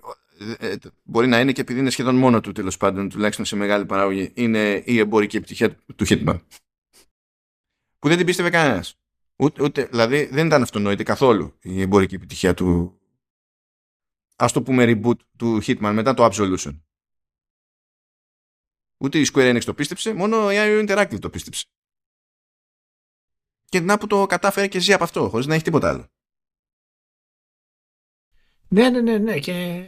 ε, 0.60 0.68
ε, 0.68 0.76
μπορεί 1.04 1.28
να 1.28 1.40
είναι 1.40 1.52
και 1.52 1.62
επειδή 1.62 1.80
είναι 1.80 1.90
σχεδόν 1.90 2.16
μόνο 2.16 2.41
του 2.41 2.52
τέλος 2.52 2.78
πάντων, 2.78 3.10
τουλάχιστον 3.10 3.46
σε 3.46 3.56
μεγάλη 3.56 3.86
παράγωγη, 3.86 4.32
είναι 4.34 4.84
η 4.86 5.00
εμπορική 5.00 5.38
επιτυχία 5.38 5.76
του 5.96 6.06
Hitman. 6.08 6.40
Που 8.00 8.08
δεν 8.08 8.18
την 8.18 8.26
πίστευε 8.26 8.50
κανένας. 8.50 9.00
Ούτε, 9.36 9.64
ούτε, 9.64 9.86
δηλαδή 9.86 10.26
δεν 10.26 10.46
ήταν 10.46 10.62
αυτονόητη 10.62 11.04
καθόλου 11.04 11.58
η 11.62 11.82
εμπορική 11.82 12.16
επιτυχία 12.16 12.54
του. 12.54 13.00
Α 14.36 14.46
το 14.54 14.62
πούμε 14.62 14.84
reboot 14.88 15.18
του 15.38 15.62
Hitman 15.66 15.91
μετά 15.94 16.14
το 16.14 16.26
Absolution. 16.26 16.80
Ούτε 18.98 19.20
η 19.20 19.28
Square 19.34 19.56
Enix 19.56 19.64
το 19.64 19.74
πίστεψε, 19.74 20.14
μόνο 20.14 20.52
η 20.52 20.56
IO 20.58 20.88
Interactive 20.88 21.20
το 21.20 21.30
πίστεψε. 21.30 21.66
Και 23.66 23.80
να 23.80 23.98
που 23.98 24.08
το 24.08 24.26
κατάφερε 24.26 24.68
και 24.68 24.80
ζει 24.80 24.94
από 24.94 25.04
αυτό, 25.04 25.30
χωρίς 25.30 25.46
να 25.46 25.54
έχει 25.54 25.64
τίποτα 25.64 25.90
άλλο. 25.90 26.08
Ναι, 28.70 28.90
ναι, 28.90 29.02
ναι, 29.02 29.18
ναι. 29.18 29.40
Και 29.40 29.86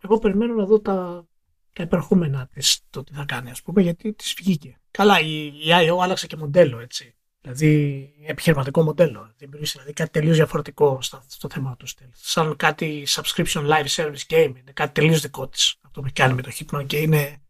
εγώ 0.00 0.18
περιμένω 0.18 0.54
να 0.54 0.64
δω 0.64 0.80
τα, 0.80 1.26
τα 1.72 1.82
επερχόμενα 1.82 2.48
της, 2.54 2.80
το 2.90 3.04
τι 3.04 3.12
θα 3.12 3.24
κάνει, 3.24 3.50
ας 3.50 3.62
πούμε, 3.62 3.82
γιατί 3.82 4.12
της 4.12 4.34
βγήκε. 4.38 4.80
Καλά, 4.90 5.20
η, 5.20 5.46
η 5.46 5.66
IO 5.68 5.98
άλλαξε 6.02 6.26
και 6.26 6.36
μοντέλο, 6.36 6.78
έτσι. 6.78 7.16
Δηλαδή, 7.40 8.12
επιχειρηματικό 8.26 8.82
μοντέλο. 8.82 9.32
Δημιουργήσε 9.36 9.72
δηλαδή 9.72 9.92
κάτι 9.92 10.10
τελείως 10.10 10.36
διαφορετικό 10.36 11.02
στο, 11.02 11.22
στο 11.26 11.48
θέμα 11.50 11.76
του 11.76 11.86
στυλ. 11.86 12.08
Σαν 12.12 12.56
κάτι 12.56 13.06
subscription 13.08 13.68
live 13.68 13.86
service 13.86 14.26
game. 14.28 14.52
Είναι 14.58 14.72
κάτι 14.72 14.92
τελείως 15.00 15.20
δικό 15.20 15.48
της. 15.48 15.76
Αυτό 15.82 16.00
που 16.00 16.06
έχει 16.06 16.14
κάνει 16.14 16.34
με 16.34 16.42
το 16.42 16.50
Hitman 16.58 16.86
και 16.86 16.96
είναι 16.98 17.42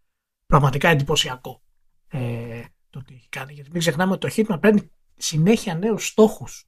πραγματικά 0.47 0.89
εντυπωσιακό 0.89 1.63
ε, 2.09 2.63
το 2.91 3.03
τι 3.03 3.15
έχει 3.15 3.29
κάνει. 3.29 3.53
Γιατί 3.53 3.71
μην 3.71 3.81
ξεχνάμε 3.81 4.13
ότι 4.13 4.29
το 4.29 4.35
Hitman 4.37 4.61
παίρνει 4.61 4.91
συνέχεια 5.17 5.75
νέους 5.75 6.07
στόχους. 6.07 6.65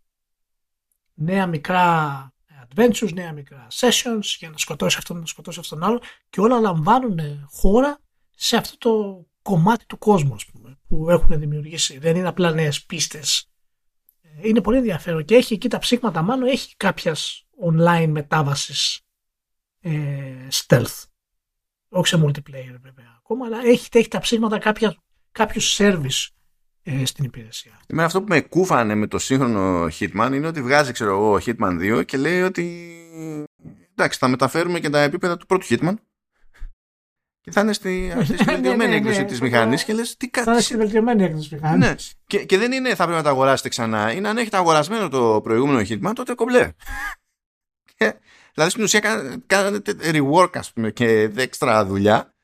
Νέα 1.15 1.47
μικρά 1.47 2.34
adventures, 2.69 3.13
νέα 3.15 3.33
μικρά 3.33 3.67
sessions 3.71 4.25
για 4.39 4.51
να 4.51 4.59
σκοτώσει 4.59 4.97
αυτόν, 4.99 5.19
να 5.19 5.27
σκοτώσει 5.27 5.61
αυτόν 5.61 5.79
τον 5.79 5.89
άλλο 5.89 6.01
και 6.31 6.41
όλα 6.41 6.61
λαμβάνουν 6.61 7.21
χώρα 7.51 7.99
σε 8.31 8.57
αυτό 8.57 8.79
το 8.79 9.25
κομμάτι 9.43 9.87
του 9.87 9.99
κόσμου 9.99 10.35
ας 10.35 10.47
πούμε, 10.47 10.79
που 10.89 11.11
έχουν 11.11 11.39
δημιουργήσει. 11.39 11.99
Δεν 11.99 12.17
είναι 12.17 12.29
απλά 12.29 12.51
νέες 12.51 12.85
πίστες. 12.85 13.51
Ε, 14.21 14.49
είναι 14.49 14.61
πολύ 14.61 14.77
ενδιαφέρον 14.77 15.25
και 15.25 15.35
έχει 15.35 15.55
εκεί 15.55 15.69
τα 15.69 15.79
ψήγματα 15.79 16.23
μάλλον 16.23 16.49
έχει 16.49 16.77
κάποιας 16.77 17.47
online 17.71 18.09
μετάβασης 18.09 19.01
ε, 19.81 20.47
stealth. 20.53 21.05
Όχι 21.89 22.07
σε 22.07 22.23
multiplayer 22.25 22.77
βέβαια 22.81 23.15
ακόμα, 23.19 23.47
αλλά 23.47 23.61
έχει, 23.65 23.89
έχει 23.93 24.09
τα 24.09 24.19
ψήγματα 24.19 24.59
κάποια, 24.59 24.97
κάποιους 25.33 25.77
service 25.81 26.29
ε, 26.85 27.05
στην 27.05 27.25
υπηρεσία. 27.25 27.81
Εμένα 27.87 28.07
αυτό 28.07 28.21
που 28.23 28.29
με 28.29 28.41
κούφανε 28.41 28.95
με 28.95 29.07
το 29.07 29.19
σύγχρονο 29.19 29.85
Hitman 29.85 30.31
είναι 30.35 30.47
ότι 30.47 30.63
βγάζει, 30.63 30.93
ξέρω 30.93 31.11
εγώ, 31.11 31.39
Hitman 31.47 31.99
2 32.01 32.05
και 32.07 32.17
λέει 32.17 32.43
ότι 32.43 32.95
εντάξει, 33.91 34.19
θα 34.19 34.29
μεταφέρουμε 34.29 34.81
και 34.81 34.91
τα 34.91 35.01
επίπεδα 35.01 35.37
του 35.37 35.47
πρώτου 35.47 35.67
Hitman 35.69 35.95
και 37.41 37.51
θα 37.51 37.61
είναι 37.61 37.73
στη, 37.73 38.13
αυτή 38.17 38.35
στη 38.35 38.45
βελτιωμένη 38.45 38.77
ναι, 38.77 38.87
ναι, 38.87 38.95
έκδοση 38.95 39.21
ναι. 39.21 39.25
της 39.25 39.41
μηχανής 39.41 39.85
και 39.85 39.93
λες 39.93 40.17
τι 40.17 40.31
Θα 40.33 40.43
είναι 40.51 40.61
στη 40.61 40.73
κάτι. 40.73 40.83
βελτιωμένη 40.83 41.25
έκδοση 41.25 41.55
μηχανής. 41.55 41.89
Ναι. 41.89 41.95
Και, 42.27 42.45
και 42.45 42.59
δεν 42.59 42.73
είναι 42.73 42.89
θα 42.89 43.03
πρέπει 43.05 43.17
να 43.17 43.23
τα 43.23 43.31
αγοράσετε 43.31 43.69
ξανά. 43.69 44.13
Είναι 44.13 44.29
αν 44.29 44.39
έχετε 44.39 44.57
αγορασμένο 44.57 45.09
το 45.09 45.41
προηγούμενο 45.43 45.87
Hitman, 45.89 46.13
τότε 46.15 46.35
κομπλέ. 46.35 46.73
Και, 47.97 48.15
δηλαδή 48.55 48.71
στην 48.71 48.83
ουσία 48.83 49.01
κα- 49.01 49.43
κάνετε 49.47 49.97
rework, 50.01 50.57
ας 50.57 50.73
πούμε, 50.73 50.91
και 50.91 51.31
έξτρα 51.37 51.85
δουλειά 51.85 52.35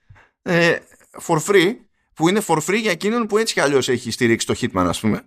ε, 0.42 0.76
for 1.22 1.38
free, 1.46 1.76
που 2.20 2.28
είναι 2.28 2.40
for 2.46 2.58
free 2.66 2.78
για 2.80 2.90
εκείνον 2.90 3.26
που 3.26 3.38
έτσι 3.38 3.54
κι 3.54 3.60
αλλιώς 3.60 3.88
έχει 3.88 4.10
στηρίξει 4.10 4.46
το 4.46 4.54
Hitman, 4.60 4.84
ας 4.88 5.00
πούμε. 5.00 5.22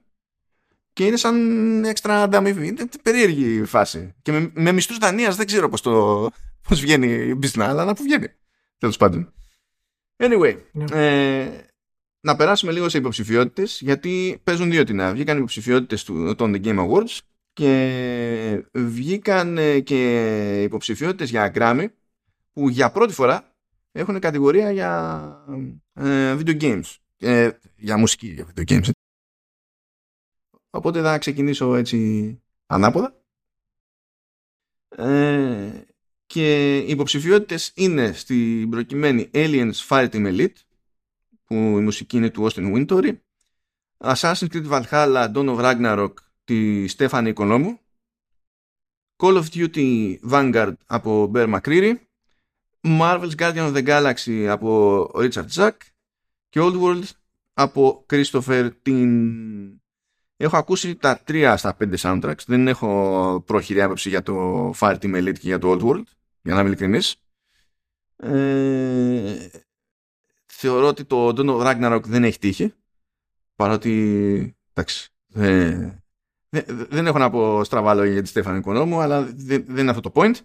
Και 0.94 1.06
είναι 1.06 1.18
σαν 1.18 1.84
έξτρα 1.84 2.22
ανταμοιβή. 2.24 2.68
Είναι 2.68 2.88
περίεργη 3.02 3.54
η 3.56 3.66
φάση. 3.66 4.14
Και 4.22 4.32
με, 4.32 4.52
με 4.54 4.72
μισθούς 4.72 4.98
δανεία 4.98 5.30
δεν 5.30 5.46
ξέρω 5.46 5.70
πώς 5.70 5.82
το, 5.82 6.30
πώς 6.68 6.82
βγαίνει 6.82 7.08
η 7.08 7.40
business, 7.44 7.60
αλλά 7.62 7.86
να 7.86 7.94
που 7.94 8.04
βγαίνει. 8.04 8.28
Τέλος 8.78 8.98
πάντων. 8.98 9.34
Anyway, 10.18 10.58
Ναι. 10.72 10.86
ε, 10.92 11.52
να 12.20 12.36
περάσουμε 12.36 12.72
λίγο 12.72 12.90
σε 12.90 12.98
υποψηφιότητες, 12.98 13.80
γιατί 13.82 14.40
παίζουν 14.44 14.70
δύο 14.70 14.84
την 14.84 15.12
Βγήκαν 15.12 15.38
υποψηφιότητες 15.38 16.04
των 16.04 16.56
The 16.56 16.66
Game 16.66 16.88
Awards 16.90 17.18
και 17.54 18.66
βγήκαν 18.74 19.58
ε, 19.58 19.80
και 19.80 20.62
υποψηφιότητες 20.64 21.30
για 21.30 21.52
Grammy 21.56 21.86
που 22.54 22.70
για 22.70 22.92
πρώτη 22.92 23.14
φορά 23.14 23.56
έχουν 23.92 24.20
κατηγορία 24.20 24.72
για 24.72 25.22
ε, 25.94 26.38
video 26.40 26.62
games. 26.62 26.96
Ε, 27.20 27.50
για 27.76 27.98
μουσική 27.98 28.28
για 28.28 28.48
video 28.56 28.64
games. 28.70 28.90
Οπότε 30.70 31.02
θα 31.02 31.18
ξεκινήσω 31.18 31.76
έτσι 31.76 32.42
ανάποδα. 32.66 33.22
Ε, 34.90 35.84
και 36.26 36.78
οι 36.78 36.90
υποψηφιότητες 36.90 37.72
είναι 37.76 38.14
στην 38.14 38.70
προκειμένη 38.70 39.30
Aliens 39.34 39.74
Fireteam 39.88 40.10
Elite 40.12 40.56
που 41.44 41.56
η 41.56 41.82
μουσική 41.82 42.18
είναι 42.18 42.30
του 42.30 42.48
Austin 42.50 42.74
Wintory 42.76 43.18
Assassin's 43.98 44.48
Creed 44.50 44.68
Valhalla 44.70 45.34
Dawn 45.34 45.58
of 45.58 45.60
Ragnarok 45.60 46.14
τη 46.44 46.88
Στέφανη 46.88 47.30
Οικονόμου 47.30 47.80
Call 49.16 49.44
of 49.44 49.46
Duty 49.54 50.16
Vanguard 50.32 50.74
από 50.86 51.32
Bear 51.34 51.60
McCreary 51.60 51.96
Marvel's 52.84 53.36
Guardian 53.38 53.74
of 53.74 53.76
the 53.76 53.86
Galaxy 53.88 54.46
από 54.46 55.04
Richard 55.16 55.48
Zack 55.56 55.72
και 56.50 56.60
Old 56.64 56.82
World 56.82 57.04
από 57.54 58.06
Christopher 58.10 58.70
Tin. 58.86 59.10
Έχω 60.38 60.58
ακούσει 60.58 60.96
τα 60.96 61.20
τρία 61.24 61.58
στα 61.58 61.74
πέντε 61.74 61.98
soundtracks. 62.00 62.44
Δεν 62.46 62.68
έχω 62.68 63.44
πρόχειρη 63.46 63.82
άποψη 63.82 64.10
για 64.10 64.24
το 64.24 64.70
Fire 64.80 64.98
Team 65.00 65.16
Elite 65.16 65.40
και 65.40 65.48
για 65.48 65.60
το 65.60 65.72
Old 65.72 65.82
World, 65.82 66.04
για 66.42 66.54
να 66.54 66.60
είμαι 66.60 66.68
ειλικρινής. 66.68 67.16
Ε, 68.16 69.48
θεωρώ 70.46 70.88
ότι 70.88 71.06
το 71.06 71.28
Dawn 71.28 71.50
of 71.50 71.62
Ragnarok 71.62 72.02
δεν 72.04 72.24
έχει 72.24 72.40
τύχει. 72.40 72.74
Παρότι, 73.56 74.56
εντάξει, 74.74 75.10
ε, 75.34 75.90
δεν, 76.50 76.88
δεν 76.90 77.08
έχω 77.08 77.18
να 77.18 77.30
πω 77.30 77.64
στραβά 77.64 77.94
λόγια 77.94 78.14
για 78.14 78.22
τη 78.22 78.28
Στέφανη 78.28 78.58
Οικονόμου, 78.58 79.00
αλλά 79.00 79.24
δεν, 79.24 79.66
δεν 79.68 79.78
είναι 79.78 79.90
αυτό 79.90 80.02
το 80.02 80.12
point. 80.16 80.36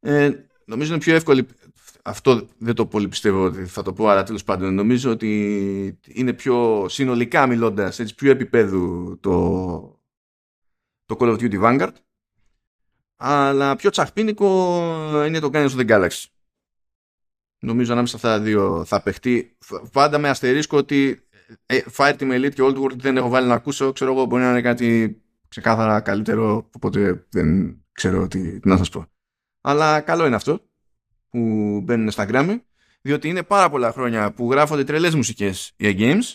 Ε, 0.00 0.45
νομίζω 0.66 0.92
είναι 0.92 1.02
πιο 1.02 1.14
εύκολη. 1.14 1.46
Αυτό 2.02 2.48
δεν 2.58 2.74
το 2.74 2.86
πολύ 2.86 3.08
πιστεύω 3.08 3.44
ότι 3.44 3.64
θα 3.64 3.82
το 3.82 3.92
πω, 3.92 4.08
αλλά 4.08 4.22
τέλος 4.22 4.44
πάντων 4.44 4.74
νομίζω 4.74 5.10
ότι 5.10 5.98
είναι 6.06 6.32
πιο 6.32 6.86
συνολικά 6.88 7.46
μιλώντας, 7.46 7.98
έτσι 7.98 8.14
πιο 8.14 8.30
επίπεδου 8.30 9.16
το, 9.20 10.00
το 11.04 11.16
Call 11.18 11.38
of 11.38 11.38
Duty 11.38 11.62
Vanguard. 11.62 11.92
Αλλά 13.16 13.76
πιο 13.76 13.90
τσαχπίνικο 13.90 14.46
είναι 15.26 15.38
το 15.38 15.50
Guardians 15.52 15.70
of 15.70 15.86
the 15.86 15.88
Galaxy. 15.88 16.24
Νομίζω 17.58 17.92
ανάμεσα 17.92 18.16
αυτά 18.16 18.28
τα 18.28 18.40
δύο 18.40 18.84
θα 18.84 19.02
παιχτεί. 19.02 19.56
Πάντα 19.92 20.18
με 20.18 20.28
αστερίσκο 20.28 20.76
ότι 20.76 21.28
ε, 21.66 21.80
Fire 21.96 22.16
Team 22.16 22.32
Elite 22.32 22.54
και 22.54 22.62
Old 22.62 22.76
World 22.82 22.96
δεν 22.96 23.16
έχω 23.16 23.28
βάλει 23.28 23.48
να 23.48 23.54
ακούσω. 23.54 23.92
Ξέρω 23.92 24.12
εγώ 24.12 24.24
μπορεί 24.24 24.42
να 24.42 24.50
είναι 24.50 24.60
κάτι 24.60 25.20
ξεκάθαρα 25.48 26.00
καλύτερο, 26.00 26.68
οπότε 26.74 27.26
δεν 27.30 27.76
ξέρω 27.92 28.28
τι, 28.28 28.60
τι 28.60 28.68
να 28.68 28.76
σας 28.76 28.88
πω. 28.88 29.06
Αλλά 29.68 30.00
καλό 30.00 30.26
είναι 30.26 30.36
αυτό 30.36 30.60
που 31.30 31.38
μπαίνουν 31.84 32.10
στα 32.10 32.26
Grammy, 32.28 32.56
διότι 33.00 33.28
είναι 33.28 33.42
πάρα 33.42 33.70
πολλά 33.70 33.92
χρόνια 33.92 34.32
που 34.32 34.50
γράφονται 34.50 34.84
τρελές 34.84 35.14
μουσικές 35.14 35.72
για 35.76 35.94
games 35.98 36.34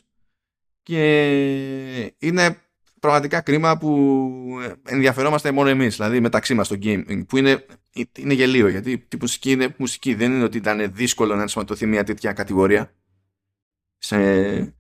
και 0.84 2.14
είναι 2.18 2.62
πραγματικά 3.00 3.42
κρίμα 3.42 3.78
που 3.78 4.20
ενδιαφερόμαστε 4.84 5.52
μόνο 5.52 5.70
εμείς, 5.70 5.96
δηλαδή 5.96 6.20
μεταξύ 6.20 6.54
μας 6.54 6.66
στο 6.66 6.76
game, 6.82 7.24
που 7.28 7.38
είναι, 7.38 7.66
είναι 8.18 8.34
γελίο, 8.34 8.68
γιατί 8.68 8.92
η 8.92 9.18
μουσική 9.20 9.52
είναι 9.52 9.76
μουσική, 9.78 10.14
δεν 10.14 10.32
είναι 10.32 10.44
ότι 10.44 10.58
ήταν 10.58 10.94
δύσκολο 10.94 11.36
να 11.36 11.42
ενσωματωθεί 11.42 11.86
μια 11.86 12.04
τέτοια 12.04 12.34
κατηγορία 12.34 12.94
σε, 13.98 14.76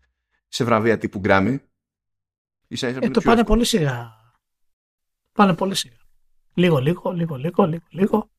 σε 0.48 0.64
βραβεία 0.64 0.98
τύπου 0.98 1.22
Grammy. 1.23 1.57
Ίσα, 2.68 2.88
ίσα 2.88 2.99
Ε, 3.02 3.10
το 3.10 3.22
πάνε 3.22 3.44
πολύ 3.44 3.65
σιγά. 3.65 4.11
Πάνε 5.32 5.56
πολύ 5.56 5.76
σιγά. 5.76 5.95
Λίγο, 6.53 6.80
λίγο, 6.80 7.11
λίγο, 7.11 7.36
λίγο, 7.36 7.65
λίγο, 7.65 7.84
λίγο. 7.90 8.30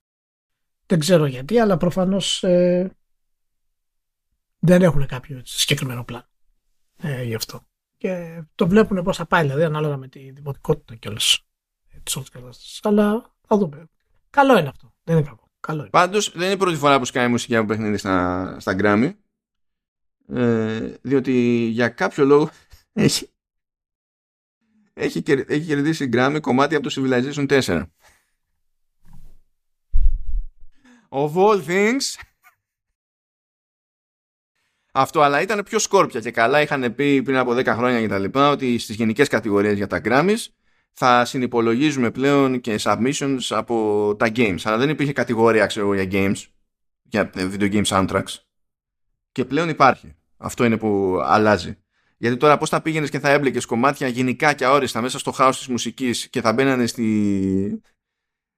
Δεν 0.86 0.98
ξέρω 0.98 1.26
γιατί, 1.26 1.58
αλλά 1.58 1.76
προφανώς 1.76 2.42
ε, 2.42 2.96
δεν 4.58 4.82
έχουν 4.82 5.06
κάποιο 5.06 5.38
έτσι 5.38 5.58
συγκεκριμένο 5.58 6.04
πλάνο 6.04 6.26
ε, 7.02 7.22
γι' 7.22 7.34
αυτό. 7.34 7.66
Και 7.96 8.42
το 8.54 8.68
βλέπουν 8.68 9.02
πώς 9.02 9.16
θα 9.16 9.26
πάει, 9.26 9.42
δηλαδή, 9.42 9.62
ανάλογα 9.62 9.96
με 9.96 10.08
τη 10.08 10.30
δημοτικότητα 10.30 10.94
κιόλας 10.94 11.44
ε, 11.88 11.98
της 12.02 12.16
όλης 12.16 12.28
κατάστασης. 12.28 12.80
Αλλά 12.82 13.34
θα 13.46 13.56
δούμε. 13.56 13.88
Καλό 14.30 14.58
είναι 14.58 14.68
αυτό. 14.68 14.94
Δεν 15.04 15.16
είναι 15.16 15.26
κακό. 15.26 15.50
καλό 15.60 15.80
είναι. 15.80 15.90
Πάντως 15.90 16.32
δεν 16.32 16.42
είναι 16.42 16.52
η 16.52 16.56
πρώτη 16.56 16.76
φορά 16.76 16.98
που 16.98 17.04
σκάει 17.04 17.28
μουσική 17.28 17.56
από 17.56 17.66
παιχνίδι 17.66 17.96
στα, 17.96 18.56
στα 18.60 18.76
Grammy. 18.78 19.12
Ε, 20.28 20.94
διότι 21.02 21.32
για 21.72 21.88
κάποιο 21.88 22.24
λόγο 22.24 22.50
έχει, 22.92 23.28
έχει, 24.92 25.22
έχει 25.26 25.66
κερδίσει 25.66 26.08
Grammy 26.12 26.38
κομμάτι 26.40 26.74
από 26.74 26.88
το 26.88 26.94
Civilization 26.96 27.62
4. 27.62 27.82
Of 31.12 31.36
all 31.36 31.62
things 31.66 32.16
αυτό, 34.94 35.20
αλλά 35.20 35.40
ήταν 35.40 35.62
πιο 35.62 35.78
σκόρπια 35.78 36.20
και 36.20 36.30
καλά. 36.30 36.60
Είχαν 36.60 36.94
πει 36.94 37.22
πριν 37.22 37.36
από 37.36 37.52
10 37.52 37.66
χρόνια 37.66 38.00
και 38.00 38.08
τα 38.08 38.18
λοιπά 38.18 38.50
ότι 38.50 38.78
στις 38.78 38.96
γενικές 38.96 39.28
κατηγορίες 39.28 39.76
για 39.76 39.86
τα 39.86 40.00
Grammys 40.04 40.46
θα 40.92 41.24
συνυπολογίζουμε 41.24 42.10
πλέον 42.10 42.60
και 42.60 42.80
submissions 42.82 43.38
από 43.48 44.16
τα 44.18 44.26
games. 44.34 44.58
Αλλά 44.62 44.76
δεν 44.76 44.88
υπήρχε 44.88 45.12
κατηγορία, 45.12 45.66
ξέρω 45.66 45.94
για 45.94 46.08
games, 46.12 46.44
για 47.02 47.30
video 47.34 47.72
game 47.72 47.84
soundtracks. 47.84 48.36
Και 49.32 49.44
πλέον 49.44 49.68
υπάρχει. 49.68 50.14
Αυτό 50.36 50.64
είναι 50.64 50.76
που 50.76 51.20
αλλάζει. 51.22 51.76
Γιατί 52.16 52.36
τώρα 52.36 52.58
πώς 52.58 52.68
θα 52.68 52.82
πήγαινες 52.82 53.10
και 53.10 53.18
θα 53.18 53.30
έμπλεκες 53.30 53.64
κομμάτια 53.64 54.08
γενικά 54.08 54.54
και 54.54 54.64
αόριστα 54.64 55.00
μέσα 55.00 55.18
στο 55.18 55.32
χάος 55.32 55.58
της 55.58 55.68
μουσικής 55.68 56.28
και 56.28 56.40
θα 56.40 56.52
μπαίνανε 56.52 56.86
στη... 56.86 57.82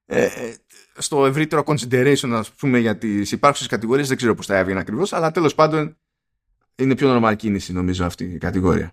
Ε, 0.06 0.24
ε, 0.24 0.56
στο 0.96 1.26
ευρύτερο 1.26 1.62
consideration 1.66 2.30
ας 2.32 2.52
πούμε 2.52 2.78
για 2.78 2.98
τις 2.98 3.32
υπάρχουσες 3.32 3.66
κατηγορίες 3.66 4.08
δεν 4.08 4.16
ξέρω 4.16 4.34
πώς 4.34 4.46
θα 4.46 4.56
έβγαινε 4.56 4.80
ακριβώς 4.80 5.12
αλλά 5.12 5.30
τέλος 5.30 5.54
πάντων 5.54 5.96
είναι 6.74 6.94
πιο 6.94 7.16
normal 7.16 7.36
κίνηση 7.36 7.72
νομίζω 7.72 8.04
αυτή 8.04 8.24
η 8.24 8.38
κατηγορία. 8.38 8.92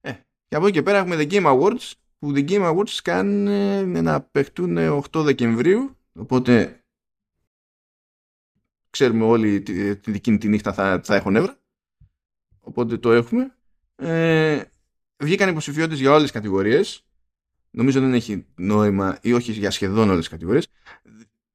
Ε, 0.00 0.12
και 0.48 0.56
από 0.56 0.66
εκεί 0.66 0.74
και 0.74 0.82
πέρα 0.82 0.98
έχουμε 0.98 1.16
The 1.18 1.32
Game 1.32 1.44
Awards 1.44 1.90
που 2.18 2.32
The 2.34 2.48
Game 2.48 2.74
Awards 2.74 2.98
κάνουν 3.02 4.02
να 4.02 4.20
παιχτούν 4.20 4.76
8 4.78 5.02
Δεκεμβρίου 5.12 5.96
οπότε 6.12 6.84
ξέρουμε 8.90 9.24
όλοι 9.24 9.62
τη, 9.62 9.96
τη 9.96 10.10
δική 10.10 10.38
τη 10.38 10.48
νύχτα 10.48 10.72
θα, 10.72 11.00
θα 11.04 11.14
έχω 11.14 11.30
νεύρα 11.30 11.58
οπότε 12.60 12.98
το 12.98 13.12
έχουμε 13.12 13.56
ε, 13.96 14.62
βγήκαν 15.16 15.48
υποψηφιότητες 15.48 16.00
για 16.00 16.10
όλες 16.10 16.22
τις 16.22 16.32
κατηγορίες 16.32 17.06
νομίζω 17.72 18.00
δεν 18.00 18.14
έχει 18.14 18.46
νόημα 18.54 19.18
ή 19.22 19.32
όχι 19.32 19.52
για 19.52 19.70
σχεδόν 19.70 20.08
όλες 20.08 20.18
τις 20.18 20.28
κατηγορίες 20.28 20.68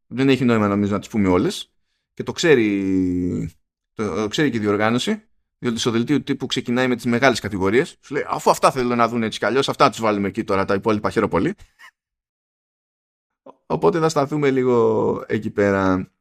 δεν 0.07 0.29
έχει 0.29 0.45
νόημα 0.45 0.67
νομίζω 0.67 0.91
να 0.91 0.99
τις 0.99 1.07
πούμε 1.07 1.27
όλες 1.27 1.71
και 2.13 2.23
το 2.23 2.31
ξέρει 2.31 3.51
το 3.93 4.27
ξέρει 4.27 4.49
και 4.49 4.57
η 4.57 4.59
διοργάνωση 4.59 5.27
διότι 5.59 5.79
στο 5.79 5.91
δελτίο 5.91 6.21
τύπου 6.21 6.45
ξεκινάει 6.45 6.87
με 6.87 6.95
τις 6.95 7.05
μεγάλες 7.05 7.39
κατηγορίες. 7.39 7.97
Σου 8.01 8.13
λέει, 8.13 8.25
αφού 8.27 8.49
αυτά 8.49 8.71
θέλω 8.71 8.95
να 8.95 9.07
δουν 9.07 9.23
έτσι 9.23 9.39
κι 9.39 9.45
αλλιώς, 9.45 9.69
αυτά 9.69 9.89
του 9.89 10.01
βάλουμε 10.01 10.27
εκεί 10.27 10.43
τώρα, 10.43 10.65
τα 10.65 10.73
υπόλοιπα 10.73 11.09
χαίρο 11.09 11.27
πολύ. 11.27 11.55
Οπότε 13.65 13.99
θα 13.99 14.09
σταθούμε 14.09 14.51
λίγο 14.51 15.23
εκεί 15.27 15.49
πέρα. 15.49 16.11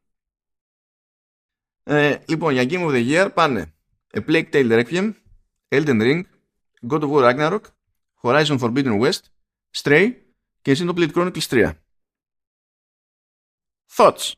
Ε, 1.83 2.17
λοιπόν, 2.27 2.53
για 2.53 2.63
Game 2.63 2.89
of 2.89 2.91
the 2.91 3.09
Year 3.09 3.33
πάνε 3.33 3.73
A 4.13 4.19
Plague 4.27 4.49
Tale 4.51 4.83
Requiem, 4.83 5.13
Elden 5.67 6.01
Ring, 6.01 6.21
God 6.87 7.01
of 7.01 7.09
War 7.09 7.23
Ragnarok, 7.23 7.61
Horizon 8.21 8.59
Forbidden 8.59 8.99
West, 8.99 9.21
Stray 9.83 10.13
και 10.61 10.75
Xenoblade 10.77 11.11
Chronicles 11.13 11.47
3. 11.49 11.71
Thoughts. 13.95 14.31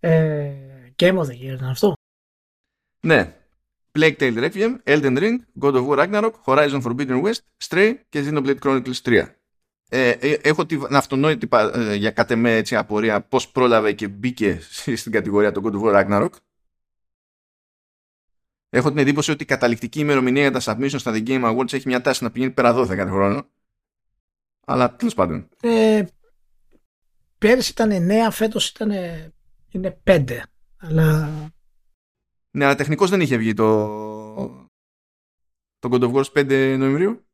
Ε, 0.00 0.90
Game 0.98 1.18
of 1.18 1.24
the 1.24 1.32
Year 1.32 1.54
ήταν 1.54 1.68
αυτό. 1.68 1.92
Ναι. 3.00 3.36
Plague 3.98 4.16
Tale 4.18 4.50
Requiem, 4.50 4.76
Elden 4.84 5.18
Ring, 5.18 5.36
God 5.60 5.74
of 5.74 5.86
War 5.86 5.98
Ragnarok, 5.98 6.32
Horizon 6.44 6.82
Forbidden 6.82 7.22
West, 7.22 7.40
Stray 7.68 7.94
και 8.08 8.24
Xenoblade 8.26 8.58
Chronicles 8.58 9.00
3. 9.02 9.24
Ε, 9.88 10.08
ε, 10.08 10.32
έχω 10.42 10.66
την 10.66 10.86
αυτονόητη 10.90 11.48
ε, 11.52 11.94
για 11.94 12.10
κάτε 12.10 12.34
με 12.34 12.56
έτσι 12.56 12.76
απορία 12.76 13.20
πώς 13.20 13.48
πρόλαβε 13.48 13.92
και 13.92 14.08
μπήκε 14.08 14.60
στην 14.96 15.12
κατηγορία 15.12 15.52
του 15.52 15.62
God 15.64 15.72
of 15.72 15.82
War 15.82 16.04
Ragnarok. 16.04 16.30
Έχω 18.74 18.88
την 18.88 18.98
εντύπωση 18.98 19.30
ότι 19.30 19.42
η 19.42 19.46
καταληκτική 19.46 20.00
ημερομηνία 20.00 20.48
για 20.48 20.60
τα 20.60 20.60
submissions 20.60 20.98
στα 20.98 21.12
The 21.14 21.26
Game 21.26 21.44
Awards 21.44 21.72
έχει 21.72 21.88
μια 21.88 22.00
τάση 22.00 22.24
να 22.24 22.30
πηγαίνει 22.30 22.50
πέρα 22.52 22.74
12 22.76 22.86
κάθε 22.86 23.10
χρόνο. 23.10 23.46
Αλλά 24.66 24.96
τέλος 24.96 25.14
πάντων. 25.14 25.48
Ε, 25.60 26.04
πέρυσι 27.38 27.70
ήταν 27.70 27.90
9, 28.28 28.30
φέτος 28.30 28.68
ήταν 28.68 28.90
είναι 29.68 30.00
5. 30.04 30.40
Αλλά 30.76 31.28
ναι, 32.50 32.64
αλλά 32.64 32.74
τεχνικώς 32.74 33.10
δεν 33.10 33.20
είχε 33.20 33.36
βγει 33.36 33.54
το, 33.54 33.86
το 35.78 35.88
God 35.90 36.00
of 36.00 36.12
War 36.12 36.24
5 36.32 36.76
Νοεμβρίου. 36.78 37.26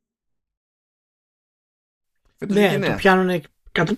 ναι, 2.47 2.79
το 2.79 2.95
πιάνουν 2.97 3.43
κατ... 3.73 3.91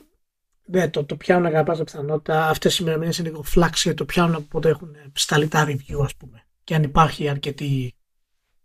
ναι, 0.66 0.90
το, 0.90 1.04
το 1.04 1.16
πιάνουν 1.16 1.50
κατά 1.50 1.62
πάσα 1.62 1.84
πιθανότητα. 1.84 2.48
Αυτές 2.48 2.74
οι 2.74 2.78
ημερομηνίες 2.82 3.18
είναι 3.18 3.28
λίγο 3.28 3.44
flax 3.54 3.70
και 3.72 3.94
το 3.94 4.04
πιάνουν 4.04 4.34
από 4.34 4.44
πότε 4.44 4.68
έχουν 4.68 4.96
σταλεί 5.12 5.48
τα 5.48 5.66
review, 5.66 6.04
ας 6.04 6.16
πούμε. 6.16 6.46
Και 6.64 6.74
αν 6.74 6.82
υπάρχει 6.82 7.28
αρκετή. 7.28 7.94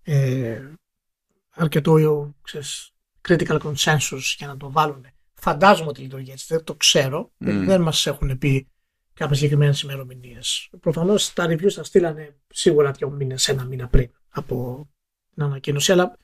Ε, 0.04 0.72
αρκετό 1.50 2.34
ξέρεις, 2.42 2.92
critical 3.28 3.60
consensus 3.60 4.36
για 4.38 4.48
να 4.48 4.58
το 4.58 4.72
βάλουν. 4.72 5.06
Φαντάζομαι 5.34 5.90
ότι 5.90 6.02
λειτουργεί 6.02 6.32
έτσι. 6.32 6.46
Δεν 6.50 6.64
το 6.64 6.76
ξέρω. 6.76 7.32
Mm. 7.40 7.64
Δεν 7.66 7.82
μας 7.82 8.06
έχουν 8.06 8.38
πει 8.38 8.68
κάποιες 9.14 9.38
συγκεκριμένες 9.38 9.82
ημερομηνίες. 9.82 10.70
Προφανώς 10.80 11.34
τα 11.34 11.46
reviews 11.46 11.70
θα 11.70 11.84
στείλανε 11.84 12.38
σίγουρα 12.48 12.92
δύο 12.92 13.10
μήνες, 13.10 13.48
ένα 13.48 13.66
μήνα 13.66 13.88
πριν 13.88 14.12
από 14.30 14.88
την 15.34 15.44
ανακοίνωση. 15.44 15.92
Αλλά 15.92 16.18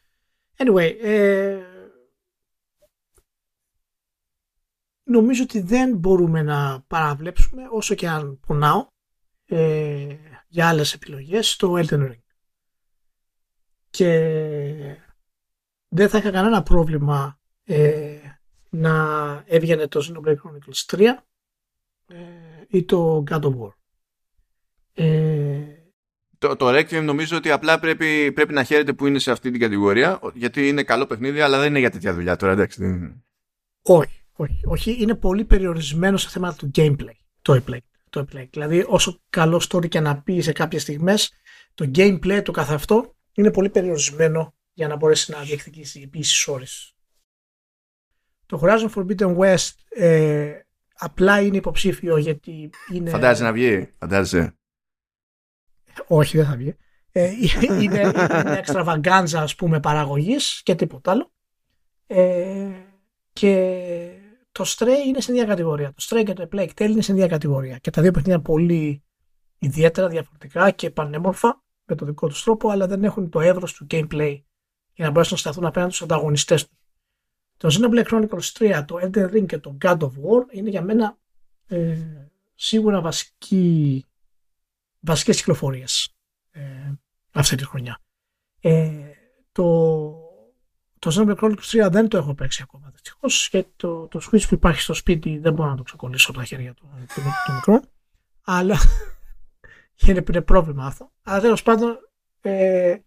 anyway, 0.58 0.96
ε, 1.02 1.60
νομίζω 5.04 5.44
ότι 5.44 5.62
δεν 5.62 5.98
μπορούμε 5.98 6.42
να 6.42 6.82
παραβλέψουμε 6.88 7.64
όσο 7.72 7.96
και 7.96 8.08
αν 8.08 8.40
πονάω 8.40 8.88
ε, 9.46 10.18
για 10.54 10.68
άλλες 10.68 10.94
επιλογές 10.94 11.56
το 11.56 11.74
Elden 11.78 12.10
Ring. 12.10 12.22
Και 13.90 14.10
δεν 15.88 16.10
θα 16.10 16.18
είχα 16.18 16.32
κανένα 16.32 16.64
πρόβλημα 16.64 17.40
ε, 17.64 18.18
να 18.70 18.94
έβγαινε 19.46 19.88
το 19.88 20.06
Xenoblade 20.08 20.36
Chronicles 20.36 20.98
3 20.98 21.02
ή 22.68 22.84
το 22.84 23.24
God 23.30 23.42
of 23.42 23.60
War. 23.60 23.72
Ε... 24.94 25.62
Το, 26.38 26.56
το 26.56 26.78
Requiem 26.78 27.04
νομίζω 27.04 27.38
ότι 27.38 27.52
απλά 27.52 27.80
πρέπει, 27.80 28.32
πρέπει 28.32 28.54
να 28.54 28.64
χαίρεται 28.64 28.94
που 28.94 29.08
είναι 29.08 29.20
σε 29.20 29.32
αυτή 29.32 29.52
την 29.52 29.60
κατηγορία 29.60 30.20
γιατί 30.34 30.68
είναι 30.68 30.84
καλό 30.84 31.06
παιχνίδι 31.06 31.42
αλλά 31.42 31.60
δεν 31.60 31.68
είναι 31.68 31.80
για 31.80 31.92
τέτοια 31.92 32.14
δουλειά 32.14 32.36
τώρα 32.36 32.52
εντάξει. 32.52 32.82
Όχι, 33.82 34.26
όχι, 34.34 34.62
όχι. 34.66 35.02
Είναι 35.02 35.16
πολύ 35.16 35.46
περιορισμένο 35.46 36.18
σε 36.18 36.30
θέματα 36.30 36.56
του 36.56 36.72
gameplay. 36.76 37.16
Το 37.42 37.54
gameplay. 37.54 37.78
Το 38.14 38.20
gameplay. 38.20 38.48
Δηλαδή 38.50 38.86
όσο 38.88 39.22
καλό 39.30 39.62
story 39.70 39.88
και 39.88 40.00
να 40.00 40.22
πει 40.22 40.42
σε 40.42 40.52
κάποιες 40.52 40.82
στιγμές 40.82 41.34
το 41.74 41.92
gameplay 41.96 42.42
το 42.44 42.52
καθ' 42.52 42.72
αυτό 42.72 43.16
είναι 43.34 43.52
πολύ 43.52 43.70
περιορισμένο 43.70 44.56
για 44.74 44.88
να 44.88 44.96
μπορέσει 44.96 45.32
να 45.32 45.42
διεκδικήσει 45.42 46.02
επίσης 46.02 46.48
ώρες. 46.48 46.96
Το 48.46 48.62
Horizon 48.64 48.90
Forbidden 48.96 49.38
West 49.38 49.72
ε, 49.90 50.60
απλά 50.94 51.42
είναι 51.42 51.58
υποψήφιο 51.58 52.18
γιατί 52.18 52.70
είναι... 52.92 53.10
Φαντάζεσαι 53.10 53.44
να 53.44 53.54
βγει, 53.54 53.94
φαντάζεσαι. 54.00 54.58
Όχι, 56.08 56.38
δεν 56.38 56.46
θα 56.46 56.56
βγει. 56.56 56.76
Ε, 57.12 57.32
είναι, 57.82 58.12
είναι 58.42 58.58
εξτραβαγκάντζα 58.58 59.42
ας 59.42 59.56
πούμε 59.56 59.80
παραγωγής 59.80 60.62
και 60.64 60.76
τίποτα 60.76 61.12
άλλο. 61.12 61.32
Ε, 62.08 62.72
και 63.34 64.23
το 64.54 64.64
Stray 64.68 65.08
είναι 65.08 65.20
στην 65.20 65.34
ίδια 65.34 65.48
κατηγορία. 65.48 65.94
Το 65.94 66.06
Stray 66.10 66.24
και 66.26 66.34
το 66.34 66.48
Plague 66.52 66.70
Tale 66.76 66.90
είναι 66.90 67.02
στην 67.02 67.16
ίδια 67.16 67.28
κατηγορία. 67.28 67.78
Και 67.78 67.90
τα 67.90 68.02
δύο 68.02 68.12
παιχνίδια 68.12 68.34
είναι 68.34 68.44
πολύ 68.44 69.04
ιδιαίτερα 69.60 70.08
διαφορετικά 70.08 70.72
και 70.72 70.90
πανέμορφα 70.90 71.64
με 71.86 71.96
το 71.96 72.06
δικό 72.06 72.28
τους 72.28 72.44
τρόπο, 72.44 72.70
αλλά 72.70 72.88
δεν 72.88 73.04
έχουν 73.04 73.30
το 73.30 73.40
εύρος 73.40 73.74
του 73.74 73.88
gameplay 73.90 74.42
για 74.94 75.06
να 75.06 75.12
μπορέσουν 75.12 75.34
να 75.34 75.40
σταθούν 75.40 75.66
απέναντι 75.66 75.94
στους 75.94 76.04
ανταγωνιστές 76.04 76.68
τους. 76.68 76.78
Το 77.58 77.70
Xenoblade 77.72 78.06
Chronicles 78.06 78.52
3, 78.58 78.84
το 78.88 79.00
Elden 79.02 79.32
Ring 79.34 79.46
και 79.46 79.58
το 79.58 79.78
God 79.82 79.98
of 79.98 80.08
War 80.08 80.46
είναι 80.52 80.70
για 80.70 80.82
μένα 80.82 81.18
ε, 81.68 81.98
σίγουρα 82.56 83.02
βασική, 83.02 84.06
βασικές 85.00 85.38
κυκλοφορίες 85.38 86.16
ε, 86.52 86.92
αυτή 87.32 87.56
τη 87.56 87.66
χρονιά. 87.66 88.00
Ε, 88.62 89.12
το, 89.52 89.64
το 91.04 91.12
Xenoblade 91.16 91.36
Chronicles 91.36 91.86
3 91.86 91.92
δεν 91.92 92.08
το 92.08 92.18
έχω 92.18 92.34
παίξει 92.34 92.62
ακόμα 92.64 92.90
δυστυχώς 92.92 93.50
και 93.50 93.66
το, 93.76 94.08
το 94.08 94.22
Switch 94.24 94.48
που 94.48 94.54
υπάρχει 94.54 94.82
στο 94.82 94.94
σπίτι 94.94 95.38
δεν 95.38 95.54
μπορώ 95.54 95.70
να 95.70 95.76
το 95.76 95.84
ξεκολλήσω 95.84 96.30
από 96.32 96.40
τα 96.40 96.46
χέρια 96.46 96.74
του, 96.74 96.90
του, 97.14 97.22
του 97.46 97.54
μικρού. 97.54 97.80
Αλλά 98.44 98.78
είναι, 100.06 100.24
είναι 100.30 100.42
πρόβλημα 100.42 100.86
αυτό. 100.86 101.12
Αλλά 101.24 101.42
τέλος 101.42 101.64
πάντων 101.64 101.98
ε, 102.42 102.98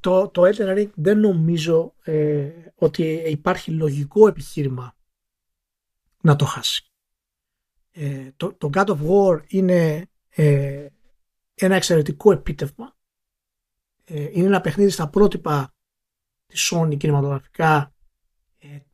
το, 0.00 0.28
το 0.28 0.42
Elden 0.42 0.78
Ring 0.78 0.90
δεν 0.94 1.20
νομίζω 1.20 1.94
ε, 2.02 2.50
ότι 2.74 3.02
υπάρχει 3.12 3.70
λογικό 3.70 4.28
επιχείρημα 4.28 4.96
να 6.20 6.36
το 6.36 6.44
χάσει. 6.44 6.84
Ε, 7.90 8.30
το, 8.36 8.52
το 8.52 8.70
God 8.72 8.86
of 8.86 8.98
War 9.08 9.40
είναι 9.46 10.08
ε, 10.28 10.86
ένα 11.54 11.74
εξαιρετικό 11.74 12.32
επίτευγμα. 12.32 12.96
Ε, 14.04 14.22
είναι 14.32 14.46
ένα 14.46 14.60
παιχνίδι 14.60 14.90
στα 14.90 15.08
πρότυπα 15.08 15.72
της 16.48 16.72
Sony 16.72 16.96
κινηματογραφικά, 16.96 17.92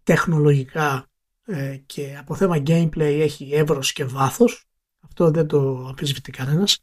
τεχνολογικά 0.03 1.09
ε, 1.45 1.77
και 1.87 2.17
από 2.19 2.35
θέμα 2.35 2.57
gameplay 2.57 3.19
έχει 3.21 3.53
εύρος 3.53 3.93
και 3.93 4.05
βάθος. 4.05 4.65
Αυτό 5.01 5.31
δεν 5.31 5.47
το 5.47 5.87
αμφισβητεί 5.89 6.31
κανένας. 6.31 6.79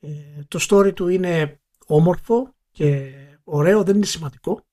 Ε, 0.00 0.08
το 0.48 0.66
story 0.68 0.94
του 0.94 1.08
είναι 1.08 1.60
όμορφο 1.86 2.54
και 2.70 3.12
ωραίο, 3.44 3.82
δεν 3.82 3.96
είναι 3.96 4.06
σημαντικό, 4.06 4.66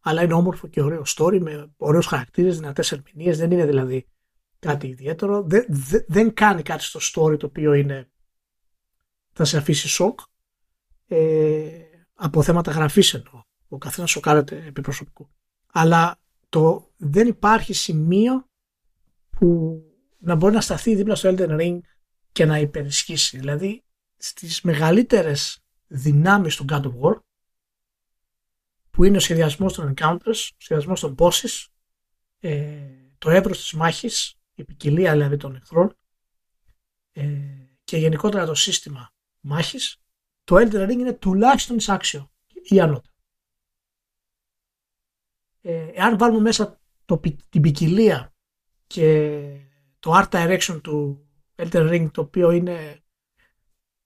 αλλά 0.00 0.22
είναι 0.22 0.34
όμορφο 0.34 0.66
και 0.66 0.82
ωραίο 0.82 1.02
story 1.06 1.38
με 1.40 1.70
ωραίους 1.76 2.06
χαρακτήρες, 2.06 2.56
δυνατές 2.58 2.92
ερμηνείες, 2.92 3.38
δεν 3.38 3.50
είναι 3.50 3.66
δηλαδή 3.66 4.08
κάτι 4.58 4.86
ιδιαίτερο. 4.86 5.42
Δεν, 5.42 5.66
δεν, 6.06 6.34
κάνει 6.34 6.62
κάτι 6.62 6.82
στο 6.82 7.00
story 7.02 7.38
το 7.38 7.46
οποίο 7.46 7.72
είναι 7.72 8.10
θα 9.32 9.44
σε 9.44 9.56
αφήσει 9.56 9.88
σοκ. 9.88 10.20
Ε, 11.06 11.68
από 12.14 12.42
θέματα 12.42 12.70
γραφής 12.70 13.14
εννοώ. 13.14 13.42
Ο 13.68 13.78
καθένας 13.78 14.10
σοκάρεται 14.10 14.64
επί 14.66 14.80
προσωπικού. 14.80 15.28
Αλλά 15.72 16.18
το, 16.48 16.90
δεν 16.96 17.26
υπάρχει 17.26 17.72
σημείο 17.72 18.44
που 19.30 19.80
να 20.18 20.34
μπορεί 20.34 20.54
να 20.54 20.60
σταθεί 20.60 20.94
δίπλα 20.94 21.14
στο 21.14 21.34
Elden 21.36 21.60
Ring 21.60 21.78
και 22.32 22.44
να 22.44 22.58
υπερισχύσει. 22.58 23.38
Δηλαδή 23.38 23.84
στις 24.16 24.60
μεγαλύτερες 24.60 25.62
δυνάμεις 25.86 26.56
του 26.56 26.64
God 26.68 26.82
of 26.82 26.92
War 27.00 27.20
που 28.90 29.04
είναι 29.04 29.16
ο 29.16 29.20
σχεδιασμός 29.20 29.72
των 29.72 29.94
encounters, 29.94 30.26
ο 30.26 30.56
σχεδιασμός 30.56 31.00
των 31.00 31.14
bosses, 31.18 31.66
ε, 32.40 32.78
το 33.18 33.30
εύρος 33.30 33.58
της 33.58 33.72
μάχης, 33.72 34.34
η 34.54 34.64
ποικιλία 34.64 35.12
δηλαδή 35.12 35.36
των 35.36 35.54
εχθρών 35.54 35.96
ε, 37.12 37.24
και 37.84 37.96
γενικότερα 37.96 38.46
το 38.46 38.54
σύστημα 38.54 39.12
μάχης, 39.40 39.96
το 40.44 40.56
Elden 40.56 40.88
Ring 40.88 40.90
είναι 40.90 41.12
τουλάχιστον 41.12 41.76
εισάξιο 41.76 42.30
ή 42.62 42.80
ανώτερο. 42.80 43.14
Ε, 45.68 45.90
εάν 45.94 46.18
βάλουμε 46.18 46.40
μέσα 46.40 46.80
το, 47.04 47.20
την 47.48 47.60
ποικιλία 47.60 48.34
και 48.86 49.40
το 49.98 50.12
art 50.14 50.28
direction 50.28 50.80
του 50.82 51.26
Elden 51.56 51.90
Ring 51.90 52.10
το 52.12 52.20
οποίο 52.20 52.50
είναι, 52.50 53.02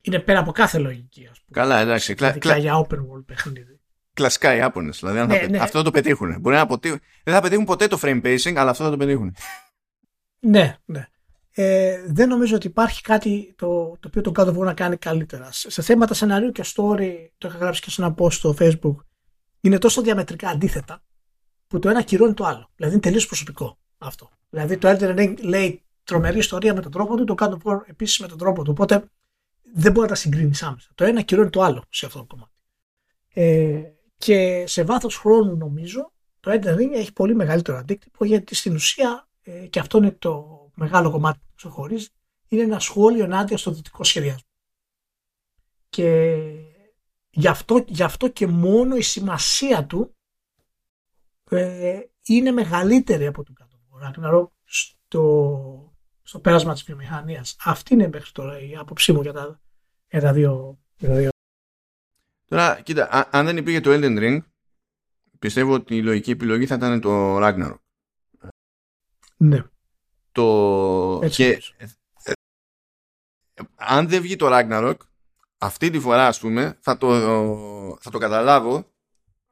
είναι 0.01 0.19
πέρα 0.19 0.39
από 0.39 0.53
κάθε 0.53 0.79
λογική 0.79 1.29
ας 1.31 1.41
πούμε. 1.41 1.61
Καλά 1.61 1.81
εντάξει. 1.81 2.15
Κλα... 2.15 2.39
Κλα... 2.39 2.57
για 2.57 2.87
open 2.87 2.97
world 2.97 3.25
παιχνίδι. 3.27 3.81
Κλασικά 4.15 4.57
οι 4.57 4.61
Άπωνες. 4.61 4.99
Δηλαδή 4.99 5.19
αν 5.19 5.27
ναι, 5.29 5.39
θα... 5.39 5.49
ναι. 5.49 5.59
αυτό 5.59 5.79
θα 5.79 5.85
το 5.85 5.91
πετύχουν. 5.91 6.41
Μπορεί 6.41 6.55
να 6.55 6.61
αποτύ... 6.63 6.89
Δεν 7.25 7.35
θα 7.35 7.41
πετύχουν 7.41 7.65
ποτέ 7.65 7.87
το 7.87 7.99
frame 8.03 8.23
pacing 8.23 8.55
αλλά 8.55 8.71
αυτό 8.71 8.85
θα 8.85 8.91
το 8.91 8.97
πετύχουν. 8.97 9.35
Ναι, 10.39 10.77
ναι. 10.85 11.07
Ε, 11.51 12.05
δεν 12.07 12.29
νομίζω 12.29 12.57
ότι 12.57 12.67
υπάρχει 12.67 13.03
κάτι 13.03 13.55
το, 13.57 13.67
το 14.01 14.09
οποίο 14.09 14.23
τον 14.23 14.33
κάτω 14.33 14.53
μπορεί 14.53 14.67
να 14.67 14.75
κάνει 14.75 14.97
καλύτερα. 14.97 15.49
Σε 15.53 15.83
θέματα 15.83 16.15
σενάριου 16.15 16.53
και 16.53 16.65
story, 16.67 17.29
το 17.39 17.49
είχα 17.49 17.59
γράψει 17.59 17.81
και 17.81 17.91
σε 17.91 18.03
ένα 18.03 18.15
post 18.19 18.33
στο 18.33 18.55
facebook, 18.59 18.97
είναι 19.61 19.79
τόσο 19.79 20.03
διαμετρικά 20.03 20.49
αντίθετα 20.49 21.03
που 21.73 21.78
το 21.78 21.89
ένα 21.89 22.03
κυρώνει 22.03 22.35
το 22.35 22.44
άλλο. 22.44 22.70
Δηλαδή 22.77 22.94
είναι 22.94 23.03
τελείως 23.03 23.27
προσωπικό 23.27 23.78
αυτό. 23.99 24.31
Δηλαδή 24.51 24.78
το 24.78 24.89
Elden 24.89 25.19
Ring 25.19 25.35
λέει 25.43 25.82
τρομερή 26.05 26.39
ιστορία 26.39 26.74
με 26.74 26.81
τον 26.81 26.90
τρόπο 26.90 27.16
του, 27.16 27.24
το 27.24 27.35
God 27.39 27.51
of 27.51 27.59
War 27.62 27.81
επίσης 27.86 28.19
με 28.19 28.28
τον 28.28 28.39
τρόπο 28.39 28.62
του. 28.62 28.70
Οπότε 28.70 29.05
δεν 29.74 29.93
μπορεί 29.93 30.07
να 30.07 30.12
τα 30.12 30.15
συγκρίνεις 30.15 30.62
άμεσα. 30.62 30.90
Το 30.94 31.05
ένα 31.05 31.23
κυρώνει 31.23 31.51
το 31.51 31.62
άλλο 31.62 31.85
σε 31.89 32.07
αυτό 32.07 32.19
το 32.19 32.24
κομμάτι. 32.24 32.53
Ε, 33.35 33.82
και 34.16 34.65
σε 34.66 34.85
βάθος 34.85 35.16
χρόνου 35.16 35.57
νομίζω 35.57 36.12
το 36.40 36.51
Elden 36.51 36.77
Ring 36.77 36.90
έχει 36.93 37.12
πολύ 37.12 37.35
μεγαλύτερο 37.35 37.78
αντίκτυπο 37.78 38.24
γιατί 38.24 38.55
στην 38.55 38.74
ουσία 38.74 39.28
ε, 39.43 39.66
και 39.66 39.78
αυτό 39.78 39.99
είναι 39.99 40.11
το 40.11 40.70
μεγάλο 40.74 41.11
κομμάτι 41.11 41.39
που 41.39 41.53
ξεχωρίζει 41.55 42.09
είναι 42.49 42.62
ένα 42.62 42.78
σχόλιο 42.78 43.24
ενάντια 43.24 43.57
στο 43.57 43.70
δυτικό 43.70 44.05
σχεδιασμό. 44.05 44.49
Και 45.89 46.39
γι 47.31 47.49
αυτό, 47.49 47.85
γι 47.86 48.03
αυτό 48.03 48.28
και 48.28 48.47
μόνο 48.47 48.97
η 48.97 49.03
σημασία 49.03 49.86
του 49.86 50.16
ε, 51.57 52.11
είναι 52.23 52.51
μεγαλύτερη 52.51 53.27
από 53.27 53.45
τον 53.45 53.55
κάτω 53.55 53.73
Ragnarok 54.03 54.47
στο, 54.65 55.95
στο 56.23 56.39
πέρασμα 56.39 56.73
της 56.73 56.83
βιομηχανίας. 56.83 57.57
Αυτή 57.65 57.95
είναι 57.95 58.09
μέχρι 58.09 58.31
τώρα 58.33 58.61
η 58.61 58.77
άποψή 58.77 59.12
μου 59.12 59.23
για 59.23 59.33
τα, 59.33 59.61
για 60.11 60.20
τα, 60.20 60.33
δύο, 60.33 60.79
για 60.99 61.15
δύο. 61.15 61.31
Τώρα, 62.49 62.81
κοίτα, 62.81 63.29
αν 63.33 63.47
δεν 63.47 63.57
υπήρχε 63.57 63.81
το 63.81 63.91
Elden 63.93 64.19
Ring, 64.19 64.39
πιστεύω 65.39 65.74
ότι 65.74 65.97
η 65.97 66.03
λογική 66.03 66.31
επιλογή 66.31 66.66
θα 66.66 66.74
ήταν 66.74 67.01
το 67.01 67.37
Ragnarok. 67.37 67.79
Ναι. 69.37 69.65
Το... 70.33 71.29
και, 71.31 71.62
ε, 71.77 71.87
ε, 72.23 73.62
αν 73.74 74.09
δεν 74.09 74.23
βγει 74.23 74.37
το 74.37 74.47
Ragnarok, 74.51 74.97
αυτή 75.59 75.91
τη 75.91 76.01
φορά, 76.01 76.27
ας 76.27 76.39
πούμε, 76.41 76.79
θα 76.81 76.99
το, 76.99 77.09
θα 78.01 78.11
το 78.11 78.19
καταλάβω 78.19 78.91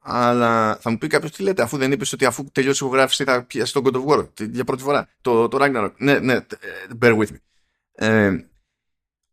αλλά 0.03 0.75
θα 0.75 0.89
μου 0.89 0.97
πει 0.97 1.07
κάποιος 1.07 1.31
τι 1.31 1.43
λέτε, 1.43 1.61
αφού 1.61 1.77
δεν 1.77 1.91
είπες 1.91 2.13
ότι 2.13 2.25
αφού 2.25 2.43
τελειώσει 2.51 2.83
η 2.83 2.85
ηχογράφηση 2.87 3.23
θα 3.23 3.43
πιάσει 3.43 3.73
τον 3.73 3.83
God 3.85 3.93
of 3.93 4.05
War 4.05 4.27
για 4.49 4.63
πρώτη 4.63 4.83
φορά. 4.83 5.09
Το, 5.21 5.47
το 5.47 5.57
Ragnarok. 5.61 5.93
Ναι, 5.97 6.19
ναι, 6.19 6.37
bear 7.01 7.17
with 7.17 7.27
me. 7.27 7.37
Ε, 7.91 8.37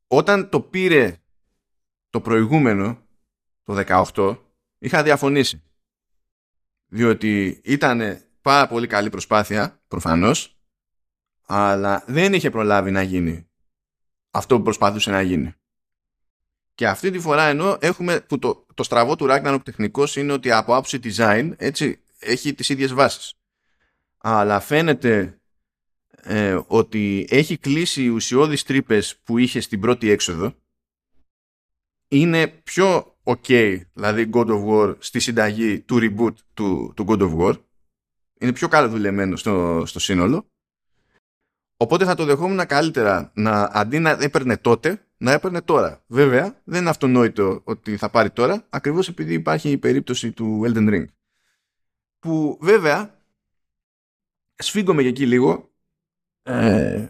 όταν 0.06 0.48
το 0.48 0.60
πήρε 0.60 1.20
το 2.10 2.20
προηγούμενο, 2.20 3.06
το 3.62 3.84
18, 4.14 4.38
είχα 4.78 5.02
διαφωνήσει. 5.02 5.62
Διότι 6.86 7.60
ήταν 7.64 8.22
πάρα 8.42 8.68
πολύ 8.68 8.86
καλή 8.86 9.10
προσπάθεια, 9.10 9.82
προφανώς, 9.88 10.58
αλλά 11.46 12.04
δεν 12.06 12.32
είχε 12.32 12.50
προλάβει 12.50 12.90
να 12.90 13.02
γίνει 13.02 13.48
αυτό 14.30 14.56
που 14.56 14.62
προσπαθούσε 14.62 15.10
να 15.10 15.20
γίνει. 15.22 15.54
Και 16.78 16.88
αυτή 16.88 17.10
τη 17.10 17.18
φορά 17.18 17.42
ενώ 17.42 17.76
έχουμε 17.80 18.20
που 18.20 18.38
το, 18.38 18.66
το 18.74 18.82
στραβό 18.82 19.16
του 19.16 19.26
Ragnarok 19.28 19.60
τεχνικός 19.64 20.16
είναι 20.16 20.32
ότι 20.32 20.50
από 20.50 20.72
άποψη 20.72 21.00
design 21.02 21.52
έτσι 21.56 22.00
έχει 22.18 22.54
τις 22.54 22.68
ίδιες 22.68 22.92
βάσεις. 22.92 23.34
Αλλά 24.18 24.60
φαίνεται 24.60 25.40
ε, 26.22 26.58
ότι 26.66 27.26
έχει 27.30 27.58
κλείσει 27.58 28.02
οι 28.02 28.08
ουσιώδεις 28.08 28.62
τρύπες 28.62 29.18
που 29.24 29.38
είχε 29.38 29.60
στην 29.60 29.80
πρώτη 29.80 30.10
έξοδο. 30.10 30.54
Είναι 32.08 32.46
πιο 32.48 33.16
ok, 33.22 33.80
δηλαδή 33.92 34.30
God 34.32 34.46
of 34.46 34.66
War 34.68 34.96
στη 34.98 35.20
συνταγή 35.20 35.80
του 35.80 35.98
reboot 36.00 36.34
του, 36.54 36.92
του 36.96 37.04
God 37.08 37.20
of 37.20 37.38
War. 37.38 37.54
Είναι 38.38 38.52
πιο 38.52 38.68
καλό 38.68 38.88
δουλεμένο 38.88 39.36
στο, 39.36 39.82
στο 39.86 39.98
σύνολο. 39.98 40.50
Οπότε 41.76 42.04
θα 42.04 42.14
το 42.14 42.24
δεχόμουν 42.24 42.66
καλύτερα 42.66 43.32
να 43.34 43.62
αντί 43.72 43.98
να 43.98 44.10
έπαιρνε 44.10 44.56
τότε 44.56 45.02
να 45.18 45.32
έπαιρνε 45.32 45.60
τώρα. 45.60 46.04
Βέβαια, 46.06 46.60
δεν 46.64 46.80
είναι 46.80 46.90
αυτονόητο 46.90 47.60
ότι 47.64 47.96
θα 47.96 48.10
πάρει 48.10 48.30
τώρα, 48.30 48.66
ακριβώς 48.68 49.08
επειδή 49.08 49.34
υπάρχει 49.34 49.70
η 49.70 49.78
περίπτωση 49.78 50.32
του 50.32 50.62
Elden 50.66 50.88
Ring. 50.94 51.04
Που 52.18 52.58
βέβαια, 52.60 53.18
σφίγγομαι 54.54 55.02
και 55.02 55.08
εκεί 55.08 55.26
λίγο, 55.26 55.70
ε, 56.42 57.06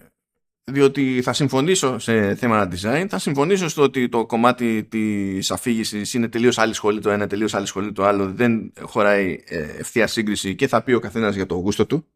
διότι 0.65 1.23
θα 1.23 1.33
συμφωνήσω 1.33 1.99
σε 1.99 2.35
θέματα 2.35 2.77
design, 2.77 3.07
θα 3.09 3.19
συμφωνήσω 3.19 3.69
στο 3.69 3.83
ότι 3.83 4.09
το 4.09 4.27
κομμάτι 4.27 4.85
της 4.85 5.51
αφήγησης 5.51 6.15
είναι 6.15 6.29
τελείως 6.29 6.59
άλλη 6.59 6.75
σχολή 6.75 7.01
το 7.01 7.11
ένα, 7.11 7.27
τελείως 7.27 7.55
άλλη 7.55 7.67
σχολή 7.67 7.93
το 7.93 8.05
άλλο, 8.05 8.33
δεν 8.33 8.73
χωράει 8.81 9.43
ε, 9.47 9.59
ευθεία 9.59 10.07
σύγκριση 10.07 10.55
και 10.55 10.69
θα 10.69 10.83
πει 10.83 10.93
ο 10.93 10.99
καθένας 11.01 11.35
για 11.35 11.47
το 11.47 11.55
γούστο 11.55 11.87
του. 11.87 12.07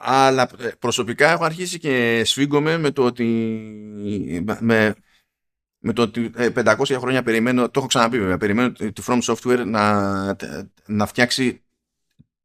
Αλλά 0.00 0.50
ε, 0.58 0.68
προσωπικά 0.78 1.30
έχω 1.30 1.44
αρχίσει 1.44 1.78
και 1.78 2.22
σφίγγομαι 2.24 2.78
με 2.78 2.90
το 2.90 3.04
ότι 3.04 3.24
με, 4.60 4.94
με 5.78 5.92
το 5.92 6.02
ότι 6.02 6.30
500 6.36 6.90
ε, 6.90 6.98
χρόνια 6.98 7.22
περιμένω, 7.22 7.64
το 7.64 7.78
έχω 7.78 7.86
ξαναπεί 7.86 8.18
βέβαια, 8.18 8.36
περιμένω 8.36 8.72
τη 8.72 9.02
From 9.06 9.20
Software 9.22 9.62
να, 9.66 10.36
να 10.86 11.06
φτιάξει 11.06 11.62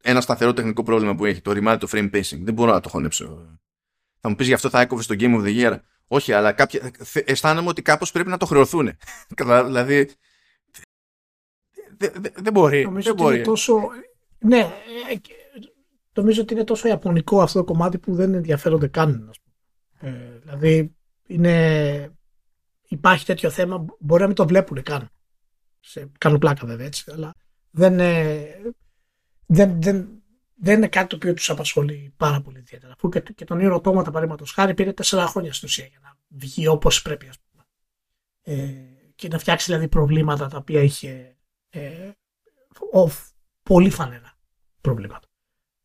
ένα 0.04 0.22
σταθερό 0.22 0.54
τεχνικό 0.54 0.84
πρόβλημα 0.84 1.16
που 1.16 1.26
έχει, 1.26 1.42
το 1.42 1.52
remind 1.52 1.78
το 1.80 1.88
frame 1.92 2.12
pacing. 2.16 2.40
Δεν 2.42 2.54
μπορώ 2.54 2.72
να 2.72 2.80
το 2.80 2.90
χωνέψω. 2.90 3.58
Θα 4.20 4.30
μου 4.30 4.36
πεις 4.36 4.48
γι' 4.48 4.54
αυτό 4.54 4.70
θα 4.70 4.82
έκοβες 4.82 5.06
στο 5.06 5.16
Game 5.20 5.36
of 5.36 5.44
the 5.44 5.62
Year. 5.62 5.80
Όχι, 6.08 6.34
αλλά 6.34 6.52
κάποια, 6.52 6.92
αισθάνομαι 7.14 7.70
ότι 7.70 7.82
κάπως 7.82 8.12
πρέπει 8.12 8.30
να 8.30 8.38
το 8.38 8.46
χρεωθούν. 8.46 8.92
δηλαδή, 9.66 10.10
δεν 11.98 12.12
δε, 12.36 12.52
μπορεί. 12.52 12.84
Νομίζω 12.84 13.14
δεν 13.14 13.24
μπορεί. 13.24 13.42
τόσο... 13.42 13.90
Ναι, 14.40 14.60
ε, 15.10 15.16
νομίζω 16.14 16.42
ότι 16.42 16.54
είναι 16.54 16.64
τόσο 16.64 16.88
ιαπωνικό 16.88 17.42
αυτό 17.42 17.60
το 17.60 17.66
κομμάτι 17.66 17.98
που 17.98 18.16
δεν 18.16 18.34
ενδιαφέρονται 18.34 18.88
καν. 18.88 19.32
Ε, 20.00 20.40
δηλαδή 20.42 20.96
είναι, 21.28 22.18
υπάρχει 22.88 23.26
τέτοιο 23.26 23.50
θέμα, 23.50 23.86
μπορεί 24.00 24.22
να 24.22 24.28
μην 24.28 24.36
το 24.36 24.48
βλέπουν 24.48 24.84
καν. 24.84 25.10
Σε, 25.80 26.12
κάνω 26.18 26.38
πλάκα 26.38 26.66
βέβαια 26.66 26.86
έτσι, 26.86 27.12
αλλά 27.12 27.34
δεν, 27.70 28.00
ε, 28.00 28.46
δεν, 29.46 29.82
δεν, 29.82 30.08
δεν 30.56 30.78
είναι 30.78 30.88
κάτι 30.88 31.08
το 31.08 31.16
οποίο 31.16 31.34
τους 31.34 31.50
απασχολεί 31.50 32.14
πάρα 32.18 32.42
πολύ 32.42 32.60
ιδιαίτερα. 32.60 32.94
Αφού 32.94 33.10
και, 33.10 33.20
και 33.20 33.46
τον 33.46 33.60
Ήρο 33.60 33.82
Τόματα 33.82 34.12
παραδείγματος 34.12 34.52
χάρη 34.52 34.74
πήρε 34.74 34.94
τέσσερα 34.94 35.28
χρόνια 35.28 35.54
στην 35.54 35.68
ουσία 35.68 35.86
για 35.86 36.00
να 36.02 36.18
βγει 36.28 36.68
όπως 36.68 37.02
πρέπει, 37.02 37.28
ας 37.28 37.38
πούμε. 37.40 37.64
Ε, 38.42 38.72
και 39.16 39.28
να 39.28 39.38
φτιάξει 39.38 39.66
δηλαδή 39.66 39.88
προβλήματα 39.88 40.48
τα 40.48 40.58
οποία 40.58 40.82
είχε 40.82 41.38
ε, 41.70 42.12
πολύ 43.64 43.90
φανερά 43.90 44.38
προβλήματα. 44.82 45.28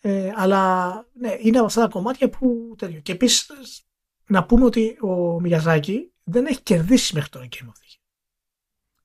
Ε, 0.01 0.33
αλλά 0.35 0.93
ναι, 1.13 1.37
είναι 1.41 1.57
από 1.57 1.67
αυτά 1.67 1.81
τα 1.81 1.89
κομμάτια 1.89 2.29
που 2.29 2.75
τέτοιο. 2.79 3.01
Και 3.01 3.13
επίσης 3.13 3.87
να 4.27 4.45
πούμε 4.45 4.65
ότι 4.65 4.97
ο 5.01 5.41
Μιαζάκη 5.41 6.13
δεν 6.25 6.47
έχει 6.47 6.61
κερδίσει 6.61 7.15
μέχρι 7.15 7.31
τώρα 7.31 7.47
Game 7.51 7.65
of 7.65 7.69
the 7.69 7.89
Year. 7.89 8.01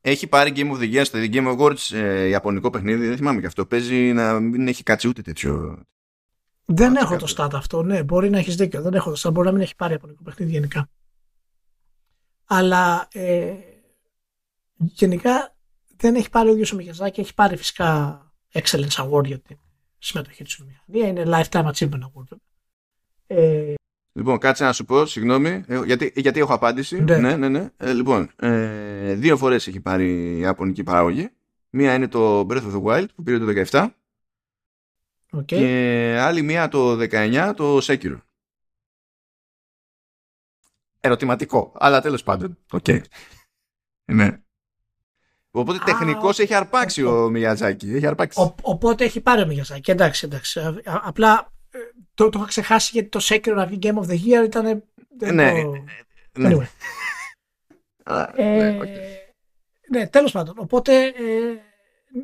Έχει 0.02 0.28
πάρει 0.28 0.52
Game 0.56 0.72
of 0.72 0.80
the 0.80 0.94
Year 0.94 1.06
στο 1.06 1.20
Game 1.22 1.58
Awards 1.58 1.96
ε, 1.96 2.28
Ιαπωνικό 2.28 2.70
παιχνίδι, 2.70 3.08
δεν 3.08 3.18
θυμάμαι 3.18 3.40
και 3.40 3.46
αυτό. 3.46 3.66
Παίζει 3.66 3.96
να 3.96 4.40
μην 4.40 4.68
έχει 4.68 4.84
κάτσει 4.84 5.08
ούτε 5.08 5.22
τέτοιο. 5.22 5.84
Δεν 6.66 6.96
έχω 6.96 7.18
το 7.18 7.34
stat 7.38 7.50
αυτό, 7.54 7.84
ναι, 7.84 8.04
μπορεί 8.04 8.30
να 8.30 8.38
έχεις 8.38 8.56
δίκιο. 8.56 8.82
Δεν 8.82 8.94
έχω 8.94 9.12
το 9.12 9.22
stat, 9.24 9.34
μπορεί 9.34 9.48
να 9.48 9.54
μην 9.54 9.62
έχει 9.62 9.76
πάρει 9.76 9.94
από 9.94 10.08
παιχνίδι 10.24 10.52
γενικά. 10.52 10.90
Αλλά 12.46 13.08
ε, 13.12 13.54
γενικά 14.78 15.56
δεν 15.98 16.16
έχει 16.16 16.30
πάρει 16.30 16.50
ο 16.50 16.52
ίδιος 16.52 16.72
ο 16.72 16.76
Μιγιαζάκη, 16.76 17.20
έχει 17.22 17.34
πάρει 17.34 17.58
φυσικά 17.58 18.22
Excellence 18.54 18.96
Award 18.96 19.26
για 19.26 19.40
τη 19.40 19.56
συμμετοχή 20.06 20.44
του 20.44 20.50
στη 20.50 20.64
βιομηχανία. 20.64 21.24
Είναι 21.24 21.24
Lifetime 21.26 21.72
Achievement 21.72 22.02
Award. 22.02 22.38
Ε, 23.28 23.74
Λοιπόν, 24.16 24.38
κάτσε 24.38 24.64
να 24.64 24.74
σου 24.74 24.86
πω, 24.86 25.06
συγγνώμη, 25.06 25.64
ε, 25.68 25.82
γιατί, 25.86 26.14
γιατί 26.16 26.40
έχω 26.40 26.54
απάντηση. 26.54 27.04
Ναι. 27.04 27.18
ναι, 27.18 27.36
ναι. 27.36 27.50
ναι. 27.50 27.70
Ε, 27.78 27.94
λοιπόν, 27.94 28.32
ε, 28.36 29.14
δύο 29.14 29.38
φορές 29.38 29.68
έχει 29.68 29.80
πάρει 29.80 30.36
η 30.36 30.40
Ιαπωνική 30.40 30.84
παραγωγή. 30.84 31.30
Μία 31.70 31.94
είναι 31.94 32.08
το 32.08 32.40
Breath 32.40 32.64
of 32.64 32.74
the 32.74 32.84
Wild 32.84 33.06
που 33.16 33.24
πήρε 33.24 33.40
το 33.40 33.64
17 33.72 33.90
okay. 35.32 35.46
και 35.46 36.18
άλλη 36.20 36.42
μία 36.42 36.68
το 36.68 36.92
19 37.12 37.54
το 37.56 37.78
Sekiro. 37.78 38.18
Ερωτηματικό, 41.00 41.72
αλλά 41.76 42.02
τέλος 42.02 42.24
πάντων. 42.24 42.58
Οκ. 42.72 42.88
Ναι. 44.06 44.43
Οπότε 45.56 45.78
Α, 45.82 45.84
τεχνικώ 45.84 46.28
ο- 46.28 46.42
έχει 46.42 46.54
αρπάξει 46.54 47.04
ο- 47.04 47.24
ο 47.24 47.30
Μιγιαζάκη. 47.30 47.94
Έχει 47.94 48.06
αρπάξει. 48.08 48.42
Ο, 48.42 48.56
οπότε 48.62 49.04
έχει 49.04 49.22
πάρει 49.22 49.42
ο 49.42 49.46
Μιγιαζάκη. 49.46 49.92
Εντάξει, 49.92 50.26
εντάξει. 50.26 50.60
Α- 50.60 50.82
α- 50.86 51.02
απλά 51.04 51.52
ε, 51.72 51.78
το, 52.14 52.30
το 52.30 52.40
είχα 52.40 52.48
ξεχάσει 52.48 52.90
γιατί 52.94 53.10
το 53.10 53.20
Sekiro 53.24 53.54
να 53.56 53.66
βγει 53.66 53.80
Game 53.82 53.96
of 53.96 54.06
the 54.08 54.20
Year 54.26 54.44
ήταν. 54.46 54.84
δεν 55.18 55.36
Ναι, 55.36 55.62
το- 55.62 55.72
ναι. 56.38 56.50
Anyway. 56.56 56.66
Α, 58.04 58.30
Ε, 58.36 58.44
ναι, 58.58 58.78
οκ. 58.78 58.88
ναι, 59.90 60.08
τέλος 60.08 60.32
πάντων. 60.32 60.56
Οπότε 60.58 61.04
ε, 61.06 61.14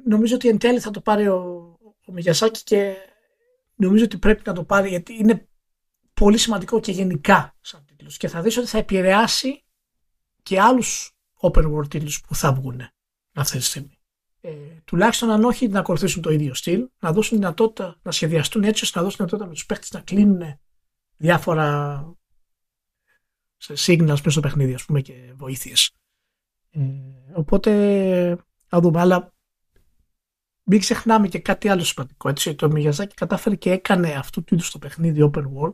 νομίζω 0.06 0.36
ότι 0.36 0.48
εν 0.48 0.58
τέλει 0.58 0.80
θα 0.80 0.92
το 0.92 1.02
πάρει 1.02 1.28
ο, 1.28 1.38
ο 2.06 2.12
Μιγιαζάκη 2.12 2.64
και 2.64 2.96
νομίζω 3.76 4.04
ότι 4.04 4.18
πρέπει 4.18 4.42
να 4.46 4.54
το 4.54 4.64
πάρει 4.64 4.90
γιατί 4.90 5.14
είναι 5.14 5.48
πολύ 6.14 6.38
σημαντικό 6.38 6.80
και 6.80 6.92
γενικά 6.92 7.56
σαν 7.62 7.86
τίτλος 7.86 8.18
και 8.18 8.28
θα 8.28 8.42
δεις 8.42 8.58
ότι 8.58 8.68
θα 8.68 8.78
επηρεάσει 8.78 9.64
και 10.44 10.60
άλλους 10.62 11.12
open 11.42 11.74
world 11.74 11.90
τίτλους 11.90 12.22
που 12.22 12.36
θα 12.36 12.54
βγουν 12.54 12.82
αυτή 13.34 13.58
τη 13.58 13.64
στιγμή. 13.64 14.00
Ε, 14.42 14.52
τουλάχιστον 14.86 15.30
αν 15.30 15.44
όχι 15.44 15.68
να 15.68 15.80
ακολουθήσουν 15.80 16.22
το 16.22 16.32
ίδιο 16.32 16.54
στυλ, 16.54 16.90
να 17.00 17.12
δώσουν 17.12 17.38
δυνατότητα 17.38 18.00
να 18.02 18.12
σχεδιαστούν 18.12 18.64
έτσι 18.64 18.84
ώστε 18.84 18.98
να 18.98 19.04
δώσουν 19.04 19.18
δυνατότητα 19.18 19.48
με 19.48 19.54
τους 19.54 19.66
παίχτες 19.66 19.92
να 19.92 20.02
κλείνουν 20.02 20.60
διάφορα 21.18 22.04
σε 23.58 23.74
signals 23.78 24.08
μέσα 24.08 24.30
στο 24.30 24.40
παιχνίδι 24.40 24.74
ας 24.74 24.86
πούμε 24.86 25.02
και 25.02 25.34
βοήθειες. 25.36 25.92
Ε, 26.70 26.82
οπότε 27.34 28.44
θα 28.68 28.80
δούμε. 28.80 29.00
Αλλά 29.00 29.34
μην 30.64 30.80
ξεχνάμε 30.80 31.28
και 31.28 31.40
κάτι 31.40 31.70
άλλο 31.70 31.84
σημαντικό. 31.84 32.30
Έτσι, 32.30 32.56
το 32.56 32.70
Μιγιαζάκι 32.70 33.14
κατάφερε 33.14 33.56
και 33.56 33.72
έκανε 33.72 34.14
αυτού 34.14 34.44
του 34.44 34.54
είδους 34.54 34.72
το 34.72 34.80
παιχνίδι 34.80 35.32
open 35.34 35.44
world 35.44 35.74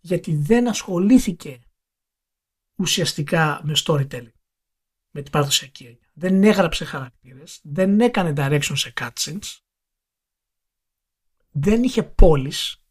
γιατί 0.00 0.36
δεν 0.36 0.68
ασχολήθηκε 0.68 1.60
ουσιαστικά 2.74 3.60
με 3.64 3.72
storytelling. 3.84 4.32
Με 5.10 5.22
την 5.22 5.32
παραδοσιακή 5.32 5.84
έννοια. 5.84 6.01
Δεν 6.12 6.42
έγραψε 6.44 6.84
χαρακτήρες, 6.84 7.60
δεν 7.62 8.00
έκανε 8.00 8.32
direction 8.36 8.72
σε 8.74 8.92
cutscenes, 9.00 9.58
δεν 11.50 11.82
είχε 11.82 12.02
πόλεις, 12.02 12.82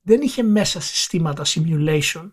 δεν 0.00 0.20
είχε 0.20 0.42
μέσα 0.42 0.80
συστήματα 0.80 1.42
simulation 1.46 2.30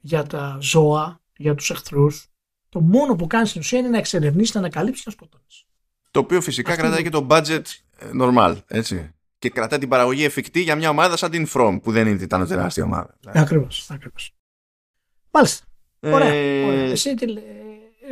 για 0.00 0.22
τα 0.22 0.58
ζώα, 0.60 1.20
για 1.36 1.54
τους 1.54 1.70
εχθρούς. 1.70 2.26
Το 2.68 2.80
μόνο 2.80 3.16
που 3.16 3.26
κάνει 3.26 3.46
στην 3.46 3.60
ουσία 3.60 3.78
είναι 3.78 3.88
να 3.88 3.98
εξερευνήσει, 3.98 4.50
να 4.54 4.60
ανακαλύψει 4.60 5.02
και 5.02 5.10
να 5.10 5.12
σκοτώνεις. 5.16 5.64
Το 6.10 6.20
οποίο 6.20 6.40
φυσικά 6.40 6.70
Αυτό 6.70 6.82
κρατάει 6.82 7.00
είναι. 7.00 7.10
και 7.10 7.16
το 7.16 7.26
budget 7.30 7.62
ε, 7.98 8.10
normal, 8.20 8.58
έτσι. 8.66 9.14
Και 9.38 9.50
κρατάει 9.50 9.78
την 9.78 9.88
παραγωγή 9.88 10.24
εφικτή 10.24 10.60
για 10.60 10.76
μια 10.76 10.88
ομάδα 10.88 11.16
σαν 11.16 11.30
την 11.30 11.46
From, 11.52 11.78
που 11.82 11.92
δεν 11.92 12.06
είναι 12.06 12.22
ήταν 12.22 12.46
τεράστια 12.46 12.84
ομάδα. 12.84 13.16
Δηλαδή. 13.20 13.38
Ακριβώς, 13.38 13.90
ακριβώς. 13.90 14.34
Μάλιστα. 15.30 15.64
Ωραία. 16.00 16.32
Ε, 16.32 16.64
ωραία. 16.64 16.82
Εσύ 16.90 17.14
τι 17.14 17.26
λέ- 17.26 17.44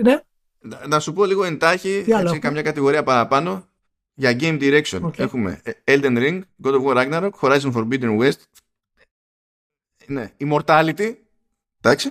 Ναι. 0.03 0.21
να- 0.61 0.87
Να 0.87 1.01
σου 1.01 1.13
πω 1.13 1.25
λίγο 1.25 1.45
εντάξει, 1.45 1.89
Τι 1.89 2.13
άλλο 2.13 2.13
έτσι, 2.13 2.25
έχουμε; 2.25 2.39
καμιά 2.39 2.63
κατηγορία 2.63 3.03
παραπάνω. 3.03 3.67
Για 4.15 4.37
Game 4.41 4.61
Direction 4.61 5.01
OK. 5.03 5.19
έχουμε 5.19 5.61
ε, 5.65 5.73
Elden 5.85 6.19
Ring, 6.19 6.41
God 6.63 6.75
of 6.75 6.85
War 6.85 6.97
Ragnarok, 6.97 7.31
Horizon 7.41 7.73
Forbidden 7.73 8.19
West, 8.21 8.41
ναι, 10.07 10.33
Immortality, 10.41 11.15
εντάξει, 11.81 12.11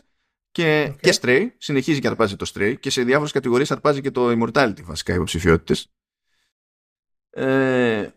και, 0.52 0.90
Οκ. 0.94 1.00
και 1.00 1.18
Stray, 1.22 1.48
συνεχίζει 1.58 2.00
και 2.00 2.08
αρπάζει 2.08 2.36
το 2.36 2.52
Stray 2.54 2.76
και 2.80 2.90
σε 2.90 3.04
διάφορες 3.04 3.32
κατηγορίες 3.32 3.72
αρπάζει 3.72 4.02
και 4.02 4.12
το 4.12 4.30
Immortality 4.32 4.82
βασικά 4.84 5.14
υποψηφιότητες. 5.14 5.88
Ε, 7.30 8.10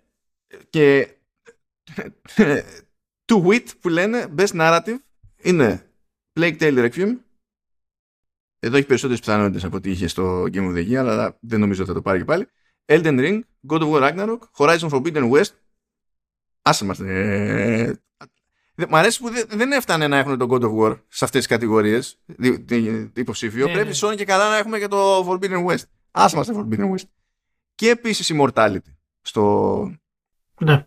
και 0.71 1.09
to 3.27 3.45
wit 3.47 3.65
που 3.81 3.89
λένε 3.89 4.35
best 4.39 4.53
narrative 4.61 4.97
είναι 5.43 5.87
Plague 6.41 6.59
Tale 6.59 6.91
Requiem 6.91 7.17
εδώ 8.65 8.77
έχει 8.77 8.87
περισσότερες 8.87 9.21
πιθανότητες 9.21 9.65
από 9.65 9.77
ό,τι 9.77 9.91
είχε 9.91 10.07
στο 10.07 10.43
Game 10.43 10.71
of 10.71 10.75
the 10.77 10.89
Year 10.91 10.95
αλλά 10.95 11.39
δεν 11.41 11.61
νομίζω 11.61 11.81
ότι 11.83 11.91
θα 11.91 11.97
το 11.97 12.03
πάρει 12.03 12.19
και 12.19 12.25
πάλι 12.25 12.47
Elden 12.87 13.19
Ring, 13.19 13.41
God 13.69 13.81
of 13.81 13.91
War 13.93 14.01
Ragnarok 14.03 14.39
Horizon 14.57 14.89
Forbidden 14.89 15.31
West 15.31 15.51
άσε 16.63 16.85
μας 16.85 17.01
ε, 17.01 18.01
δε- 18.75 18.87
Μ' 18.89 18.95
αρέσει 18.97 19.21
που 19.21 19.31
δεν, 19.31 19.47
δεν 19.49 19.73
έφτανε 19.73 20.09
να 20.09 20.17
έχουν 20.19 20.39
τον 20.39 20.49
God 20.51 20.63
of 20.63 20.77
War 20.79 20.99
σε 21.09 21.25
αυτές 21.25 21.41
τις 21.41 21.47
κατηγορίες 21.47 22.19
δι- 22.27 22.65
δι- 22.69 23.19
υποψήφιο 23.19 23.67
Ναι, 23.67 23.73
πρέπει 23.73 23.89
ναι. 23.89 23.95
σώνει 23.95 24.17
και 24.17 24.25
καλά 24.25 24.49
να 24.49 24.57
έχουμε 24.57 24.79
και 24.79 24.89
το 24.89 25.29
Forbidden 25.31 25.67
West 25.67 25.83
άσε 26.11 26.37
μας 26.37 26.47
το 26.47 26.67
Forbidden 26.71 26.91
West 26.91 27.05
και 27.75 27.91
επίσης 27.91 28.33
Immortality 28.35 28.79
στο, 29.21 29.97
ναι. 30.61 30.87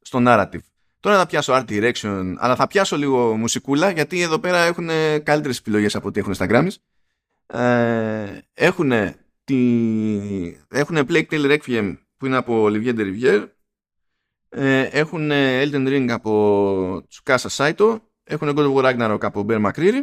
στο 0.00 0.18
narrative. 0.26 0.58
Τώρα 1.00 1.18
θα 1.18 1.26
πιάσω 1.26 1.52
art 1.54 1.64
direction, 1.68 2.34
αλλά 2.38 2.56
θα 2.56 2.66
πιάσω 2.66 2.96
λίγο 2.96 3.36
μουσικούλα, 3.36 3.90
γιατί 3.90 4.20
εδώ 4.20 4.38
πέρα 4.38 4.58
έχουν 4.58 4.88
καλύτερες 5.22 5.58
επιλογές 5.58 5.94
από 5.96 6.08
ό,τι 6.08 6.20
έχουν 6.20 6.34
στα 6.34 6.46
Grammys. 6.48 6.74
Ε, 7.46 8.38
έχουν 8.54 8.92
τη... 9.44 9.56
έχουν 10.68 11.06
Plague 11.08 11.26
Tale 11.30 11.58
Requiem 11.58 11.96
που 12.16 12.26
είναι 12.26 12.36
από 12.36 12.66
Olivier 12.66 12.98
Derivière. 12.98 13.48
Ε, 14.48 14.82
έχουν 14.82 15.30
Elden 15.32 15.88
Ring 15.88 16.08
από 16.10 17.02
Tsukasa 17.08 17.48
Saito. 17.56 18.00
Έχουν 18.24 18.48
God 18.48 18.72
of 18.72 18.74
War 18.74 18.84
Ragnarok 18.84 19.24
από 19.24 19.44
Bear 19.48 19.70
McCreary. 19.70 20.02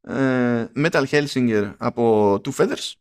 Ε, 0.00 0.66
Metal 0.76 1.04
Hellsinger 1.06 1.74
από 1.78 2.34
Two 2.44 2.52
Feathers. 2.52 2.92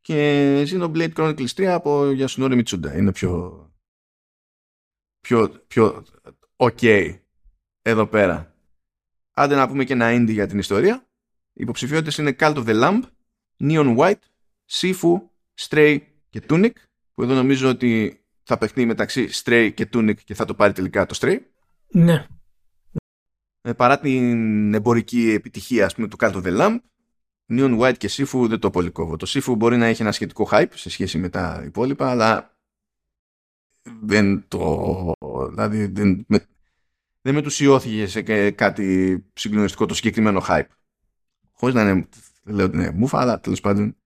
Και 0.00 0.62
Xenoblade 0.68 1.12
Chronicles 1.12 1.52
3 1.54 1.64
από 1.64 2.02
Yasunori 2.18 2.62
Mitsuda. 2.62 2.96
Είναι 2.96 3.12
πιο 3.12 3.64
πιο, 5.24 5.48
πιο 5.66 6.04
ok 6.56 7.14
εδώ 7.82 8.06
πέρα. 8.06 8.54
Άντε 9.34 9.54
να 9.54 9.68
πούμε 9.68 9.84
και 9.84 9.92
ένα 9.92 10.14
indie 10.14 10.32
για 10.32 10.46
την 10.46 10.58
ιστορία. 10.58 11.08
Οι 11.56 11.62
υποψηφιότητες 11.62 12.18
είναι 12.18 12.36
Cult 12.38 12.54
of 12.54 12.64
the 12.66 12.82
Lamb, 12.82 13.02
Neon 13.58 13.96
White, 13.96 14.22
Sifu, 14.70 15.22
Stray 15.60 15.98
και 16.30 16.42
Tunic 16.48 16.72
που 17.14 17.22
εδώ 17.22 17.34
νομίζω 17.34 17.68
ότι 17.68 18.20
θα 18.42 18.58
παιχτεί 18.58 18.84
μεταξύ 18.84 19.28
Stray 19.32 19.70
και 19.74 19.88
Tunic 19.92 20.14
και 20.24 20.34
θα 20.34 20.44
το 20.44 20.54
πάρει 20.54 20.72
τελικά 20.72 21.06
το 21.06 21.18
Stray. 21.20 21.38
ναι. 21.88 22.26
Ε, 23.60 23.72
παρά 23.72 24.00
την 24.00 24.74
εμπορική 24.74 25.30
επιτυχία 25.30 25.84
ας 25.84 25.94
πούμε, 25.94 26.08
του 26.08 26.16
Cult 26.20 26.32
of 26.32 26.42
the 26.42 26.58
Lamb, 26.60 26.78
Neon 27.48 27.78
White 27.78 27.96
και 27.96 28.10
Sifu 28.10 28.46
δεν 28.48 28.58
το 28.58 28.70
πολύ 28.70 28.90
κόβω. 28.90 29.16
Το 29.16 29.26
Sifu 29.28 29.54
μπορεί 29.56 29.76
να 29.76 29.86
έχει 29.86 30.02
ένα 30.02 30.12
σχετικό 30.12 30.48
hype 30.50 30.70
σε 30.74 30.90
σχέση 30.90 31.18
με 31.18 31.28
τα 31.28 31.62
υπόλοιπα, 31.64 32.10
αλλά 32.10 32.58
δεν 34.00 34.44
το... 34.48 35.12
Δηλαδή 35.48 35.86
δεν, 35.86 36.24
με, 36.28 36.46
δεν 37.20 37.34
μετουσιώθηκε 37.34 38.06
σε 38.06 38.22
κα- 38.22 38.50
κάτι 38.50 39.18
συγκλονιστικό 39.32 39.86
το 39.86 39.94
συγκεκριμένο 39.94 40.42
hype. 40.48 40.68
Χωρίς 41.56 41.74
να 41.74 41.82
είναι, 41.82 42.08
δεν 42.42 42.54
λέω 42.54 42.66
ότι 42.66 42.76
είναι 42.76 42.90
μούφα, 42.90 43.20
αλλά 43.20 43.40
τέλος 43.40 43.60
πάντων 43.60 43.96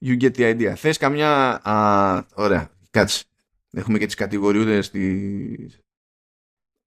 you 0.00 0.20
get 0.20 0.34
the 0.36 0.56
idea. 0.56 0.72
Θες 0.76 0.98
καμιά... 0.98 1.60
Α, 1.68 2.26
ωραία, 2.34 2.70
κάτσε. 2.90 3.24
Έχουμε 3.70 3.98
και 3.98 4.06
τις 4.06 4.14
κατηγοριούδες 4.14 4.86
στη... 4.86 5.70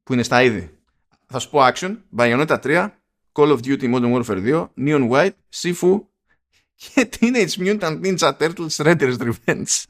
που 0.04 0.14
είναι 0.14 0.24
στα 0.24 0.44
είδη. 0.44 0.78
Θα 1.26 1.40
σου 1.40 1.50
πω 1.50 1.60
action, 1.62 1.98
Bayonetta 2.18 2.60
3, 2.62 2.90
Call 3.32 3.58
of 3.58 3.60
Duty 3.60 3.94
Modern 3.94 4.24
Warfare 4.24 4.44
2, 4.46 4.70
Neon 4.78 5.10
White, 5.12 5.36
Sifu 5.56 6.02
και 6.76 7.10
Teenage 7.20 7.58
Mutant 7.58 8.02
Ninja 8.04 8.38
Turtles 8.38 8.70
Shredder's 8.70 9.18
Revenge. 9.32 9.84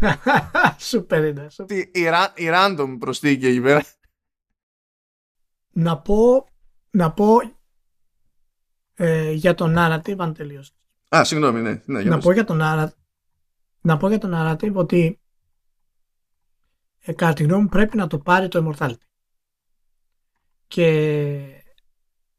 Σούπερ 0.78 1.24
είναι. 1.24 1.50
σούπερ. 1.50 1.76
Τι, 1.90 2.00
η, 2.00 2.04
ra- 2.12 2.32
η 2.38 2.44
random 2.52 2.96
προσθήκη 2.98 3.46
εκεί 3.46 3.60
πέρα. 3.60 3.84
Να 5.72 5.98
πω, 5.98 6.48
να 6.90 7.12
πω 7.12 7.55
ε, 8.96 9.30
για 9.30 9.54
το 9.54 9.74
narrative 9.76 10.16
αν 10.18 10.34
τελείωσες. 10.34 10.74
Α, 11.16 11.24
συγγνώμη, 11.24 11.60
ναι. 11.60 11.82
ναι 11.84 12.00
για 12.00 12.10
να 12.10 12.16
πες. 12.16 12.24
πω 12.24 12.32
για 12.32 12.44
το 12.44 12.58
narrative, 12.60 12.96
να 13.80 13.96
πω 13.96 14.08
για 14.08 14.18
το 14.18 14.28
narrative 14.32 14.74
ότι 14.74 15.20
ε, 17.00 17.12
κατά 17.12 17.32
τη 17.32 17.42
γνώμη 17.42 17.62
μου 17.62 17.68
πρέπει 17.68 17.96
να 17.96 18.06
το 18.06 18.18
πάρει 18.18 18.48
το 18.48 18.74
Immortality. 18.78 19.06
Και 20.68 20.86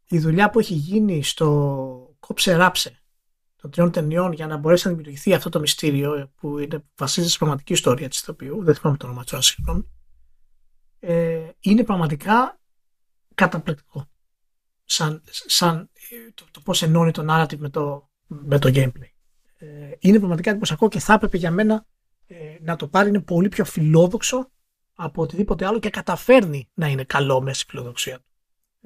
η 0.08 0.20
δουλειά 0.20 0.50
που 0.50 0.60
έχει 0.60 0.74
γίνει 0.74 1.24
στο 1.24 2.16
κόψε 2.20 2.56
ράψε, 2.56 2.90
το 2.90 3.62
των 3.62 3.72
τριών 3.72 3.92
ταινιών 3.92 4.32
για 4.32 4.48
να 4.48 4.58
μπορέσει 4.58 4.88
να 4.88 4.94
δημιουργηθεί 4.94 5.34
αυτό 5.34 5.50
το 5.50 5.60
μυστήριο 5.60 6.32
που 6.36 6.58
είναι, 6.60 6.84
βασίζεται 6.98 7.28
στην 7.28 7.40
πραγματική 7.40 7.74
ιστορία 7.74 8.10
της 8.10 8.20
ηθοποιού, 8.20 8.64
δεν 8.64 8.76
θυμάμαι 8.76 8.98
το 8.98 9.06
όνομα 9.06 9.24
του, 9.24 9.42
συγγνώμη, 9.42 9.88
ε, 11.00 11.50
είναι 11.60 11.84
πραγματικά 11.84 12.60
καταπληκτικό. 13.36 14.08
Σαν, 14.90 15.24
σαν 15.30 15.90
το, 16.34 16.46
το 16.52 16.60
πώς 16.60 16.82
ενώνει 16.82 17.12
το 17.12 17.26
narrative 17.30 17.58
με 17.58 17.70
το, 17.70 18.10
με 18.28 18.60
το 18.60 18.72
gameplay. 18.74 19.12
Ε, 19.58 19.92
είναι 20.00 20.18
πραγματικά 20.18 20.50
εντυπωσιακό 20.50 20.88
και 20.88 21.00
θα 21.00 21.14
έπρεπε 21.14 21.38
για 21.38 21.52
μένα 21.52 21.86
ε, 22.28 22.36
να 22.62 22.76
το 22.76 22.88
πάρει. 22.88 23.10
Είναι 23.10 23.22
πολύ 23.22 23.50
πιο 23.50 23.66
φιλόδοξο 23.66 24.52
από 24.94 25.22
οτιδήποτε 25.22 25.66
άλλο 25.66 25.80
και 25.80 25.90
καταφέρνει 25.90 26.70
να 26.74 26.88
είναι 26.88 27.04
καλό 27.04 27.42
μέσα 27.42 27.60
στη 27.60 27.70
φιλοδοξία 27.70 28.18
του. 28.20 28.26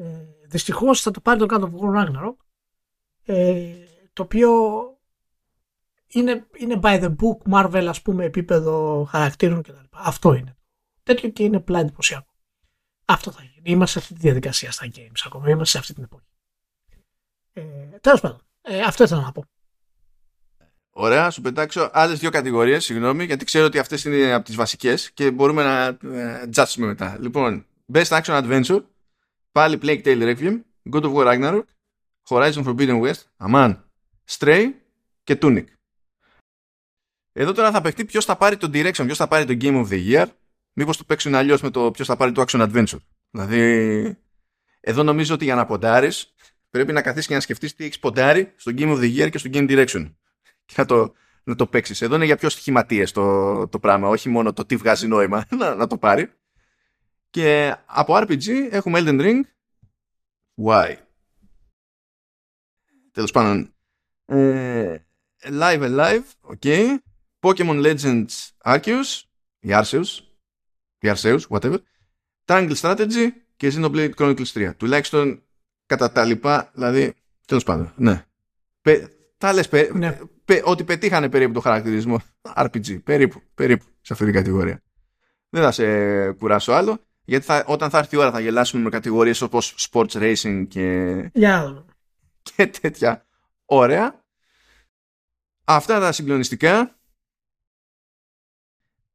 Ε, 0.03 0.07
Δυστυχώς 0.47 1.01
θα 1.01 1.11
το 1.11 1.21
πάρει 1.21 1.39
το 1.39 1.45
God 1.49 1.61
of 1.61 1.69
War 1.69 2.05
Ragnarok. 2.05 2.35
Ε, 3.23 3.73
το 4.13 4.23
οποίο 4.23 4.49
είναι, 6.07 6.47
είναι 6.57 6.79
by 6.81 7.03
the 7.03 7.15
book 7.15 7.53
Marvel 7.53 7.85
ας 7.89 8.01
πούμε 8.01 8.25
επίπεδο 8.25 9.03
χαρακτήρων 9.09 9.61
κτλ. 9.61 9.83
Αυτό 9.91 10.33
είναι. 10.33 10.55
Τέτοιο 11.03 11.29
και 11.29 11.43
είναι 11.43 11.59
πλά 11.59 11.79
εντυπωσιακό. 11.79 12.30
Αυτό 13.11 13.31
θα 13.31 13.41
γίνει. 13.41 13.61
Είμαστε 13.63 13.99
σε 13.99 14.05
αυτή 14.05 14.13
τη 14.13 14.19
διαδικασία 14.19 14.71
στα 14.71 14.87
games 14.95 15.21
ακόμα. 15.25 15.49
Είμαστε 15.49 15.65
σε 15.65 15.77
αυτή 15.77 15.93
την 15.93 16.03
εποχή. 16.03 16.25
Ε, 17.53 17.61
Τέλος 18.01 18.21
πάντων. 18.21 18.41
Ε, 18.61 18.81
αυτό 18.81 19.03
ήθελα 19.03 19.21
να 19.21 19.31
πω. 19.31 19.45
Ωραία, 20.93 21.29
σου 21.29 21.41
πετάξω 21.41 21.89
άλλες 21.93 22.19
δύο 22.19 22.29
κατηγορίες, 22.29 22.83
συγγνώμη, 22.83 23.25
γιατί 23.25 23.45
ξέρω 23.45 23.65
ότι 23.65 23.79
αυτές 23.79 24.03
είναι 24.03 24.33
από 24.33 24.45
τις 24.45 24.55
βασικές 24.55 25.11
και 25.11 25.31
μπορούμε 25.31 25.63
να 25.63 25.97
ε, 26.17 26.47
τζάτσουμε 26.47 26.87
μετά. 26.87 27.17
Λοιπόν, 27.19 27.65
Best 27.93 28.21
Action 28.21 28.43
Adventure, 28.43 28.83
πάλι 29.51 29.79
Plague 29.81 30.03
Tale 30.03 30.35
Requiem, 30.35 30.61
God 30.91 31.03
of 31.03 31.13
War 31.13 31.25
Ragnarok, 31.25 31.63
Horizon 32.29 32.63
Forbidden 32.65 33.01
West, 33.01 33.47
Aman, 33.47 33.77
Stray 34.29 34.71
και 35.23 35.37
Tunic. 35.41 35.65
Εδώ 37.31 37.51
τώρα 37.53 37.71
θα 37.71 37.81
παιχτεί 37.81 38.05
ποιος 38.05 38.25
θα 38.25 38.37
πάρει 38.37 38.57
το 38.57 38.69
direction, 38.73 39.03
ποιος 39.05 39.17
θα 39.17 39.27
πάρει 39.27 39.45
το 39.45 39.57
Game 39.61 39.85
of 39.85 39.89
the 39.91 40.11
Year, 40.11 40.27
μήπως 40.73 40.97
το 40.97 41.03
παίξουν 41.03 41.35
αλλιώς 41.35 41.61
με 41.61 41.69
το 41.69 41.91
ποιος 41.91 42.07
θα 42.07 42.15
πάρει 42.15 42.31
το 42.31 42.43
Action 42.47 42.71
Adventure. 42.71 42.99
Δηλαδή, 43.31 44.17
εδώ 44.79 45.03
νομίζω 45.03 45.33
ότι 45.33 45.43
για 45.43 45.55
να 45.55 45.65
ποντάρεις, 45.65 46.33
πρέπει 46.69 46.93
να 46.93 47.01
καθίσεις 47.01 47.27
και 47.27 47.33
να 47.33 47.39
σκεφτείς 47.39 47.75
τι 47.75 47.83
έχεις 47.83 47.99
ποντάρει 47.99 48.53
στο 48.55 48.71
Game 48.75 48.97
of 48.97 48.99
the 48.99 49.17
Year 49.17 49.29
και 49.29 49.37
στο 49.37 49.49
Game 49.53 49.69
Direction. 49.69 50.13
Και 50.65 50.73
να 50.77 50.85
το, 50.85 51.13
να 51.43 51.55
το 51.55 51.67
παίξεις. 51.67 52.01
Εδώ 52.01 52.15
είναι 52.15 52.25
για 52.25 52.37
πιο 52.37 52.49
στοιχηματίε 52.49 53.05
το, 53.05 53.67
το 53.67 53.79
πράγμα, 53.79 54.07
όχι 54.07 54.29
μόνο 54.29 54.53
το 54.53 54.65
τι 54.65 54.75
βγάζει 54.75 55.07
νόημα 55.07 55.45
να, 55.59 55.75
να 55.75 55.87
το 55.87 55.97
πάρει. 55.97 56.33
Και 57.29 57.75
από 57.85 58.17
RPG 58.17 58.47
έχουμε 58.71 58.99
Elden 59.01 59.21
Ring. 59.21 59.41
Why? 60.65 60.95
Τέλος 63.11 63.31
πάντων. 63.31 63.73
Ε, 64.25 64.97
live 65.41 65.81
Alive, 65.81 66.23
ok. 66.55 66.95
Pokemon 67.39 67.85
Legends 67.85 68.49
Arceus, 68.63 69.21
ή 69.59 69.69
Arceus, 69.71 70.30
ή 71.01 71.11
Arceus, 71.15 71.39
whatever. 71.49 71.77
Triangle 72.45 72.75
Strategy 72.75 73.27
και 73.55 73.71
Xenoblade 73.75 74.11
Chronicles 74.15 74.45
3. 74.53 74.71
Τουλάχιστον 74.77 75.43
κατά 75.85 76.11
τα 76.11 76.25
λοιπά, 76.25 76.71
δηλαδή, 76.73 77.13
τέλος 77.45 77.63
πάντων, 77.63 77.93
ναι. 77.95 78.25
Πε, 78.81 79.07
τα 79.37 79.53
λες, 79.53 79.69
πε, 79.69 79.89
Ναι. 79.93 80.19
πε, 80.45 80.61
ότι 80.65 80.83
πετύχανε 80.83 81.29
περίπου 81.29 81.53
το 81.53 81.59
χαρακτηρισμό 81.59 82.19
RPG, 82.55 83.03
περίπου, 83.03 83.41
περίπου, 83.55 83.85
σε 84.01 84.13
αυτή 84.13 84.25
την 84.25 84.33
κατηγορία. 84.33 84.81
Δεν 85.49 85.63
θα 85.63 85.71
σε 85.71 86.31
κουράσω 86.31 86.71
άλλο, 86.71 86.97
γιατί 87.23 87.45
θα, 87.45 87.63
όταν 87.67 87.89
θα 87.89 87.97
έρθει 87.97 88.15
η 88.15 88.19
ώρα 88.19 88.31
θα 88.31 88.39
γελάσουμε 88.39 88.83
με 88.83 88.89
κατηγορίες 88.89 89.41
όπως 89.41 89.89
sports 89.91 90.11
racing 90.11 90.65
και, 90.67 91.15
Για 91.33 91.49
να 91.57 91.65
δούμε. 91.67 91.85
και 92.55 92.67
τέτοια. 92.67 93.25
Ωραία. 93.65 94.23
Αυτά 95.63 95.99
τα 95.99 96.11
συγκλονιστικά. 96.11 96.99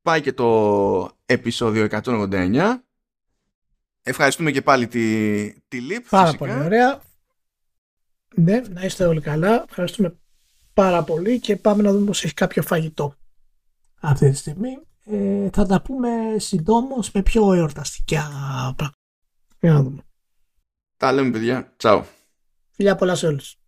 Πάει 0.03 0.21
και 0.21 0.33
το 0.33 1.16
επεισόδιο 1.27 1.89
189. 1.91 2.75
Ευχαριστούμε 4.03 4.51
και 4.51 4.63
πάλι 4.63 4.87
τη, 4.87 5.61
τη 5.69 5.81
ΛΥΠ. 5.81 6.09
Πάρα 6.09 6.27
φυσικά. 6.27 6.47
πολύ 6.47 6.65
ωραία. 6.65 7.01
Ναι, 8.35 8.61
να 8.69 8.83
είστε 8.83 9.05
όλοι 9.05 9.21
καλά. 9.21 9.65
Ευχαριστούμε 9.69 10.17
πάρα 10.73 11.03
πολύ 11.03 11.41
και 11.41 11.57
πάμε 11.57 11.83
να 11.83 11.93
δούμε 11.93 12.07
πως 12.07 12.25
έχει 12.25 12.35
κάποιο 12.35 12.63
φαγητό 12.63 13.15
αυτή 14.01 14.31
τη 14.31 14.37
στιγμή. 14.37 14.79
Ε, 15.05 15.49
θα 15.53 15.67
τα 15.67 15.83
πούμε 15.83 16.09
συντόμως 16.37 17.11
με 17.11 17.23
πιο 17.23 17.53
εορταστικά 17.53 18.23
πράγματα. 18.77 18.99
Για 19.61 19.73
να 19.73 19.83
δούμε. 19.83 20.03
Τα 20.97 21.13
λέμε 21.13 21.31
παιδιά. 21.31 21.73
Τσάου. 21.77 22.05
Φιλιά 22.71 22.97
πολλά 22.97 23.15
σε 23.15 23.27
όλους. 23.27 23.59